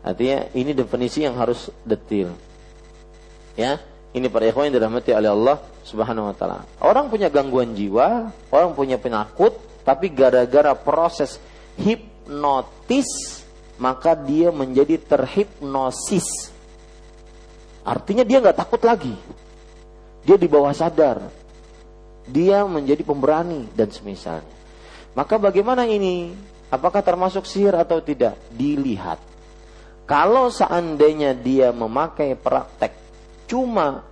Artinya 0.00 0.46
ini 0.56 0.72
definisi 0.72 1.26
yang 1.26 1.36
harus 1.36 1.68
detail. 1.84 2.32
Ya, 3.58 3.82
ini 4.14 4.30
para 4.30 4.46
ikhwan 4.48 4.70
yang 4.70 4.78
dirahmati 4.80 5.12
oleh 5.12 5.28
Allah 5.28 5.58
Subhanahu 5.84 6.30
wa 6.30 6.34
taala. 6.38 6.64
Orang 6.80 7.10
punya 7.12 7.28
gangguan 7.28 7.74
jiwa, 7.74 8.30
orang 8.54 8.72
punya 8.72 8.96
penakut, 8.96 9.58
tapi 9.82 10.08
gara-gara 10.14 10.72
proses 10.78 11.42
hipnotis 11.76 13.37
maka 13.78 14.18
dia 14.18 14.50
menjadi 14.50 14.98
terhipnosis. 14.98 16.50
Artinya 17.86 18.26
dia 18.26 18.42
nggak 18.42 18.58
takut 18.58 18.82
lagi. 18.82 19.14
Dia 20.26 20.36
di 20.36 20.50
bawah 20.50 20.74
sadar. 20.74 21.24
Dia 22.28 22.66
menjadi 22.68 23.00
pemberani 23.06 23.64
dan 23.72 23.88
semisalnya. 23.88 24.52
Maka 25.16 25.40
bagaimana 25.40 25.88
ini? 25.88 26.36
Apakah 26.68 27.00
termasuk 27.00 27.48
sihir 27.48 27.72
atau 27.72 28.04
tidak? 28.04 28.36
Dilihat. 28.52 29.16
Kalau 30.04 30.52
seandainya 30.52 31.32
dia 31.32 31.72
memakai 31.72 32.36
praktek 32.36 32.92
cuma 33.48 34.04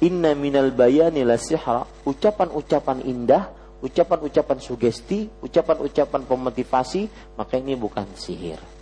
inna 0.00 0.32
minal 0.32 0.72
bayani 0.72 1.20
la 1.26 1.36
sihra, 1.36 1.84
ucapan-ucapan 2.08 3.04
indah, 3.04 3.52
ucapan-ucapan 3.84 4.56
sugesti, 4.56 5.28
ucapan-ucapan 5.44 6.22
pemotivasi, 6.24 7.36
maka 7.36 7.60
ini 7.60 7.76
bukan 7.76 8.08
sihir. 8.16 8.77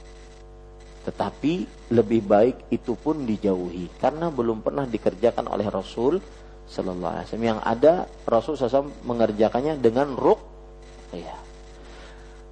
Tetapi 1.07 1.87
lebih 1.95 2.21
baik 2.27 2.57
itu 2.75 2.99
pun 2.99 3.23
dijauhi 3.23 3.87
karena 4.03 4.27
belum 4.29 4.67
pernah 4.67 4.85
dikerjakan 4.91 5.47
oleh 5.47 5.71
Rasul 5.71 6.19
Sallallahu 6.67 7.15
Alaihi 7.15 7.27
Wasallam. 7.31 7.47
Yang 7.47 7.61
ada 7.63 7.93
Rasul 8.27 8.55
SAW 8.59 8.91
mengerjakannya 9.07 9.79
dengan 9.79 10.19
ruk. 10.19 10.43
Ya. 11.15 11.39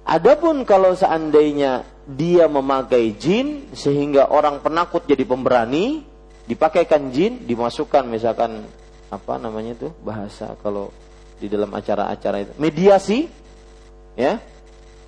Adapun 0.07 0.63
kalau 0.63 0.95
seandainya 0.95 1.83
dia 2.07 2.47
memakai 2.47 3.17
jin 3.19 3.67
sehingga 3.75 4.31
orang 4.31 4.63
penakut 4.63 5.03
jadi 5.03 5.27
pemberani, 5.27 6.05
dipakaikan 6.45 7.09
jin 7.09 7.43
dimasukkan 7.43 8.05
misalkan 8.05 8.63
apa 9.09 9.33
namanya 9.41 9.73
itu 9.73 9.89
bahasa 10.05 10.53
kalau 10.61 10.93
di 11.41 11.49
dalam 11.49 11.73
acara-acara 11.73 12.45
itu 12.45 12.53
mediasi 12.61 13.27
ya 14.15 14.39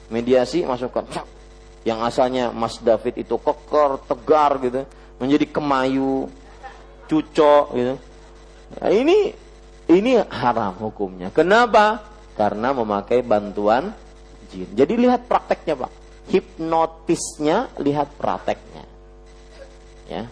mediasi 0.10 0.66
masukkan 0.66 1.06
yang 1.88 2.04
asalnya 2.04 2.52
Mas 2.52 2.76
David 2.84 3.24
itu 3.24 3.40
koker 3.40 4.04
tegar 4.04 4.60
gitu 4.60 4.84
menjadi 5.24 5.46
kemayu 5.48 6.28
cucok 7.08 7.66
gitu 7.72 7.96
nah, 8.76 8.92
ini 8.92 9.32
ini 9.88 10.20
haram 10.28 10.76
hukumnya 10.84 11.32
kenapa 11.32 12.04
karena 12.36 12.76
memakai 12.76 13.24
bantuan 13.24 13.96
jin 14.52 14.68
jadi 14.76 14.94
lihat 15.00 15.32
prakteknya 15.32 15.80
pak 15.80 15.92
hipnotisnya 16.28 17.72
lihat 17.80 18.12
prakteknya 18.20 18.84
ya 20.12 20.28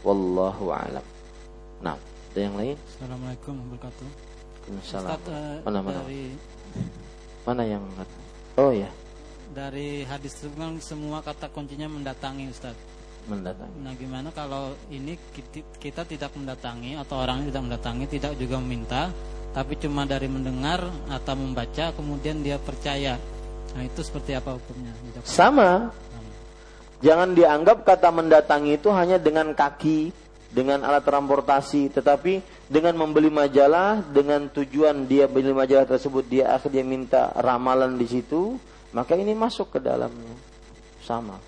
Wallahu 0.00 0.72
a'lam. 0.72 1.04
Nah, 1.84 1.96
ada 2.00 2.40
yang 2.40 2.56
lain? 2.56 2.76
Assalamualaikum 2.88 3.52
warahmatullahi 3.52 4.00
wabarakatuh. 4.00 4.78
Ustaz, 4.80 5.04
uh, 5.04 5.60
mana 5.68 5.78
mana? 5.84 6.00
Dari, 6.04 6.24
mana 7.44 7.62
yang 7.68 7.84
Oh 8.56 8.72
ya. 8.72 8.88
Dari 9.50 10.06
hadis 10.06 10.38
itu 10.38 10.54
kan 10.54 10.78
semua 10.78 11.18
kata 11.26 11.50
kuncinya 11.50 11.90
mendatangi 11.90 12.46
Ustaz. 12.50 12.78
Mendatangi. 13.26 13.76
Nah, 13.82 13.92
gimana 13.98 14.28
kalau 14.30 14.78
ini 14.88 15.18
kita, 15.34 15.60
kita 15.82 16.02
tidak 16.06 16.30
mendatangi 16.38 16.94
atau 16.96 17.18
orang 17.18 17.50
tidak 17.50 17.62
mendatangi, 17.66 18.04
tidak 18.06 18.32
juga 18.38 18.56
meminta, 18.62 19.10
tapi 19.50 19.74
cuma 19.76 20.06
dari 20.06 20.30
mendengar 20.30 20.86
atau 21.10 21.34
membaca 21.34 21.90
kemudian 21.90 22.46
dia 22.46 22.62
percaya. 22.62 23.18
Nah, 23.74 23.82
itu 23.82 24.00
seperti 24.06 24.38
apa 24.38 24.54
hukumnya? 24.54 24.94
Sama. 25.26 25.90
Jangan 27.00 27.32
dianggap 27.32 27.82
kata 27.82 28.12
mendatangi 28.12 28.76
itu 28.76 28.92
hanya 28.92 29.16
dengan 29.16 29.56
kaki, 29.56 30.12
dengan 30.52 30.84
alat 30.84 31.02
transportasi, 31.06 31.90
tetapi 31.96 32.44
dengan 32.68 32.92
membeli 32.98 33.32
majalah, 33.32 34.04
dengan 34.04 34.46
tujuan 34.52 35.08
dia 35.08 35.24
beli 35.24 35.50
majalah 35.50 35.88
tersebut, 35.88 36.28
dia 36.28 36.52
akhirnya 36.52 36.84
minta 36.84 37.32
ramalan 37.40 37.96
di 37.96 38.04
situ, 38.04 38.60
maka 38.90 39.14
ini 39.14 39.34
masuk 39.34 39.74
ke 39.74 39.78
dalamnya. 39.78 40.34
Sama. 41.02 41.38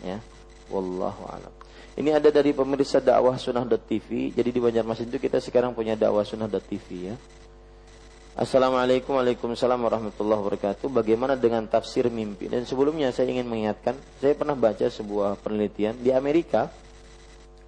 Ya. 0.00 0.20
Wallahu 0.68 1.24
a'lam. 1.28 1.52
Ini 1.98 2.14
ada 2.14 2.30
dari 2.30 2.54
pemirsa 2.54 3.02
dakwah 3.02 3.34
sunnah.tv. 3.34 4.30
Jadi 4.36 4.50
di 4.54 4.60
Banjarmasin 4.62 5.10
itu 5.10 5.18
kita 5.18 5.42
sekarang 5.42 5.74
punya 5.74 5.98
dakwah 5.98 6.22
sunnah.tv 6.22 6.86
ya. 6.94 7.16
Assalamualaikum 8.38 9.18
Waalaikumsalam 9.18 9.82
warahmatullahi 9.82 10.38
wabarakatuh 10.38 10.86
Bagaimana 10.94 11.34
dengan 11.34 11.66
tafsir 11.66 12.06
mimpi 12.06 12.46
Dan 12.46 12.62
sebelumnya 12.62 13.10
saya 13.10 13.34
ingin 13.34 13.50
mengingatkan 13.50 13.98
Saya 14.22 14.38
pernah 14.38 14.54
baca 14.54 14.86
sebuah 14.86 15.42
penelitian 15.42 15.98
Di 15.98 16.14
Amerika 16.14 16.70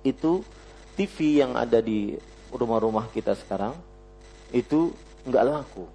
Itu 0.07 0.47
TV 0.95 1.43
yang 1.43 1.59
ada 1.59 1.83
di 1.83 2.15
rumah-rumah 2.55 3.11
kita 3.11 3.35
sekarang 3.35 3.75
Itu 4.55 4.95
nggak 5.27 5.43
laku 5.43 5.91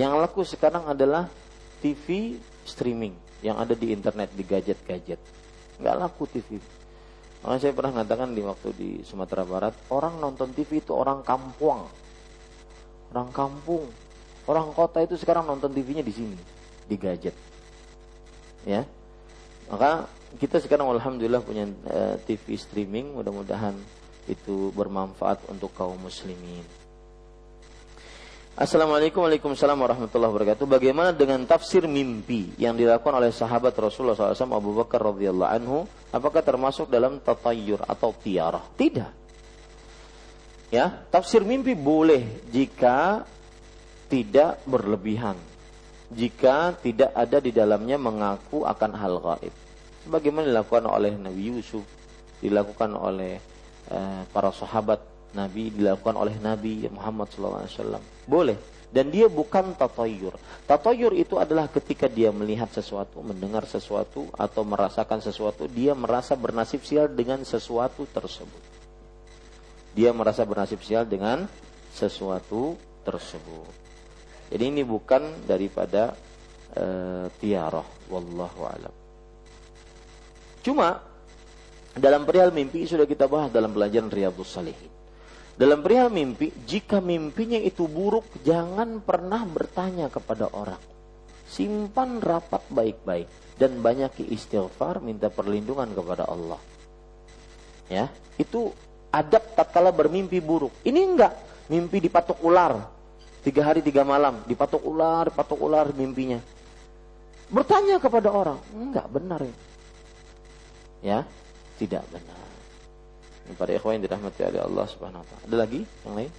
Yang 0.00 0.12
laku 0.24 0.40
sekarang 0.48 0.88
adalah 0.88 1.28
TV 1.82 2.36
streaming 2.64 3.14
Yang 3.44 3.56
ada 3.62 3.74
di 3.76 3.86
internet, 3.92 4.28
di 4.32 4.44
gadget-gadget 4.44 5.20
Nggak 5.80 5.94
laku 5.96 6.24
TV 6.28 6.58
Makanya 7.44 7.60
saya 7.62 7.72
pernah 7.76 7.92
mengatakan 8.00 8.32
di 8.32 8.42
waktu 8.42 8.68
di 8.74 8.90
Sumatera 9.04 9.44
Barat 9.46 9.74
Orang 9.92 10.18
nonton 10.18 10.50
TV 10.56 10.80
itu 10.80 10.96
orang 10.96 11.20
kampung 11.22 11.86
orang 13.16 13.30
kampung, 13.30 13.84
orang 14.50 14.68
kota 14.74 15.02
itu 15.02 15.14
sekarang 15.16 15.46
nonton 15.46 15.70
TV-nya 15.70 16.02
di 16.02 16.12
sini, 16.14 16.38
di 16.84 16.96
gadget. 17.00 17.32
Ya. 18.66 18.82
Maka 19.72 20.06
kita 20.38 20.62
sekarang 20.62 20.90
alhamdulillah 20.90 21.42
punya 21.42 21.66
eh, 21.90 22.14
TV 22.26 22.54
streaming, 22.58 23.14
mudah-mudahan 23.14 23.74
itu 24.26 24.74
bermanfaat 24.74 25.46
untuk 25.50 25.70
kaum 25.74 25.98
muslimin. 25.98 26.62
Assalamualaikum 28.56 29.20
Waalaikumsalam 29.20 29.76
warahmatullahi 29.76 30.32
wabarakatuh 30.32 30.64
Bagaimana 30.64 31.12
dengan 31.12 31.44
tafsir 31.44 31.84
mimpi 31.84 32.56
Yang 32.56 32.88
dilakukan 32.88 33.20
oleh 33.20 33.28
sahabat 33.28 33.76
Rasulullah 33.76 34.16
SAW 34.16 34.56
Abu 34.56 34.72
Bakar 34.72 35.04
radhiyallahu 35.12 35.52
anhu 35.60 35.84
Apakah 36.08 36.40
termasuk 36.40 36.88
dalam 36.88 37.20
tatayur 37.20 37.84
atau 37.84 38.16
tiarah 38.16 38.64
Tidak 38.80 39.26
Ya, 40.66 41.06
tafsir 41.14 41.46
mimpi 41.46 41.78
boleh 41.78 42.42
jika 42.50 43.22
tidak 44.10 44.58
berlebihan. 44.66 45.38
Jika 46.10 46.74
tidak 46.82 47.14
ada 47.14 47.38
di 47.38 47.54
dalamnya 47.54 47.98
mengaku 47.98 48.66
akan 48.66 48.90
hal 48.98 49.14
gaib. 49.22 49.54
Sebagaimana 50.06 50.50
dilakukan 50.50 50.86
oleh 50.90 51.14
Nabi 51.14 51.54
Yusuf, 51.54 51.82
dilakukan 52.42 52.94
oleh 52.98 53.38
uh, 53.90 54.22
para 54.30 54.50
sahabat 54.54 55.02
Nabi, 55.36 55.68
dilakukan 55.68 56.16
oleh 56.16 56.40
Nabi 56.40 56.88
Muhammad 56.88 57.28
SAW. 57.28 58.00
Boleh. 58.24 58.56
Dan 58.88 59.12
dia 59.12 59.28
bukan 59.28 59.76
tatayur. 59.76 60.40
Tatayur 60.64 61.12
itu 61.12 61.36
adalah 61.36 61.68
ketika 61.68 62.08
dia 62.08 62.32
melihat 62.32 62.72
sesuatu, 62.72 63.20
mendengar 63.20 63.68
sesuatu, 63.68 64.32
atau 64.32 64.64
merasakan 64.64 65.20
sesuatu, 65.20 65.68
dia 65.68 65.92
merasa 65.92 66.32
bernasib 66.32 66.80
sial 66.80 67.12
dengan 67.12 67.44
sesuatu 67.44 68.08
tersebut 68.08 68.76
dia 69.96 70.12
merasa 70.12 70.44
bernasib 70.44 70.84
sial 70.84 71.08
dengan 71.08 71.48
sesuatu 71.88 72.76
tersebut. 73.00 73.72
Jadi 74.52 74.64
ini 74.68 74.84
bukan 74.84 75.48
daripada 75.48 76.12
uh, 76.76 77.32
tiarah. 77.40 77.88
Wallahu 78.12 78.60
alam. 78.68 78.94
Cuma 80.60 81.00
dalam 81.96 82.28
perihal 82.28 82.52
mimpi 82.52 82.84
sudah 82.84 83.08
kita 83.08 83.24
bahas 83.24 83.48
dalam 83.48 83.72
pelajaran 83.72 84.12
Riyadhus 84.12 84.52
Salihin. 84.52 84.92
Dalam 85.56 85.80
perihal 85.80 86.12
mimpi, 86.12 86.52
jika 86.68 87.00
mimpinya 87.00 87.56
itu 87.56 87.88
buruk, 87.88 88.28
jangan 88.44 89.00
pernah 89.00 89.40
bertanya 89.48 90.12
kepada 90.12 90.52
orang. 90.52 90.80
Simpan 91.48 92.20
rapat 92.20 92.60
baik-baik 92.68 93.56
dan 93.56 93.80
banyak 93.80 94.28
istighfar 94.28 95.00
minta 95.00 95.32
perlindungan 95.32 95.88
kepada 95.96 96.28
Allah. 96.28 96.60
Ya, 97.88 98.12
itu 98.36 98.68
adab 99.08 99.56
tatkala 99.56 99.96
bermimpi 99.96 100.44
buruk. 100.44 100.76
Ini 100.84 101.00
enggak 101.00 101.32
mimpi 101.72 102.04
dipatok 102.04 102.36
ular. 102.44 102.92
Tiga 103.40 103.64
hari 103.64 103.80
tiga 103.80 104.04
malam 104.04 104.44
dipatok 104.44 104.84
ular, 104.84 105.32
dipatok 105.32 105.56
ular 105.56 105.88
mimpinya. 105.96 106.36
Bertanya 107.48 107.96
kepada 107.96 108.28
orang, 108.28 108.60
enggak 108.76 109.08
benar 109.08 109.40
ya. 109.40 109.56
Ya, 111.00 111.18
tidak 111.80 112.04
benar. 112.12 112.45
Para 113.54 113.70
ikhwan 113.70 114.02
yang 114.02 114.10
dirahmati 114.10 114.42
oleh 114.42 114.60
Allah 114.66 114.86
Subhanahu 114.90 115.22
wa 115.22 115.26
taala. 115.30 115.44
Ada 115.46 115.56
lagi 115.62 115.80
yang 116.02 116.14
lain? 116.18 116.32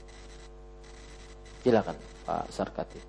Silakan 1.63 1.95
Pak 2.27 2.45
Sarkati. 2.51 2.99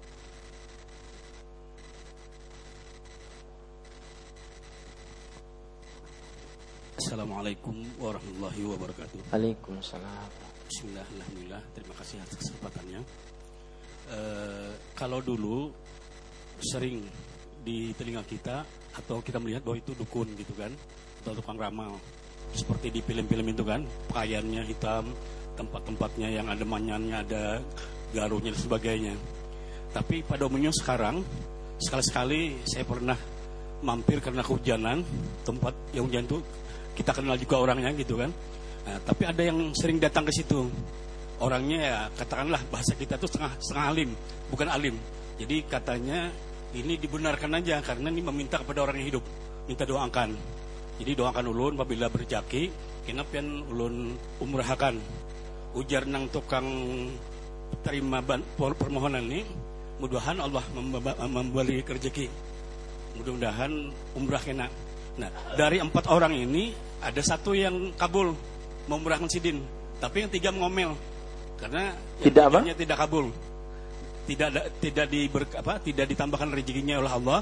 Assalamualaikum 6.99 7.73
warahmatullahi 7.99 8.63
wabarakatuh. 8.69 9.33
Waalaikumsalam. 9.33 10.29
Bismillah, 10.69 11.07
alhamdulillah. 11.09 11.63
Terima 11.73 11.95
kasih 11.97 12.21
atas 12.21 12.37
kesempatannya. 12.37 13.01
E, 14.13 14.19
kalau 14.93 15.25
dulu 15.25 15.73
sering 16.61 17.01
di 17.65 17.97
telinga 17.97 18.21
kita 18.29 18.61
atau 18.93 19.25
kita 19.25 19.41
melihat 19.41 19.65
bahwa 19.65 19.81
itu 19.81 19.97
dukun 19.97 20.29
gitu 20.37 20.53
kan, 20.53 20.69
atau 21.25 21.33
tukang 21.33 21.57
ramal, 21.57 21.97
seperti 22.53 22.93
di 22.93 23.01
film-film 23.05 23.47
itu 23.53 23.63
kan, 23.65 23.85
pakaiannya 24.13 24.63
hitam, 24.69 25.11
tempat-tempatnya 25.59 26.29
yang 26.31 26.47
ada 26.47 26.65
manyannya, 26.65 27.17
ada 27.27 27.43
garunya 28.15 28.55
dan 28.55 28.61
sebagainya. 28.63 29.15
Tapi 29.93 30.23
pada 30.23 30.47
umumnya 30.47 30.71
sekarang, 30.71 31.25
sekali-sekali 31.81 32.63
saya 32.69 32.85
pernah 32.85 33.19
mampir 33.83 34.19
karena 34.19 34.43
kehujanan, 34.43 35.03
tempat 35.47 35.75
yang 35.95 36.11
hujan 36.11 36.27
itu 36.27 36.39
kita 36.99 37.15
kenal 37.15 37.39
juga 37.39 37.57
orangnya 37.63 37.95
gitu 37.95 38.19
kan. 38.19 38.31
Nah, 38.87 38.99
tapi 39.05 39.23
ada 39.29 39.43
yang 39.43 39.71
sering 39.75 40.03
datang 40.03 40.27
ke 40.27 40.33
situ. 40.35 40.67
Orangnya 41.39 41.79
ya 41.79 41.99
katakanlah 42.19 42.59
bahasa 42.67 42.99
kita 42.99 43.15
tuh 43.15 43.31
setengah 43.31 43.55
setengah 43.63 43.85
alim, 43.95 44.11
bukan 44.51 44.67
alim. 44.67 44.99
Jadi 45.39 45.63
katanya 45.71 46.35
ini 46.75 46.99
dibenarkan 46.99 47.63
aja 47.63 47.79
karena 47.79 48.11
ini 48.11 48.27
meminta 48.27 48.59
kepada 48.59 48.83
orang 48.83 48.99
yang 48.99 49.15
hidup, 49.15 49.25
minta 49.71 49.87
doakan. 49.87 50.35
Jadi 50.99 51.15
doakan 51.15 51.47
ulun 51.47 51.73
apabila 51.79 52.11
berjaki, 52.11 52.75
kenapian 53.07 53.63
ulun 53.71 54.19
umrahakan. 54.43 54.99
Ujar 55.79 56.11
nang 56.11 56.27
tukang 56.29 56.67
terima 57.87 58.19
permohonan 58.59 59.23
ini, 59.31 59.47
mudah-mudahan 60.03 60.43
Allah 60.43 60.65
memberi 61.31 61.87
rezeki. 61.87 62.27
Mudah-mudahan 63.23 63.73
umrah 64.19 64.43
kena. 64.43 64.67
Nah, 65.19 65.31
dari 65.55 65.79
empat 65.83 66.11
orang 66.11 66.35
ini 66.35 66.75
ada 67.03 67.23
satu 67.23 67.55
yang 67.55 67.95
kabul 67.95 68.35
memurahkan 68.91 69.31
sidin, 69.31 69.63
tapi 70.03 70.27
yang 70.27 70.31
tiga 70.31 70.51
ngomel 70.55 70.95
karena 71.59 71.95
tidak 72.23 72.45
apa? 72.51 72.59
tidak 72.75 72.99
kabul. 72.99 73.27
Tidak 74.29 74.49
tidak 74.79 75.07
di 75.11 75.27
apa? 75.59 75.75
Tidak 75.83 76.07
ditambahkan 76.07 76.49
rezekinya 76.55 77.03
oleh 77.03 77.13
Allah. 77.13 77.41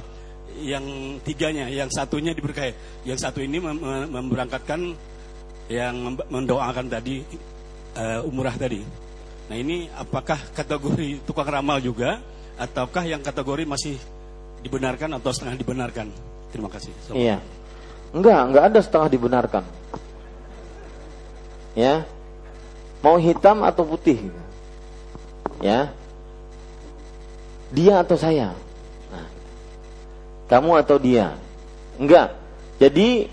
Yang 0.57 0.85
tiganya, 1.27 1.69
yang 1.69 1.91
satunya 1.93 2.33
diberkahi. 2.33 3.03
Yang 3.05 3.19
satu 3.29 3.45
ini 3.45 3.61
mem 3.61 3.77
memberangkatkan 4.09 4.81
yang 5.67 6.17
mendoakan 6.31 6.87
tadi 6.87 7.27
uh, 7.99 8.23
umrah 8.29 8.55
tadi. 8.55 8.81
Nah 9.47 9.57
ini 9.57 9.87
apakah 9.95 10.39
kategori 10.55 11.23
tukang 11.27 11.47
ramal 11.47 11.79
juga 11.79 12.19
ataukah 12.59 13.05
yang 13.07 13.23
kategori 13.23 13.63
masih 13.67 13.95
dibenarkan 14.63 15.19
atau 15.19 15.31
setengah 15.31 15.55
dibenarkan? 15.61 16.09
Terima 16.51 16.71
kasih. 16.73 16.93
Iya. 17.13 17.39
Enggak, 18.15 18.41
enggak 18.49 18.65
ada 18.73 18.81
setengah 18.81 19.09
dibenarkan. 19.13 19.65
Ya. 21.77 22.09
Mau 23.05 23.21
hitam 23.21 23.61
atau 23.63 23.85
putih. 23.85 24.33
Ya. 25.61 25.93
Dia 27.71 28.03
atau 28.03 28.17
saya. 28.17 28.57
Kamu 30.47 30.79
atau 30.79 30.97
dia. 30.97 31.35
Enggak. 31.99 32.39
Jadi 32.79 33.27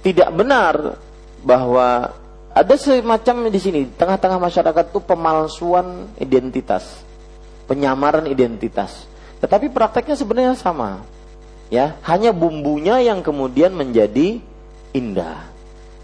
tidak 0.00 0.30
benar 0.32 0.96
bahwa 1.44 2.14
ada 2.56 2.74
semacam 2.80 3.52
di 3.52 3.60
sini. 3.60 3.80
Tengah-tengah 3.92 4.40
masyarakat 4.40 4.84
itu 4.88 5.00
pemalsuan 5.04 6.08
identitas, 6.16 7.04
penyamaran 7.68 8.24
identitas. 8.24 9.04
Tetapi 9.44 9.68
prakteknya 9.68 10.16
sebenarnya 10.16 10.54
sama. 10.56 11.04
Ya 11.68 11.98
hanya 12.06 12.30
bumbunya 12.30 13.02
yang 13.02 13.20
kemudian 13.20 13.74
menjadi 13.74 14.38
indah. 14.94 15.50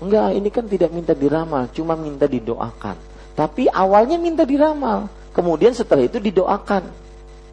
Enggak 0.03 0.35
ini 0.35 0.49
kan 0.51 0.67
tidak 0.67 0.91
minta 0.91 1.15
diramal 1.15 1.71
cuma 1.71 1.95
minta 1.95 2.27
didoakan. 2.27 2.99
Tapi 3.33 3.71
awalnya 3.71 4.19
minta 4.21 4.43
diramal 4.43 5.09
kemudian 5.33 5.73
setelah 5.73 6.05
itu 6.05 6.19
didoakan. 6.19 6.85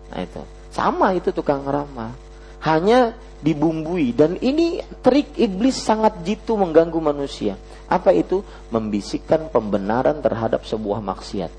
Nah 0.10 0.20
itu. 0.20 0.42
Sama 0.74 1.14
itu 1.14 1.30
tukang 1.30 1.62
ramal 1.66 2.29
hanya 2.66 3.16
dibumbui 3.40 4.12
dan 4.12 4.36
ini 4.44 4.84
trik 5.00 5.40
iblis 5.40 5.80
sangat 5.80 6.20
jitu 6.28 6.60
mengganggu 6.60 7.00
manusia 7.00 7.56
apa 7.88 8.12
itu 8.12 8.44
membisikkan 8.70 9.48
pembenaran 9.48 10.20
terhadap 10.20 10.68
sebuah 10.68 11.00
maksiat 11.00 11.52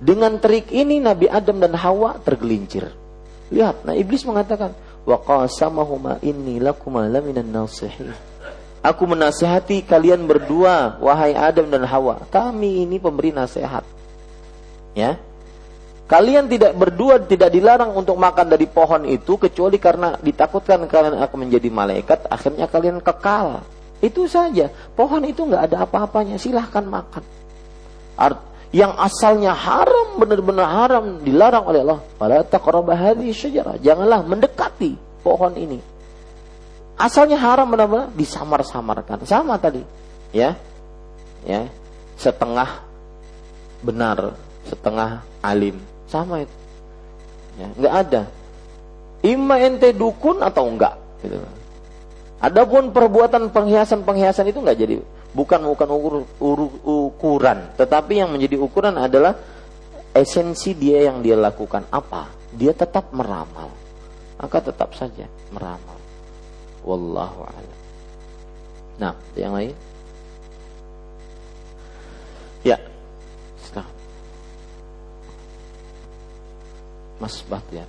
dengan 0.00 0.40
trik 0.40 0.72
ini 0.72 0.96
Nabi 0.96 1.28
Adam 1.28 1.60
dan 1.60 1.76
Hawa 1.76 2.16
tergelincir 2.24 2.88
lihat 3.52 3.84
nah 3.84 3.92
iblis 3.92 4.24
mengatakan 4.24 4.72
wa 5.06 5.16
qasamahuma 5.22 6.18
inni 6.20 6.58
lakuma 6.58 7.06
laminan. 7.06 7.46
Aku 8.82 9.02
menasihati 9.06 9.86
kalian 9.86 10.26
berdua 10.26 10.98
wahai 10.98 11.34
Adam 11.34 11.70
dan 11.70 11.86
Hawa. 11.86 12.26
Kami 12.30 12.86
ini 12.86 12.98
pemberi 12.98 13.30
nasihat. 13.30 13.86
Ya. 14.94 15.18
Kalian 16.06 16.46
tidak 16.46 16.78
berdua 16.78 17.18
tidak 17.18 17.50
dilarang 17.50 17.90
untuk 17.90 18.14
makan 18.14 18.46
dari 18.46 18.70
pohon 18.70 19.02
itu 19.10 19.34
kecuali 19.34 19.74
karena 19.74 20.14
ditakutkan 20.22 20.86
kalian 20.86 21.18
akan 21.18 21.38
menjadi 21.42 21.66
malaikat, 21.66 22.30
akhirnya 22.30 22.70
kalian 22.70 23.02
kekal. 23.02 23.66
Itu 23.98 24.30
saja. 24.30 24.70
Pohon 24.94 25.26
itu 25.26 25.42
nggak 25.42 25.72
ada 25.72 25.82
apa-apanya, 25.82 26.38
silahkan 26.38 26.86
makan. 26.86 27.26
Art 28.14 28.38
yang 28.70 28.94
asalnya 28.98 29.50
haram 29.50 30.14
benar-benar 30.20 30.66
haram 30.70 31.04
dilarang 31.26 31.64
oleh 31.66 31.82
Allah. 31.82 32.00
Pada 32.14 32.46
taqrabah 32.46 32.94
hadhihi 32.94 33.34
syajarah. 33.34 33.74
Janganlah 33.82 34.22
mendekati 34.22 34.94
pohon 35.26 35.58
ini. 35.58 35.82
Asalnya 36.94 37.34
haram 37.40 37.66
benar-benar 37.66 38.14
disamar-samarkan. 38.14 39.26
Sama 39.26 39.58
tadi. 39.58 39.82
Ya. 40.30 40.54
Ya. 41.42 41.66
Setengah 42.14 42.84
benar, 43.82 44.38
setengah 44.70 45.24
alim. 45.44 45.95
Sama 46.16 46.40
itu. 46.40 46.56
Ya, 47.60 47.68
enggak 47.76 47.94
ada. 48.08 48.22
Ima 49.20 49.60
ente 49.60 49.92
dukun 49.92 50.40
atau 50.40 50.64
enggak 50.64 50.96
gitu. 51.20 51.36
Adapun 52.40 52.92
perbuatan 52.92 53.52
penghiasan-penghiasan 53.52 54.48
itu 54.48 54.60
enggak 54.64 54.80
jadi 54.80 54.96
bukan 55.36 55.60
bukan 55.68 55.88
ukur, 55.92 56.14
ukur, 56.40 56.60
ukuran, 56.84 57.76
tetapi 57.76 58.24
yang 58.24 58.32
menjadi 58.32 58.56
ukuran 58.56 58.96
adalah 58.96 59.36
esensi 60.16 60.72
dia 60.72 61.04
yang 61.04 61.20
dia 61.20 61.36
lakukan 61.36 61.84
apa? 61.92 62.32
Dia 62.56 62.72
tetap 62.72 63.12
meramal. 63.12 63.68
Maka 64.40 64.64
tetap 64.64 64.96
saja 64.96 65.28
meramal. 65.52 65.96
Wallahu 66.84 67.44
a'lam. 67.44 67.76
Nah, 68.96 69.12
yang 69.36 69.52
lain? 69.52 69.76
Ya. 72.64 72.80
Mas 77.16 77.40
Bahtiar. 77.48 77.88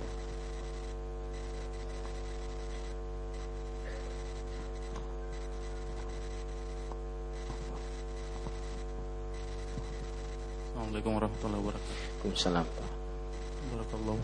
Assalamualaikum 10.72 11.12
warahmatullahi 11.20 11.60
wabarakatuh. 11.60 11.92
Waalaikumsalam. 12.24 12.66
Barakallahu 13.68 14.18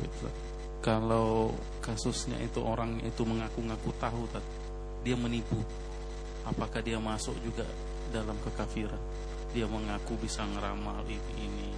Kalau 0.81 1.53
kasusnya 1.85 2.41
itu 2.41 2.65
orang 2.65 2.97
itu 3.05 3.29
mengaku-ngaku 3.29 3.93
tahu 4.01 4.25
dia 5.05 5.21
menipu. 5.21 5.61
Apakah 6.49 6.81
dia 6.81 6.97
masuk 6.97 7.37
juga 7.45 7.69
dalam 8.09 8.41
kekafiran? 8.41 9.01
Dia 9.53 9.69
mengaku 9.69 10.17
bisa 10.17 10.49
ngeramal 10.49 11.05
ini, 11.05 11.45
ini. 11.45 11.69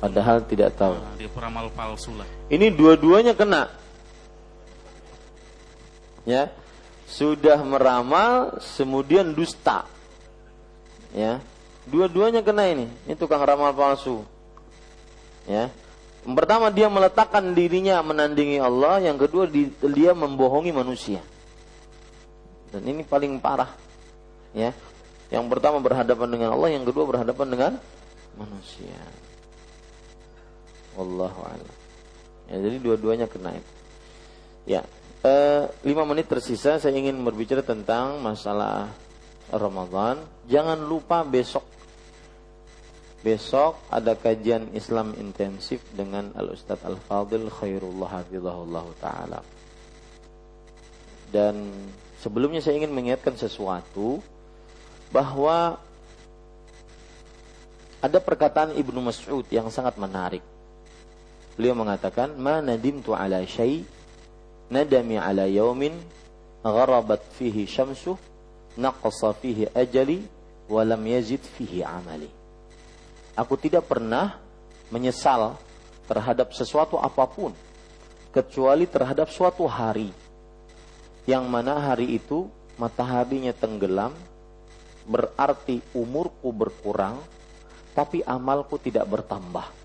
Padahal 0.00 0.40
tidak 0.48 0.72
tahu. 0.78 0.96
Dia 1.20 1.28
peramal 1.28 1.68
palsu 1.72 2.16
lah. 2.16 2.28
Ini 2.48 2.72
dua-duanya 2.72 3.36
kena. 3.36 3.68
Ya. 6.24 6.48
Sudah 7.04 7.60
meramal, 7.60 8.56
kemudian 8.62 9.36
dusta. 9.36 9.84
Ya. 11.12 11.44
Dua-duanya 11.84 12.40
kena 12.40 12.70
ini. 12.72 12.86
Ini 13.04 13.14
tukang 13.18 13.42
ramal 13.44 13.74
palsu. 13.76 14.24
Ya. 15.44 15.68
Pertama 16.22 16.70
dia 16.70 16.86
meletakkan 16.86 17.50
dirinya 17.50 17.98
menandingi 18.00 18.62
Allah, 18.62 19.02
yang 19.02 19.18
kedua 19.18 19.50
di- 19.50 19.74
dia 19.90 20.14
membohongi 20.14 20.70
manusia. 20.70 21.18
Dan 22.70 22.86
ini 22.86 23.02
paling 23.02 23.42
parah. 23.42 23.74
Ya. 24.54 24.72
Yang 25.28 25.44
pertama 25.50 25.82
berhadapan 25.82 26.28
dengan 26.30 26.48
Allah, 26.54 26.70
yang 26.70 26.86
kedua 26.86 27.04
berhadapan 27.04 27.46
dengan 27.50 27.72
manusia. 28.38 28.96
Wallahu 30.98 31.40
a'lam. 31.46 31.72
Ya, 32.52 32.56
jadi 32.60 32.76
dua-duanya 32.82 33.26
kena 33.30 33.56
itu. 33.56 33.72
Ya, 34.68 34.82
eh, 35.24 35.66
lima 35.82 36.06
menit 36.06 36.28
tersisa 36.28 36.78
saya 36.78 36.94
ingin 36.94 37.18
berbicara 37.24 37.64
tentang 37.64 38.20
masalah 38.20 38.92
Ramadan. 39.50 40.22
Jangan 40.46 40.78
lupa 40.82 41.24
besok 41.26 41.64
Besok 43.22 43.78
ada 43.86 44.18
kajian 44.18 44.74
Islam 44.74 45.14
intensif 45.14 45.78
dengan 45.94 46.34
Al 46.34 46.58
Ustadz 46.58 46.82
Al 46.82 46.98
Fadil 46.98 47.46
Khairullah 47.46 48.18
Hafizahullah 48.18 48.86
Ta'ala. 48.98 49.40
Dan 51.30 51.70
sebelumnya 52.18 52.58
saya 52.58 52.82
ingin 52.82 52.90
mengingatkan 52.90 53.38
sesuatu 53.38 54.18
bahwa 55.14 55.78
ada 58.02 58.18
perkataan 58.18 58.74
Ibnu 58.74 58.98
Mas'ud 58.98 59.46
yang 59.54 59.70
sangat 59.70 59.94
menarik. 60.02 60.42
Beliau 61.56 61.76
mengatakan, 61.76 62.32
"Ma 62.40 62.64
nadimtu 62.64 63.12
ala 63.12 63.44
syai' 63.44 63.84
nadami 64.72 65.20
ala 65.20 65.44
yaumin 65.44 65.92
gharabat 66.64 67.20
fihi 67.36 67.68
syamsuh 67.68 68.16
naqasa 68.80 69.36
fihi 69.36 69.68
ajali 69.72 70.24
wa 70.70 70.80
lam 70.80 71.02
yazid 71.04 71.44
fihi 71.44 71.84
amali." 71.84 72.30
Aku 73.36 73.56
tidak 73.60 73.88
pernah 73.88 74.40
menyesal 74.92 75.56
terhadap 76.08 76.52
sesuatu 76.52 77.00
apa 77.00 77.24
pun 77.28 77.52
kecuali 78.32 78.84
terhadap 78.88 79.28
suatu 79.28 79.64
hari 79.68 80.12
yang 81.28 81.48
mana 81.48 81.78
hari 81.78 82.16
itu 82.16 82.48
mataharinya 82.80 83.52
tenggelam 83.56 84.12
berarti 85.04 85.80
umurku 85.92 86.50
berkurang 86.50 87.20
tapi 87.92 88.24
amalku 88.24 88.80
tidak 88.80 89.04
bertambah 89.04 89.81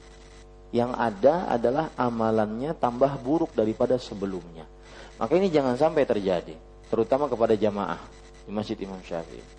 yang 0.76 0.92
ada 0.96 1.48
adalah 1.48 1.92
amalannya 1.96 2.76
tambah 2.76 3.16
buruk 3.24 3.56
daripada 3.56 3.96
sebelumnya 3.96 4.68
maka 5.16 5.34
ini 5.36 5.48
jangan 5.48 5.80
sampai 5.80 6.04
terjadi 6.04 6.56
terutama 6.88 7.28
kepada 7.28 7.56
jamaah 7.56 8.00
di 8.48 8.52
Masjid 8.52 8.78
Imam 8.80 9.00
Syafi'i 9.04 9.58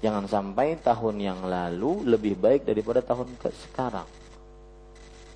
Jangan 0.00 0.24
sampai 0.24 0.80
tahun 0.80 1.20
yang 1.20 1.40
lalu 1.44 2.08
lebih 2.08 2.40
baik 2.40 2.64
daripada 2.64 3.04
tahun 3.04 3.36
ke 3.36 3.52
sekarang. 3.52 4.08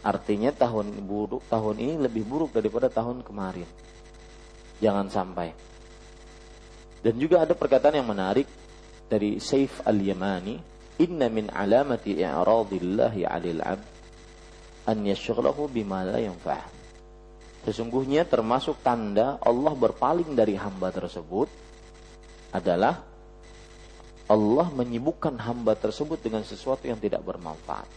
Artinya 0.01 0.57
tahun 0.57 1.05
buruk 1.05 1.45
tahun 1.53 1.77
ini 1.81 1.95
lebih 2.01 2.25
buruk 2.25 2.57
daripada 2.57 2.89
tahun 2.89 3.21
kemarin. 3.21 3.69
Jangan 4.81 5.13
sampai. 5.13 5.53
Dan 7.05 7.21
juga 7.21 7.45
ada 7.45 7.53
perkataan 7.53 8.01
yang 8.01 8.09
menarik 8.09 8.49
dari 9.05 9.37
Saif 9.37 9.85
Al-Yamani, 9.85 10.57
"Inna 11.05 11.29
min 11.29 11.53
alamati 11.53 12.17
i'radillahi 12.25 13.29
'alil 13.29 13.61
'abd 13.61 13.94
an 14.85 15.05
yashghalahu 15.05 15.69
bima 15.69 16.05
la 16.05 16.21
yanfa'ah." 16.21 16.69
Sesungguhnya 17.65 18.29
termasuk 18.29 18.77
tanda 18.85 19.41
Allah 19.41 19.73
berpaling 19.73 20.37
dari 20.37 20.53
hamba 20.55 20.93
tersebut 20.93 21.49
adalah 22.53 23.01
Allah 24.29 24.69
menyibukkan 24.73 25.37
hamba 25.41 25.77
tersebut 25.77 26.21
dengan 26.21 26.45
sesuatu 26.45 26.85
yang 26.89 27.01
tidak 27.01 27.25
bermanfaat. 27.25 27.89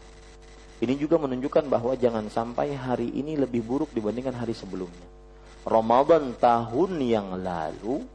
Ini 0.78 0.94
juga 0.96 1.18
menunjukkan 1.18 1.68
bahwa 1.68 1.98
jangan 1.98 2.28
sampai 2.30 2.76
hari 2.76 3.10
ini 3.16 3.40
lebih 3.40 3.66
buruk 3.66 3.92
dibandingkan 3.96 4.36
hari 4.36 4.54
sebelumnya. 4.54 5.08
Ramadan 5.68 6.32
tahun 6.40 7.02
yang 7.04 7.44
lalu 7.44 8.06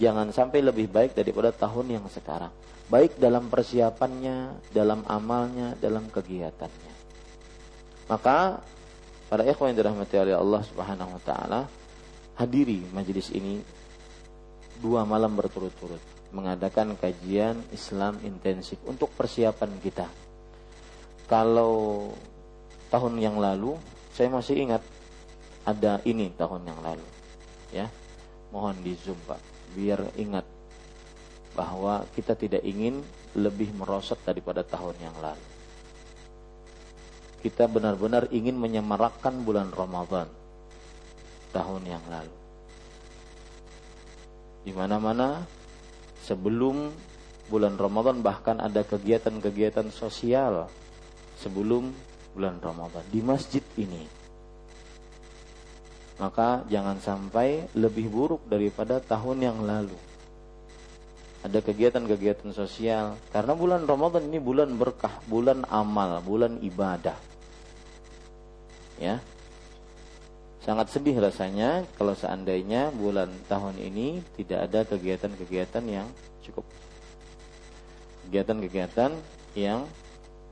jangan 0.00 0.32
sampai 0.34 0.64
lebih 0.64 0.90
baik 0.90 1.14
daripada 1.14 1.54
tahun 1.54 2.00
yang 2.00 2.06
sekarang. 2.10 2.50
Baik 2.90 3.20
dalam 3.22 3.46
persiapannya, 3.46 4.58
dalam 4.74 5.06
amalnya, 5.06 5.78
dalam 5.78 6.10
kegiatannya. 6.10 6.89
Maka 8.10 8.58
para 9.30 9.46
ikhwan 9.46 9.70
yang 9.70 9.86
dirahmati 9.86 10.18
oleh 10.18 10.34
Allah 10.34 10.66
Subhanahu 10.66 11.14
wa 11.14 11.22
taala, 11.22 11.60
hadiri 12.34 12.82
majelis 12.90 13.30
ini 13.30 13.62
dua 14.82 15.06
malam 15.06 15.38
berturut-turut 15.38 16.02
mengadakan 16.34 16.98
kajian 16.98 17.58
Islam 17.70 18.18
intensif 18.26 18.82
untuk 18.86 19.14
persiapan 19.14 19.70
kita. 19.78 20.06
Kalau 21.30 22.10
tahun 22.90 23.22
yang 23.22 23.38
lalu, 23.38 23.78
saya 24.10 24.30
masih 24.30 24.58
ingat 24.58 24.82
ada 25.62 26.02
ini 26.02 26.34
tahun 26.34 26.66
yang 26.66 26.80
lalu, 26.82 27.06
ya. 27.70 27.86
Mohon 28.50 28.82
di 28.82 28.98
zoom 28.98 29.18
pak, 29.30 29.38
biar 29.78 30.02
ingat 30.18 30.42
bahwa 31.54 32.02
kita 32.18 32.34
tidak 32.34 32.62
ingin 32.66 32.98
lebih 33.38 33.70
merosot 33.78 34.18
daripada 34.26 34.66
tahun 34.66 34.98
yang 34.98 35.14
lalu. 35.22 35.49
Kita 37.40 37.64
benar-benar 37.64 38.28
ingin 38.28 38.60
menyemarakkan 38.60 39.40
bulan 39.44 39.72
Ramadan 39.72 40.28
tahun 41.56 41.82
yang 41.88 42.04
lalu. 42.12 42.36
Di 44.60 44.76
mana-mana 44.76 45.48
sebelum 46.20 46.92
bulan 47.48 47.80
Ramadan 47.80 48.20
bahkan 48.20 48.60
ada 48.60 48.84
kegiatan-kegiatan 48.84 49.88
sosial 49.88 50.68
sebelum 51.40 51.90
bulan 52.36 52.60
Ramadan 52.60 53.02
di 53.08 53.24
masjid 53.24 53.64
ini. 53.80 54.04
Maka 56.20 56.68
jangan 56.68 57.00
sampai 57.00 57.72
lebih 57.72 58.12
buruk 58.12 58.44
daripada 58.46 59.00
tahun 59.00 59.40
yang 59.40 59.58
lalu. 59.64 59.96
Ada 61.40 61.64
kegiatan-kegiatan 61.64 62.52
sosial 62.52 63.16
karena 63.32 63.56
bulan 63.56 63.88
Ramadan 63.88 64.28
ini 64.28 64.36
bulan 64.36 64.76
berkah, 64.76 65.24
bulan 65.24 65.64
amal, 65.72 66.20
bulan 66.20 66.60
ibadah. 66.60 67.29
Ya, 69.00 69.18
Sangat 70.60 70.92
sedih 70.92 71.16
rasanya 71.16 71.88
kalau 71.96 72.12
seandainya 72.12 72.92
bulan 72.92 73.32
tahun 73.48 73.80
ini 73.80 74.20
tidak 74.36 74.68
ada 74.68 74.80
kegiatan-kegiatan 74.84 75.84
yang 75.88 76.04
cukup. 76.44 76.68
Kegiatan-kegiatan 78.28 79.16
yang 79.56 79.88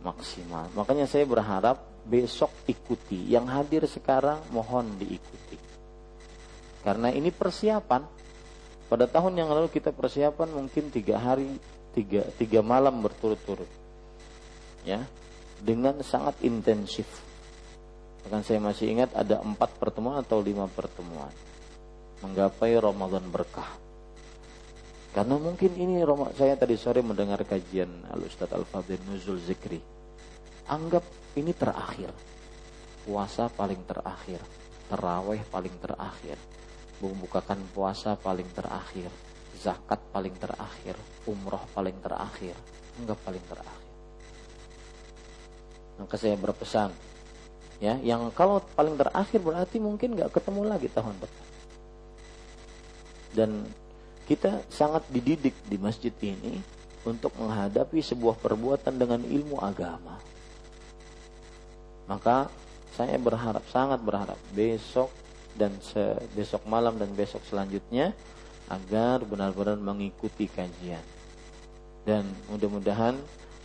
maksimal. 0.00 0.72
Makanya 0.72 1.04
saya 1.04 1.28
berharap 1.28 1.84
besok 2.08 2.48
ikuti. 2.64 3.28
Yang 3.28 3.46
hadir 3.52 3.82
sekarang 3.84 4.40
mohon 4.48 4.96
diikuti. 4.96 5.60
Karena 6.80 7.12
ini 7.12 7.28
persiapan. 7.28 8.16
Pada 8.88 9.04
tahun 9.04 9.36
yang 9.36 9.52
lalu 9.52 9.68
kita 9.68 9.92
persiapan 9.92 10.48
mungkin 10.48 10.88
tiga 10.88 11.20
hari, 11.20 11.60
tiga, 11.92 12.24
tiga 12.40 12.64
malam 12.64 13.04
berturut-turut. 13.04 13.68
Ya, 14.88 15.04
dengan 15.60 16.00
sangat 16.00 16.40
intensif 16.40 17.27
Bahkan 18.28 18.44
saya 18.44 18.60
masih 18.60 18.92
ingat 18.92 19.16
ada 19.16 19.40
empat 19.40 19.80
pertemuan 19.80 20.20
atau 20.20 20.44
lima 20.44 20.68
pertemuan 20.68 21.32
menggapai 22.20 22.76
Ramadan 22.76 23.24
berkah. 23.32 23.80
Karena 25.16 25.40
mungkin 25.40 25.72
ini 25.72 26.04
saya 26.36 26.52
tadi 26.60 26.76
sore 26.76 27.00
mendengar 27.00 27.40
kajian 27.48 28.04
Al 28.12 28.20
Ustadz 28.20 28.52
Al 28.52 28.68
Fadil 28.68 29.00
Nuzul 29.08 29.40
Zikri. 29.40 29.80
Anggap 30.68 31.00
ini 31.40 31.56
terakhir. 31.56 32.12
Puasa 33.08 33.48
paling 33.48 33.80
terakhir. 33.88 34.44
Terawih 34.92 35.40
paling 35.48 35.72
terakhir. 35.80 36.36
Membukakan 37.00 37.64
puasa 37.72 38.12
paling 38.20 38.52
terakhir. 38.52 39.08
Zakat 39.56 40.04
paling 40.12 40.36
terakhir. 40.36 41.00
Umroh 41.24 41.64
paling 41.72 41.96
terakhir. 42.04 42.52
Anggap 43.00 43.16
paling 43.24 43.44
terakhir. 43.48 43.88
Maka 45.96 46.14
saya 46.20 46.36
berpesan 46.36 47.07
ya 47.78 47.94
yang 48.02 48.30
kalau 48.34 48.58
paling 48.74 48.98
terakhir 48.98 49.38
berarti 49.38 49.78
mungkin 49.78 50.18
nggak 50.18 50.34
ketemu 50.34 50.62
lagi 50.66 50.88
tahun 50.90 51.14
depan. 51.18 51.46
Dan 53.34 53.50
kita 54.26 54.66
sangat 54.68 55.06
dididik 55.08 55.54
di 55.68 55.76
masjid 55.80 56.12
ini 56.20 56.60
untuk 57.06 57.32
menghadapi 57.38 58.02
sebuah 58.02 58.36
perbuatan 58.42 58.98
dengan 58.98 59.20
ilmu 59.24 59.56
agama. 59.62 60.20
Maka 62.08 62.48
saya 62.96 63.14
berharap 63.20 63.62
sangat 63.70 64.02
berharap 64.02 64.36
besok 64.52 65.12
dan 65.54 65.72
besok 66.34 66.62
malam 66.66 66.98
dan 66.98 67.08
besok 67.14 67.40
selanjutnya 67.46 68.12
agar 68.68 69.24
benar-benar 69.24 69.80
mengikuti 69.80 70.50
kajian. 70.50 71.02
Dan 72.04 72.28
mudah-mudahan 72.52 73.16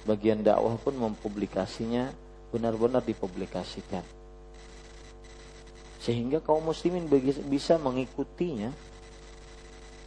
bagian 0.04 0.44
dakwah 0.44 0.76
pun 0.80 0.96
mempublikasinya 0.96 2.12
benar-benar 2.54 3.02
dipublikasikan. 3.02 4.06
Sehingga 5.98 6.44
kaum 6.44 6.70
muslimin 6.70 7.10
bisa 7.50 7.82
mengikutinya. 7.82 8.70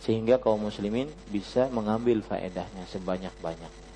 Sehingga 0.06 0.39
kaum 0.39 0.62
muslimin 0.62 1.10
bisa 1.35 1.66
mengambil 1.74 2.23
faedahnya 2.23 2.86
sebanyak-banyaknya. 2.86 3.93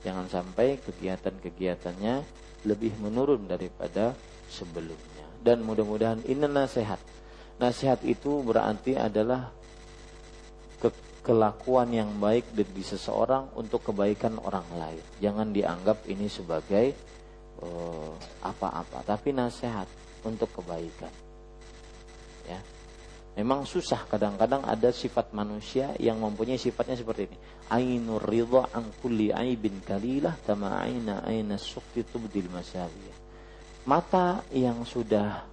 Jangan 0.00 0.32
sampai 0.32 0.80
kegiatan-kegiatannya 0.80 2.24
lebih 2.64 2.96
menurun 3.04 3.44
daripada 3.44 4.16
sebelumnya. 4.48 5.28
Dan 5.44 5.60
mudah-mudahan 5.60 6.24
ini 6.24 6.48
nasihat. 6.48 6.96
Nasihat 7.60 8.00
itu 8.08 8.40
berarti 8.40 8.96
adalah 8.96 9.52
ke 10.80 10.88
kelakuan 11.20 11.92
yang 11.92 12.08
baik 12.16 12.48
dari 12.56 12.80
seseorang 12.80 13.52
untuk 13.52 13.84
kebaikan 13.84 14.40
orang 14.40 14.64
lain. 14.72 15.04
Jangan 15.20 15.52
dianggap 15.52 16.08
ini 16.08 16.32
sebagai 16.32 16.96
apa-apa, 18.40 18.98
uh, 19.00 19.04
tapi 19.04 19.32
nasihat 19.36 19.86
untuk 20.24 20.48
kebaikan. 20.60 21.12
Ya. 22.48 22.60
Memang 23.38 23.62
susah 23.62 24.04
kadang-kadang 24.10 24.66
ada 24.66 24.90
sifat 24.90 25.30
manusia 25.30 25.94
yang 26.02 26.18
mempunyai 26.18 26.58
sifatnya 26.58 26.98
seperti 26.98 27.30
ini. 27.30 27.38
Ainur 27.70 28.20
ridha 28.26 28.66
an 28.74 28.90
kulli 28.98 29.30
aibin 29.30 29.78
kalilah 29.86 30.34
kama 30.42 30.82
aina 30.82 31.22
aina 31.22 31.54
sukti 31.54 32.02
tubdil 32.02 32.50
masyawiyah. 32.50 33.16
Mata 33.86 34.42
yang 34.50 34.82
sudah 34.82 35.46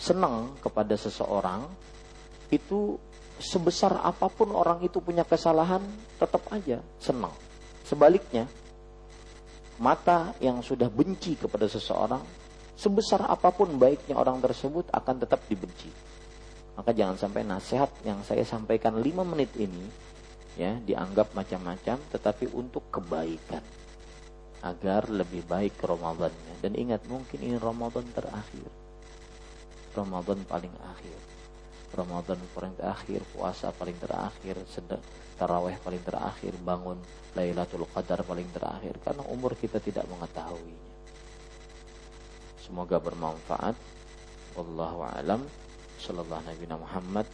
senang 0.00 0.56
kepada 0.64 0.96
seseorang 0.96 1.68
itu 2.48 2.96
sebesar 3.38 4.00
apa 4.00 4.26
pun 4.32 4.50
orang 4.56 4.80
itu 4.80 4.98
punya 5.04 5.22
kesalahan 5.22 5.84
tetap 6.16 6.42
aja 6.48 6.80
senang. 6.96 7.32
Sebaliknya, 7.84 8.48
mata 9.80 10.36
yang 10.44 10.60
sudah 10.60 10.92
benci 10.92 11.40
kepada 11.40 11.64
seseorang 11.64 12.20
sebesar 12.76 13.24
apa 13.24 13.48
pun 13.48 13.80
baiknya 13.80 14.16
orang 14.16 14.40
tersebut 14.44 14.92
akan 14.92 15.16
tetap 15.24 15.40
dibenci. 15.48 15.88
Maka 16.76 16.92
jangan 16.92 17.16
sampai 17.16 17.42
nasihat 17.44 17.88
yang 18.04 18.20
saya 18.24 18.44
sampaikan 18.44 19.00
lima 19.00 19.24
menit 19.24 19.52
ini 19.56 19.84
ya 20.60 20.76
dianggap 20.84 21.32
macam-macam 21.32 21.96
tetapi 22.12 22.52
untuk 22.52 22.92
kebaikan. 22.92 23.64
Agar 24.60 25.08
lebih 25.08 25.40
baik 25.48 25.80
Ramadannya. 25.80 26.60
Dan 26.60 26.76
ingat 26.76 27.00
mungkin 27.08 27.40
ini 27.40 27.56
Ramadan 27.56 28.04
terakhir. 28.12 28.68
Ramadan 29.96 30.44
paling 30.44 30.72
akhir 30.84 31.29
Ramadan 31.90 32.38
paling 32.54 32.74
terakhir 32.78 33.20
puasa 33.34 33.74
paling 33.74 33.98
terakhir 33.98 34.56
sedang 34.70 35.02
taraweh 35.34 35.74
paling 35.82 36.02
terakhir 36.06 36.54
bangun 36.62 36.98
Lailatul 37.34 37.86
Qadar 37.90 38.26
paling 38.26 38.46
terakhir 38.50 38.98
karena 39.02 39.22
umur 39.30 39.54
kita 39.54 39.78
tidak 39.78 40.02
mengetahuinya. 40.10 40.90
Semoga 42.58 42.98
bermanfaat. 42.98 43.74
Wallahu 44.58 45.06
alam. 45.06 45.46
Sallallahu 46.02 46.42
nabi 46.42 46.66
Muhammad. 46.70 47.26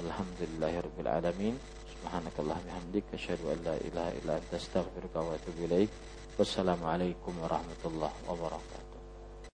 Alhamdulillahirabbil 0.00 1.08
alamin. 1.08 1.54
Subhanakallah 1.92 2.56
bihamdik. 2.64 3.04
Asyhadu 3.12 3.52
an 3.52 3.58
la 3.60 3.76
ilaha 3.84 4.10
illa 4.24 4.32
anta 4.40 4.56
astaghfiruka 4.56 5.20
wa 5.20 5.36
atubu 5.36 5.68
ilaik. 5.68 5.92
Wassalamualaikum 6.40 7.36
warahmatullahi 7.44 8.16
wabarakatuh 8.24 8.81